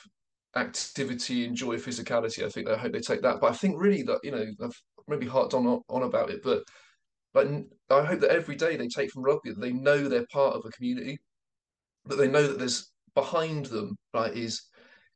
activity 0.55 1.45
and 1.45 1.55
joy 1.55 1.73
of 1.73 1.85
physicality. 1.85 2.43
I 2.43 2.49
think 2.49 2.69
I 2.69 2.77
hope 2.77 2.93
they 2.93 2.99
take 2.99 3.21
that. 3.21 3.39
But 3.39 3.51
I 3.51 3.55
think 3.55 3.79
really 3.79 4.03
that 4.03 4.19
you 4.23 4.31
know 4.31 4.45
I've 4.63 4.81
maybe 5.07 5.27
harped 5.27 5.53
on 5.53 5.81
on 5.87 6.03
about 6.03 6.29
it, 6.29 6.41
but 6.43 6.63
but 7.33 7.47
I 7.89 8.03
hope 8.03 8.19
that 8.21 8.31
every 8.31 8.55
day 8.55 8.75
they 8.75 8.87
take 8.87 9.11
from 9.11 9.23
rugby 9.23 9.53
they 9.55 9.71
know 9.71 10.07
they're 10.07 10.27
part 10.31 10.55
of 10.55 10.65
a 10.65 10.69
community, 10.69 11.19
that 12.05 12.15
they 12.17 12.27
know 12.27 12.47
that 12.47 12.59
there's 12.59 12.91
behind 13.15 13.65
them 13.67 13.97
right 14.13 14.33
is 14.33 14.63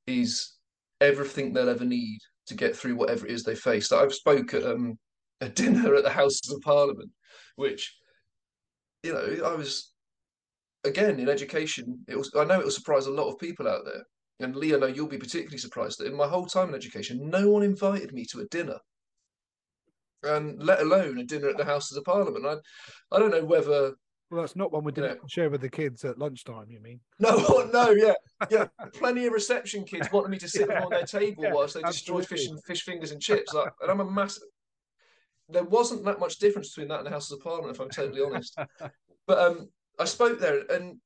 is 0.07 0.53
everything 1.01 1.53
they'll 1.53 1.69
ever 1.69 1.85
need 1.85 2.19
to 2.47 2.55
get 2.55 2.75
through 2.75 2.95
whatever 2.95 3.25
it 3.25 3.31
is 3.31 3.43
they 3.43 3.55
face. 3.55 3.91
I've 3.91 4.13
spoke 4.13 4.53
at 4.53 4.63
um, 4.63 4.97
a 5.41 5.49
dinner 5.61 5.95
at 5.95 6.03
the 6.03 6.09
Houses 6.09 6.51
of 6.51 6.61
Parliament, 6.61 7.11
which 7.55 7.97
you 9.03 9.13
know 9.13 9.49
I 9.49 9.55
was 9.55 9.93
again 10.83 11.19
in 11.19 11.29
education. 11.29 11.99
It 12.07 12.17
was 12.17 12.31
I 12.35 12.43
know 12.45 12.59
it 12.59 12.63
will 12.63 12.71
surprise 12.71 13.07
a 13.07 13.11
lot 13.11 13.29
of 13.29 13.39
people 13.39 13.67
out 13.67 13.85
there, 13.85 14.03
and 14.39 14.55
know 14.55 14.87
you'll 14.87 15.07
be 15.07 15.17
particularly 15.17 15.57
surprised 15.57 15.99
that 15.99 16.07
in 16.07 16.15
my 16.15 16.27
whole 16.27 16.45
time 16.45 16.69
in 16.69 16.75
education, 16.75 17.29
no 17.29 17.49
one 17.49 17.63
invited 17.63 18.13
me 18.13 18.25
to 18.25 18.41
a 18.41 18.45
dinner, 18.45 18.77
and 20.25 20.61
let 20.61 20.81
alone 20.81 21.17
a 21.17 21.23
dinner 21.23 21.49
at 21.49 21.57
the 21.57 21.65
Houses 21.65 21.97
of 21.97 22.03
Parliament. 22.03 22.45
I 22.45 23.15
I 23.15 23.19
don't 23.19 23.31
know 23.31 23.45
whether 23.45 23.93
Well, 24.31 24.41
that's 24.41 24.55
not 24.55 24.71
one 24.71 24.83
we 24.83 24.91
didn't 24.91 25.19
share 25.29 25.49
with 25.49 25.61
the 25.61 25.69
kids 25.69 26.03
at 26.03 26.17
lunchtime. 26.17 26.69
You 26.69 26.81
mean? 26.81 26.99
No, 27.19 27.35
no, 27.73 27.91
yeah, 27.91 28.13
yeah. 28.49 28.65
Plenty 28.93 29.25
of 29.25 29.33
reception 29.33 29.83
kids 29.83 30.11
wanted 30.11 30.29
me 30.29 30.37
to 30.39 30.47
sit 30.47 30.67
Yeah, 30.69 30.83
on 30.83 30.89
their 30.89 31.03
table 31.19 31.43
yeah, 31.43 31.53
whilst 31.53 31.75
they 31.75 31.81
destroyed 31.81 32.27
fish 32.27 32.47
and 32.47 32.63
fish 32.63 32.83
fingers 32.83 33.11
and 33.11 33.21
chips. 33.21 33.53
Like, 33.53 33.71
and 33.81 33.91
I'm 33.91 34.01
a 34.01 34.09
massive. 34.09 34.43
There 35.47 35.63
wasn't 35.63 36.03
that 36.05 36.19
much 36.19 36.39
difference 36.39 36.69
between 36.73 36.87
that 36.89 36.99
and 36.99 37.05
the 37.05 37.11
Houses 37.11 37.33
of 37.33 37.41
Parliament, 37.41 37.75
if 37.75 37.79
I'm 37.81 37.89
totally 37.89 38.21
honest. 38.21 38.57
But 39.27 39.39
um, 39.39 39.69
I 39.97 40.05
spoke 40.05 40.39
there, 40.39 40.61
and 40.69 40.99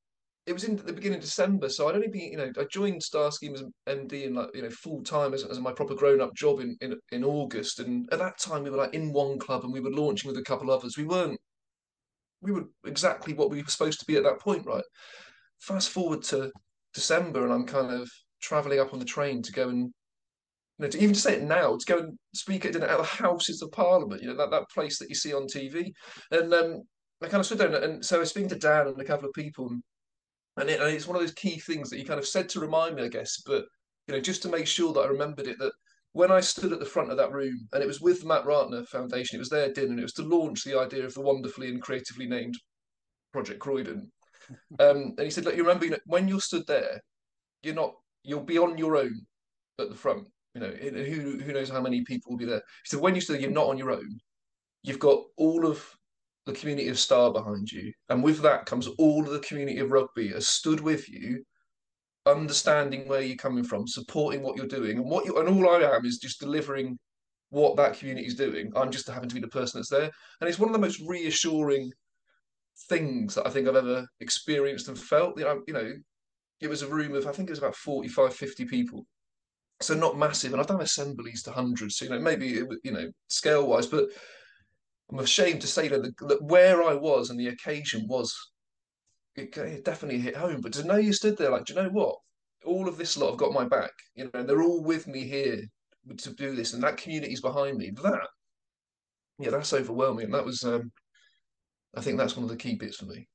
it 0.50 0.54
was 0.54 0.64
in 0.64 0.78
the 0.78 0.94
beginning 0.94 1.20
of 1.20 1.24
December, 1.24 1.70
so 1.70 1.88
I'd 1.88 1.96
only 1.96 2.08
been, 2.08 2.32
you 2.32 2.38
know, 2.38 2.52
I 2.60 2.64
joined 2.64 3.04
Star 3.04 3.32
Scheme 3.32 3.54
as 3.54 3.64
MD 3.88 4.26
and 4.26 4.36
like, 4.36 4.50
you 4.56 4.64
know, 4.64 4.70
full 4.72 5.04
time 5.04 5.36
as, 5.36 5.44
as 5.44 5.60
my 5.60 5.72
proper 5.72 5.94
grown 5.94 6.22
up 6.22 6.34
job 6.34 6.60
in, 6.60 6.76
in 6.82 6.96
in 7.12 7.24
August, 7.24 7.80
and 7.80 8.12
at 8.12 8.18
that 8.18 8.40
time 8.40 8.64
we 8.64 8.72
were 8.72 8.78
like 8.78 8.96
in 8.96 9.14
one 9.14 9.38
club 9.38 9.64
and 9.64 9.72
we 9.72 9.80
were 9.80 9.92
launching 9.92 10.28
with 10.28 10.40
a 10.40 10.44
couple 10.44 10.72
others. 10.72 10.98
We 10.98 11.04
weren't, 11.04 11.40
we 12.42 12.52
were 12.52 12.64
exactly 12.84 13.36
what 13.36 13.52
we 13.52 13.62
were 13.62 13.70
supposed 13.70 14.00
to 14.00 14.08
be 14.08 14.16
at 14.16 14.24
that 14.24 14.40
point, 14.40 14.66
right? 14.66 14.84
Fast 15.60 15.92
forward 15.92 16.24
to 16.24 16.52
December, 16.96 17.44
and 17.44 17.54
I'm 17.54 17.68
kind 17.68 17.92
of 17.92 18.10
traveling 18.42 18.80
up 18.80 18.92
on 18.92 19.00
the 19.00 19.06
train 19.06 19.44
to 19.44 19.52
go 19.52 19.70
and 19.70 19.82
you 19.82 19.92
know, 20.80 20.88
to 20.88 20.98
even 20.98 21.14
to 21.14 21.22
say 21.22 21.36
it 21.36 21.44
now, 21.44 21.78
to 21.78 21.86
go 21.86 22.00
and 22.00 22.18
speak 22.34 22.66
at 22.66 22.74
dinner 22.74 22.88
at 22.88 22.98
the 22.98 23.04
Houses 23.04 23.62
of 23.62 23.72
Parliament, 23.72 24.24
you 24.24 24.30
know, 24.30 24.36
that, 24.36 24.50
that 24.50 24.70
place 24.74 24.98
that 24.98 25.10
you 25.10 25.16
see 25.16 25.32
on 25.32 25.44
TV. 25.44 25.92
And 26.32 26.52
um, 26.56 26.82
I 27.22 27.28
kind 27.28 27.42
of 27.42 27.46
stood 27.46 27.60
there, 27.60 27.68
and, 27.68 27.84
and 27.84 28.06
so 28.06 28.16
I 28.16 28.20
was 28.22 28.30
speaking 28.32 28.50
to 28.50 28.56
Dan 28.56 28.88
and 28.88 29.00
a 29.00 29.06
couple 29.06 29.28
of 29.28 29.34
people, 29.36 29.70
and, 29.70 29.84
and, 30.58 30.70
it, 30.70 30.80
and 30.80 30.90
it's 30.94 31.08
one 31.08 31.16
of 31.16 31.22
those 31.22 31.34
key 31.34 31.60
things 31.60 31.90
that 31.90 31.98
he 31.98 32.04
kind 32.04 32.20
of 32.20 32.28
said 32.28 32.50
to 32.50 32.60
remind 32.60 32.96
me, 32.96 33.04
I 33.04 33.08
guess, 33.08 33.42
but 33.46 33.66
you 34.08 34.16
know, 34.16 34.22
just 34.22 34.42
to 34.44 34.50
make 34.50 34.68
sure 34.68 34.94
that 34.94 35.02
I 35.02 35.08
remembered 35.08 35.48
it, 35.48 35.60
that 35.60 35.72
when 36.14 36.32
I 36.32 36.40
stood 36.40 36.74
at 36.74 36.80
the 36.80 36.86
front 36.86 37.12
of 37.12 37.18
that 37.18 37.32
room, 37.32 37.68
and 37.74 37.84
it 37.84 37.88
was 37.88 38.02
with 38.02 38.22
the 38.22 38.28
Matt 38.28 38.46
Ratana 38.46 38.88
Foundation, 38.88 39.36
it 39.36 39.40
was 39.40 39.50
their 39.50 39.72
dinner, 39.72 39.92
and 39.92 40.00
it 40.00 40.04
was 40.04 40.14
to 40.14 40.24
launch 40.24 40.64
the 40.64 40.80
idea 40.80 41.06
of 41.06 41.14
the 41.14 41.22
wonderfully 41.22 41.70
and 41.70 41.82
creatively 41.82 42.28
named 42.28 42.56
Project 43.32 43.60
Croydon. 43.60 44.12
Um, 44.80 45.14
and 45.16 45.20
he 45.20 45.30
said, 45.30 45.46
"Look, 45.46 45.56
you 45.56 45.62
remember 45.62 45.86
you 45.86 45.92
know, 45.92 45.98
when 46.08 46.28
you're 46.28 46.40
stood 46.40 46.66
there, 46.66 47.00
you're 47.62 47.76
not, 47.76 47.94
you'll 48.24 48.42
be 48.42 48.58
on 48.58 48.80
your 48.80 48.96
own 48.96 49.14
at 49.80 49.90
the 49.90 49.96
front. 49.96 50.28
You 50.56 50.62
know, 50.62 50.72
who 50.72 51.40
who 51.40 51.54
knows 51.54 51.70
how 51.70 51.82
many 51.82 52.04
people 52.04 52.32
will 52.32 52.38
be 52.38 52.46
there. 52.46 52.58
He 52.58 52.88
said, 52.88 53.00
when 53.00 53.14
you 53.14 53.22
stood, 53.22 53.36
there, 53.36 53.42
you're 53.42 53.52
not 53.52 53.68
on 53.68 53.78
your 53.78 53.92
own. 53.92 54.18
You've 54.82 55.00
got 55.00 55.20
all 55.38 55.68
of 55.68 55.86
the 56.50 56.60
community 56.60 56.90
of 56.90 57.00
Star 57.00 57.32
behind 57.32 57.72
you, 57.72 57.94
and 58.10 58.24
with 58.24 58.42
that 58.42 58.66
comes 58.66 58.88
all 58.98 59.24
of 59.24 59.32
the 59.32 59.40
community 59.40 59.80
of 59.80 59.92
rugby 59.92 60.30
has 60.30 60.48
stood 60.48 60.80
with 60.80 61.08
you." 61.10 61.44
Understanding 62.26 63.08
where 63.08 63.22
you're 63.22 63.38
coming 63.38 63.64
from, 63.64 63.88
supporting 63.88 64.44
what 64.44 64.58
you're 64.58 64.68
doing, 64.68 64.98
and 64.98 65.10
what 65.10 65.26
you 65.26 65.38
and 65.38 65.48
all 65.50 65.70
I 65.70 65.82
am 65.96 66.06
is 66.06 66.18
just 66.18 66.40
delivering 66.40 67.00
what 67.50 67.76
that 67.78 67.98
community 67.98 68.28
is 68.28 68.36
doing. 68.36 68.72
I'm 68.76 68.92
just 68.92 69.08
happen 69.08 69.30
to 69.30 69.36
be 69.36 69.42
the 69.42 69.48
person 69.48 69.80
that's 69.80 69.90
there, 69.90 70.12
and 70.40 70.50
it's 70.50 70.60
one 70.60 70.70
of 70.70 70.74
the 70.74 70.80
most 70.80 71.02
reassuring 71.08 71.92
things 72.88 73.36
that 73.36 73.48
I 73.48 73.50
think 73.50 73.68
I've 73.68 73.76
ever 73.76 74.08
experienced 74.20 74.88
and 74.88 75.00
felt. 75.00 75.38
You 75.40 75.46
know, 75.46 75.62
you 75.68 75.74
know, 75.74 75.94
it 76.62 76.68
was 76.68 76.82
a 76.82 76.88
room 76.88 77.16
of 77.16 77.26
I 77.26 77.32
think 77.32 77.50
it 77.50 77.54
was 77.54 77.60
about 77.60 77.76
45, 77.76 78.34
50 78.36 78.66
people, 78.66 79.06
so 79.82 79.94
not 79.96 80.18
massive. 80.18 80.52
And 80.52 80.62
I've 80.62 80.68
done 80.68 80.82
assemblies 80.82 81.44
to 81.44 81.52
hundreds, 81.52 81.98
so 81.98 82.06
you 82.06 82.12
know 82.12 82.20
maybe 82.20 82.60
it, 82.60 82.68
you 82.84 82.92
know 82.92 83.10
scale 83.30 83.66
wise, 83.68 83.88
but 83.88 84.10
I'm 85.12 85.20
ashamed 85.20 85.62
to 85.62 85.68
say 85.68 85.88
that, 85.88 86.02
the, 86.04 86.26
that 86.28 86.44
where 86.44 86.84
I 86.84 86.94
was 86.94 87.30
and 87.30 87.40
the 87.40 87.48
occasion 87.50 88.06
was. 88.08 88.36
It, 89.36 89.56
it 89.58 89.86
definitely 89.86 90.20
hit 90.20 90.36
home, 90.36 90.60
but 90.60 90.74
to 90.74 90.84
know 90.84 90.98
you 90.98 91.14
stood 91.14 91.38
there, 91.38 91.52
like, 91.52 91.64
do 91.66 91.74
you 91.74 91.82
know 91.82 91.90
what? 91.90 92.18
All 92.66 92.90
of 92.90 92.98
this 92.98 93.16
lot 93.16 93.30
have 93.30 93.40
got 93.40 93.54
my 93.54 93.64
back, 93.64 93.92
you 94.14 94.26
know, 94.26 94.32
and 94.34 94.50
they're 94.50 94.64
all 94.64 94.84
with 94.84 95.08
me 95.08 95.24
here 95.24 95.62
to 96.18 96.34
do 96.34 96.56
this, 96.56 96.74
and 96.74 96.84
that 96.84 96.98
community's 96.98 97.40
behind 97.40 97.78
me. 97.78 97.92
That, 98.04 98.28
yeah, 99.38 99.52
that's 99.52 99.72
overwhelming. 99.72 100.26
And 100.26 100.34
that 100.34 100.44
was, 100.44 100.64
um, 100.64 100.92
I 101.96 102.02
think 102.02 102.18
that's 102.18 102.36
one 102.36 102.44
of 102.44 102.50
the 102.50 102.58
key 102.58 102.76
bits 102.76 102.98
for 102.98 103.06
me. 103.06 103.30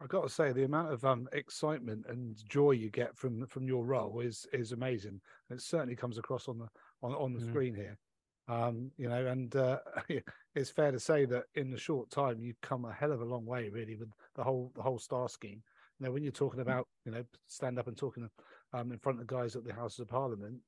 I've 0.00 0.08
got 0.08 0.22
to 0.22 0.28
say 0.28 0.52
the 0.52 0.64
amount 0.64 0.92
of 0.92 1.04
um, 1.04 1.28
excitement 1.32 2.06
and 2.08 2.36
joy 2.48 2.72
you 2.72 2.90
get 2.90 3.16
from 3.16 3.46
from 3.46 3.68
your 3.68 3.84
role 3.84 4.20
is 4.20 4.46
is 4.52 4.72
amazing. 4.72 5.20
It 5.50 5.60
certainly 5.60 5.94
comes 5.94 6.18
across 6.18 6.48
on 6.48 6.58
the 6.58 6.66
on 7.02 7.12
on 7.12 7.32
the 7.32 7.40
Mm. 7.40 7.48
screen 7.50 7.74
here. 7.74 7.96
Um, 8.46 8.90
you 8.98 9.08
know, 9.08 9.26
and 9.26 9.54
uh, 9.56 9.78
it's 10.54 10.70
fair 10.70 10.92
to 10.92 11.00
say 11.00 11.24
that 11.26 11.44
in 11.54 11.70
the 11.70 11.78
short 11.78 12.10
time 12.10 12.40
you've 12.40 12.60
come 12.60 12.84
a 12.84 12.92
hell 12.92 13.12
of 13.12 13.22
a 13.22 13.24
long 13.24 13.46
way, 13.46 13.68
really, 13.68 13.96
with 13.96 14.10
the 14.34 14.44
whole 14.44 14.70
the 14.74 14.82
whole 14.82 14.98
star 14.98 15.28
scheme. 15.28 15.62
You 15.98 16.06
know, 16.06 16.12
when 16.12 16.22
you're 16.22 16.32
talking 16.32 16.60
about 16.60 16.86
you 17.04 17.12
know 17.12 17.24
stand 17.46 17.78
up 17.78 17.88
and 17.88 17.96
talking 17.96 18.28
um, 18.72 18.92
in 18.92 18.98
front 18.98 19.20
of 19.20 19.26
guys 19.26 19.56
at 19.56 19.64
the 19.64 19.72
Houses 19.72 20.00
of 20.00 20.08
Parliament, 20.08 20.58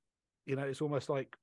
you 0.46 0.56
know, 0.56 0.62
it's 0.62 0.80
almost 0.80 1.10
like 1.10 1.36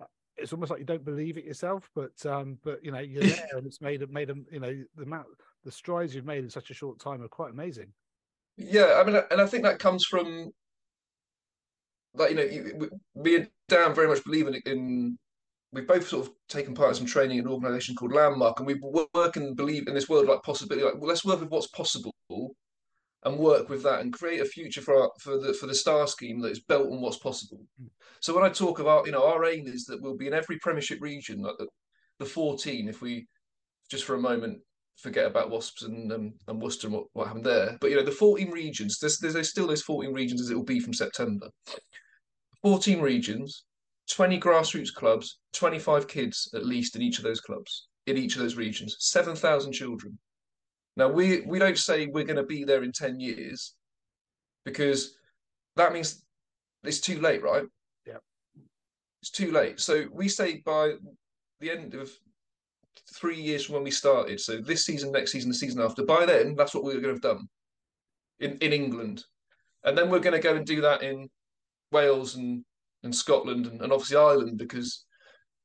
uh, 0.00 0.06
it's 0.36 0.52
almost 0.52 0.70
like 0.70 0.80
you 0.80 0.86
don't 0.86 1.04
believe 1.04 1.36
it 1.36 1.44
yourself, 1.44 1.90
but 1.94 2.24
um, 2.24 2.58
but 2.62 2.82
you 2.82 2.90
know 2.90 3.00
you're 3.00 3.22
there, 3.22 3.58
and 3.58 3.66
it's 3.66 3.80
made 3.80 4.08
made 4.10 4.28
them 4.28 4.46
you 4.50 4.60
know 4.60 4.74
the 4.96 5.02
amount 5.02 5.26
the 5.64 5.72
strides 5.72 6.14
you've 6.14 6.24
made 6.24 6.44
in 6.44 6.50
such 6.50 6.70
a 6.70 6.74
short 6.74 6.98
time 6.98 7.22
are 7.22 7.28
quite 7.28 7.50
amazing. 7.50 7.92
Yeah, 8.56 9.00
I 9.00 9.04
mean, 9.04 9.20
and 9.30 9.40
I 9.40 9.46
think 9.46 9.64
that 9.64 9.80
comes 9.80 10.04
from 10.04 10.52
like 12.14 12.30
you 12.30 12.36
know, 12.36 12.42
you, 12.42 12.90
me 13.16 13.36
and 13.36 13.48
Dan 13.68 13.94
very 13.94 14.08
much 14.08 14.24
believe 14.24 14.46
in, 14.46 14.54
in 14.66 15.18
we've 15.74 15.86
both 15.86 16.08
sort 16.08 16.26
of 16.26 16.32
taken 16.48 16.74
part 16.74 16.90
in 16.90 16.94
some 16.94 17.06
training 17.06 17.38
in 17.38 17.46
an 17.46 17.52
organisation 17.52 17.94
called 17.94 18.12
Landmark, 18.12 18.60
and 18.60 18.66
we 18.66 18.80
work 19.14 19.36
and 19.36 19.56
believe 19.56 19.88
in 19.88 19.94
this 19.94 20.08
world 20.08 20.26
like 20.26 20.42
possibility. 20.42 20.84
Like, 20.84 20.94
well, 20.98 21.08
let's 21.08 21.24
work 21.24 21.40
with 21.40 21.50
what's 21.50 21.66
possible 21.66 22.14
and 23.24 23.38
work 23.38 23.68
with 23.68 23.82
that 23.82 24.00
and 24.00 24.12
create 24.12 24.40
a 24.40 24.44
future 24.44 24.80
for 24.80 25.02
our, 25.02 25.10
for 25.18 25.38
the 25.38 25.52
for 25.54 25.66
the 25.66 25.74
star 25.74 26.06
scheme 26.06 26.40
that 26.40 26.52
is 26.52 26.60
built 26.60 26.90
on 26.90 27.00
what's 27.00 27.18
possible. 27.18 27.60
Mm. 27.82 27.88
So 28.20 28.34
when 28.34 28.44
I 28.44 28.48
talk 28.48 28.78
about, 28.78 29.06
you 29.06 29.12
know, 29.12 29.26
our 29.26 29.44
aim 29.46 29.66
is 29.66 29.84
that 29.86 30.00
we'll 30.00 30.16
be 30.16 30.26
in 30.26 30.34
every 30.34 30.58
Premiership 30.58 31.00
region, 31.00 31.42
like 31.42 31.56
the, 31.58 31.66
the 32.18 32.24
14, 32.24 32.88
if 32.88 33.02
we 33.02 33.26
just 33.90 34.04
for 34.04 34.14
a 34.14 34.20
moment 34.20 34.60
forget 34.96 35.26
about 35.26 35.50
Wasps 35.50 35.82
and 35.82 36.12
um, 36.12 36.34
and 36.46 36.60
Worcester 36.60 36.86
and 36.86 36.96
what, 36.96 37.06
what 37.14 37.26
happened 37.26 37.44
there. 37.44 37.76
But 37.80 37.90
you 37.90 37.96
know, 37.96 38.04
the 38.04 38.12
14 38.12 38.50
regions, 38.50 38.98
there's, 38.98 39.18
there's 39.18 39.50
still 39.50 39.66
those 39.66 39.82
14 39.82 40.12
regions 40.12 40.40
as 40.40 40.50
it 40.50 40.54
will 40.54 40.64
be 40.64 40.80
from 40.80 40.94
September. 40.94 41.48
14 42.62 43.00
regions, 43.00 43.64
20 44.10 44.40
grassroots 44.40 44.92
clubs, 44.92 45.38
25 45.54 46.08
kids 46.08 46.50
at 46.54 46.66
least 46.66 46.96
in 46.96 47.02
each 47.02 47.18
of 47.18 47.24
those 47.24 47.40
clubs, 47.40 47.88
in 48.06 48.16
each 48.16 48.36
of 48.36 48.42
those 48.42 48.56
regions, 48.56 48.96
7,000 49.00 49.72
children. 49.72 50.18
Now 50.96 51.08
we 51.08 51.40
we 51.42 51.58
don't 51.58 51.78
say 51.78 52.06
we're 52.06 52.24
going 52.24 52.36
to 52.36 52.44
be 52.44 52.64
there 52.64 52.84
in 52.84 52.92
10 52.92 53.20
years. 53.20 53.74
because 54.64 55.16
that 55.76 55.92
means 55.92 56.24
it's 56.84 57.00
too 57.00 57.20
late, 57.20 57.42
right? 57.42 57.64
Yeah. 58.06 58.18
It's 59.22 59.30
too 59.30 59.50
late. 59.52 59.80
So 59.80 60.04
we 60.12 60.28
say 60.28 60.62
by 60.64 60.94
the 61.60 61.70
end 61.70 61.94
of 61.94 62.10
three 63.14 63.40
years 63.40 63.64
from 63.64 63.76
when 63.76 63.84
we 63.84 63.90
started, 63.90 64.40
so 64.40 64.58
this 64.58 64.84
season, 64.84 65.12
next 65.12 65.32
season, 65.32 65.50
the 65.50 65.56
season 65.56 65.80
after, 65.80 66.04
by 66.04 66.26
then, 66.26 66.54
that's 66.54 66.74
what 66.74 66.84
we're 66.84 67.00
going 67.00 67.04
to 67.04 67.08
have 67.10 67.20
done 67.20 67.48
in, 68.40 68.56
in 68.58 68.72
England. 68.72 69.24
And 69.84 69.96
then 69.96 70.10
we're 70.10 70.20
going 70.20 70.40
to 70.40 70.48
go 70.48 70.56
and 70.56 70.66
do 70.66 70.80
that 70.82 71.02
in 71.02 71.28
Wales 71.92 72.36
and, 72.36 72.64
and 73.04 73.14
Scotland 73.14 73.66
and, 73.66 73.80
and 73.80 73.92
obviously 73.92 74.16
Ireland 74.16 74.58
because 74.58 75.04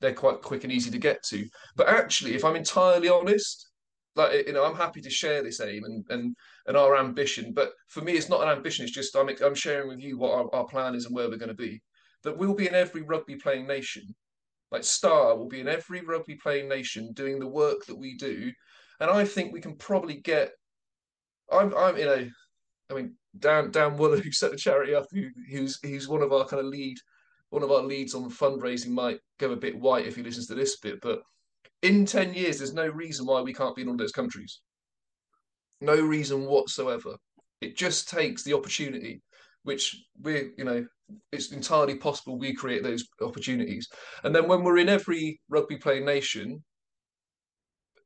they're 0.01 0.13
quite 0.13 0.41
quick 0.41 0.63
and 0.63 0.71
easy 0.71 0.91
to 0.91 0.97
get 0.97 1.23
to. 1.23 1.47
But 1.75 1.89
actually, 1.89 2.35
if 2.35 2.45
I'm 2.45 2.55
entirely 2.55 3.09
honest, 3.09 3.69
like 4.15 4.47
you 4.47 4.53
know, 4.53 4.65
I'm 4.65 4.75
happy 4.75 5.01
to 5.01 5.09
share 5.09 5.43
this 5.43 5.61
aim 5.61 5.83
and 5.83 6.05
and 6.09 6.35
and 6.67 6.77
our 6.77 6.97
ambition. 6.97 7.53
But 7.53 7.71
for 7.87 8.01
me, 8.01 8.13
it's 8.13 8.29
not 8.29 8.43
an 8.43 8.49
ambition. 8.49 8.83
It's 8.83 8.93
just 8.93 9.15
I'm 9.15 9.29
I'm 9.43 9.55
sharing 9.55 9.87
with 9.87 9.99
you 9.99 10.17
what 10.17 10.33
our, 10.33 10.55
our 10.55 10.65
plan 10.65 10.95
is 10.95 11.05
and 11.05 11.15
where 11.15 11.29
we're 11.29 11.37
going 11.37 11.49
to 11.49 11.55
be. 11.55 11.81
That 12.23 12.37
we'll 12.37 12.53
be 12.53 12.67
in 12.67 12.75
every 12.75 13.01
rugby 13.01 13.35
playing 13.35 13.67
nation. 13.67 14.03
Like 14.71 14.83
Star 14.83 15.35
will 15.35 15.47
be 15.47 15.61
in 15.61 15.67
every 15.67 16.01
rugby 16.01 16.35
playing 16.35 16.69
nation 16.69 17.11
doing 17.13 17.39
the 17.39 17.47
work 17.47 17.85
that 17.85 17.97
we 17.97 18.15
do, 18.15 18.51
and 18.99 19.09
I 19.09 19.25
think 19.25 19.53
we 19.53 19.61
can 19.61 19.75
probably 19.75 20.15
get. 20.15 20.51
I'm 21.51 21.75
I'm 21.75 21.97
you 21.97 22.05
know, 22.05 22.29
I 22.91 22.93
mean 22.93 23.15
Dan 23.37 23.71
Dan 23.71 23.97
Wooler 23.97 24.19
who 24.23 24.31
set 24.31 24.51
the 24.51 24.57
charity 24.57 24.93
up, 24.93 25.05
who 25.11 25.29
who's 25.49 25.79
he's 25.81 26.07
one 26.07 26.21
of 26.21 26.33
our 26.33 26.45
kind 26.45 26.59
of 26.59 26.67
lead 26.67 26.97
one 27.49 27.63
of 27.63 27.71
our 27.71 27.81
leads 27.81 28.13
on 28.13 28.29
fundraising 28.29 28.89
might 28.89 29.19
go 29.39 29.51
a 29.51 29.57
bit 29.57 29.79
white 29.79 30.05
if 30.05 30.15
he 30.15 30.23
listens 30.23 30.47
to 30.47 30.55
this 30.55 30.77
bit, 30.77 30.99
but 31.01 31.21
in 31.81 32.05
10 32.05 32.33
years, 32.33 32.57
there's 32.57 32.73
no 32.73 32.87
reason 32.87 33.25
why 33.25 33.41
we 33.41 33.53
can't 33.53 33.75
be 33.75 33.81
in 33.81 33.89
all 33.89 33.97
those 33.97 34.11
countries. 34.11 34.61
No 35.81 35.99
reason 35.99 36.45
whatsoever. 36.45 37.15
It 37.61 37.77
just 37.77 38.09
takes 38.09 38.43
the 38.43 38.53
opportunity, 38.53 39.21
which 39.63 39.95
we're, 40.21 40.51
you 40.57 40.65
know, 40.65 40.85
it's 41.31 41.51
entirely 41.51 41.95
possible 41.95 42.37
we 42.37 42.53
create 42.53 42.83
those 42.83 43.05
opportunities. 43.21 43.87
And 44.23 44.35
then 44.35 44.47
when 44.47 44.63
we're 44.63 44.77
in 44.77 44.89
every 44.89 45.39
rugby 45.49 45.77
playing 45.77 46.05
nation, 46.05 46.63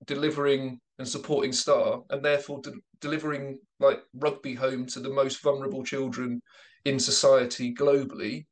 delivering 0.06 0.80
and 1.00 1.08
supporting 1.08 1.52
Star, 1.52 2.02
and 2.10 2.24
therefore 2.24 2.62
de- 2.62 2.74
delivering 3.02 3.60
like 3.80 4.02
rugby 4.14 4.54
home 4.54 4.86
to 4.88 5.00
the 5.00 5.10
most 5.10 5.42
vulnerable 5.42 5.84
children 5.84 6.42
in 6.86 7.00
society 7.00 7.74
globally, 7.74 8.46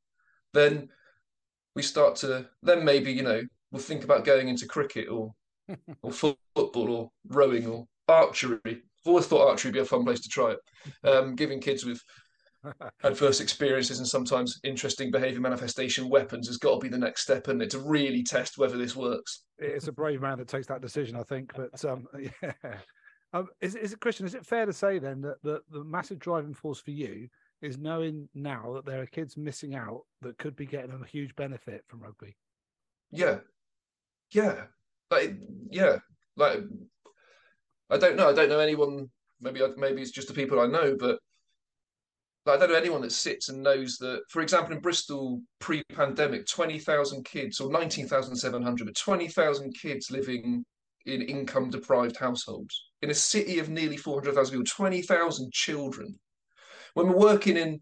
then 0.54 0.90
we 1.76 1.82
start 1.82 2.16
to 2.18 2.48
then 2.64 2.84
maybe 2.84 3.12
you 3.12 3.24
know 3.24 3.42
we'll 3.72 3.82
think 3.82 4.04
about 4.04 4.26
going 4.26 4.50
into 4.50 4.68
cricket 4.68 5.08
or 5.10 5.32
or 6.02 6.12
football 6.12 6.92
or 6.92 7.10
rowing 7.28 7.68
or 7.68 7.86
archery. 8.08 8.60
I've 8.66 8.82
always 9.08 9.26
thought 9.26 9.48
archery 9.48 9.70
would 9.70 9.76
be 9.76 9.80
a 9.80 9.86
fun 9.86 10.04
place 10.04 10.22
to 10.22 10.30
try 10.30 10.52
it. 10.54 11.08
Um, 11.08 11.36
giving 11.36 11.60
kids 11.60 11.86
with 11.86 12.02
adverse 13.04 13.40
experiences 13.40 14.00
and 14.00 14.08
sometimes 14.08 14.60
interesting 14.64 15.12
behaviour 15.12 15.40
manifestation 15.40 16.10
weapons 16.10 16.48
has 16.48 16.58
got 16.58 16.76
to 16.76 16.80
be 16.80 16.90
the 16.90 16.98
next 16.98 17.24
step, 17.24 17.48
and 17.48 17.62
it 17.62 17.72
to 17.72 17.80
really 17.80 18.24
test 18.24 18.58
whether 18.58 18.78
this 18.78 18.96
works. 18.96 19.44
It's 19.58 19.88
a 19.88 19.92
brave 19.92 20.22
man 20.22 20.38
that 20.38 20.48
takes 20.48 20.68
that 20.68 20.82
decision, 20.82 21.16
I 21.16 21.24
think. 21.24 21.52
But 21.56 21.84
um, 21.86 22.06
yeah, 22.44 22.54
um, 23.34 23.48
is 23.62 23.76
is 23.76 23.94
it 23.94 24.00
Christian? 24.00 24.26
Is 24.26 24.36
it 24.36 24.46
fair 24.46 24.66
to 24.66 24.74
say 24.74 25.00
then 25.00 25.22
that 25.22 25.42
the, 25.44 25.62
the 25.72 25.84
massive 25.84 26.20
driving 26.20 26.54
force 26.54 26.80
for 26.80 26.92
you 26.92 27.28
is 27.62 27.78
knowing 27.78 28.28
now 28.34 28.74
that 28.76 28.86
there 28.86 29.02
are 29.02 29.08
kids 29.08 29.38
missing 29.38 29.76
out 29.76 30.02
that 30.22 30.38
could 30.38 30.56
be 30.56 30.66
getting 30.66 30.92
a 30.92 31.08
huge 31.08 31.36
benefit 31.36 31.84
from 31.88 32.02
rugby? 32.02 32.36
Yeah, 33.12 33.40
yeah, 34.32 34.64
like 35.10 35.36
yeah, 35.70 35.98
like 36.38 36.62
I 37.90 37.98
don't 37.98 38.16
know. 38.16 38.30
I 38.30 38.34
don't 38.34 38.50
know 38.50 38.60
anyone. 38.60 39.10
Maybe 39.42 39.62
maybe 39.78 40.02
it's 40.02 40.12
just 40.12 40.28
the 40.28 40.34
people 40.34 40.60
I 40.60 40.68
know, 40.68 40.96
but 41.00 41.20
like, 42.46 42.56
I 42.56 42.60
don't 42.60 42.70
know 42.70 42.76
anyone 42.76 43.02
that 43.02 43.12
sits 43.12 43.50
and 43.50 43.62
knows 43.62 43.98
that. 43.98 44.22
For 44.30 44.42
example, 44.42 44.74
in 44.74 44.82
Bristol 44.82 45.42
pre-pandemic, 45.60 46.48
twenty 46.48 46.80
thousand 46.80 47.26
kids 47.26 47.60
or 47.60 47.72
nineteen 47.72 48.08
thousand 48.08 48.36
seven 48.36 48.64
hundred, 48.64 48.86
but 48.86 48.96
twenty 48.96 49.28
thousand 49.28 49.74
kids 49.74 50.10
living 50.10 50.66
in 51.06 51.22
income-deprived 51.22 52.18
households 52.18 52.90
in 53.02 53.10
a 53.10 53.14
city 53.14 53.60
of 53.60 53.70
nearly 53.70 53.98
four 53.98 54.20
hundred 54.20 54.36
thousand 54.36 54.54
people. 54.54 54.66
Twenty 54.66 55.02
thousand 55.02 55.52
children. 55.52 56.18
When 56.94 57.08
we're 57.08 57.18
working 57.18 57.58
in, 57.58 57.82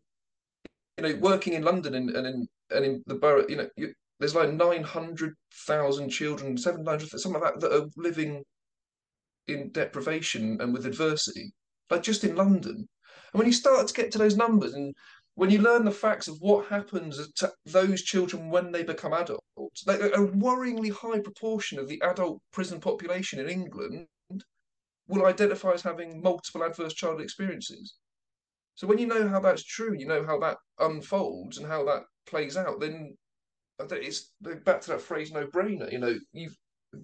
you 0.98 1.03
know, 1.03 1.15
working 1.19 1.53
in 1.53 1.64
London 1.64 1.95
and, 1.95 2.10
and 2.11 2.27
in 2.27 2.48
and 2.72 2.86
in 2.86 3.03
the 3.07 3.15
borough, 3.15 3.45
you 3.48 3.56
know, 3.56 3.69
you, 3.77 3.94
there's 4.19 4.36
like 4.36 4.52
900,000 4.52 6.10
children, 6.10 6.57
700, 6.57 7.10
something 7.10 7.41
like 7.41 7.53
that, 7.53 7.61
that 7.61 7.76
are 7.76 7.88
living 7.95 8.44
in 9.48 9.72
deprivation 9.72 10.60
and 10.61 10.73
with 10.73 10.86
adversity, 10.86 11.52
like 11.90 12.03
just 12.03 12.23
in 12.23 12.36
London. 12.36 12.88
And 13.34 13.40
when 13.40 13.48
you 13.48 13.53
start 13.53 13.88
to 13.88 13.94
get 13.94 14.11
to 14.11 14.18
those 14.18 14.36
numbers 14.36 14.73
and 14.73 14.94
when 15.36 15.49
you 15.49 15.60
learn 15.60 15.86
the 15.86 15.91
facts 15.91 16.27
of 16.27 16.38
what 16.41 16.68
happens 16.68 17.31
to 17.36 17.52
those 17.65 18.02
children 18.02 18.49
when 18.49 18.72
they 18.72 18.84
become 18.84 19.14
adults, 19.14 19.88
like 19.88 20.02
a 20.02 20.18
worryingly 20.18 20.91
high 20.91 21.19
proportion 21.19 21.80
of 21.80 21.88
the 21.88 22.02
adult 22.02 22.41
prison 22.52 22.80
population 22.80 23.40
in 23.40 23.49
England 23.49 24.07
will 25.07 25.26
identify 25.26 25.72
as 25.72 25.81
having 25.81 26.22
multiple 26.22 26.64
adverse 26.64 26.94
childhood 26.94 27.23
experiences. 27.23 27.95
So 28.80 28.88
when 28.88 28.97
you 28.97 29.07
know 29.07 29.27
how 29.27 29.41
that's 29.41 29.65
true, 29.65 29.93
you 29.93 30.07
know 30.07 30.26
how 30.26 30.39
that 30.39 30.56
unfolds 30.80 31.57
and 31.57 31.68
how 31.68 31.84
that 31.84 32.03
plays 32.26 32.56
out, 32.56 32.80
then 32.80 33.14
it's 33.91 34.31
back 34.64 34.80
to 34.80 34.91
that 34.91 35.01
phrase 35.01 35.34
no 35.34 35.47
brainer. 35.47 35.91
You 35.91 35.99
know, 35.99 36.18
you've 36.31 36.56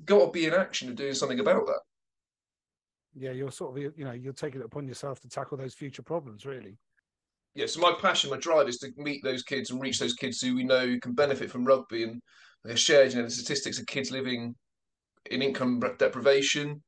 got 0.06 0.28
to 0.28 0.32
be 0.32 0.46
in 0.46 0.54
action 0.54 0.88
and 0.88 0.96
doing 0.96 1.14
something 1.14 1.42
about 1.42 1.66
that. 1.66 1.82
Yeah, 3.14 3.32
you're 3.32 3.52
sort 3.52 3.78
of 3.78 3.94
you 3.98 4.06
know 4.06 4.14
you're 4.14 4.32
taking 4.32 4.62
it 4.62 4.66
upon 4.66 4.88
yourself 4.88 5.20
to 5.20 5.28
tackle 5.28 5.58
those 5.58 5.74
future 5.74 6.02
problems, 6.02 6.46
really. 6.46 6.78
Yeah, 7.56 7.66
so 7.66 7.82
my 7.82 7.92
passion, 8.00 8.30
my 8.30 8.38
drive 8.38 8.70
is 8.70 8.78
to 8.78 8.92
meet 8.96 9.22
those 9.22 9.44
kids 9.44 9.70
and 9.70 9.82
reach 9.82 10.00
those 10.00 10.14
kids 10.14 10.40
who 10.40 10.56
we 10.56 10.64
know 10.64 10.98
can 11.02 11.12
benefit 11.12 11.52
from 11.52 11.66
rugby 11.66 12.04
and 12.04 12.22
like 12.64 12.78
shared, 12.78 13.12
you 13.12 13.18
know, 13.18 13.26
the 13.26 13.32
statistics 13.32 13.80
of 13.80 13.86
kids 13.86 14.12
living 14.12 14.56
in 15.30 15.42
income 15.42 15.82
deprivation. 16.00 16.82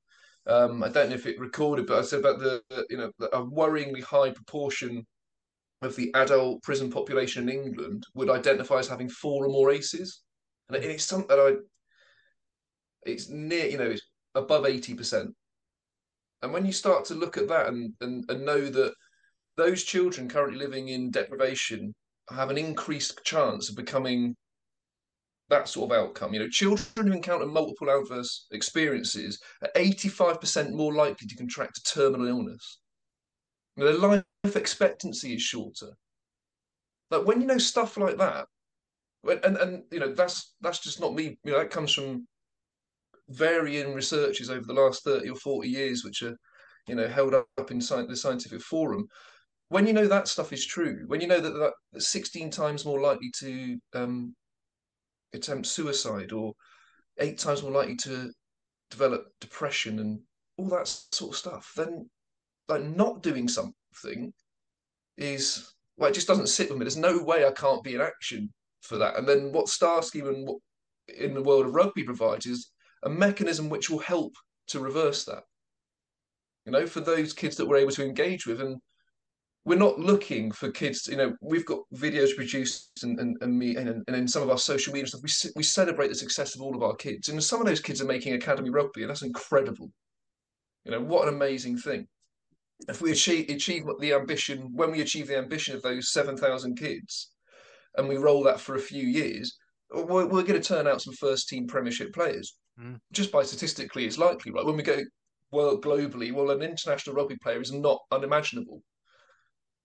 Um, 0.48 0.82
I 0.82 0.90
don't 0.90 1.10
know 1.10 1.15
if 1.15 1.26
it 1.26 1.40
recorded, 1.40 1.88
but 1.88 1.99
I 1.99 2.02
said 2.03 2.19
about 2.19 2.40
the, 2.40 2.61
you 2.90 2.98
know 2.98 3.11
a 3.34 3.44
worryingly 3.44 4.02
high 4.02 4.32
proportion 4.32 5.06
of 5.82 5.95
the 5.95 6.11
adult 6.15 6.64
prison 6.64 6.90
population 6.90 7.49
in 7.49 7.56
England 7.56 8.06
would 8.15 8.30
identify 8.30 8.80
as 8.80 8.88
having 8.88 9.10
four 9.10 9.45
or 9.45 9.49
more 9.49 9.72
ACEs, 9.72 10.22
and 10.69 10.84
it's 10.84 11.03
something 11.03 11.28
that 11.28 11.40
I, 11.40 13.10
it's 13.10 13.30
near, 13.30 13.68
you 13.68 13.78
know, 13.78 13.90
it's 13.90 14.02
above 14.36 14.65
eighty 14.65 14.94
percent. 14.94 15.30
And 16.41 16.53
when 16.53 16.65
you 16.65 16.72
start 16.72 17.06
to 17.06 17.15
look 17.15 17.38
at 17.38 17.48
that 17.49 17.68
and, 17.68 17.94
and 18.02 18.24
and 18.30 18.45
know 18.45 18.65
that 18.69 18.94
those 19.57 19.84
children 19.84 20.30
currently 20.30 20.60
living 20.60 20.90
in 20.90 21.11
deprivation 21.11 21.94
have 22.30 22.49
an 22.52 22.57
increased 22.57 23.24
chance 23.24 23.69
of 23.69 23.76
becoming 23.76 24.36
that 25.49 25.68
sort 25.68 25.91
of 25.91 25.98
outcome. 25.98 26.34
You 26.34 26.41
know, 26.41 26.49
children 26.49 27.07
who 27.07 27.14
encounter 27.14 27.45
multiple 27.45 27.90
adverse 27.90 28.48
experiences 28.52 29.40
are 29.61 29.69
85% 29.76 30.72
more 30.72 30.94
likely 30.94 31.28
to 31.28 31.36
contract 31.36 31.78
a 31.78 31.84
terminal 31.84 32.28
illness. 32.28 32.80
You 33.76 33.84
know, 33.84 33.91
their 33.91 34.22
life 34.44 34.56
expectancy 34.56 35.36
is 35.36 35.41
shorter. 35.41 35.91
Like 37.11 37.26
when 37.26 37.41
you 37.41 37.48
know 37.48 37.57
stuff 37.57 37.98
like 37.98 38.18
that, 38.18 38.48
and 39.24 39.57
and 39.57 39.84
you 39.91 39.99
know 39.99 40.14
that's 40.14 40.56
that's 40.61 40.80
just 40.80 40.99
not 40.99 41.14
me. 41.14 41.38
You 41.44 41.53
know, 41.53 41.60
that 41.60 41.72
comes 41.72 41.94
from 41.94 42.28
varying 43.30 43.94
researches 43.94 44.49
over 44.49 44.65
the 44.65 44.74
last 44.74 45.03
thirty 45.03 45.30
or 45.30 45.36
forty 45.36 45.69
years, 45.69 46.03
which 46.03 46.24
are 46.24 46.36
you 46.88 46.95
know 46.95 47.07
held 47.07 47.34
up 47.34 47.72
in 47.72 47.80
the 47.80 48.15
scientific 48.15 48.61
forum. 48.61 49.07
When 49.69 49.86
you 49.86 49.94
know 49.94 50.07
that 50.07 50.28
stuff 50.28 50.52
is 50.52 50.65
true, 50.65 51.03
when 51.07 51.22
you 51.22 51.28
know 51.28 51.40
that 51.40 51.74
that 51.94 52.02
sixteen 52.02 52.49
times 52.49 52.86
more 52.86 52.99
likely 52.99 53.32
to 53.40 53.78
um, 53.94 54.36
attempt 55.34 55.68
suicide, 55.68 56.32
or 56.32 56.54
eight 57.20 57.38
times 57.38 57.64
more 57.64 57.72
likely 57.72 57.95
to 57.98 58.32
develop 58.90 59.28
depression 59.41 59.99
and 59.99 60.20
all 60.58 60.70
that 60.70 60.88
sort 60.88 61.32
of 61.32 61.38
stuff, 61.38 61.74
then 61.76 62.10
like 62.68 62.84
not 62.84 63.24
doing 63.24 63.48
something 63.48 64.34
is 65.18 65.74
like 65.98 66.12
it 66.12 66.16
just 66.16 66.28
doesn't 66.28 66.48
sit 66.48 66.70
with 66.70 66.78
me. 66.78 66.84
There's 66.84 66.98
no 66.98 67.22
way 67.24 67.45
I 67.45 67.52
can't 67.52 67.84
be 67.84 67.95
in 67.95 68.02
action 68.02 68.54
for 68.82 68.98
that. 68.98 69.18
And 69.18 69.28
then 69.28 69.52
what 69.52 69.68
Star 69.68 70.02
Scheme 70.04 70.28
and 70.28 70.48
what 70.48 70.58
in 71.18 71.34
the 71.34 71.41
world 71.41 71.66
of 71.66 71.74
rugby 71.74 72.04
provides 72.04 72.45
is 72.45 72.72
a 73.04 73.10
mechanism 73.10 73.70
which 73.70 73.90
will 73.90 73.99
help 73.99 74.34
to 74.68 74.80
reverse 74.80 75.26
that. 75.26 75.44
You 76.66 76.72
know, 76.74 76.86
for 76.86 76.99
those 76.99 77.34
kids 77.34 77.56
that 77.56 77.66
we're 77.66 77.78
able 77.78 77.91
to 77.91 78.06
engage 78.06 78.45
with, 78.45 78.60
and 78.60 78.78
we're 79.68 79.77
not 79.77 79.99
looking 79.99 80.49
for 80.52 80.72
kids. 80.72 81.07
You 81.07 81.18
know, 81.18 81.35
we've 81.41 81.65
got 81.65 81.80
videos 81.94 82.35
produced 82.35 83.03
and 83.03 83.19
and, 83.19 83.38
and 83.41 83.60
me 83.60 83.76
and, 83.76 83.89
and 83.89 84.15
in 84.15 84.27
some 84.27 84.41
of 84.41 84.49
our 84.49 84.57
social 84.57 84.94
media 84.94 85.07
stuff, 85.07 85.22
we 85.22 85.52
we 85.57 85.64
celebrate 85.64 86.07
the 86.07 86.15
success 86.15 86.56
of 86.56 86.61
all 86.61 86.76
of 86.76 86.84
our 86.84 86.95
kids, 86.95 87.30
and 87.30 87.44
some 87.44 87.60
of 87.60 87.68
those 87.68 87.81
kids 87.81 88.02
are 88.02 88.06
making 88.06 88.34
academy 88.34 88.69
rugby, 88.69 89.02
and 89.02 89.10
that's 89.10 89.23
incredible. 89.23 89.91
You 90.85 90.91
know, 90.91 91.02
what 91.02 91.27
an 91.27 91.34
amazing 91.34 91.77
thing 91.77 92.07
if 92.88 93.02
we 93.02 93.11
achieve 93.11 93.49
achieve 93.49 93.84
the 93.99 94.14
ambition 94.14 94.69
when 94.73 94.91
we 94.91 95.02
achieve 95.02 95.27
the 95.27 95.38
ambition 95.38 95.76
of 95.76 95.81
those 95.81 96.11
7000 96.11 96.77
kids 96.77 97.31
and 97.95 98.07
we 98.07 98.18
roll 98.18 98.44
that 98.44 98.60
for 98.60 98.76
a 98.76 98.80
few 98.80 99.03
years 99.03 99.57
we're, 99.91 100.27
we're 100.27 100.44
going 100.44 100.61
to 100.61 100.61
turn 100.61 100.88
out 100.88 101.02
some 101.02 101.14
first 101.15 101.49
team 101.49 101.65
premiership 101.65 102.14
players 102.14 102.56
mm. 102.80 102.95
just 103.11 103.31
by 103.31 103.44
statistically 103.44 104.06
it's 104.06 104.18
likely 104.18 104.52
right 104.52 104.65
when 104.65 104.77
we 104.77 104.84
go 104.84 104.99
well 105.52 105.80
globally 105.80 106.31
well 106.31 106.52
an 106.52 106.61
international 106.61 107.15
rugby 107.15 107.38
player 107.41 107.61
is 107.61 107.72
not 107.72 107.99
unimaginable 108.11 108.81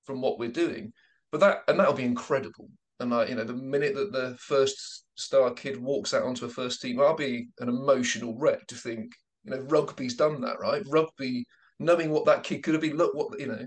from 0.04 0.20
what 0.20 0.38
we're 0.38 0.50
doing. 0.50 0.92
But 1.30 1.40
that 1.40 1.62
and 1.68 1.78
that'll 1.78 1.94
be 1.94 2.04
incredible. 2.04 2.68
And 3.00 3.10
like 3.10 3.28
you 3.28 3.34
know, 3.34 3.44
the 3.44 3.54
minute 3.54 3.94
that 3.94 4.12
the 4.12 4.36
first 4.38 5.04
star 5.14 5.52
kid 5.52 5.80
walks 5.80 6.14
out 6.14 6.24
onto 6.24 6.46
a 6.46 6.48
first 6.48 6.80
team, 6.82 7.00
I'll 7.00 7.16
be 7.16 7.48
an 7.60 7.68
emotional 7.68 8.36
wreck 8.38 8.66
to 8.68 8.74
think 8.74 9.12
you 9.44 9.52
know 9.52 9.60
rugby's 9.62 10.16
done 10.16 10.40
that 10.42 10.60
right. 10.60 10.82
Rugby, 10.88 11.46
knowing 11.78 12.10
what 12.10 12.26
that 12.26 12.44
kid 12.44 12.62
could 12.62 12.74
have 12.74 12.82
been. 12.82 12.96
Look 12.96 13.14
what 13.14 13.38
you 13.40 13.48
know, 13.48 13.66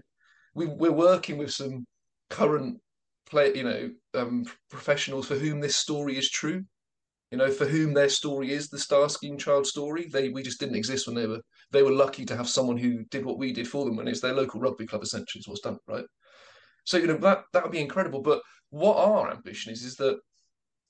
we 0.53 0.67
we're 0.67 0.91
working 0.91 1.37
with 1.37 1.51
some 1.51 1.85
current 2.29 2.79
play 3.27 3.55
you 3.55 3.63
know 3.63 3.89
um, 4.13 4.45
professionals 4.69 5.27
for 5.27 5.35
whom 5.35 5.59
this 5.59 5.75
story 5.75 6.17
is 6.17 6.29
true 6.29 6.63
you 7.31 7.37
know, 7.39 7.51
for 7.51 7.65
whom 7.65 7.93
their 7.93 8.09
story 8.09 8.51
is 8.51 8.69
the 8.69 8.79
Star 8.79 9.09
Scheme 9.09 9.37
child 9.37 9.65
story. 9.65 10.07
They 10.07 10.29
we 10.29 10.43
just 10.43 10.59
didn't 10.59 10.75
exist 10.75 11.07
when 11.07 11.15
they 11.15 11.27
were 11.27 11.41
they 11.71 11.83
were 11.83 11.91
lucky 11.91 12.23
to 12.25 12.35
have 12.37 12.47
someone 12.47 12.77
who 12.77 13.03
did 13.05 13.25
what 13.25 13.37
we 13.37 13.51
did 13.51 13.67
for 13.67 13.83
them 13.83 13.97
when 13.97 14.07
it's 14.07 14.21
their 14.21 14.33
local 14.33 14.61
rugby 14.61 14.85
club 14.85 15.03
essentially 15.03 15.39
is 15.39 15.47
what's 15.47 15.61
done, 15.61 15.77
right? 15.87 16.05
So, 16.85 16.97
you 16.97 17.07
know, 17.07 17.17
that 17.17 17.43
that 17.53 17.63
would 17.63 17.71
be 17.71 17.81
incredible. 17.81 18.21
But 18.21 18.41
what 18.69 18.97
our 18.97 19.31
ambition 19.31 19.73
is 19.73 19.83
is 19.83 19.95
that 19.97 20.17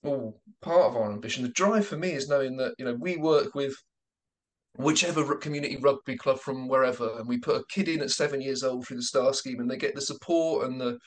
well, 0.05 0.39
part 0.61 0.83
of 0.83 0.95
our 0.95 1.11
ambition, 1.11 1.43
the 1.43 1.49
drive 1.49 1.87
for 1.87 1.97
me 1.97 2.11
is 2.11 2.29
knowing 2.29 2.57
that, 2.57 2.75
you 2.77 2.85
know, 2.85 2.93
we 2.93 3.17
work 3.17 3.55
with 3.55 3.73
whichever 4.77 5.35
community 5.35 5.77
rugby 5.77 6.15
club 6.15 6.39
from 6.39 6.67
wherever, 6.67 7.17
and 7.17 7.27
we 7.27 7.39
put 7.39 7.59
a 7.59 7.65
kid 7.69 7.87
in 7.87 8.01
at 8.01 8.11
seven 8.11 8.39
years 8.41 8.63
old 8.63 8.85
through 8.85 8.97
the 8.97 9.03
Star 9.03 9.33
Scheme 9.33 9.59
and 9.59 9.69
they 9.69 9.77
get 9.77 9.95
the 9.95 10.01
support 10.01 10.67
and 10.67 10.79
the 10.79 10.97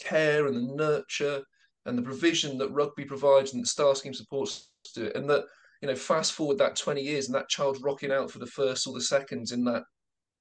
care 0.00 0.46
and 0.46 0.56
the 0.56 0.74
nurture 0.74 1.42
and 1.84 1.98
the 1.98 2.02
provision 2.02 2.56
that 2.58 2.72
rugby 2.72 3.04
provides 3.04 3.52
and 3.52 3.62
the 3.62 3.68
Star 3.68 3.94
Scheme 3.94 4.14
supports 4.14 4.70
to 4.94 5.06
it. 5.06 5.16
And 5.16 5.28
that, 5.28 5.44
you 5.82 5.88
know, 5.88 5.94
fast 5.94 6.32
forward 6.32 6.58
that 6.58 6.76
20 6.76 7.02
years 7.02 7.26
and 7.26 7.34
that 7.34 7.48
child 7.48 7.78
rocking 7.82 8.12
out 8.12 8.30
for 8.30 8.38
the 8.38 8.46
first 8.46 8.86
or 8.86 8.94
the 8.94 9.02
seconds 9.02 9.52
in 9.52 9.64
that 9.64 9.82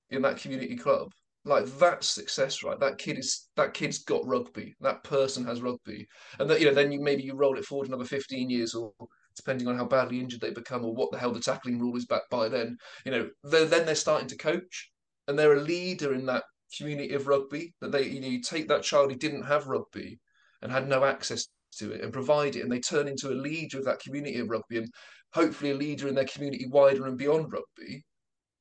in 0.10 0.22
that 0.22 0.38
community 0.38 0.76
club. 0.76 1.12
Like 1.46 1.66
that's 1.78 2.08
success, 2.08 2.64
right? 2.64 2.80
That 2.80 2.98
kid 2.98 3.20
is 3.20 3.50
that 3.56 3.74
kid's 3.74 4.00
got 4.04 4.26
rugby. 4.26 4.76
That 4.82 5.04
person 5.04 5.46
has 5.46 5.62
rugby. 5.62 6.08
And 6.40 6.50
that, 6.50 6.60
you 6.60 6.68
know, 6.68 6.74
then 6.74 6.92
you 6.92 7.02
maybe 7.02 7.24
you 7.24 7.36
roll 7.36 7.58
it 7.58 7.66
forward 7.66 7.88
another 7.88 8.06
15 8.06 8.50
years 8.50 8.74
or 8.74 8.92
depending 9.36 9.68
on 9.68 9.78
how 9.78 9.86
badly 9.86 10.20
injured 10.20 10.42
they 10.42 10.52
become 10.52 10.84
or 10.84 10.94
what 10.94 11.12
the 11.12 11.18
hell 11.18 11.32
the 11.32 11.40
tackling 11.40 11.80
rule 11.80 11.96
is 11.98 12.06
back 12.06 12.24
by 12.32 12.50
then, 12.50 12.78
you 13.06 13.12
know, 13.12 13.30
then 13.44 13.86
they're 13.86 13.96
starting 13.96 14.28
to 14.30 14.38
coach 14.38 14.92
and 15.28 15.38
they're 15.38 15.58
a 15.58 15.62
leader 15.62 16.14
in 16.14 16.26
that 16.26 16.44
community 16.78 17.14
of 17.14 17.28
rugby 17.28 17.74
that 17.80 17.92
they 17.92 18.04
you 18.04 18.20
know 18.20 18.28
you 18.28 18.42
take 18.42 18.68
that 18.68 18.84
child 18.84 19.12
who 19.12 19.18
didn't 19.18 19.44
have 19.44 19.68
rugby 19.68 20.20
and 20.62 20.72
had 20.72 20.88
no 20.88 21.04
access 21.06 21.48
to 21.78 21.92
it 21.92 22.02
and 22.02 22.14
provide 22.14 22.56
it, 22.56 22.62
and 22.62 22.72
they 22.72 22.80
turn 22.80 23.08
into 23.08 23.30
a 23.30 23.36
leader 23.36 23.78
of 23.78 23.86
that 23.86 24.00
community 24.00 24.40
of 24.40 24.50
rugby, 24.50 24.78
and 24.78 24.90
hopefully 25.34 25.72
a 25.72 25.76
leader 25.76 26.08
in 26.08 26.16
their 26.16 26.26
community 26.26 26.66
wider 26.70 27.06
and 27.06 27.18
beyond 27.18 27.52
rugby. 27.52 28.04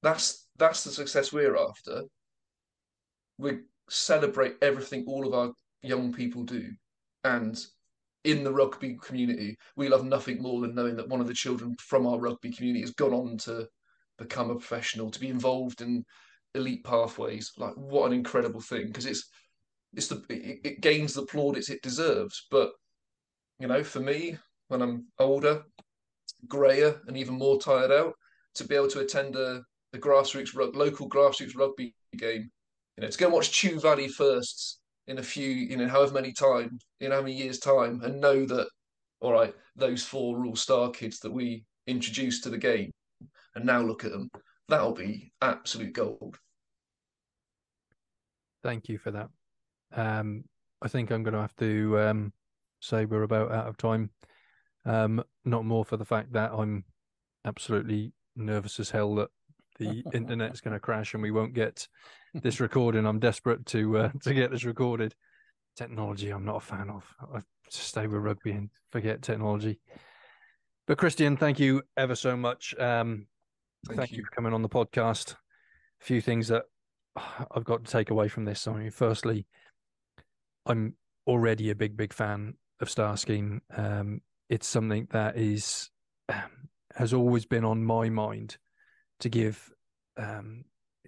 That's 0.02 0.48
that's 0.58 0.84
the 0.84 0.90
success 0.90 1.32
we're 1.32 1.56
after. 1.56 2.02
We 3.38 3.58
celebrate 3.88 4.56
everything 4.62 5.04
all 5.06 5.26
of 5.26 5.34
our 5.34 5.52
young 5.82 6.12
people 6.12 6.44
do, 6.44 6.70
and 7.24 7.58
in 8.24 8.42
the 8.42 8.52
rugby 8.52 8.96
community, 9.02 9.56
we 9.76 9.88
love 9.88 10.04
nothing 10.04 10.40
more 10.40 10.60
than 10.60 10.74
knowing 10.74 10.96
that 10.96 11.08
one 11.08 11.20
of 11.20 11.26
the 11.26 11.34
children 11.34 11.76
from 11.78 12.06
our 12.06 12.18
rugby 12.18 12.50
community 12.50 12.80
has 12.80 12.92
gone 12.92 13.12
on 13.12 13.36
to 13.38 13.68
become 14.18 14.50
a 14.50 14.54
professional, 14.54 15.10
to 15.10 15.20
be 15.20 15.28
involved 15.28 15.82
in 15.82 16.04
elite 16.54 16.84
pathways. 16.84 17.52
Like, 17.58 17.74
what 17.74 18.06
an 18.06 18.12
incredible 18.12 18.60
thing! 18.60 18.86
Because 18.86 19.06
it's 19.06 19.28
it's 19.94 20.08
the 20.08 20.24
it, 20.28 20.60
it, 20.64 20.80
gains 20.80 21.14
the 21.14 21.26
plaudits 21.26 21.70
it 21.70 21.82
deserves. 21.82 22.46
But 22.50 22.72
you 23.58 23.68
know, 23.68 23.84
for 23.84 24.00
me, 24.00 24.38
when 24.68 24.82
I'm 24.82 25.06
older, 25.18 25.64
grayer, 26.48 27.00
and 27.06 27.16
even 27.16 27.34
more 27.34 27.60
tired 27.60 27.92
out, 27.92 28.14
to 28.54 28.64
be 28.64 28.74
able 28.74 28.88
to 28.88 29.00
attend 29.00 29.36
a, 29.36 29.62
a 29.92 29.98
grassroots 29.98 30.54
local 30.74 31.08
grassroots 31.08 31.56
rugby 31.56 31.94
game, 32.16 32.50
you 32.96 33.02
know, 33.02 33.08
to 33.08 33.18
go 33.18 33.26
and 33.26 33.34
watch 33.34 33.50
Chew 33.50 33.80
Valley 33.80 34.08
firsts 34.08 34.78
in 35.06 35.18
a 35.18 35.22
few, 35.22 35.48
you 35.48 35.76
know, 35.76 35.88
however 35.88 36.14
many 36.14 36.32
time, 36.32 36.78
in 37.00 37.10
how 37.10 37.20
many 37.20 37.34
years' 37.34 37.58
time, 37.58 38.00
and 38.02 38.20
know 38.20 38.46
that, 38.46 38.68
all 39.20 39.32
right, 39.32 39.54
those 39.76 40.04
four 40.04 40.38
Rule 40.38 40.56
Star 40.56 40.90
kids 40.90 41.18
that 41.20 41.32
we 41.32 41.64
introduced 41.86 42.44
to 42.44 42.50
the 42.50 42.58
game, 42.58 42.90
and 43.54 43.64
now 43.64 43.80
look 43.80 44.04
at 44.04 44.12
them, 44.12 44.30
that'll 44.68 44.94
be 44.94 45.32
absolute 45.42 45.92
gold. 45.92 46.38
Thank 48.62 48.88
you 48.88 48.98
for 48.98 49.10
that. 49.10 49.28
Um, 49.92 50.44
I 50.80 50.88
think 50.88 51.10
I'm 51.10 51.22
going 51.22 51.34
to 51.34 51.40
have 51.40 51.56
to 51.56 51.98
um, 52.00 52.32
say 52.80 53.04
we're 53.04 53.22
about 53.22 53.52
out 53.52 53.66
of 53.66 53.76
time. 53.76 54.10
Um, 54.86 55.22
not 55.44 55.64
more 55.64 55.84
for 55.84 55.96
the 55.96 56.04
fact 56.04 56.32
that 56.32 56.52
I'm 56.52 56.84
absolutely 57.44 58.12
nervous 58.36 58.80
as 58.80 58.90
hell 58.90 59.14
that 59.16 59.30
the 59.78 60.02
internet's 60.14 60.60
going 60.60 60.74
to 60.74 60.80
crash 60.80 61.14
and 61.14 61.22
we 61.22 61.30
won't 61.30 61.54
get 61.54 61.88
this 62.34 62.60
recording. 62.60 63.06
I'm 63.06 63.20
desperate 63.20 63.64
to 63.66 63.98
uh, 63.98 64.10
to 64.22 64.34
get 64.34 64.50
this 64.50 64.64
recorded. 64.64 65.14
Technology, 65.76 66.30
I'm 66.30 66.44
not 66.44 66.56
a 66.56 66.60
fan 66.60 66.90
of. 66.90 67.04
I 67.34 67.40
stay 67.68 68.06
with 68.06 68.20
rugby 68.20 68.52
and 68.52 68.70
forget 68.90 69.22
technology. 69.22 69.80
But 70.86 70.98
Christian, 70.98 71.36
thank 71.36 71.58
you 71.58 71.82
ever 71.96 72.14
so 72.14 72.36
much. 72.36 72.74
Um, 72.78 73.26
thank, 73.86 73.98
thank 73.98 74.10
you. 74.12 74.18
you 74.18 74.24
for 74.24 74.34
coming 74.34 74.52
on 74.52 74.62
the 74.62 74.68
podcast. 74.68 75.32
A 75.32 76.04
few 76.04 76.20
things 76.20 76.48
that 76.48 76.64
I've 77.16 77.64
got 77.64 77.84
to 77.84 77.90
take 77.90 78.10
away 78.10 78.28
from 78.28 78.44
this. 78.44 78.66
I 78.66 78.74
mean, 78.74 78.90
firstly, 78.90 79.46
I'm 80.66 80.94
already 81.26 81.70
a 81.70 81.74
big, 81.74 81.96
big 81.96 82.12
fan 82.12 82.54
of 82.80 82.90
Star 82.90 83.16
Scheme. 83.16 83.62
Um, 83.74 84.20
it's 84.48 84.66
something 84.66 85.08
that 85.10 85.36
is 85.36 85.90
um, 86.28 86.68
has 86.96 87.12
always 87.12 87.44
been 87.44 87.64
on 87.64 87.84
my 87.84 88.08
mind 88.08 88.56
to 89.18 89.28
give 89.28 89.72
um, 90.16 90.64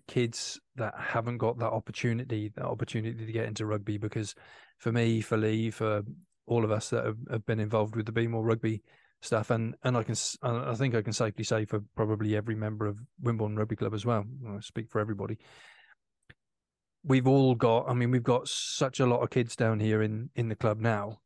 kids 0.09 0.61
that 0.77 0.95
haven't 0.99 1.39
got 1.39 1.59
that 1.59 1.73
opportunity, 1.73 2.53
that 2.57 2.65
opportunity 2.65 3.27
to 3.27 3.33
get 3.33 3.47
into 3.47 3.66
rugby. 3.66 3.99
Because 3.99 4.35
for 4.78 4.93
me, 4.93 5.20
for 5.20 5.37
Leigh, 5.37 5.70
for 5.70 6.03
all 6.47 6.65
of 6.65 6.70
us 6.70 6.91
that 6.91 7.05
have, 7.05 7.19
have 7.31 7.47
been 7.47 7.61
involved 7.61 7.97
with 7.97 8.07
the 8.07 8.12
Be 8.12 8.27
More 8.27 8.45
Rugby 8.45 8.83
stuff, 9.23 9.51
and 9.51 9.74
and 9.83 9.97
I 9.97 10.03
can 10.03 10.16
I 10.43 10.74
think 10.74 10.95
I 10.95 11.03
can 11.03 11.12
safely 11.12 11.45
say 11.45 11.65
for 11.65 11.81
probably 11.97 12.37
every 12.37 12.55
member 12.55 12.87
of 12.87 12.99
Wimbledon 13.20 13.57
Rugby 13.57 13.77
Club 13.77 13.95
as 13.95 14.07
well. 14.07 14.24
I 14.49 14.61
speak 14.61 14.91
for 14.91 15.01
everybody 15.01 15.39
we've 17.07 17.27
all 17.27 17.55
got 17.55 17.89
i 17.89 17.95
mean 17.95 18.11
we've 18.11 18.23
got 18.23 18.49
such 18.49 19.01
a 19.01 19.07
lot 19.07 19.23
of 19.23 19.31
kids 19.31 19.55
down 19.55 19.78
here 19.78 20.03
in 20.03 20.28
in 20.35 20.49
the 20.49 20.57
club 20.57 20.81
now 20.81 21.20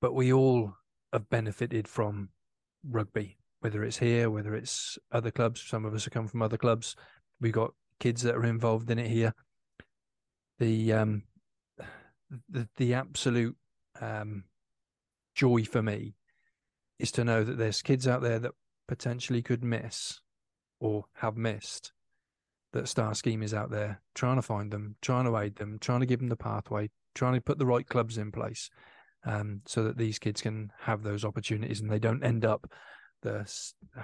but 0.00 0.14
we 0.14 0.32
all 0.32 0.72
have 1.12 1.28
benefited 1.28 1.86
from 1.86 2.30
rugby 2.88 3.36
whether 3.60 3.84
it's 3.84 3.98
here 3.98 4.30
whether 4.30 4.54
it's 4.54 4.98
other 5.12 5.30
clubs 5.30 5.60
some 5.60 5.84
of 5.84 5.94
us 5.94 6.04
have 6.04 6.12
come 6.12 6.26
from 6.26 6.42
other 6.42 6.56
clubs 6.56 6.96
we've 7.42 7.52
got 7.52 7.72
kids 8.00 8.22
that 8.22 8.34
are 8.34 8.46
involved 8.46 8.90
in 8.90 8.98
it 8.98 9.08
here 9.08 9.34
the 10.58 10.92
um 10.92 11.22
the, 12.48 12.66
the 12.76 12.94
absolute 12.94 13.56
um 14.00 14.44
joy 15.34 15.62
for 15.64 15.82
me 15.82 16.14
is 16.98 17.12
to 17.12 17.24
know 17.24 17.44
that 17.44 17.58
there's 17.58 17.82
kids 17.82 18.08
out 18.08 18.22
there 18.22 18.38
that 18.38 18.52
potentially 18.88 19.42
could 19.42 19.62
miss 19.62 20.20
or 20.80 21.04
have 21.14 21.36
missed 21.36 21.92
that 22.72 22.88
Star 22.88 23.14
Scheme 23.14 23.42
is 23.42 23.52
out 23.52 23.70
there 23.70 24.00
trying 24.14 24.36
to 24.36 24.42
find 24.42 24.70
them, 24.70 24.96
trying 25.02 25.24
to 25.26 25.36
aid 25.36 25.56
them, 25.56 25.78
trying 25.80 26.00
to 26.00 26.06
give 26.06 26.20
them 26.20 26.28
the 26.28 26.36
pathway, 26.36 26.88
trying 27.14 27.34
to 27.34 27.40
put 27.40 27.58
the 27.58 27.66
right 27.66 27.86
clubs 27.86 28.18
in 28.18 28.32
place, 28.32 28.70
um, 29.24 29.60
so 29.66 29.84
that 29.84 29.98
these 29.98 30.18
kids 30.18 30.40
can 30.40 30.72
have 30.80 31.02
those 31.02 31.24
opportunities 31.24 31.80
and 31.80 31.90
they 31.90 31.98
don't 31.98 32.24
end 32.24 32.44
up 32.44 32.70
the 33.22 33.46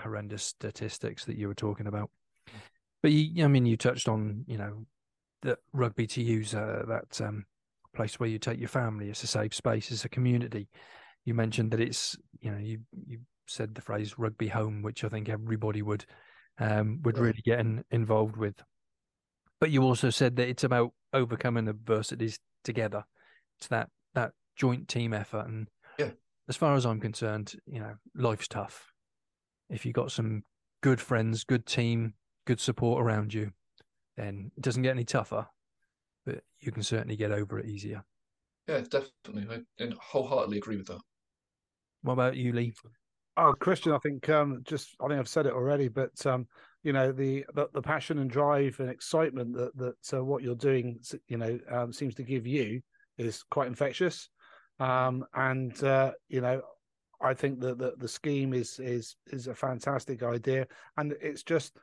horrendous 0.03 0.45
statistics 0.45 1.25
that 1.25 1.37
you 1.37 1.49
were 1.49 1.55
talking 1.55 1.87
about. 1.87 2.11
But 3.03 3.13
you, 3.13 3.45
I 3.45 3.49
mean, 3.49 3.67
you 3.67 3.77
touched 3.77 4.09
on, 4.09 4.45
you 4.47 4.59
know, 4.59 4.87
that 5.43 5.59
rugby 5.73 6.07
to 6.09 6.23
use 6.23 6.55
uh, 6.55 6.83
that 6.89 7.21
um, 7.21 7.45
place 7.95 8.19
where 8.19 8.29
you 8.29 8.39
take 8.39 8.59
your 8.59 8.69
family. 8.69 9.09
It's 9.09 9.23
a 9.23 9.29
safe 9.29 9.55
space. 9.55 9.91
It's 9.91 10.05
a 10.05 10.09
community. 10.09 10.69
You 11.25 11.35
mentioned 11.35 11.71
that 11.73 11.81
it's, 11.81 12.17
you 12.41 12.51
know, 12.51 12.59
you 12.59 12.81
you 13.07 13.21
said 13.47 13.75
the 13.75 13.81
phrase 13.81 14.19
rugby 14.19 14.49
home, 14.49 14.83
which 14.83 15.05
I 15.05 15.09
think 15.09 15.29
everybody 15.29 15.83
would 15.83 16.05
um, 16.59 17.01
would 17.03 17.19
really 17.19 17.43
get 17.45 17.61
in, 17.61 17.85
involved 17.91 18.37
with. 18.37 18.63
But 19.61 19.71
you 19.71 19.83
also 19.83 20.11
said 20.11 20.37
that 20.37 20.49
it's 20.49 20.65
about 20.65 20.93
overcoming 21.13 21.69
adversities 21.69 22.39
together. 22.65 23.05
It's 23.59 23.69
that 23.69 23.91
that 24.15 24.33
joint 24.57 24.89
team 24.89 25.13
effort. 25.13 25.47
And 25.47 25.69
yeah. 25.99 26.11
as 26.49 26.57
far 26.57 26.75
as 26.75 26.85
I'm 26.85 27.01
concerned, 27.01 27.55
you 27.67 27.81
know, 27.81 27.95
life's 28.15 28.49
tough. 28.49 28.93
If 29.71 29.85
you've 29.85 29.95
got 29.95 30.13
some 30.13 30.43
good 30.81 31.01
friends, 31.01 31.45
good 31.45 31.67
team, 31.67 32.15
good 32.49 32.59
support 32.59 33.05
around 33.05 33.35
you, 33.35 33.53
then 34.17 34.51
it 34.57 34.63
doesn't 34.63 34.83
get 34.83 34.93
any 34.93 35.05
tougher, 35.05 35.47
but 36.25 36.41
you 36.61 36.73
can 36.73 36.83
certainly 36.83 37.15
get 37.15 37.31
over 37.31 37.59
it 37.59 37.67
easier. 37.67 38.03
Yeah, 38.67 38.81
definitely. 38.81 39.65
I 39.79 39.91
wholeheartedly 40.01 40.57
agree 40.57 40.79
with 40.79 40.87
that. 40.87 41.01
What 42.01 42.15
about 42.15 42.37
you, 42.37 42.55
Leigh? 42.55 42.73
Oh, 43.37 43.53
Christian, 43.53 43.93
I 43.93 43.99
think 43.99 44.31
um, 44.31 44.63
just 44.65 44.97
I 44.99 45.09
think 45.09 45.21
I've 45.21 45.29
said 45.29 45.45
it 45.45 45.53
already, 45.53 45.89
but 45.89 46.27
um, 46.27 46.47
you 46.83 46.95
know 46.95 47.13
the, 47.13 47.45
the, 47.55 47.69
the 47.75 47.83
passion 47.83 48.19
and 48.19 48.31
drive 48.31 48.81
and 48.81 48.89
excitement 48.89 49.55
that 49.55 49.77
that 49.77 50.19
uh, 50.19 50.25
what 50.25 50.43
you're 50.43 50.55
doing, 50.55 50.99
you 51.29 51.37
know, 51.37 51.59
um, 51.71 51.93
seems 51.93 52.15
to 52.15 52.23
give 52.23 52.47
you 52.47 52.81
is 53.19 53.45
quite 53.51 53.69
infectious, 53.69 54.31
um, 54.81 55.23
and 55.35 55.85
uh, 55.85 56.13
you 56.29 56.41
know, 56.41 56.63
I 57.21 57.35
think 57.35 57.61
that 57.61 57.79
the, 57.79 57.93
the 57.99 58.09
scheme 58.09 58.55
is 58.55 58.79
is 58.79 59.17
is 59.27 59.49
a 59.49 59.55
fantastic 59.55 60.23
idea, 60.23 60.67
and 60.97 61.15
it's 61.21 61.43
just 61.43 61.77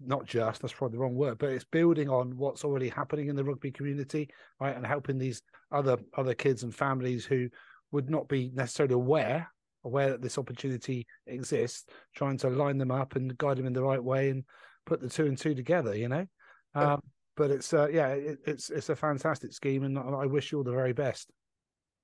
not 0.00 0.26
just 0.26 0.60
that's 0.60 0.74
probably 0.74 0.96
the 0.96 1.02
wrong 1.02 1.14
word, 1.14 1.38
but 1.38 1.50
it's 1.50 1.64
building 1.64 2.08
on 2.08 2.36
what's 2.36 2.64
already 2.64 2.88
happening 2.88 3.28
in 3.28 3.36
the 3.36 3.44
rugby 3.44 3.70
community, 3.70 4.28
right, 4.60 4.76
and 4.76 4.86
helping 4.86 5.18
these 5.18 5.42
other 5.72 5.98
other 6.16 6.34
kids 6.34 6.62
and 6.62 6.74
families 6.74 7.24
who 7.24 7.48
would 7.92 8.10
not 8.10 8.28
be 8.28 8.50
necessarily 8.54 8.94
aware 8.94 9.50
aware 9.84 10.10
that 10.10 10.22
this 10.22 10.38
opportunity 10.38 11.06
exists, 11.26 11.86
trying 12.14 12.38
to 12.38 12.48
line 12.48 12.78
them 12.78 12.90
up 12.90 13.16
and 13.16 13.36
guide 13.38 13.58
them 13.58 13.66
in 13.66 13.72
the 13.72 13.82
right 13.82 14.02
way 14.02 14.30
and 14.30 14.44
put 14.86 15.00
the 15.00 15.08
two 15.08 15.26
and 15.26 15.38
two 15.38 15.54
together. 15.54 15.94
You 15.94 16.08
know, 16.08 16.26
um, 16.74 17.00
but 17.36 17.50
it's 17.50 17.72
uh, 17.72 17.88
yeah, 17.88 18.08
it, 18.08 18.38
it's 18.46 18.70
it's 18.70 18.88
a 18.88 18.96
fantastic 18.96 19.52
scheme, 19.52 19.84
and 19.84 19.98
I 19.98 20.26
wish 20.26 20.52
you 20.52 20.58
all 20.58 20.64
the 20.64 20.72
very 20.72 20.92
best. 20.92 21.30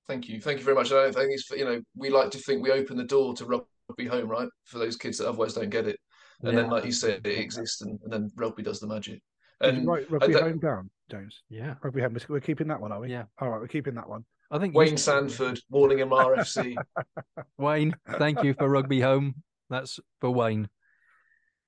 Thank 0.07 0.27
you, 0.29 0.41
thank 0.41 0.59
you 0.59 0.65
very 0.65 0.75
much. 0.75 0.91
I 0.91 1.11
think 1.11 1.31
it's 1.31 1.49
you 1.51 1.65
know 1.65 1.81
we 1.95 2.09
like 2.09 2.31
to 2.31 2.37
think 2.37 2.63
we 2.63 2.71
open 2.71 2.97
the 2.97 3.03
door 3.03 3.33
to 3.35 3.45
rugby 3.45 4.07
home, 4.07 4.27
right, 4.27 4.49
for 4.65 4.79
those 4.79 4.95
kids 4.95 5.17
that 5.17 5.27
otherwise 5.27 5.53
don't 5.53 5.69
get 5.69 5.87
it, 5.87 5.99
and 6.43 6.53
yeah. 6.53 6.61
then 6.61 6.69
like 6.69 6.85
you 6.85 6.91
said, 6.91 7.25
it 7.25 7.39
exists, 7.39 7.81
and, 7.81 7.99
and, 8.03 8.11
then 8.11 8.31
rugby 8.35 8.63
does 8.63 8.79
the 8.79 8.87
magic. 8.87 9.21
And 9.59 9.75
Did 9.75 9.83
you 9.83 9.89
write 9.89 10.11
rugby 10.11 10.33
that, 10.33 10.43
home 10.43 10.59
down, 10.59 10.89
James? 11.09 11.41
Yeah, 11.49 11.75
rugby 11.83 12.01
home. 12.01 12.17
We're 12.27 12.39
keeping 12.39 12.67
that 12.67 12.81
one, 12.81 12.91
are 12.91 12.99
we? 12.99 13.09
Yeah. 13.11 13.23
All 13.39 13.49
right, 13.49 13.59
we're 13.59 13.67
keeping 13.67 13.95
that 13.95 14.09
one. 14.09 14.25
I 14.49 14.59
think 14.59 14.75
Wayne 14.75 14.97
Sanford, 14.97 15.59
Warlingham 15.69 16.09
RFC. 16.09 16.75
Wayne, 17.57 17.95
thank 18.17 18.43
you 18.43 18.53
for 18.53 18.67
rugby 18.67 18.99
home. 18.99 19.35
That's 19.69 19.99
for 20.19 20.31
Wayne. 20.31 20.67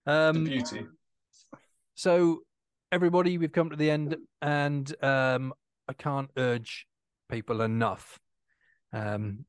Um, 0.05 0.43
the 0.43 0.49
beauty. 0.49 0.85
So, 1.95 2.41
everybody, 2.91 3.37
we've 3.37 3.51
come 3.51 3.69
to 3.69 3.75
the 3.75 3.89
end, 3.89 4.17
and 4.41 4.93
um, 5.03 5.53
I 5.87 5.93
can't 5.93 6.29
urge 6.35 6.87
people 7.29 7.61
enough. 7.61 8.19
Um, 8.91 9.45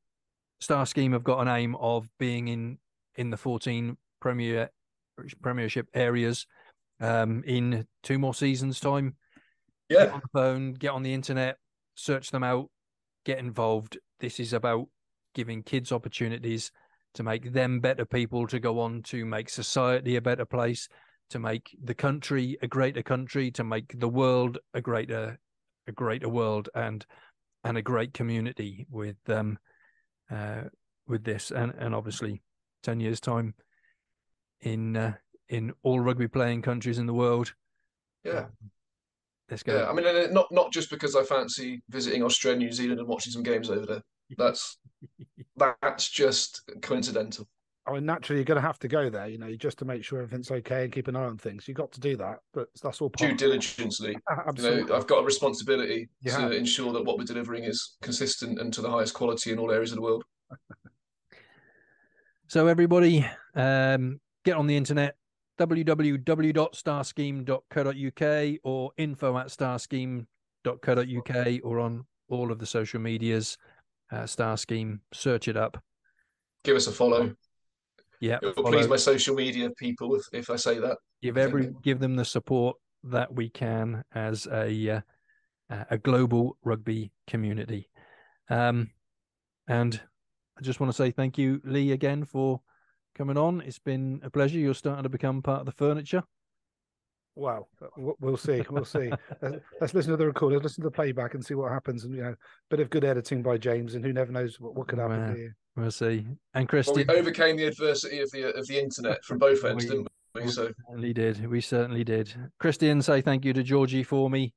Star 0.60 0.86
Scheme 0.86 1.12
have 1.12 1.24
got 1.24 1.40
an 1.40 1.48
aim 1.48 1.74
of 1.76 2.08
being 2.18 2.48
in 2.48 2.78
in 3.16 3.30
the 3.30 3.36
14 3.36 3.96
Premier 4.20 4.70
Premiership 5.42 5.86
areas 5.94 6.46
um, 7.00 7.42
in 7.46 7.86
two 8.02 8.18
more 8.18 8.34
seasons' 8.34 8.80
time. 8.80 9.16
Yeah. 9.88 10.06
Get 10.06 10.12
on 10.12 10.20
the 10.20 10.40
phone, 10.40 10.72
get 10.74 10.90
on 10.90 11.02
the 11.02 11.14
internet, 11.14 11.56
search 11.94 12.30
them 12.30 12.42
out, 12.42 12.70
get 13.24 13.38
involved. 13.38 13.98
This 14.20 14.40
is 14.40 14.52
about 14.52 14.86
giving 15.34 15.62
kids 15.62 15.92
opportunities 15.92 16.70
to 17.14 17.22
make 17.22 17.52
them 17.52 17.80
better 17.80 18.04
people, 18.04 18.46
to 18.48 18.58
go 18.58 18.80
on 18.80 19.02
to 19.02 19.24
make 19.24 19.48
society 19.48 20.16
a 20.16 20.20
better 20.20 20.44
place, 20.44 20.88
to 21.30 21.38
make 21.38 21.76
the 21.82 21.94
country 21.94 22.56
a 22.62 22.66
greater 22.66 23.02
country, 23.02 23.50
to 23.52 23.64
make 23.64 23.98
the 23.98 24.08
world 24.08 24.58
a 24.72 24.80
greater 24.80 25.38
a 25.86 25.92
greater 25.92 26.28
world 26.28 26.68
and 26.74 27.04
and 27.62 27.76
a 27.76 27.82
great 27.82 28.14
community 28.14 28.86
with 28.90 29.16
um 29.28 29.58
uh 30.30 30.62
with 31.06 31.24
this 31.24 31.50
and 31.50 31.72
and 31.78 31.94
obviously 31.94 32.40
10 32.84 33.00
years 33.00 33.20
time 33.20 33.54
in 34.62 34.96
uh, 34.96 35.14
in 35.48 35.72
all 35.82 36.00
rugby 36.00 36.28
playing 36.28 36.62
countries 36.62 36.98
in 36.98 37.06
the 37.06 37.14
world 37.14 37.54
yeah 38.24 38.40
um, 38.40 38.70
Let's 39.50 39.62
go. 39.62 39.76
Yeah, 39.76 39.90
I 39.90 39.92
mean, 39.92 40.32
not 40.32 40.50
not 40.50 40.72
just 40.72 40.90
because 40.90 41.14
I 41.14 41.22
fancy 41.22 41.82
visiting 41.90 42.22
Australia, 42.22 42.60
New 42.60 42.72
Zealand, 42.72 42.98
and 43.00 43.08
watching 43.08 43.32
some 43.32 43.42
games 43.42 43.70
over 43.70 43.84
there. 43.84 44.02
That's 44.38 44.78
that's 45.56 46.08
just 46.08 46.62
coincidental. 46.80 47.46
I 47.86 47.92
mean, 47.92 48.06
naturally, 48.06 48.38
you're 48.38 48.46
going 48.46 48.60
to 48.60 48.66
have 48.66 48.78
to 48.78 48.88
go 48.88 49.10
there, 49.10 49.28
you 49.28 49.36
know, 49.36 49.54
just 49.56 49.78
to 49.80 49.84
make 49.84 50.02
sure 50.02 50.22
everything's 50.22 50.50
okay 50.50 50.84
and 50.84 50.92
keep 50.92 51.06
an 51.06 51.16
eye 51.16 51.24
on 51.24 51.36
things. 51.36 51.68
You've 51.68 51.76
got 51.76 51.92
to 51.92 52.00
do 52.00 52.16
that, 52.16 52.38
but 52.54 52.68
that's 52.82 53.02
all 53.02 53.10
due 53.10 53.34
diligence. 53.34 54.00
Absolutely. 54.00 54.16
You 54.56 54.86
know, 54.86 54.96
I've 54.96 55.06
got 55.06 55.20
a 55.20 55.24
responsibility 55.24 56.08
yeah. 56.22 56.38
to 56.38 56.56
ensure 56.56 56.94
that 56.94 57.04
what 57.04 57.18
we're 57.18 57.24
delivering 57.24 57.64
is 57.64 57.98
consistent 58.00 58.58
and 58.58 58.72
to 58.72 58.80
the 58.80 58.90
highest 58.90 59.12
quality 59.12 59.52
in 59.52 59.58
all 59.58 59.70
areas 59.70 59.92
of 59.92 59.96
the 59.96 60.02
world. 60.02 60.24
so, 62.46 62.68
everybody, 62.68 63.26
um, 63.54 64.18
get 64.44 64.56
on 64.56 64.66
the 64.66 64.76
internet, 64.76 65.16
www.starscheme.co.uk 65.58 68.58
or 68.62 68.92
info 68.96 69.38
at 69.38 69.46
starscheme.co.uk 69.46 71.60
or 71.64 71.80
on 71.80 72.04
all 72.28 72.52
of 72.52 72.58
the 72.58 72.66
social 72.66 73.00
medias. 73.00 73.56
Uh, 74.12 74.26
Star 74.26 74.56
Scheme, 74.56 75.00
search 75.12 75.48
it 75.48 75.56
up. 75.56 75.82
Give 76.62 76.76
us 76.76 76.86
a 76.86 76.92
follow. 76.92 77.34
Yeah, 78.20 78.38
please 78.56 78.86
my 78.88 78.96
social 78.96 79.34
media 79.34 79.70
people 79.76 80.14
if, 80.14 80.22
if 80.32 80.50
I 80.50 80.56
say 80.56 80.78
that. 80.78 80.96
Give 81.20 81.36
every 81.36 81.74
give 81.82 81.98
them 81.98 82.16
the 82.16 82.24
support 82.24 82.78
that 83.04 83.32
we 83.34 83.50
can 83.50 84.02
as 84.14 84.46
a 84.46 84.90
uh, 84.90 85.00
a 85.90 85.98
global 85.98 86.56
rugby 86.64 87.12
community. 87.26 87.90
Um, 88.48 88.90
and 89.68 90.00
I 90.58 90.62
just 90.62 90.80
want 90.80 90.90
to 90.92 90.96
say 90.96 91.10
thank 91.10 91.36
you, 91.38 91.60
Leigh, 91.64 91.92
again 91.92 92.24
for 92.24 92.60
coming 93.14 93.36
on. 93.36 93.60
It's 93.60 93.78
been 93.78 94.20
a 94.22 94.30
pleasure. 94.30 94.58
You're 94.58 94.74
starting 94.74 95.04
to 95.04 95.08
become 95.08 95.42
part 95.42 95.60
of 95.60 95.66
the 95.66 95.72
furniture. 95.72 96.22
Wow, 97.36 97.66
we'll 97.96 98.36
see. 98.36 98.62
We'll 98.70 98.84
see. 98.84 99.10
Let's 99.80 99.92
listen 99.92 100.12
to 100.12 100.16
the 100.16 100.26
recording. 100.26 100.58
Let's 100.58 100.64
listen 100.64 100.82
to 100.82 100.90
the 100.90 100.94
playback 100.94 101.34
and 101.34 101.44
see 101.44 101.54
what 101.54 101.72
happens. 101.72 102.04
And 102.04 102.14
you 102.14 102.22
know, 102.22 102.34
bit 102.70 102.78
of 102.78 102.90
good 102.90 103.04
editing 103.04 103.42
by 103.42 103.58
James, 103.58 103.96
and 103.96 104.04
who 104.04 104.12
never 104.12 104.30
knows 104.30 104.60
what, 104.60 104.76
what 104.76 104.86
could 104.86 105.00
happen 105.00 105.20
well, 105.20 105.34
here. 105.34 105.56
We'll 105.76 105.90
see. 105.90 106.26
And 106.54 106.68
Christian, 106.68 106.94
well, 106.94 107.16
we 107.16 107.20
overcame 107.20 107.56
the 107.56 107.66
adversity 107.66 108.20
of 108.20 108.30
the 108.30 108.54
of 108.54 108.66
the 108.68 108.78
internet 108.78 109.24
from 109.24 109.38
both 109.38 109.64
ends, 109.64 109.84
we, 109.84 109.90
didn't 109.90 110.08
we? 110.36 110.42
we 110.42 110.48
so 110.48 110.70
certainly 110.86 111.12
did. 111.12 111.46
We 111.46 111.60
certainly 111.60 112.04
did. 112.04 112.32
Christian, 112.60 113.02
say 113.02 113.20
thank 113.20 113.44
you 113.44 113.52
to 113.52 113.64
Georgie 113.64 114.04
for 114.04 114.30
me. 114.30 114.54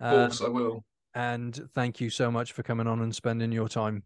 Of 0.00 0.12
course, 0.12 0.40
um, 0.42 0.46
I 0.46 0.50
will. 0.50 0.84
And 1.14 1.58
thank 1.74 2.00
you 2.00 2.10
so 2.10 2.30
much 2.30 2.52
for 2.52 2.62
coming 2.62 2.86
on 2.86 3.00
and 3.00 3.14
spending 3.14 3.52
your 3.52 3.68
time. 3.68 4.02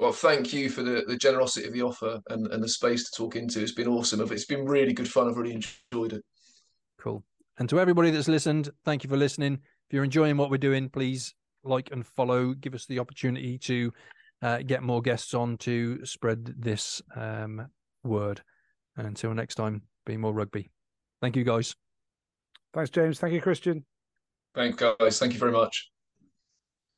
Well, 0.00 0.12
thank 0.12 0.54
you 0.54 0.70
for 0.70 0.82
the, 0.82 1.04
the 1.06 1.16
generosity 1.18 1.66
of 1.66 1.74
the 1.74 1.82
offer 1.82 2.20
and, 2.30 2.46
and 2.46 2.62
the 2.62 2.68
space 2.68 3.10
to 3.10 3.16
talk 3.16 3.36
into. 3.36 3.60
It's 3.60 3.72
been 3.72 3.86
awesome. 3.86 4.20
It's 4.32 4.46
been 4.46 4.64
really 4.64 4.94
good 4.94 5.06
fun. 5.06 5.28
I've 5.28 5.36
really 5.36 5.52
enjoyed 5.52 6.14
it. 6.14 6.24
Cool. 6.98 7.22
And 7.58 7.68
to 7.68 7.78
everybody 7.78 8.10
that's 8.10 8.26
listened, 8.26 8.70
thank 8.86 9.04
you 9.04 9.10
for 9.10 9.18
listening. 9.18 9.54
If 9.54 9.92
you're 9.92 10.04
enjoying 10.04 10.38
what 10.38 10.50
we're 10.50 10.56
doing, 10.56 10.88
please 10.88 11.34
like 11.64 11.90
and 11.92 12.06
follow. 12.06 12.54
Give 12.54 12.74
us 12.74 12.86
the 12.86 12.98
opportunity 12.98 13.58
to 13.58 13.92
uh, 14.40 14.58
get 14.66 14.82
more 14.82 15.02
guests 15.02 15.34
on 15.34 15.58
to 15.58 16.02
spread 16.06 16.54
this 16.56 17.02
um, 17.14 17.66
word. 18.02 18.40
And 18.96 19.06
until 19.06 19.34
next 19.34 19.56
time, 19.56 19.82
be 20.06 20.16
more 20.16 20.32
rugby. 20.32 20.70
Thank 21.20 21.36
you, 21.36 21.44
guys. 21.44 21.76
Thanks, 22.72 22.88
James. 22.88 23.18
Thank 23.18 23.34
you, 23.34 23.42
Christian. 23.42 23.84
Thanks, 24.54 24.78
guys. 24.78 25.18
Thank 25.18 25.34
you 25.34 25.38
very 25.38 25.52
much. 25.52 25.89